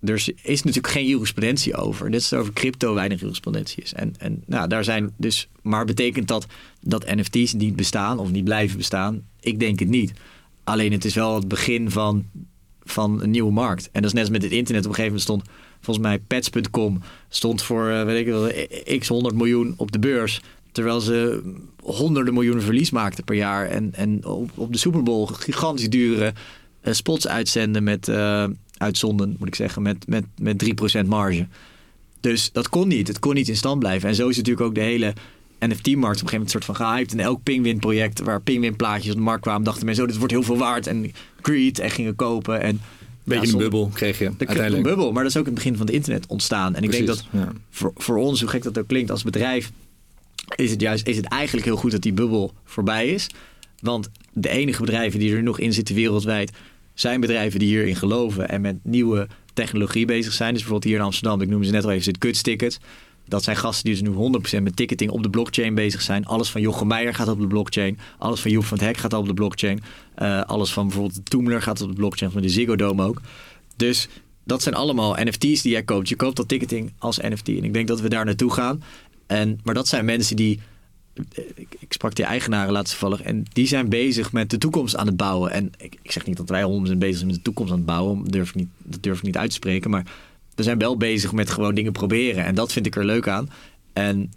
er 0.00 0.14
is 0.14 0.28
is 0.42 0.62
natuurlijk 0.62 0.94
geen 0.94 1.06
jurisprudentie 1.06 1.76
over. 1.76 2.10
Net 2.10 2.22
zoals 2.22 2.42
over 2.42 2.54
crypto 2.54 2.94
weinig 2.94 3.20
jurisprudentie 3.20 3.82
is. 3.82 3.94
En, 3.94 4.14
en 4.18 4.42
nou, 4.46 4.68
daar 4.68 4.84
zijn 4.84 5.14
dus. 5.16 5.48
Maar 5.62 5.84
betekent 5.84 6.28
dat 6.28 6.46
dat 6.80 7.14
NFT's 7.14 7.52
niet 7.52 7.76
bestaan 7.76 8.18
of 8.18 8.30
niet 8.30 8.44
blijven 8.44 8.76
bestaan? 8.76 9.22
Ik 9.40 9.60
denk 9.60 9.78
het 9.78 9.88
niet. 9.88 10.12
Alleen 10.64 10.92
het 10.92 11.04
is 11.04 11.14
wel 11.14 11.34
het 11.34 11.48
begin 11.48 11.90
van, 11.90 12.24
van 12.82 13.22
een 13.22 13.30
nieuwe 13.30 13.52
markt. 13.52 13.88
En 13.92 14.02
dat 14.02 14.04
is 14.04 14.12
net 14.12 14.22
als 14.22 14.32
met 14.32 14.42
het 14.42 14.52
internet. 14.52 14.84
Op 14.84 14.90
een 14.90 14.96
gegeven 14.96 15.18
moment 15.18 15.44
stond 15.44 15.56
volgens 15.80 16.06
mij 16.06 16.18
pets.com 16.18 17.00
stond 17.28 17.62
voor 17.62 17.88
eh, 17.88 18.04
weet 18.04 18.26
ik 18.26 18.32
wel, 18.32 18.50
x 18.98 19.08
100 19.08 19.34
miljoen 19.34 19.74
op 19.76 19.92
de 19.92 19.98
beurs. 19.98 20.40
Terwijl 20.72 21.00
ze 21.00 21.42
honderden 21.82 22.34
miljoenen 22.34 22.62
verlies 22.62 22.90
maakten 22.90 23.24
per 23.24 23.34
jaar. 23.34 23.66
En, 23.66 23.94
en 23.94 24.24
op, 24.54 24.72
de 24.72 24.78
Super 24.78 25.02
Bowl 25.02 25.26
gigantisch 25.26 25.90
dure 25.90 26.32
eh, 26.80 26.92
spots 26.92 27.28
uitzenden 27.28 27.82
met 27.82 28.08
eh, 28.08 28.44
uitzonden, 28.78 29.36
moet 29.38 29.48
ik 29.48 29.54
zeggen, 29.54 29.82
met, 29.82 30.06
met, 30.06 30.24
met 30.40 30.64
3% 31.02 31.06
marge. 31.06 31.46
Dus 32.20 32.52
dat 32.52 32.68
kon 32.68 32.88
niet. 32.88 33.08
Het 33.08 33.18
kon 33.18 33.34
niet 33.34 33.48
in 33.48 33.56
stand 33.56 33.78
blijven. 33.78 34.08
En 34.08 34.14
zo 34.14 34.28
is 34.28 34.36
natuurlijk 34.36 34.66
ook 34.66 34.74
de 34.74 34.80
hele 34.80 35.14
NFT-markt 35.58 36.20
op 36.20 36.22
een 36.22 36.28
gegeven 36.28 36.30
moment 36.30 36.42
een 36.44 36.48
soort 36.48 36.64
van 36.64 36.74
gehyped. 36.74 37.12
En 37.12 37.20
elk 37.20 37.42
Penguin-project 37.42 38.20
waar 38.20 38.40
Penguin-plaatjes 38.40 39.10
op 39.10 39.16
de 39.16 39.22
markt 39.22 39.42
kwamen, 39.42 39.64
dachten 39.64 39.84
mensen, 39.84 40.04
oh, 40.04 40.10
dit 40.10 40.18
wordt 40.18 40.32
heel 40.32 40.42
veel 40.42 40.56
waard. 40.56 40.86
En 40.86 41.12
greed 41.40 41.78
en 41.78 41.90
gingen 41.90 42.16
kopen. 42.16 42.60
En 42.60 42.80
Beetje 43.28 43.46
ja, 43.46 43.52
een 43.52 43.58
bubbel 43.58 43.90
kreeg 43.92 44.18
je 44.18 44.24
kreeg 44.24 44.32
een 44.38 44.46
uiteindelijk. 44.46 44.82
bubbel, 44.82 45.12
maar 45.12 45.22
dat 45.22 45.32
is 45.32 45.38
ook 45.38 45.44
het 45.44 45.54
begin 45.54 45.76
van 45.76 45.86
het 45.86 45.94
internet 45.94 46.26
ontstaan. 46.26 46.74
En 46.74 46.82
ik 46.82 46.90
denk 46.90 47.06
dat 47.06 47.26
ja. 47.30 47.52
voor, 47.70 47.92
voor 47.96 48.16
ons, 48.16 48.40
hoe 48.40 48.48
gek 48.48 48.62
dat 48.62 48.78
ook 48.78 48.86
klinkt 48.86 49.10
als 49.10 49.22
bedrijf, 49.22 49.70
is 50.56 50.70
het 50.70 50.80
juist 50.80 51.06
is 51.06 51.16
het 51.16 51.26
eigenlijk 51.26 51.66
heel 51.66 51.76
goed 51.76 51.90
dat 51.90 52.02
die 52.02 52.12
bubbel 52.12 52.52
voorbij 52.64 53.08
is. 53.08 53.26
Want 53.80 54.10
de 54.32 54.48
enige 54.48 54.80
bedrijven 54.80 55.18
die 55.18 55.34
er 55.34 55.42
nog 55.42 55.58
in 55.58 55.72
zitten 55.72 55.94
wereldwijd, 55.94 56.52
zijn 57.00 57.20
bedrijven 57.20 57.58
die 57.58 57.68
hierin 57.68 57.96
geloven 57.96 58.48
en 58.48 58.60
met 58.60 58.76
nieuwe 58.82 59.28
technologie 59.52 60.06
bezig 60.06 60.32
zijn. 60.32 60.52
Dus 60.52 60.62
bijvoorbeeld 60.62 60.90
hier 60.90 61.00
in 61.00 61.04
Amsterdam, 61.04 61.40
ik 61.40 61.48
noemde 61.48 61.66
ze 61.66 61.72
net 61.72 61.84
al 61.84 61.90
even, 61.90 62.02
zit 62.02 62.16
Guts 62.18 62.42
Tickets. 62.42 62.78
Dat 63.24 63.44
zijn 63.44 63.56
gasten 63.56 63.84
die 63.84 64.02
dus 64.02 64.10
nu 64.10 64.38
100% 64.58 64.62
met 64.62 64.76
ticketing 64.76 65.10
op 65.10 65.22
de 65.22 65.30
blockchain 65.30 65.74
bezig 65.74 66.02
zijn. 66.02 66.26
Alles 66.26 66.50
van 66.50 66.60
Jochem 66.60 66.86
Meijer 66.86 67.14
gaat 67.14 67.28
op 67.28 67.40
de 67.40 67.46
blockchain. 67.46 67.98
Alles 68.18 68.40
van 68.40 68.50
Joep 68.50 68.64
van 68.64 68.78
het 68.78 68.86
Hek 68.86 68.96
gaat 68.96 69.12
op 69.12 69.26
de 69.26 69.34
blockchain. 69.34 69.80
Eh, 70.14 70.42
alles 70.42 70.72
van 70.72 70.86
bijvoorbeeld 70.86 71.30
Toemler 71.30 71.62
gaat 71.62 71.80
op 71.80 71.88
de 71.88 71.94
blockchain, 71.94 72.32
van 72.32 72.42
de 72.42 72.48
Ziggo 72.48 72.76
Dome 72.76 73.04
ook. 73.04 73.20
Dus 73.76 74.08
dat 74.44 74.62
zijn 74.62 74.74
allemaal 74.74 75.16
NFT's 75.18 75.62
die 75.62 75.72
jij 75.72 75.82
koopt. 75.82 76.08
Je 76.08 76.16
koopt 76.16 76.36
dat 76.36 76.48
ticketing 76.48 76.92
als 76.98 77.18
NFT. 77.18 77.48
En 77.48 77.64
ik 77.64 77.72
denk 77.72 77.88
dat 77.88 78.00
we 78.00 78.08
daar 78.08 78.24
naartoe 78.24 78.52
gaan. 78.52 78.82
En, 79.26 79.60
maar 79.64 79.74
dat 79.74 79.88
zijn 79.88 80.04
mensen 80.04 80.36
die... 80.36 80.60
Ik, 81.54 81.76
ik 81.78 81.92
sprak 81.92 82.14
die 82.14 82.24
eigenaren 82.24 82.72
laatst 82.72 82.98
toevallig. 82.98 83.22
En 83.22 83.44
die 83.52 83.66
zijn 83.66 83.88
bezig 83.88 84.32
met 84.32 84.50
de 84.50 84.58
toekomst 84.58 84.96
aan 84.96 85.06
het 85.06 85.16
bouwen. 85.16 85.50
En 85.50 85.72
ik, 85.78 85.98
zeg 86.02 86.26
niet 86.26 86.36
dat 86.36 86.48
wij 86.48 86.62
100% 86.62 86.98
bezig 86.98 87.16
zijn 87.16 87.26
met 87.26 87.36
de 87.36 87.42
toekomst 87.42 87.72
aan 87.72 87.78
het 87.78 87.86
bouwen. 87.86 88.24
Durf 88.24 88.48
ik 88.48 88.54
niet, 88.54 88.68
dat 88.78 89.02
durf 89.02 89.18
ik 89.18 89.24
niet 89.24 89.36
uit 89.36 89.48
te 89.48 89.56
spreken. 89.56 89.90
Maar 89.90 90.06
we 90.54 90.62
zijn 90.62 90.78
wel 90.78 90.96
bezig 90.96 91.32
met 91.32 91.50
gewoon 91.50 91.74
dingen 91.74 91.92
proberen. 91.92 92.44
En 92.44 92.54
dat 92.54 92.72
vind 92.72 92.86
ik 92.86 92.96
er 92.96 93.04
leuk 93.04 93.28
aan. 93.28 93.48
En 93.92 94.30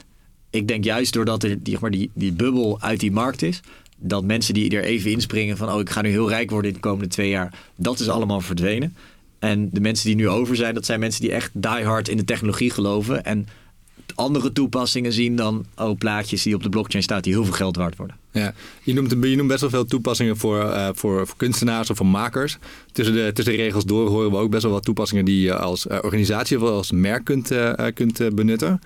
ik 0.49 0.67
denk 0.67 0.83
juist 0.83 1.13
doordat 1.13 1.43
er 1.43 1.63
die, 1.63 1.89
die, 1.89 2.09
die 2.13 2.33
bubbel 2.33 2.81
uit 2.81 2.99
die 2.99 3.11
markt 3.11 3.41
is, 3.41 3.59
dat 3.97 4.23
mensen 4.23 4.53
die 4.53 4.77
er 4.77 4.83
even 4.83 5.11
inspringen 5.11 5.57
van, 5.57 5.71
oh, 5.71 5.79
ik 5.79 5.89
ga 5.89 6.01
nu 6.01 6.09
heel 6.09 6.29
rijk 6.29 6.49
worden 6.49 6.69
in 6.69 6.75
de 6.75 6.81
komende 6.81 7.07
twee 7.07 7.29
jaar, 7.29 7.53
dat 7.75 7.99
is 7.99 8.09
allemaal 8.09 8.41
verdwenen. 8.41 8.95
En 9.39 9.69
de 9.71 9.79
mensen 9.79 10.05
die 10.05 10.15
nu 10.15 10.29
over 10.29 10.55
zijn, 10.55 10.73
dat 10.73 10.85
zijn 10.85 10.99
mensen 10.99 11.21
die 11.21 11.31
echt 11.31 11.51
die 11.53 11.85
hard 11.85 12.07
in 12.07 12.17
de 12.17 12.25
technologie 12.25 12.69
geloven 12.69 13.25
en 13.25 13.47
andere 14.15 14.51
toepassingen 14.51 15.13
zien 15.13 15.35
dan 15.35 15.65
oh, 15.75 15.97
plaatjes 15.97 16.43
die 16.43 16.55
op 16.55 16.63
de 16.63 16.69
blockchain 16.69 17.03
staan 17.03 17.21
die 17.21 17.33
heel 17.33 17.43
veel 17.43 17.53
geld 17.53 17.75
waard 17.75 17.95
worden. 17.97 18.15
Ja, 18.31 18.53
je 18.83 18.93
noemt, 18.93 19.11
je 19.11 19.35
noemt 19.35 19.47
best 19.47 19.61
wel 19.61 19.69
veel 19.69 19.85
toepassingen 19.85 20.37
voor, 20.37 20.63
uh, 20.63 20.89
voor, 20.93 21.27
voor, 21.27 21.37
kunstenaars 21.37 21.89
of 21.89 21.97
voor 21.97 22.05
makers. 22.05 22.57
Tussen 22.91 23.15
de, 23.15 23.31
tussen 23.33 23.53
de 23.53 23.61
regels 23.61 23.85
door 23.85 24.09
horen 24.09 24.31
we 24.31 24.37
ook 24.37 24.51
best 24.51 24.63
wel 24.63 24.71
wat 24.71 24.83
toepassingen 24.83 25.25
die 25.25 25.41
je 25.41 25.55
als 25.55 25.85
uh, 25.85 25.97
organisatie 26.01 26.61
of 26.61 26.69
als 26.69 26.91
merk 26.91 27.23
kunt, 27.23 27.51
uh, 27.51 27.73
kunt 27.93 28.35
benutten. 28.35 28.81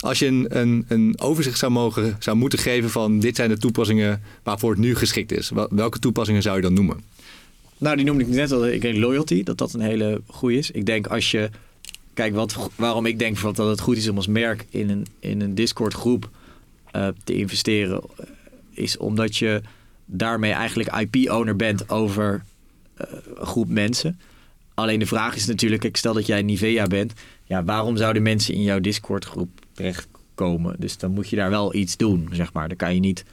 Als 0.00 0.18
je 0.18 0.26
een, 0.26 0.46
een, 0.48 0.84
een, 0.88 1.14
overzicht 1.20 1.58
zou, 1.58 1.72
mogen, 1.72 2.16
zou 2.18 2.36
moeten 2.36 2.58
geven 2.58 2.90
van 2.90 3.18
dit 3.18 3.36
zijn 3.36 3.48
de 3.48 3.58
toepassingen 3.58 4.22
waarvoor 4.42 4.70
het 4.70 4.78
nu 4.78 4.94
geschikt 4.94 5.32
is. 5.32 5.50
Welke 5.70 5.98
toepassingen 5.98 6.42
zou 6.42 6.56
je 6.56 6.62
dan 6.62 6.74
noemen? 6.74 7.00
Nou, 7.78 7.96
die 7.96 8.04
noemde 8.04 8.24
ik 8.24 8.30
net 8.30 8.52
al. 8.52 8.66
Ik 8.66 8.80
denk 8.80 8.96
loyalty, 8.96 9.42
dat 9.42 9.58
dat 9.58 9.72
een 9.72 9.80
hele 9.80 10.20
goede 10.26 10.56
is. 10.56 10.70
Ik 10.70 10.86
denk 10.86 11.06
als 11.06 11.30
je 11.30 11.50
kijk, 12.14 12.34
wat, 12.34 12.70
waarom 12.76 13.06
ik 13.06 13.18
denk 13.18 13.40
dat 13.40 13.56
het 13.56 13.80
goed 13.80 13.96
is 13.96 14.08
om 14.08 14.16
als 14.16 14.26
merk 14.26 14.66
in 14.70 14.90
een, 14.90 15.06
in 15.18 15.40
een 15.40 15.54
Discord 15.54 15.94
groep 15.94 16.30
uh, 16.96 17.08
te 17.24 17.34
investeren, 17.34 18.02
uh, 18.20 18.26
is 18.70 18.96
omdat 18.96 19.36
je 19.36 19.62
daarmee 20.04 20.52
eigenlijk 20.52 20.96
IP-owner 20.96 21.56
bent 21.56 21.88
over 21.88 22.42
uh, 23.00 23.06
een 23.36 23.46
groep 23.46 23.68
mensen. 23.68 24.20
Alleen 24.74 24.98
de 24.98 25.06
vraag 25.06 25.36
is 25.36 25.46
natuurlijk, 25.46 25.84
ik 25.84 25.96
stel 25.96 26.14
dat 26.14 26.26
jij 26.26 26.42
Nivea 26.42 26.86
bent, 26.86 27.12
ja, 27.44 27.64
waarom 27.64 27.96
zouden 27.96 28.22
mensen 28.22 28.54
in 28.54 28.62
jouw 28.62 28.80
Discord 28.80 29.24
groep 29.24 29.50
terechtkomen? 29.72 30.76
Dus 30.78 30.98
dan 30.98 31.10
moet 31.10 31.28
je 31.28 31.36
daar 31.36 31.50
wel 31.50 31.74
iets 31.74 31.96
doen, 31.96 32.28
zeg 32.32 32.52
maar. 32.52 32.68
Dan 32.68 32.76
kan 32.76 32.94
je 32.94 33.00
niet 33.00 33.24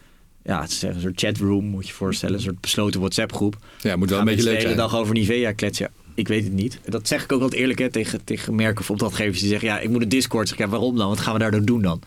ja, 0.43 0.61
het 0.61 0.71
is 0.71 0.81
een 0.81 1.01
soort 1.01 1.19
chatroom, 1.19 1.65
moet 1.65 1.87
je 1.87 1.93
voorstellen. 1.93 2.35
Een 2.35 2.41
soort 2.41 2.61
besloten 2.61 2.99
WhatsApp-groep. 2.99 3.57
Ja, 3.81 3.95
moet 3.95 4.09
wel 4.09 4.19
een 4.19 4.25
beetje 4.25 4.43
leuk 4.43 4.51
zijn. 4.51 4.63
de 4.63 4.69
hele 4.69 4.89
dag 4.89 4.99
over 4.99 5.13
Nivea 5.13 5.51
kletsen 5.51 5.91
ik 6.17 6.27
weet 6.27 6.43
het 6.43 6.53
niet. 6.53 6.79
Dat 6.85 7.07
zeg 7.07 7.23
ik 7.23 7.31
ook 7.31 7.41
altijd 7.41 7.61
eerlijk 7.61 7.79
hè, 7.79 7.89
tegen, 7.89 8.23
tegen 8.23 8.55
merken 8.55 8.81
of 8.81 8.89
opdrachtgevers 8.89 9.39
die 9.39 9.49
zeggen... 9.49 9.67
ja, 9.67 9.79
ik 9.79 9.89
moet 9.89 10.01
een 10.01 10.09
Discord. 10.09 10.47
Zeg, 10.47 10.57
ja, 10.57 10.67
waarom 10.67 10.97
dan? 10.97 11.09
Wat 11.09 11.19
gaan 11.19 11.33
we 11.33 11.39
daardoor 11.39 11.65
doen 11.65 11.81
dan? 11.81 12.01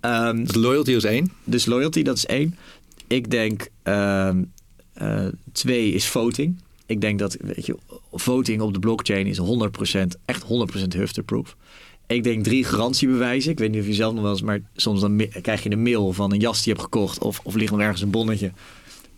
Um, 0.00 0.44
dus 0.44 0.54
loyalty 0.54 0.92
is 0.92 1.04
één? 1.04 1.32
Dus 1.44 1.66
loyalty, 1.66 2.02
dat 2.02 2.16
is 2.16 2.26
één. 2.26 2.56
Ik 3.06 3.30
denk 3.30 3.68
um, 3.84 4.52
uh, 5.02 5.26
twee 5.52 5.92
is 5.92 6.06
voting. 6.06 6.60
Ik 6.86 7.00
denk 7.00 7.18
dat, 7.18 7.36
weet 7.40 7.66
je, 7.66 7.76
voting 8.12 8.60
op 8.60 8.72
de 8.72 8.78
blockchain 8.78 9.26
is 9.26 9.40
100%, 9.40 9.42
echt 10.24 10.44
100% 10.44 10.46
hufterproof. 10.96 11.56
Ik 12.06 12.22
denk 12.22 12.44
drie 12.44 12.64
garantiebewijzen. 12.64 13.50
Ik 13.50 13.58
weet 13.58 13.70
niet 13.70 13.80
of 13.80 13.86
je 13.86 13.94
zelf 13.94 14.12
nog 14.12 14.22
wel 14.22 14.32
eens, 14.32 14.42
maar 14.42 14.60
soms 14.76 15.00
dan 15.00 15.28
krijg 15.42 15.62
je 15.62 15.70
een 15.70 15.82
mail 15.82 16.12
van 16.12 16.32
een 16.32 16.40
jas 16.40 16.56
die 16.56 16.64
je 16.64 16.70
hebt 16.70 16.92
gekocht. 16.92 17.18
Of, 17.18 17.40
of 17.42 17.54
ligt 17.54 17.70
nog 17.70 17.80
ergens 17.80 18.02
een 18.02 18.10
bonnetje 18.10 18.52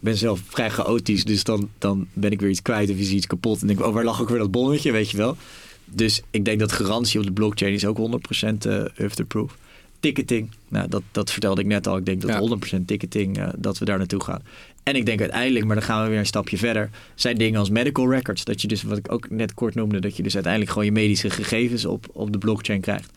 ben 0.03 0.17
zelf 0.17 0.41
vrij 0.47 0.71
chaotisch. 0.71 1.25
Dus 1.25 1.45
dan, 1.45 1.71
dan 1.79 2.07
ben 2.13 2.31
ik 2.31 2.41
weer 2.41 2.51
iets 2.51 2.63
kwijt 2.63 2.91
of 2.91 2.97
is 2.97 3.11
iets 3.11 3.27
kapot. 3.27 3.61
En 3.61 3.67
denk 3.67 3.79
ik, 3.79 3.87
oh, 3.87 3.95
waar 3.95 4.05
lag 4.05 4.21
ook 4.21 4.29
weer 4.29 4.39
dat 4.39 4.51
bonnetje, 4.51 4.93
weet 4.93 5.11
je 5.11 5.17
wel. 5.17 5.37
Dus 5.85 6.23
ik 6.31 6.45
denk 6.45 6.59
dat 6.59 6.73
garantie 6.73 7.21
op 7.21 7.27
de 7.27 7.33
blockchain 7.33 7.73
is 7.73 7.85
ook 7.85 7.99
100% 7.99 8.67
uh, 8.67 8.85
hufterproof. 8.95 9.57
Ticketing, 10.01 10.51
nou, 10.69 10.89
dat, 10.89 11.03
dat 11.13 11.31
vertelde 11.31 11.61
ik 11.61 11.67
net 11.67 11.87
al. 11.87 11.97
Ik 11.97 12.07
denk 12.07 12.21
dat 12.21 12.59
100% 12.79 12.85
ticketing, 12.87 13.39
uh, 13.39 13.49
dat 13.57 13.79
we 13.79 13.85
daar 13.85 13.99
naartoe 13.99 14.23
gaan. 14.23 14.43
En 14.83 14.97
ik 14.97 15.07
denk 15.07 15.21
uiteindelijk, 15.21 15.65
maar 15.65 15.77
dan 15.77 15.85
gaan 15.85 16.03
we 16.03 16.09
weer 16.09 16.19
een 16.19 16.27
stapje 16.27 16.57
verder, 16.57 16.91
zijn 17.15 17.39
dingen 17.39 17.59
als 17.59 17.71
medical 17.71 18.11
records. 18.11 18.45
Dat 18.45 18.63
je 18.63 18.69
dus, 18.69 18.83
wat 18.83 18.99
ik 18.99 19.13
ook 19.13 19.31
net 19.31 19.55
kort 19.55 19.75
noemde, 19.75 20.01
dat 20.01 20.17
je 20.17 20.23
dus 20.23 20.35
uiteindelijk 20.35 20.73
gewoon 20.73 20.87
je 20.87 20.93
medische 20.93 21.31
gegevens 21.31 21.85
op, 21.85 22.07
op 22.13 22.33
de 22.33 22.39
blockchain 22.39 22.81
krijgt. 22.81 23.11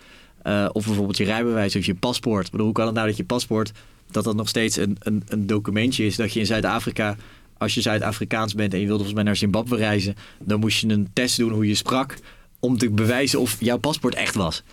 Uh, 0.48 0.70
of 0.72 0.86
bijvoorbeeld 0.86 1.18
je 1.18 1.24
rijbewijs 1.24 1.76
of 1.76 1.86
je 1.86 1.96
paspoort. 1.96 2.52
Bedoel, 2.52 2.66
hoe 2.66 2.76
kan 2.76 2.86
het 2.86 2.96
nou 2.96 3.08
dat 3.08 3.18
je 3.18 3.24
paspoort 3.24 3.72
dat 4.12 4.24
dat 4.24 4.36
nog 4.36 4.50
steeds 4.50 4.78
een, 4.78 4.98
een, 5.00 5.24
een 5.28 5.48
documentje 5.48 6.06
is. 6.06 6.16
Dat 6.16 6.34
je 6.34 6.40
in 6.40 6.46
Zuid-Afrika, 6.46 7.16
als 7.58 7.74
je 7.74 7.82
Zuid-Afrikaans 7.82 8.54
bent 8.56 8.74
en 8.74 8.80
je 8.80 8.86
wilde 8.86 9.04
volgens 9.04 9.16
mij 9.16 9.24
naar 9.24 9.36
Zimbabwe 9.36 9.76
reizen, 9.76 10.16
dan 10.40 10.60
moest 10.60 10.80
je 10.80 10.88
een 10.88 11.10
test 11.14 11.38
doen 11.38 11.52
hoe 11.52 11.68
je 11.68 11.76
sprak 11.76 12.18
om 12.60 12.78
te 12.78 12.90
bewijzen 12.90 13.40
of 13.40 13.58
jouw 13.60 13.78
paspoort 13.78 14.16
echt 14.16 14.36
was. 14.36 14.64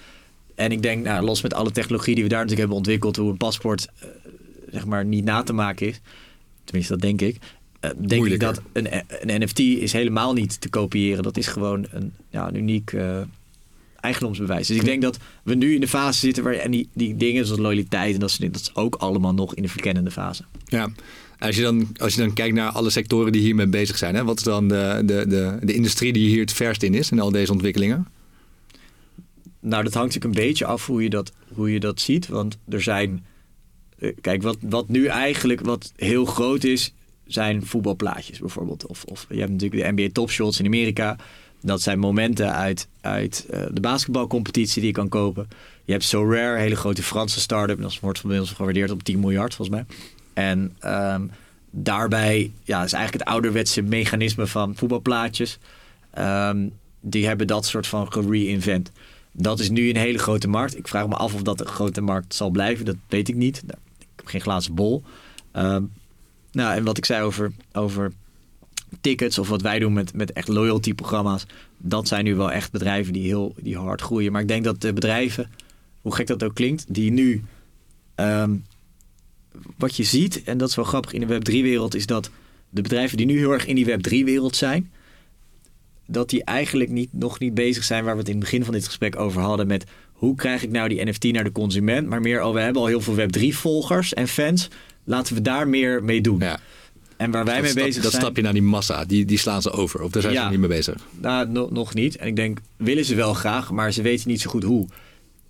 En 0.55 0.73
ik 0.73 0.83
denk, 0.83 1.05
nou, 1.05 1.25
los 1.25 1.43
met 1.43 1.55
alle 1.55 1.71
technologie 1.71 2.15
die 2.15 2.23
we 2.23 2.29
daar 2.29 2.45
natuurlijk 2.45 2.69
hebben 2.69 2.77
ontwikkeld, 2.77 3.17
hoe 3.17 3.31
een 3.31 3.37
paspoort 3.37 3.89
uh, 4.03 4.09
zeg 4.71 4.87
maar 4.87 5.05
niet 5.05 5.25
na 5.25 5.43
te 5.43 5.53
maken 5.53 5.87
is. 5.87 6.01
Tenminste, 6.65 6.93
dat 6.93 7.03
denk 7.03 7.21
ik. 7.21 7.37
Uh, 7.81 7.91
denk 7.97 8.27
ik 8.27 8.41
dat 8.41 8.63
een, 8.73 8.89
een 9.07 9.43
NFT 9.43 9.59
is 9.59 9.93
helemaal 9.93 10.33
niet 10.33 10.61
te 10.61 10.69
kopiëren. 10.69 11.23
Dat 11.23 11.37
is 11.37 11.47
gewoon 11.47 11.87
een, 11.91 12.13
ja, 12.29 12.49
een 12.49 12.57
uniek 12.57 12.93
uh, 12.93 13.21
eigendomsbewijs. 14.03 14.67
Dus 14.67 14.77
ik 14.77 14.85
denk 14.85 15.03
dat 15.03 15.19
we 15.43 15.55
nu 15.55 15.75
in 15.75 15.81
de 15.81 15.89
fase 15.89 16.19
zitten 16.19 16.45
waar 16.45 16.55
en 16.55 16.71
die, 16.71 16.89
die 16.95 17.17
dingen 17.17 17.47
zoals 17.47 17.61
loyaliteit 17.61 18.15
en 18.15 18.21
dat 18.21 18.29
soort 18.29 18.41
dingen, 18.41 18.57
dat 18.57 18.63
is 18.63 18.75
ook 18.75 18.95
allemaal 18.95 19.35
nog 19.35 19.55
in 19.55 19.63
de 19.63 19.69
verkennende 19.69 20.11
fase. 20.11 20.45
Ja. 20.65 20.91
Als 21.39 21.57
je, 21.57 21.63
dan, 21.63 21.89
als 21.97 22.15
je 22.15 22.21
dan 22.21 22.33
kijkt 22.33 22.55
naar 22.55 22.71
alle 22.71 22.91
sectoren 22.91 23.33
die 23.33 23.41
hiermee 23.41 23.67
bezig 23.67 23.99
zijn, 23.99 24.15
hè, 24.15 24.25
wat 24.25 24.39
is 24.39 24.45
dan 24.45 24.69
de, 24.69 25.03
de, 25.05 25.25
de, 25.29 25.59
de 25.63 25.75
industrie 25.75 26.13
die 26.13 26.29
hier 26.29 26.41
het 26.41 26.53
verst 26.53 26.83
in 26.83 26.95
is 26.95 27.11
in 27.11 27.21
al 27.21 27.31
deze 27.31 27.53
ontwikkelingen? 27.53 28.07
Nou, 29.61 29.83
dat 29.85 29.95
hangt 29.95 30.15
natuurlijk 30.15 30.41
een 30.41 30.47
beetje 30.47 30.65
af 30.65 30.87
hoe 30.87 31.03
je 31.03 31.11
dat, 31.11 31.33
hoe 31.55 31.73
je 31.73 31.81
dat 31.81 32.01
ziet. 32.01 32.29
Want 32.29 32.59
er 32.69 32.83
zijn. 32.83 33.25
Eh, 33.99 34.13
kijk, 34.21 34.43
wat, 34.43 34.57
wat 34.61 34.89
nu 34.89 35.07
eigenlijk 35.07 35.61
wat 35.61 35.93
heel 35.97 36.25
groot 36.25 36.65
is, 36.65 36.95
zijn 37.27 37.67
voetbalplaatjes 37.67 38.39
bijvoorbeeld. 38.39 38.87
Of, 38.87 39.05
of 39.05 39.27
je 39.29 39.39
hebt 39.39 39.51
natuurlijk 39.51 39.83
de 39.83 40.03
NBA 40.03 40.09
Top 40.13 40.31
Shots 40.31 40.59
in 40.59 40.67
Amerika. 40.67 41.17
Dat 41.63 41.83
zijn 41.83 41.99
momenten 41.99 42.53
uit, 42.53 42.89
uit 43.01 43.47
uh, 43.51 43.63
de 43.71 43.81
basketbalcompetitie 43.81 44.81
die 44.81 44.91
je 44.91 44.97
kan 44.97 45.09
kopen. 45.09 45.49
Je 45.85 45.93
hebt 45.93 46.05
So 46.05 46.31
Rare, 46.33 46.59
hele 46.59 46.77
grote 46.77 47.03
Franse 47.03 47.41
start-up. 47.41 47.81
Dat 47.81 48.01
wordt 48.01 48.19
van 48.19 48.39
ons 48.39 48.51
gewaardeerd 48.51 48.91
op 48.91 49.03
10 49.03 49.21
miljard 49.21 49.55
volgens 49.55 49.77
mij. 49.77 49.97
En 50.35 50.77
um, 50.85 51.31
daarbij 51.71 52.53
ja, 52.63 52.85
is 52.85 52.93
eigenlijk 52.93 53.25
het 53.25 53.35
ouderwetse 53.35 53.83
mechanisme 53.83 54.47
van 54.47 54.77
voetbalplaatjes. 54.77 55.59
Um, 56.19 56.73
die 57.01 57.27
hebben 57.27 57.47
dat 57.47 57.67
soort 57.67 57.87
van 57.87 58.13
gereinvent. 58.13 58.91
Dat 59.33 59.61
is 59.61 59.71
nu 59.71 59.89
een 59.89 59.97
hele 59.97 60.19
grote 60.19 60.49
markt. 60.49 60.79
Ik 60.79 60.89
vraag 60.89 61.09
me 61.09 61.15
af 61.15 61.35
of 61.35 61.43
dat 61.43 61.61
een 61.61 61.67
grote 61.67 62.01
markt 62.01 62.35
zal 62.35 62.51
blijven. 62.51 62.85
Dat 62.85 62.97
weet 63.09 63.29
ik 63.29 63.35
niet. 63.35 63.63
Nou, 63.67 63.79
ik 63.99 64.07
heb 64.17 64.27
geen 64.27 64.41
glazen 64.41 64.75
bol. 64.75 65.03
Um, 65.53 65.93
nou, 66.53 66.77
en 66.77 66.85
wat 66.85 66.99
ik 66.99 67.05
zei 67.05 67.23
over, 67.23 67.53
over 67.73 68.13
tickets 69.01 69.39
of 69.39 69.49
wat 69.49 69.63
wij 69.63 69.79
doen 69.79 69.93
met, 69.93 70.15
met 70.15 70.33
echt 70.33 70.49
loyalty 70.49 70.95
programma's. 70.95 71.47
Dat 71.79 72.09
zijn 72.09 72.25
nu 72.25 72.35
wel 72.35 72.53
echt 72.53 72.73
bedrijven 72.73 73.13
die 73.13 73.27
heel 73.27 73.55
die 73.61 73.77
hard 73.77 74.01
groeien. 74.01 74.33
Maar 74.33 74.41
ik 74.41 74.49
denk 74.49 74.65
dat 74.65 74.81
de 74.81 74.93
bedrijven, 74.93 75.51
hoe 76.01 76.15
gek 76.15 76.27
dat 76.27 76.43
ook 76.43 76.55
klinkt, 76.55 76.85
die 76.89 77.11
nu 77.11 77.43
um, 78.17 78.65
wat 79.77 79.97
je 79.97 80.03
ziet, 80.03 80.43
en 80.45 80.59
dat 80.59 80.69
is 80.69 80.77
wel 80.77 80.85
grappig 80.85 81.13
in 81.13 81.21
de 81.21 81.27
Web 81.27 81.43
3 81.43 81.63
wereld, 81.63 81.95
is 81.95 82.07
dat 82.07 82.31
de 82.71 82.83
bedrijven 82.83 83.17
die 83.17 83.27
nu 83.27 83.39
heel 83.39 83.53
erg 83.53 83.67
in 83.67 83.75
die 83.75 83.85
Web 83.85 84.01
3 84.01 84.25
wereld 84.25 84.57
zijn, 84.57 84.91
dat 86.07 86.31
die 86.31 86.45
eigenlijk 86.45 86.91
niet, 86.91 87.09
nog 87.13 87.39
niet 87.39 87.55
bezig 87.55 87.85
zijn 87.85 88.05
waar 88.05 88.15
we 88.15 88.21
het 88.21 88.29
in 88.29 88.35
het 88.35 88.45
begin 88.45 88.65
van 88.65 88.75
dit 88.75 88.87
gesprek 88.87 89.17
over 89.17 89.41
hadden 89.41 89.67
met 89.67 89.85
hoe 90.13 90.35
krijg 90.35 90.63
ik 90.63 90.71
nou 90.71 90.89
die 90.89 91.05
NFT 91.05 91.25
naar 91.25 91.45
de 91.45 91.53
consument, 91.53 92.09
maar 92.09 92.21
meer, 92.21 92.43
oh 92.43 92.53
we 92.53 92.61
hebben 92.61 92.83
al 92.83 92.89
heel 92.89 93.01
veel 93.01 93.15
Web 93.15 93.31
3 93.31 93.57
volgers 93.57 94.15
en 94.15 94.29
fans, 94.29 94.69
laten 95.05 95.35
we 95.35 95.41
daar 95.41 95.69
meer 95.69 96.05
mee 96.05 96.21
doen. 96.21 96.39
Ja. 96.39 96.61
En 97.23 97.31
waar 97.31 97.45
wij 97.45 97.63
mee 97.63 97.75
bezig 97.75 97.85
dat 97.85 97.93
zijn... 97.93 98.03
Dat 98.03 98.13
stap 98.13 98.37
je 98.37 98.43
naar 98.43 98.53
die 98.53 98.63
massa, 98.63 99.05
die, 99.05 99.25
die 99.25 99.39
slaan 99.39 99.63
ze 99.63 99.71
over. 99.71 100.03
Of 100.03 100.11
daar 100.11 100.23
zijn 100.23 100.37
ze 100.37 100.49
niet 100.51 100.59
mee 100.59 100.69
bezig? 100.69 101.07
Nou, 101.21 101.69
nog 101.73 101.95
niet. 101.95 102.17
En 102.17 102.27
ik 102.27 102.37
denk, 102.37 102.59
willen 102.77 103.05
ze 103.05 103.15
wel 103.15 103.35
graag, 103.35 103.71
maar 103.71 103.93
ze 103.93 104.03
weten 104.03 104.29
niet 104.29 104.41
zo 104.41 104.51
goed 104.51 104.63
hoe. 104.63 104.89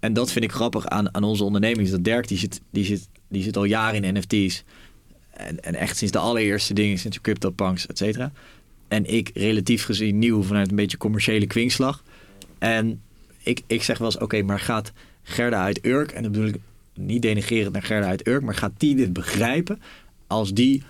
En 0.01 0.13
dat 0.13 0.33
vind 0.33 0.45
ik 0.45 0.53
grappig 0.53 0.87
aan, 0.87 1.15
aan 1.15 1.25
onze 1.25 1.45
onderneming. 1.45 1.83
Is 1.83 1.91
dat 1.91 2.05
Dirk, 2.05 2.29
die 2.29 2.39
zit, 2.39 2.61
die, 2.71 2.85
zit, 2.85 3.09
die 3.29 3.43
zit 3.43 3.57
al 3.57 3.65
jaren 3.65 4.05
in 4.05 4.15
NFT's. 4.15 4.65
En, 5.31 5.61
en 5.65 5.75
echt 5.75 5.97
sinds 5.97 6.13
de 6.13 6.19
allereerste 6.19 6.75
dingen, 6.75 6.99
sinds 6.99 7.17
de 7.17 7.23
CryptoPunks, 7.23 7.87
et 7.87 7.99
cetera. 7.99 8.33
En 8.89 9.13
ik 9.13 9.31
relatief 9.35 9.85
gezien 9.85 10.19
nieuw 10.19 10.43
vanuit 10.43 10.71
een 10.71 10.77
beetje 10.77 10.97
commerciële 10.97 11.47
kwinkslag. 11.47 12.03
En 12.59 13.01
ik, 13.43 13.61
ik 13.67 13.83
zeg 13.83 13.99
wel 13.99 14.07
eens, 14.07 14.19
oké, 14.19 14.43
maar 14.43 14.61
gaat 14.61 14.93
Gerda 15.23 15.63
uit 15.63 15.87
Urk... 15.87 16.11
en 16.11 16.23
dan 16.23 16.33
bedoel 16.33 16.49
ik 16.49 16.57
niet 16.95 17.23
denigerend 17.23 17.73
naar 17.73 17.83
Gerda 17.83 18.07
uit 18.07 18.27
Urk... 18.27 18.43
maar 18.43 18.55
gaat 18.55 18.73
die 18.77 18.95
dit 18.95 19.13
begrijpen 19.13 19.81
als 20.27 20.53
die 20.53 20.83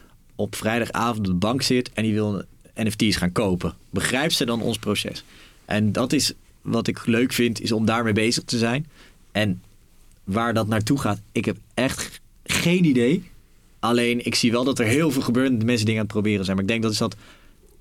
op 0.43 0.55
vrijdagavond 0.55 1.19
op 1.19 1.25
de 1.25 1.33
bank 1.33 1.63
zit 1.63 1.93
en 1.93 2.03
die 2.03 2.13
wil 2.13 2.43
NFT's 2.75 3.17
gaan 3.17 3.33
kopen. 3.33 3.75
Begrijpt 3.91 4.35
ze 4.35 4.45
dan 4.45 4.63
ons 4.63 4.79
proces? 4.79 5.25
En 5.65 5.93
dat 5.93 6.13
is 6.13 6.33
wat 6.63 6.87
ik 6.87 7.07
leuk 7.07 7.33
vind, 7.33 7.61
is 7.61 7.73
om 7.73 7.85
daarmee 7.85 8.13
bezig 8.13 8.45
te 8.45 8.59
zijn. 8.59 8.87
En 9.33 9.63
waar 10.25 10.55
dat 10.55 10.67
naartoe 10.67 10.99
gaat, 10.99 11.21
ik 11.33 11.45
heb 11.45 11.57
echt 11.75 12.21
geen 12.45 12.85
idee. 12.85 13.31
Alleen 13.79 14.27
ik 14.27 14.35
zie 14.35 14.51
wel 14.51 14.65
dat 14.65 14.79
er 14.79 14.87
heel 14.87 15.11
veel 15.11 15.23
gebeurt 15.23 15.65
mensen 15.65 15.87
dingen 15.87 16.01
aan 16.01 16.07
het 16.07 16.15
proberen 16.15 16.45
zijn. 16.45 16.57
Maar 16.57 16.65
ik 16.65 16.71
denk 16.71 16.83
dat 16.83 16.93
is 16.93 16.99
dat. 16.99 17.17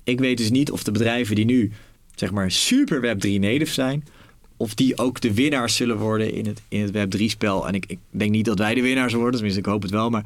Ik 0.04 0.18
weet 0.18 0.36
dus 0.36 0.50
niet 0.50 0.70
of 0.70 0.82
de 0.82 0.90
bedrijven 0.90 1.34
die 1.34 1.44
nu 1.44 1.72
zeg 2.14 2.30
maar 2.30 2.50
super 2.50 3.00
Web 3.00 3.20
3 3.20 3.38
native 3.38 3.72
zijn, 3.72 4.04
of 4.56 4.74
die 4.74 4.98
ook 4.98 5.20
de 5.20 5.34
winnaars 5.34 5.76
zullen 5.76 5.98
worden 5.98 6.32
in 6.32 6.46
het, 6.46 6.62
in 6.68 6.80
het 6.80 6.90
Web 6.90 7.10
3 7.10 7.28
spel. 7.28 7.68
En 7.68 7.74
ik, 7.74 7.84
ik 7.86 7.98
denk 8.10 8.30
niet 8.30 8.44
dat 8.44 8.58
wij 8.58 8.74
de 8.74 8.82
winnaars 8.82 9.12
worden, 9.12 9.32
tenminste 9.32 9.60
ik 9.60 9.66
hoop 9.66 9.82
het 9.82 9.90
wel, 9.90 10.10
maar 10.10 10.24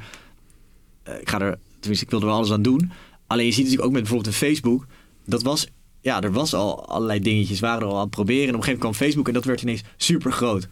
uh, 1.07 1.21
ik 1.21 1.29
ga 1.29 1.41
er 1.41 1.57
Tenminste, 1.79 2.05
ik 2.05 2.11
wilde 2.11 2.25
er 2.25 2.31
alles 2.31 2.51
aan 2.51 2.61
doen. 2.61 2.91
Alleen 3.27 3.45
je 3.45 3.51
ziet 3.51 3.63
natuurlijk 3.63 3.87
ook 3.87 3.93
met 3.93 4.03
bijvoorbeeld 4.03 4.33
een 4.33 4.47
Facebook. 4.47 4.85
Dat 5.25 5.43
was, 5.43 5.67
ja, 6.01 6.21
er 6.21 6.31
was 6.31 6.53
al 6.53 6.87
allerlei 6.87 7.19
dingetjes, 7.19 7.59
waren 7.59 7.81
er 7.81 7.87
al 7.87 7.95
aan 7.95 8.01
het 8.01 8.09
proberen. 8.09 8.47
En 8.47 8.49
op 8.49 8.55
een 8.55 8.63
gegeven 8.63 8.79
moment 8.79 8.97
kwam 8.97 9.07
Facebook 9.07 9.27
en 9.27 9.33
dat 9.33 9.45
werd 9.45 9.61
ineens 9.61 9.83
super 9.97 10.31
groot. 10.31 10.67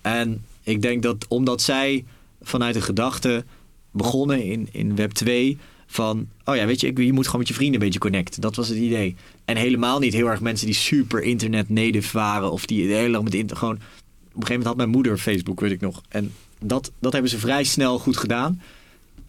En 0.00 0.44
ik 0.62 0.82
denk 0.82 1.02
dat 1.02 1.26
omdat 1.28 1.62
zij 1.62 2.04
vanuit 2.42 2.74
een 2.74 2.82
gedachte 2.82 3.44
begonnen 3.90 4.44
in, 4.44 4.68
in 4.72 4.96
Web 4.96 5.12
2 5.12 5.58
van, 5.86 6.28
oh 6.44 6.56
ja, 6.56 6.66
weet 6.66 6.80
je, 6.80 7.02
je 7.04 7.12
moet 7.12 7.24
gewoon 7.24 7.40
met 7.40 7.48
je 7.48 7.54
vrienden 7.54 7.74
een 7.74 7.86
beetje 7.86 8.00
connecten. 8.00 8.40
Dat 8.40 8.56
was 8.56 8.68
het 8.68 8.78
idee. 8.78 9.16
En 9.44 9.56
helemaal 9.56 9.98
niet 9.98 10.12
heel 10.12 10.26
erg 10.26 10.40
mensen 10.40 10.66
die 10.66 10.74
super 10.74 11.22
internet 11.22 11.68
native 11.68 12.18
waren 12.18 12.52
of 12.52 12.66
die 12.66 12.94
heel 12.94 13.08
lang 13.08 13.24
met 13.24 13.34
internet 13.34 13.58
gewoon. 13.58 13.74
Op 13.74 13.80
een 13.80 14.46
gegeven 14.46 14.48
moment 14.48 14.66
had 14.66 14.76
mijn 14.76 14.88
moeder 14.88 15.18
Facebook, 15.18 15.60
weet 15.60 15.70
ik 15.70 15.80
nog. 15.80 16.02
En 16.08 16.32
dat, 16.60 16.92
dat 17.00 17.12
hebben 17.12 17.30
ze 17.30 17.38
vrij 17.38 17.64
snel 17.64 17.98
goed 17.98 18.16
gedaan. 18.16 18.60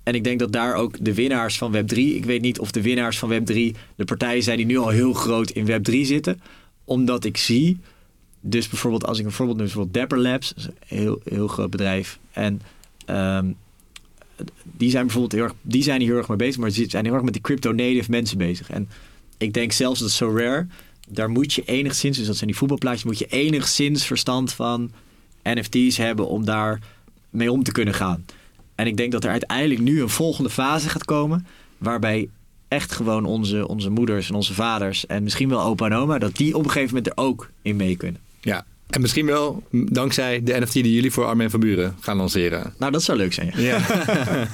En 0.03 0.15
ik 0.15 0.23
denk 0.23 0.39
dat 0.39 0.51
daar 0.51 0.75
ook 0.75 1.05
de 1.05 1.13
winnaars 1.13 1.57
van 1.57 1.75
Web3. 1.75 1.95
Ik 1.95 2.25
weet 2.25 2.41
niet 2.41 2.59
of 2.59 2.71
de 2.71 2.81
winnaars 2.81 3.19
van 3.19 3.31
Web3 3.31 3.53
de 3.95 4.05
partijen 4.05 4.43
zijn 4.43 4.57
die 4.57 4.65
nu 4.65 4.77
al 4.77 4.89
heel 4.89 5.13
groot 5.13 5.49
in 5.49 5.67
Web3 5.67 6.01
zitten. 6.01 6.41
Omdat 6.85 7.25
ik 7.25 7.37
zie. 7.37 7.79
Dus 8.39 8.69
bijvoorbeeld, 8.69 9.05
als 9.05 9.19
ik 9.19 9.25
een 9.25 9.31
voorbeeld 9.31 9.57
neem, 9.57 9.67
bijvoorbeeld 9.67 9.95
Dapper 9.95 10.19
Labs, 10.19 10.53
is 10.53 10.65
een 10.65 10.73
heel, 10.85 11.21
heel 11.23 11.47
groot 11.47 11.69
bedrijf. 11.69 12.19
En 12.31 12.61
um, 13.07 13.55
die 14.63 14.89
zijn 14.89 15.03
bijvoorbeeld 15.03 15.33
heel 15.33 15.43
erg, 15.43 15.53
die 15.61 15.83
zijn 15.83 15.99
hier 15.99 16.09
heel 16.09 16.17
erg 16.17 16.27
mee 16.27 16.37
bezig, 16.37 16.57
maar 16.57 16.69
ze 16.69 16.85
zijn 16.87 17.05
heel 17.05 17.13
erg 17.13 17.23
met 17.23 17.33
die 17.33 17.41
crypto-native 17.41 18.11
mensen 18.11 18.37
bezig. 18.37 18.69
En 18.69 18.89
ik 19.37 19.53
denk 19.53 19.71
zelfs 19.71 19.99
dat 19.99 20.11
So 20.11 20.37
Rare, 20.37 20.67
daar 21.09 21.29
moet 21.29 21.53
je 21.53 21.63
enigszins, 21.65 22.17
dus 22.17 22.27
dat 22.27 22.35
zijn 22.35 22.49
die 22.49 22.57
voetbalplaatjes, 22.57 23.03
moet 23.03 23.19
je 23.19 23.25
enigszins 23.25 24.05
verstand 24.05 24.53
van 24.53 24.91
NFT's 25.43 25.97
hebben 25.97 26.27
om 26.27 26.45
daar 26.45 26.79
mee 27.29 27.51
om 27.51 27.63
te 27.63 27.71
kunnen 27.71 27.93
gaan. 27.93 28.25
En 28.81 28.87
ik 28.87 28.97
denk 28.97 29.11
dat 29.11 29.23
er 29.23 29.29
uiteindelijk 29.29 29.79
nu 29.79 30.01
een 30.01 30.09
volgende 30.09 30.49
fase 30.49 30.89
gaat 30.89 31.05
komen, 31.05 31.45
waarbij 31.77 32.29
echt 32.67 32.91
gewoon 32.91 33.25
onze, 33.25 33.67
onze 33.67 33.89
moeders 33.89 34.29
en 34.29 34.35
onze 34.35 34.53
vaders 34.53 35.05
en 35.05 35.23
misschien 35.23 35.49
wel 35.49 35.61
opa 35.61 35.85
en 35.85 35.93
oma, 35.93 36.17
dat 36.17 36.35
die 36.35 36.55
op 36.55 36.63
een 36.63 36.71
gegeven 36.71 36.95
moment 36.95 37.07
er 37.07 37.23
ook 37.23 37.49
in 37.61 37.75
mee 37.75 37.95
kunnen. 37.95 38.21
Ja, 38.39 38.65
en 38.89 39.01
misschien 39.01 39.25
wel 39.25 39.63
dankzij 39.71 40.43
de 40.43 40.59
NFT 40.59 40.73
die 40.73 40.93
jullie 40.93 41.11
voor 41.11 41.25
Armin 41.25 41.49
van 41.49 41.59
Buren 41.59 41.95
gaan 41.99 42.17
lanceren. 42.17 42.73
Nou, 42.77 42.91
dat 42.91 43.03
zou 43.03 43.17
leuk 43.17 43.33
zijn. 43.33 43.51
Ja. 43.55 43.77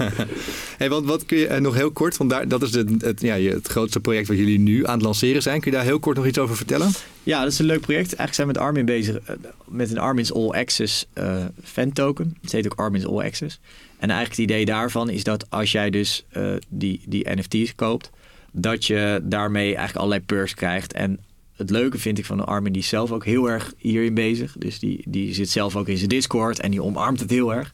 hey, 0.77 0.89
wat, 0.89 1.03
wat 1.03 1.25
kun 1.25 1.37
je 1.37 1.47
uh, 1.49 1.57
nog 1.57 1.75
heel 1.75 1.91
kort, 1.91 2.17
want 2.17 2.29
daar, 2.29 2.47
dat 2.47 2.61
is 2.61 2.73
het, 2.73 3.01
het, 3.01 3.21
ja, 3.21 3.39
het 3.39 3.67
grootste 3.67 3.99
project 3.99 4.27
wat 4.27 4.37
jullie 4.37 4.59
nu 4.59 4.85
aan 4.85 4.93
het 4.93 5.01
lanceren 5.01 5.41
zijn. 5.41 5.61
Kun 5.61 5.71
je 5.71 5.77
daar 5.77 5.85
heel 5.85 5.99
kort 5.99 6.17
nog 6.17 6.27
iets 6.27 6.37
over 6.37 6.55
vertellen? 6.55 6.91
Ja, 7.23 7.43
dat 7.43 7.51
is 7.51 7.59
een 7.59 7.65
leuk 7.65 7.81
project. 7.81 8.15
Eigenlijk 8.15 8.33
zijn 8.33 8.47
we 8.47 8.53
met 8.53 8.61
Armin 8.61 8.85
bezig 8.85 9.15
uh, 9.15 9.35
met 9.67 9.91
een 9.91 9.97
Armin's 9.97 10.31
All 10.31 10.49
Access 10.49 11.05
uh, 11.13 11.45
fan 11.63 11.93
token. 11.93 12.37
Het 12.41 12.51
heet 12.51 12.65
ook 12.65 12.79
Armin's 12.79 13.05
All 13.05 13.25
Access. 13.25 13.59
En 13.97 14.09
eigenlijk 14.09 14.41
het 14.41 14.49
idee 14.51 14.65
daarvan 14.65 15.09
is 15.09 15.23
dat 15.23 15.49
als 15.49 15.71
jij 15.71 15.89
dus 15.89 16.25
die, 16.69 17.01
die 17.05 17.29
NFT's 17.29 17.75
koopt, 17.75 18.09
dat 18.51 18.85
je 18.85 19.21
daarmee 19.23 19.65
eigenlijk 19.65 19.95
allerlei 19.95 20.21
perks 20.21 20.53
krijgt. 20.53 20.93
En 20.93 21.19
het 21.55 21.69
leuke 21.69 21.97
vind 21.97 22.17
ik 22.17 22.25
van 22.25 22.45
Armin, 22.45 22.73
die 22.73 22.81
is 22.81 22.87
zelf 22.87 23.11
ook 23.11 23.25
heel 23.25 23.49
erg 23.49 23.73
hierin 23.77 24.13
bezig. 24.13 24.55
Dus 24.57 24.79
die, 24.79 25.03
die 25.07 25.33
zit 25.33 25.49
zelf 25.49 25.75
ook 25.75 25.87
in 25.87 25.97
zijn 25.97 26.09
Discord 26.09 26.59
en 26.59 26.71
die 26.71 26.83
omarmt 26.83 27.19
het 27.19 27.29
heel 27.29 27.53
erg. 27.53 27.73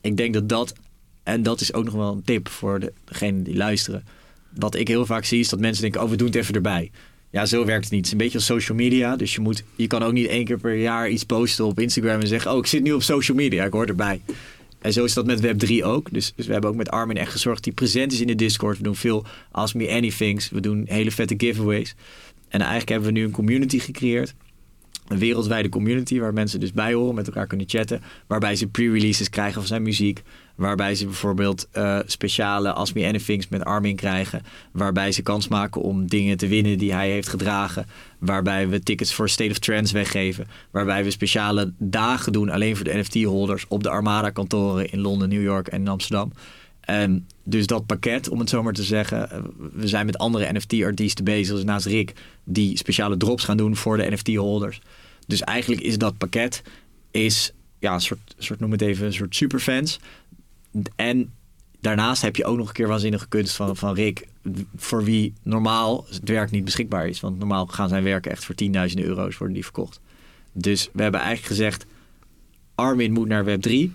Ik 0.00 0.16
denk 0.16 0.34
dat 0.34 0.48
dat, 0.48 0.72
en 1.22 1.42
dat 1.42 1.60
is 1.60 1.72
ook 1.72 1.84
nog 1.84 1.94
wel 1.94 2.12
een 2.12 2.24
tip 2.24 2.48
voor 2.48 2.80
de, 2.80 2.92
degenen 3.04 3.42
die 3.42 3.56
luisteren. 3.56 4.04
Wat 4.48 4.74
ik 4.74 4.88
heel 4.88 5.06
vaak 5.06 5.24
zie 5.24 5.40
is 5.40 5.48
dat 5.48 5.60
mensen 5.60 5.82
denken, 5.82 6.02
oh 6.02 6.10
we 6.10 6.16
doen 6.16 6.26
het 6.26 6.36
even 6.36 6.54
erbij. 6.54 6.90
Ja, 7.30 7.46
zo 7.46 7.64
werkt 7.64 7.84
het 7.84 7.92
niet. 7.92 8.00
Het 8.00 8.06
is 8.06 8.12
een 8.12 8.18
beetje 8.18 8.38
als 8.38 8.46
social 8.46 8.76
media. 8.76 9.16
Dus 9.16 9.34
je, 9.34 9.40
moet, 9.40 9.64
je 9.76 9.86
kan 9.86 10.02
ook 10.02 10.12
niet 10.12 10.26
één 10.26 10.44
keer 10.44 10.58
per 10.58 10.74
jaar 10.74 11.08
iets 11.08 11.24
posten 11.24 11.64
op 11.64 11.80
Instagram 11.80 12.20
en 12.20 12.26
zeggen, 12.26 12.52
oh 12.52 12.58
ik 12.58 12.66
zit 12.66 12.82
nu 12.82 12.92
op 12.92 13.02
social 13.02 13.36
media, 13.36 13.64
ik 13.64 13.72
hoor 13.72 13.86
erbij. 13.86 14.20
En 14.82 14.92
zo 14.92 15.04
is 15.04 15.14
dat 15.14 15.26
met 15.26 15.42
Web3 15.42 15.84
ook. 15.84 16.08
Dus, 16.12 16.32
dus 16.36 16.46
we 16.46 16.52
hebben 16.52 16.70
ook 16.70 16.76
met 16.76 16.90
Armin 16.90 17.16
echt 17.16 17.32
gezorgd 17.32 17.64
hij 17.64 17.74
present 17.74 18.12
is 18.12 18.20
in 18.20 18.26
de 18.26 18.34
Discord. 18.34 18.76
We 18.76 18.82
doen 18.82 18.96
veel 18.96 19.24
Ask 19.50 19.74
Me 19.74 19.90
Anythings. 19.90 20.50
We 20.50 20.60
doen 20.60 20.84
hele 20.88 21.10
vette 21.10 21.34
giveaways. 21.36 21.94
En 22.48 22.60
eigenlijk 22.60 22.88
hebben 22.88 23.08
we 23.08 23.18
nu 23.18 23.24
een 23.24 23.30
community 23.30 23.78
gecreëerd. 23.78 24.34
Een 25.08 25.18
wereldwijde 25.18 25.68
community 25.68 26.18
waar 26.18 26.32
mensen 26.32 26.60
dus 26.60 26.72
bij 26.72 26.92
horen, 26.92 27.14
met 27.14 27.26
elkaar 27.26 27.46
kunnen 27.46 27.68
chatten. 27.68 28.02
Waarbij 28.26 28.56
ze 28.56 28.66
pre-releases 28.66 29.30
krijgen 29.30 29.54
van 29.54 29.66
zijn 29.66 29.82
muziek. 29.82 30.22
Waarbij 30.54 30.94
ze 30.94 31.04
bijvoorbeeld 31.04 31.68
uh, 31.72 31.98
speciale 32.06 32.72
Ask 32.72 32.94
Me 32.94 33.40
met 33.48 33.64
Armin 33.64 33.96
krijgen. 33.96 34.42
Waarbij 34.72 35.12
ze 35.12 35.22
kans 35.22 35.48
maken 35.48 35.80
om 35.80 36.06
dingen 36.06 36.36
te 36.36 36.46
winnen 36.46 36.78
die 36.78 36.92
hij 36.92 37.10
heeft 37.10 37.28
gedragen. 37.28 37.86
Waarbij 38.18 38.68
we 38.68 38.82
tickets 38.82 39.14
voor 39.14 39.28
State 39.28 39.50
of 39.50 39.58
Trends 39.58 39.92
weggeven. 39.92 40.46
Waarbij 40.70 41.04
we 41.04 41.10
speciale 41.10 41.72
dagen 41.78 42.32
doen 42.32 42.50
alleen 42.50 42.76
voor 42.76 42.84
de 42.84 42.98
NFT-holders 42.98 43.64
op 43.68 43.82
de 43.82 43.88
Armada-kantoren 43.88 44.90
in 44.90 45.00
Londen, 45.00 45.28
New 45.28 45.42
York 45.42 45.68
en 45.68 45.88
Amsterdam. 45.88 46.32
En 46.80 47.26
dus 47.44 47.66
dat 47.66 47.86
pakket, 47.86 48.28
om 48.28 48.38
het 48.38 48.48
zo 48.48 48.62
maar 48.62 48.72
te 48.72 48.82
zeggen. 48.82 49.30
Eh, 49.30 49.38
we 49.72 49.88
zijn 49.88 50.06
met 50.06 50.18
andere 50.18 50.52
NFT-artiesten 50.52 51.24
bezig. 51.24 51.54
Dus 51.54 51.64
naast 51.64 51.86
Rick, 51.86 52.12
die 52.44 52.76
speciale 52.76 53.16
drops 53.16 53.44
gaan 53.44 53.56
doen 53.56 53.76
voor 53.76 53.96
de 53.96 54.10
NFT-holders. 54.10 54.80
Dus 55.26 55.40
eigenlijk 55.40 55.82
is 55.82 55.98
dat 55.98 56.18
pakket 56.18 56.62
is, 57.10 57.52
ja, 57.78 57.94
een 57.94 58.00
soort, 58.00 58.34
soort, 58.38 58.60
noem 58.60 58.72
het 58.72 58.82
even, 58.82 59.06
een 59.06 59.12
soort 59.12 59.36
superfans. 59.36 59.98
En 60.96 61.32
daarnaast 61.80 62.22
heb 62.22 62.36
je 62.36 62.44
ook 62.44 62.56
nog 62.56 62.68
een 62.68 62.74
keer 62.74 62.88
waanzinnige 62.88 63.28
kunst 63.28 63.56
van, 63.56 63.76
van 63.76 63.94
Rick. 63.94 64.26
Voor 64.76 65.04
wie 65.04 65.32
normaal 65.42 66.06
het 66.08 66.28
werk 66.28 66.50
niet 66.50 66.64
beschikbaar 66.64 67.08
is. 67.08 67.20
Want 67.20 67.38
normaal 67.38 67.66
gaan 67.66 67.88
zijn 67.88 68.04
werken 68.04 68.30
echt 68.30 68.44
voor 68.44 68.54
10.000 68.64 68.70
euro's 68.94 69.36
worden 69.36 69.54
die 69.54 69.64
verkocht. 69.64 70.00
Dus 70.52 70.88
we 70.92 71.02
hebben 71.02 71.20
eigenlijk 71.20 71.48
gezegd, 71.48 71.86
Armin 72.74 73.12
moet 73.12 73.28
naar 73.28 73.44
Web3. 73.44 73.90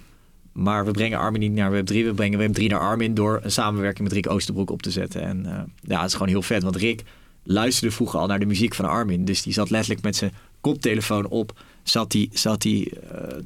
Maar 0.51 0.85
we 0.85 0.91
brengen 0.91 1.19
Armin 1.19 1.39
niet 1.39 1.53
naar 1.53 1.71
Web3. 1.71 1.93
We 1.93 2.13
brengen 2.15 2.51
Web3 2.51 2.63
naar 2.63 2.79
Armin 2.79 3.13
door 3.13 3.39
een 3.43 3.51
samenwerking 3.51 4.03
met 4.03 4.11
Rick 4.11 4.29
Oosterbroek 4.29 4.69
op 4.69 4.81
te 4.81 4.91
zetten. 4.91 5.21
En 5.21 5.43
uh, 5.45 5.59
ja, 5.81 5.97
het 5.97 6.07
is 6.07 6.13
gewoon 6.13 6.27
heel 6.27 6.41
vet. 6.41 6.63
Want 6.63 6.75
Rick 6.75 7.03
luisterde 7.43 7.95
vroeger 7.95 8.19
al 8.19 8.27
naar 8.27 8.39
de 8.39 8.45
muziek 8.45 8.75
van 8.75 8.85
Armin. 8.85 9.25
Dus 9.25 9.41
die 9.41 9.53
zat 9.53 9.69
letterlijk 9.69 10.03
met 10.03 10.15
zijn 10.15 10.33
koptelefoon 10.61 11.27
op. 11.27 11.59
Zat 11.83 12.13
hij 12.13 12.29
zat 12.33 12.61
die, 12.61 12.91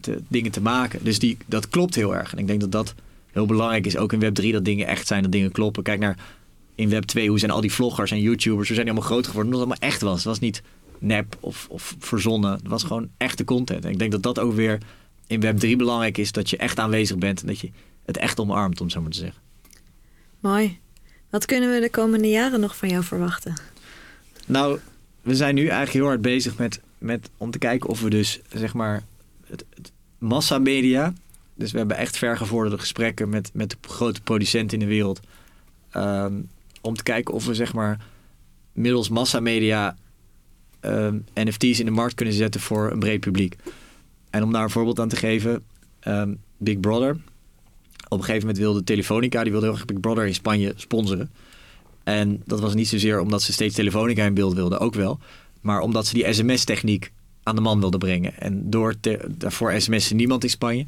te, 0.01 0.21
dingen 0.27 0.51
te 0.51 0.61
maken. 0.61 1.03
Dus 1.03 1.19
die, 1.19 1.37
dat 1.45 1.69
klopt 1.69 1.95
heel 1.95 2.15
erg. 2.15 2.31
En 2.31 2.37
ik 2.37 2.47
denk 2.47 2.61
dat 2.61 2.71
dat 2.71 2.95
heel 3.31 3.45
belangrijk 3.45 3.85
is. 3.85 3.97
Ook 3.97 4.13
in 4.13 4.19
Web3 4.23 4.51
dat 4.51 4.65
dingen 4.65 4.87
echt 4.87 5.07
zijn, 5.07 5.23
dat 5.23 5.31
dingen 5.31 5.51
kloppen. 5.51 5.83
Kijk 5.83 5.99
naar 5.99 6.17
in 6.75 6.89
Web2. 6.89 7.25
Hoe 7.27 7.39
zijn 7.39 7.51
al 7.51 7.61
die 7.61 7.71
vloggers 7.71 8.11
en 8.11 8.21
YouTubers. 8.21 8.67
Hoe 8.67 8.75
zijn 8.75 8.87
die 8.87 8.95
allemaal 8.95 9.11
groot 9.11 9.27
geworden? 9.27 9.53
Omdat 9.53 9.67
het 9.67 9.69
allemaal 9.69 9.89
echt 9.91 10.01
was. 10.01 10.15
Het 10.15 10.23
was 10.23 10.39
niet 10.39 10.61
nep 10.99 11.37
of, 11.39 11.67
of 11.69 11.95
verzonnen. 11.99 12.51
Het 12.51 12.67
was 12.67 12.83
gewoon 12.83 13.09
echte 13.17 13.43
content. 13.43 13.85
En 13.85 13.91
ik 13.91 13.99
denk 13.99 14.11
dat 14.11 14.23
dat 14.23 14.39
ook 14.39 14.53
weer 14.53 14.77
in 15.27 15.41
Web3 15.41 15.75
belangrijk 15.77 16.17
is 16.17 16.31
dat 16.31 16.49
je 16.49 16.57
echt 16.57 16.79
aanwezig 16.79 17.17
bent 17.17 17.41
en 17.41 17.47
dat 17.47 17.59
je 17.59 17.71
het 18.05 18.17
echt 18.17 18.39
omarmt, 18.39 18.81
om 18.81 18.89
zo 18.89 19.01
maar 19.01 19.11
te 19.11 19.17
zeggen. 19.17 19.41
Mooi. 20.39 20.79
Wat 21.29 21.45
kunnen 21.45 21.73
we 21.73 21.79
de 21.79 21.89
komende 21.89 22.27
jaren 22.27 22.59
nog 22.59 22.75
van 22.75 22.89
jou 22.89 23.03
verwachten? 23.03 23.53
Nou, 24.45 24.79
we 25.21 25.35
zijn 25.35 25.55
nu 25.55 25.61
eigenlijk 25.61 25.91
heel 25.91 26.05
hard 26.05 26.21
bezig 26.21 26.57
met, 26.57 26.79
met 26.97 27.29
om 27.37 27.51
te 27.51 27.57
kijken 27.57 27.89
of 27.89 28.01
we 28.01 28.09
dus 28.09 28.39
zeg 28.53 28.73
maar 28.73 29.03
het, 29.45 29.65
het 29.75 29.91
massamedia. 30.17 31.13
Dus 31.55 31.71
we 31.71 31.77
hebben 31.77 31.97
echt 31.97 32.17
vergevorderde 32.17 32.77
gesprekken 32.77 33.29
met, 33.29 33.51
met 33.53 33.69
de 33.69 33.77
grote 33.81 34.21
producenten 34.21 34.79
in 34.79 34.85
de 34.85 34.91
wereld. 34.93 35.19
Um, 35.95 36.49
om 36.81 36.95
te 36.95 37.03
kijken 37.03 37.33
of 37.33 37.45
we 37.45 37.53
zeg 37.53 37.73
maar 37.73 38.05
middels 38.73 39.09
massamedia 39.09 39.97
um, 40.81 41.25
NFT's 41.33 41.79
in 41.79 41.85
de 41.85 41.91
markt 41.91 42.13
kunnen 42.13 42.33
zetten 42.33 42.61
voor 42.61 42.91
een 42.91 42.99
breed 42.99 43.19
publiek. 43.19 43.55
En 44.29 44.43
om 44.43 44.51
daar 44.51 44.63
een 44.63 44.69
voorbeeld 44.69 44.99
aan 44.99 45.09
te 45.09 45.15
geven, 45.15 45.63
um, 46.07 46.39
Big 46.57 46.79
Brother. 46.79 47.17
Op 48.07 48.17
een 48.17 48.23
gegeven 48.23 48.47
moment 48.47 48.57
wilde 48.57 48.83
Telefonica, 48.83 49.43
die 49.43 49.51
wilde 49.51 49.65
heel 49.65 49.75
erg 49.75 49.85
Big 49.85 49.99
Brother 49.99 50.25
in 50.25 50.33
Spanje 50.33 50.73
sponsoren. 50.75 51.31
En 52.03 52.41
dat 52.45 52.59
was 52.59 52.73
niet 52.73 52.87
zozeer 52.87 53.19
omdat 53.19 53.41
ze 53.41 53.53
steeds 53.53 53.75
Telefonica 53.75 54.25
in 54.25 54.33
beeld 54.33 54.53
wilden, 54.53 54.79
ook 54.79 54.93
wel. 54.93 55.19
Maar 55.61 55.79
omdat 55.79 56.07
ze 56.07 56.13
die 56.13 56.33
sms-techniek 56.33 57.11
aan 57.43 57.55
de 57.55 57.61
man 57.61 57.79
wilden 57.79 57.99
brengen. 57.99 58.37
En 58.37 58.69
door 58.69 58.95
daarvoor 59.37 59.81
sms'en 59.81 60.15
niemand 60.15 60.43
in 60.43 60.49
Spanje. 60.49 60.85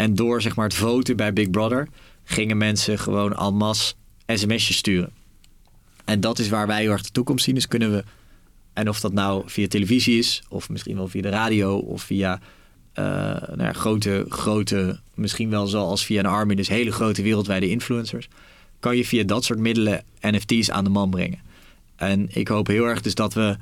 En 0.00 0.14
door 0.14 0.42
zeg 0.42 0.56
maar, 0.56 0.64
het 0.64 0.74
voten 0.74 1.16
bij 1.16 1.32
Big 1.32 1.50
Brother 1.50 1.88
gingen 2.24 2.56
mensen 2.56 2.98
gewoon 2.98 3.54
masse 3.54 3.94
sms'jes 4.26 4.76
sturen. 4.76 5.10
En 6.04 6.20
dat 6.20 6.38
is 6.38 6.48
waar 6.48 6.66
wij 6.66 6.80
heel 6.80 6.90
erg 6.90 7.02
de 7.02 7.10
toekomst 7.10 7.44
zien. 7.44 7.54
Dus 7.54 7.68
kunnen 7.68 7.92
we, 7.92 8.04
en 8.72 8.88
of 8.88 9.00
dat 9.00 9.12
nou 9.12 9.42
via 9.46 9.68
televisie 9.68 10.18
is, 10.18 10.42
of 10.48 10.68
misschien 10.68 10.96
wel 10.96 11.08
via 11.08 11.22
de 11.22 11.28
radio, 11.28 11.76
of 11.76 12.02
via 12.02 12.40
uh, 12.94 13.04
nou 13.04 13.62
ja, 13.62 13.72
grote, 13.72 14.26
grote, 14.28 15.00
misschien 15.14 15.50
wel 15.50 15.66
zoals 15.66 16.04
via 16.04 16.18
een 16.18 16.26
Armin, 16.26 16.56
dus 16.56 16.68
hele 16.68 16.92
grote 16.92 17.22
wereldwijde 17.22 17.68
influencers, 17.68 18.28
kan 18.78 18.96
je 18.96 19.04
via 19.04 19.22
dat 19.22 19.44
soort 19.44 19.58
middelen 19.58 20.04
NFT's 20.20 20.70
aan 20.70 20.84
de 20.84 20.90
man 20.90 21.10
brengen. 21.10 21.38
En 21.96 22.26
ik 22.30 22.48
hoop 22.48 22.66
heel 22.66 22.84
erg 22.84 23.00
dus 23.00 23.14
dat 23.14 23.34
we, 23.34 23.56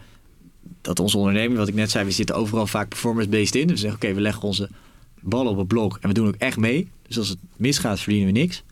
dat 0.80 1.01
onze 1.01 1.18
onderneming, 1.18 1.59
wat 1.59 1.68
ik 1.68 1.74
net 1.74 1.91
zei, 1.91 2.05
we 2.05 2.11
zitten 2.11 2.36
overal 2.36 2.66
vaak 2.66 2.89
performance-based 2.89 3.55
in. 3.55 3.66
Dus 3.66 3.80
we 3.80 3.89
zeggen, 3.89 4.03
oké, 4.03 4.14
we 4.14 4.20
leggen 4.20 4.43
onze 4.43 4.68
ballen 5.21 5.53
op 5.53 5.59
het 5.59 5.69
blok 5.69 5.99
en 6.01 6.09
we 6.09 6.14
doen 6.14 6.27
ook 6.27 6.35
echt 6.39 6.57
mee. 6.57 6.89
Dus 7.07 7.19
als 7.19 7.29
het 7.29 7.39
misgaat, 7.57 8.01
verdienen 8.01 8.33
we 8.33 8.39
niks. 8.39 8.62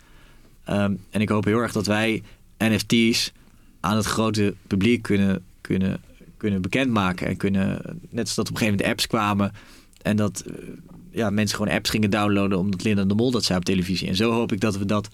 Um, 0.68 0.98
en 1.10 1.20
ik 1.20 1.28
hoop 1.28 1.44
heel 1.44 1.58
erg 1.58 1.72
dat 1.72 1.86
wij 1.86 2.22
NFT's 2.58 3.32
aan 3.80 3.96
het 3.96 4.06
grote 4.06 4.54
publiek 4.66 5.02
kunnen, 5.02 5.44
kunnen, 5.60 6.00
kunnen 6.36 6.62
bekendmaken. 6.62 7.26
En 7.26 7.36
kunnen, 7.36 8.00
net 8.10 8.24
als 8.24 8.34
dat 8.34 8.48
op 8.48 8.54
een 8.54 8.58
gegeven 8.58 8.78
moment 8.78 8.90
apps 8.90 9.06
kwamen 9.06 9.52
en 10.02 10.16
dat 10.16 10.44
eh, 10.46 10.54
ja, 11.10 11.30
mensen 11.30 11.56
gewoon 11.56 11.74
apps 11.74 11.90
gingen 11.90 12.10
downloaden 12.10 12.58
omdat 12.58 12.82
Linda 12.84 13.04
de 13.04 13.14
Mol 13.14 13.30
dat 13.30 13.44
zei 13.44 13.58
op 13.58 13.64
televisie. 13.64 14.08
En 14.08 14.16
zo 14.16 14.32
hoop 14.32 14.52
ik 14.52 14.60
dat 14.60 14.78
we 14.78 14.84
dat. 14.84 15.08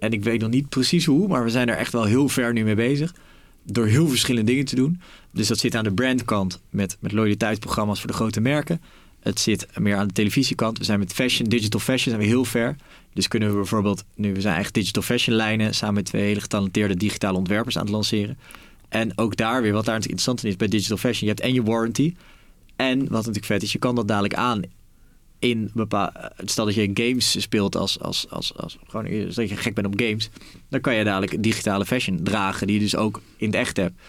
En 0.00 0.12
ik 0.12 0.24
weet 0.24 0.40
nog 0.40 0.50
niet 0.50 0.68
precies 0.68 1.04
hoe, 1.04 1.28
maar 1.28 1.44
we 1.44 1.50
zijn 1.50 1.68
er 1.68 1.76
echt 1.76 1.92
wel 1.92 2.04
heel 2.04 2.28
ver 2.28 2.52
nu 2.52 2.64
mee 2.64 2.74
bezig. 2.74 3.14
Door 3.64 3.86
heel 3.86 4.08
verschillende 4.08 4.50
dingen 4.50 4.64
te 4.64 4.76
doen. 4.76 5.00
Dus 5.30 5.48
dat 5.48 5.58
zit 5.58 5.74
aan 5.74 5.84
de 5.84 5.92
brandkant 5.92 6.60
met, 6.70 6.96
met 7.00 7.12
loyaliteitsprogramma's 7.12 7.98
voor 7.98 8.10
de 8.10 8.16
grote 8.16 8.40
merken. 8.40 8.80
Het 9.22 9.40
zit 9.40 9.66
meer 9.78 9.96
aan 9.96 10.06
de 10.06 10.12
televisiekant. 10.12 10.78
We 10.78 10.84
zijn 10.84 10.98
met 10.98 11.12
fashion, 11.12 11.48
digital 11.48 11.80
fashion, 11.80 12.14
zijn 12.14 12.18
we 12.18 12.24
heel 12.24 12.44
ver. 12.44 12.76
Dus 13.12 13.28
kunnen 13.28 13.48
we 13.48 13.54
bijvoorbeeld, 13.54 14.04
nu 14.14 14.34
we 14.34 14.40
zijn 14.40 14.54
eigenlijk 14.54 14.74
digital 14.74 15.02
fashion 15.02 15.36
lijnen 15.36 15.74
samen 15.74 15.94
met 15.94 16.04
twee 16.04 16.22
hele 16.22 16.40
getalenteerde 16.40 16.96
digitale 16.96 17.38
ontwerpers 17.38 17.76
aan 17.76 17.82
het 17.82 17.92
lanceren. 17.92 18.38
En 18.88 19.18
ook 19.18 19.36
daar 19.36 19.62
weer, 19.62 19.72
wat 19.72 19.84
daar 19.84 19.94
natuurlijk 19.94 20.20
interessant 20.20 20.42
in 20.44 20.48
is 20.48 20.56
bij 20.56 20.68
digital 20.68 20.96
fashion, 20.96 21.28
je 21.28 21.34
hebt 21.34 21.40
en 21.40 21.54
je 21.54 21.62
warranty. 21.62 22.14
En 22.76 22.98
wat 22.98 23.10
natuurlijk 23.10 23.44
vet 23.44 23.62
is, 23.62 23.72
je 23.72 23.78
kan 23.78 23.94
dat 23.94 24.08
dadelijk 24.08 24.34
aan 24.34 24.62
in 25.38 25.70
bepaal. 25.74 26.12
Stel 26.44 26.64
dat 26.64 26.74
je 26.74 26.90
games 26.94 27.40
speelt 27.40 27.76
als, 27.76 28.00
als, 28.00 28.26
als, 28.30 28.56
als 28.56 28.78
gewoon 28.86 29.04
dat 29.34 29.48
je 29.48 29.56
gek 29.56 29.74
bent 29.74 29.86
op 29.86 30.00
games, 30.00 30.30
dan 30.68 30.80
kan 30.80 30.94
je 30.94 31.04
dadelijk 31.04 31.42
digitale 31.42 31.86
fashion 31.86 32.22
dragen 32.22 32.66
die 32.66 32.76
je 32.76 32.82
dus 32.82 32.96
ook 32.96 33.20
in 33.36 33.46
het 33.46 33.56
echt 33.56 33.76
hebt. 33.76 34.00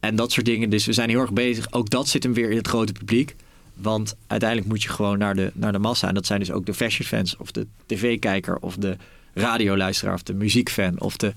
En 0.00 0.16
dat 0.16 0.32
soort 0.32 0.46
dingen. 0.46 0.70
Dus 0.70 0.86
we 0.86 0.92
zijn 0.92 1.08
heel 1.08 1.20
erg 1.20 1.32
bezig. 1.32 1.72
Ook 1.72 1.90
dat 1.90 2.08
zit 2.08 2.22
hem 2.22 2.32
weer 2.32 2.50
in 2.50 2.56
het 2.56 2.68
grote 2.68 2.92
publiek. 2.92 3.36
Want 3.80 4.16
uiteindelijk 4.26 4.68
moet 4.68 4.82
je 4.82 4.88
gewoon 4.88 5.18
naar 5.18 5.34
de, 5.34 5.50
naar 5.54 5.72
de 5.72 5.78
massa. 5.78 6.08
En 6.08 6.14
dat 6.14 6.26
zijn 6.26 6.38
dus 6.38 6.50
ook 6.50 6.66
de 6.66 6.74
fashion 6.74 7.08
fans 7.08 7.36
of 7.36 7.50
de 7.50 7.66
tv-kijker 7.86 8.56
of 8.56 8.76
de 8.76 8.96
radioluisteraar 9.34 10.14
of 10.14 10.22
de 10.22 10.34
muziekfan. 10.34 11.00
Of 11.00 11.16
de, 11.16 11.32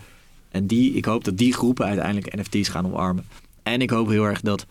en 0.50 0.68
die, 0.68 0.94
ik 0.94 1.06
hoop 1.06 1.24
dat 1.24 1.38
die 1.38 1.54
groepen 1.54 1.86
uiteindelijk 1.86 2.36
NFT's 2.36 2.70
gaan 2.70 2.86
omarmen. 2.86 3.26
En 3.64 3.82
ik 3.82 3.90
hoop 3.90 4.08
heel 4.08 4.26
erg 4.26 4.42
dat 4.42 4.66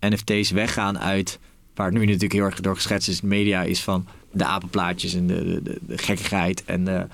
NFT's 0.00 0.50
weggaan 0.50 0.98
uit 0.98 1.38
waar 1.74 1.86
het 1.86 1.94
nu 1.94 2.00
natuurlijk 2.00 2.32
heel 2.32 2.44
erg 2.44 2.60
door 2.60 2.74
geschetst 2.74 3.08
is 3.08 3.20
in 3.20 3.28
de 3.28 3.34
media, 3.34 3.62
is 3.62 3.82
van 3.82 4.06
de 4.32 4.44
apenplaatjes 4.44 5.14
en 5.14 5.26
de, 5.26 5.60
de, 5.62 5.78
de 5.86 5.98
gekkigheid 5.98 6.64
en 6.64 6.84
de, 6.84 7.06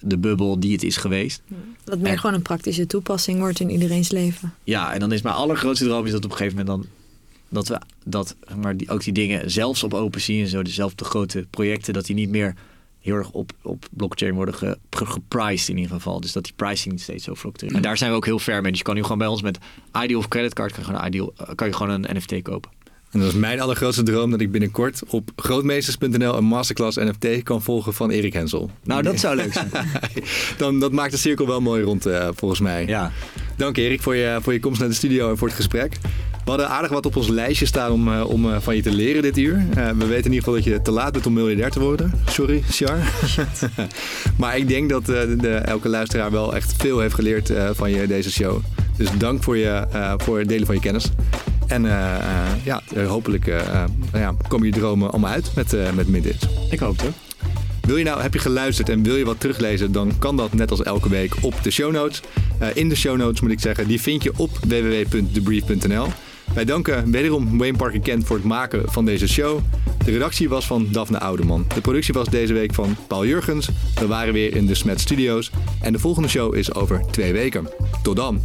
de 0.00 0.18
bubbel 0.18 0.60
die 0.60 0.72
het 0.72 0.82
is 0.82 0.96
geweest. 0.96 1.42
Dat 1.84 1.98
meer 1.98 2.18
gewoon 2.18 2.36
een 2.36 2.42
praktische 2.42 2.86
toepassing 2.86 3.38
wordt 3.38 3.60
in 3.60 3.70
iedereen's 3.70 4.10
leven. 4.10 4.54
Ja, 4.64 4.92
en 4.92 5.00
dan 5.00 5.12
is 5.12 5.22
mijn 5.22 5.34
allergrootste 5.34 5.84
droom 5.84 6.06
is 6.06 6.12
dat 6.12 6.24
op 6.24 6.30
een 6.30 6.36
gegeven 6.36 6.58
moment 6.58 6.76
dan 6.76 6.92
dat 7.54 7.68
we 7.68 7.80
dat 8.04 8.36
maar 8.56 8.76
die, 8.76 8.90
ook 8.90 9.04
die 9.04 9.12
dingen 9.12 9.50
zelfs 9.50 9.82
op 9.82 9.94
OpenSea 9.94 10.42
en 10.42 10.48
zo, 10.48 10.62
dezelfde 10.62 11.04
grote 11.04 11.46
projecten, 11.50 11.92
dat 11.92 12.06
die 12.06 12.14
niet 12.14 12.30
meer 12.30 12.54
heel 13.00 13.14
erg 13.14 13.30
op, 13.30 13.52
op 13.62 13.86
blockchain 13.90 14.34
worden 14.34 14.54
ge, 14.54 14.78
gepriced 14.90 15.68
in 15.68 15.76
ieder 15.76 15.92
geval. 15.92 16.20
Dus 16.20 16.32
dat 16.32 16.44
die 16.44 16.52
pricing 16.56 16.94
niet 16.94 17.02
steeds 17.02 17.24
zo 17.24 17.34
fluctueert. 17.34 17.74
En 17.74 17.82
daar 17.82 17.96
zijn 17.96 18.10
we 18.10 18.16
ook 18.16 18.24
heel 18.24 18.38
ver 18.38 18.62
mee. 18.62 18.70
Dus 18.70 18.78
je 18.78 18.84
kan 18.84 18.94
nu 18.94 19.02
gewoon 19.02 19.18
bij 19.18 19.26
ons 19.26 19.42
met 19.42 19.58
Ideal 20.02 20.18
of 20.18 20.28
Creditcard 20.28 20.72
kan 20.72 20.84
je 20.84 20.90
gewoon, 20.90 21.06
Ideal, 21.06 21.32
kan 21.54 21.66
je 21.66 21.72
gewoon 21.74 22.04
een 22.04 22.16
NFT 22.16 22.42
kopen. 22.42 22.70
En 23.10 23.20
dat 23.20 23.28
is 23.28 23.34
mijn 23.34 23.60
allergrootste 23.60 24.02
droom 24.02 24.30
dat 24.30 24.40
ik 24.40 24.50
binnenkort 24.50 25.02
op 25.08 25.30
grootmeesters.nl 25.36 26.36
een 26.36 26.44
masterclass 26.44 26.96
NFT 26.96 27.42
kan 27.42 27.62
volgen 27.62 27.94
van 27.94 28.10
Erik 28.10 28.32
Hensel. 28.32 28.70
Nou, 28.82 29.02
dat 29.02 29.20
zou 29.20 29.36
leuk 29.36 29.52
zijn. 29.52 29.70
Dan, 30.58 30.80
dat 30.80 30.92
maakt 30.92 31.12
de 31.12 31.18
cirkel 31.18 31.46
wel 31.46 31.60
mooi 31.60 31.82
rond, 31.82 32.06
uh, 32.06 32.28
volgens 32.34 32.60
mij. 32.60 32.86
Ja. 32.86 33.12
Dank 33.56 33.76
Erik 33.76 34.02
voor 34.02 34.16
je, 34.16 34.38
voor 34.42 34.52
je 34.52 34.60
komst 34.60 34.80
naar 34.80 34.88
de 34.88 34.94
studio 34.94 35.30
en 35.30 35.38
voor 35.38 35.48
het 35.48 35.56
gesprek. 35.56 35.96
We 36.44 36.50
hadden 36.50 36.68
aardig 36.68 36.90
wat 36.90 37.06
op 37.06 37.16
ons 37.16 37.28
lijstje 37.28 37.66
staan 37.66 37.92
om, 37.92 38.08
uh, 38.08 38.28
om 38.28 38.46
uh, 38.46 38.56
van 38.60 38.76
je 38.76 38.82
te 38.82 38.92
leren 38.92 39.22
dit 39.22 39.38
uur. 39.38 39.54
Uh, 39.54 39.88
we 39.88 40.06
weten 40.06 40.24
in 40.24 40.32
ieder 40.32 40.34
geval 40.34 40.54
dat 40.54 40.64
je 40.64 40.82
te 40.82 40.90
laat 40.90 41.12
bent 41.12 41.26
om 41.26 41.32
miljardair 41.32 41.70
te 41.70 41.80
worden. 41.80 42.12
Sorry, 42.28 42.62
Char. 42.70 42.98
maar 44.38 44.56
ik 44.56 44.68
denk 44.68 44.88
dat 44.88 45.06
de, 45.06 45.60
elke 45.64 45.88
luisteraar 45.88 46.30
wel 46.30 46.54
echt 46.54 46.74
veel 46.76 47.00
heeft 47.00 47.14
geleerd 47.14 47.52
van 47.72 47.90
je 47.90 48.06
deze 48.06 48.30
show. 48.30 48.60
Dus 48.96 49.08
dank 49.18 49.42
voor, 49.42 49.56
je, 49.56 49.86
voor 50.16 50.38
het 50.38 50.48
delen 50.48 50.66
van 50.66 50.74
je 50.74 50.80
kennis. 50.80 51.10
En 51.66 51.82
ja, 52.62 52.82
hopelijk 53.06 53.46
ja, 54.12 54.34
komen 54.48 54.66
je 54.66 54.72
dromen 54.72 55.10
allemaal 55.10 55.30
uit 55.30 55.50
met, 55.54 55.94
met 55.94 56.08
Middays. 56.08 56.40
Ik 56.70 56.78
hoop 56.78 57.00
het. 57.00 57.10
Wil 57.80 57.96
je 57.96 58.04
nou, 58.04 58.20
heb 58.20 58.32
je 58.32 58.38
geluisterd 58.38 58.88
en 58.88 59.02
wil 59.02 59.16
je 59.16 59.24
wat 59.24 59.40
teruglezen, 59.40 59.92
dan 59.92 60.18
kan 60.18 60.36
dat 60.36 60.52
net 60.52 60.70
als 60.70 60.82
elke 60.82 61.08
week 61.08 61.34
op 61.40 61.54
de 61.62 61.70
show 61.70 61.92
notes. 61.92 62.20
in 62.74 62.88
de 62.88 62.96
show 62.96 63.16
notes 63.16 63.40
moet 63.40 63.50
ik 63.50 63.60
zeggen, 63.60 63.88
die 63.88 64.00
vind 64.00 64.22
je 64.22 64.32
op 64.36 64.50
www.debrief.nl. 64.66 66.06
Wij 66.54 66.64
danken 66.64 67.10
wederom 67.10 67.58
Wayne 67.58 67.76
Parker 67.76 68.00
Kent 68.00 68.24
voor 68.24 68.36
het 68.36 68.44
maken 68.44 68.92
van 68.92 69.04
deze 69.04 69.28
show. 69.28 69.58
De 70.04 70.10
redactie 70.10 70.48
was 70.48 70.66
van 70.66 70.88
Daphne 70.90 71.20
Oudeman. 71.20 71.64
De 71.74 71.80
productie 71.80 72.14
was 72.14 72.28
deze 72.28 72.52
week 72.52 72.74
van 72.74 72.96
Paul 73.06 73.26
Jurgens. 73.26 73.70
We 73.94 74.06
waren 74.06 74.32
weer 74.32 74.56
in 74.56 74.66
de 74.66 74.74
Smet 74.74 75.00
Studios. 75.00 75.50
En 75.80 75.92
de 75.92 75.98
volgende 75.98 76.28
show 76.28 76.54
is 76.54 76.74
over 76.74 77.02
twee 77.10 77.32
weken. 77.32 77.68
Tot 78.02 78.16
dan! 78.16 78.40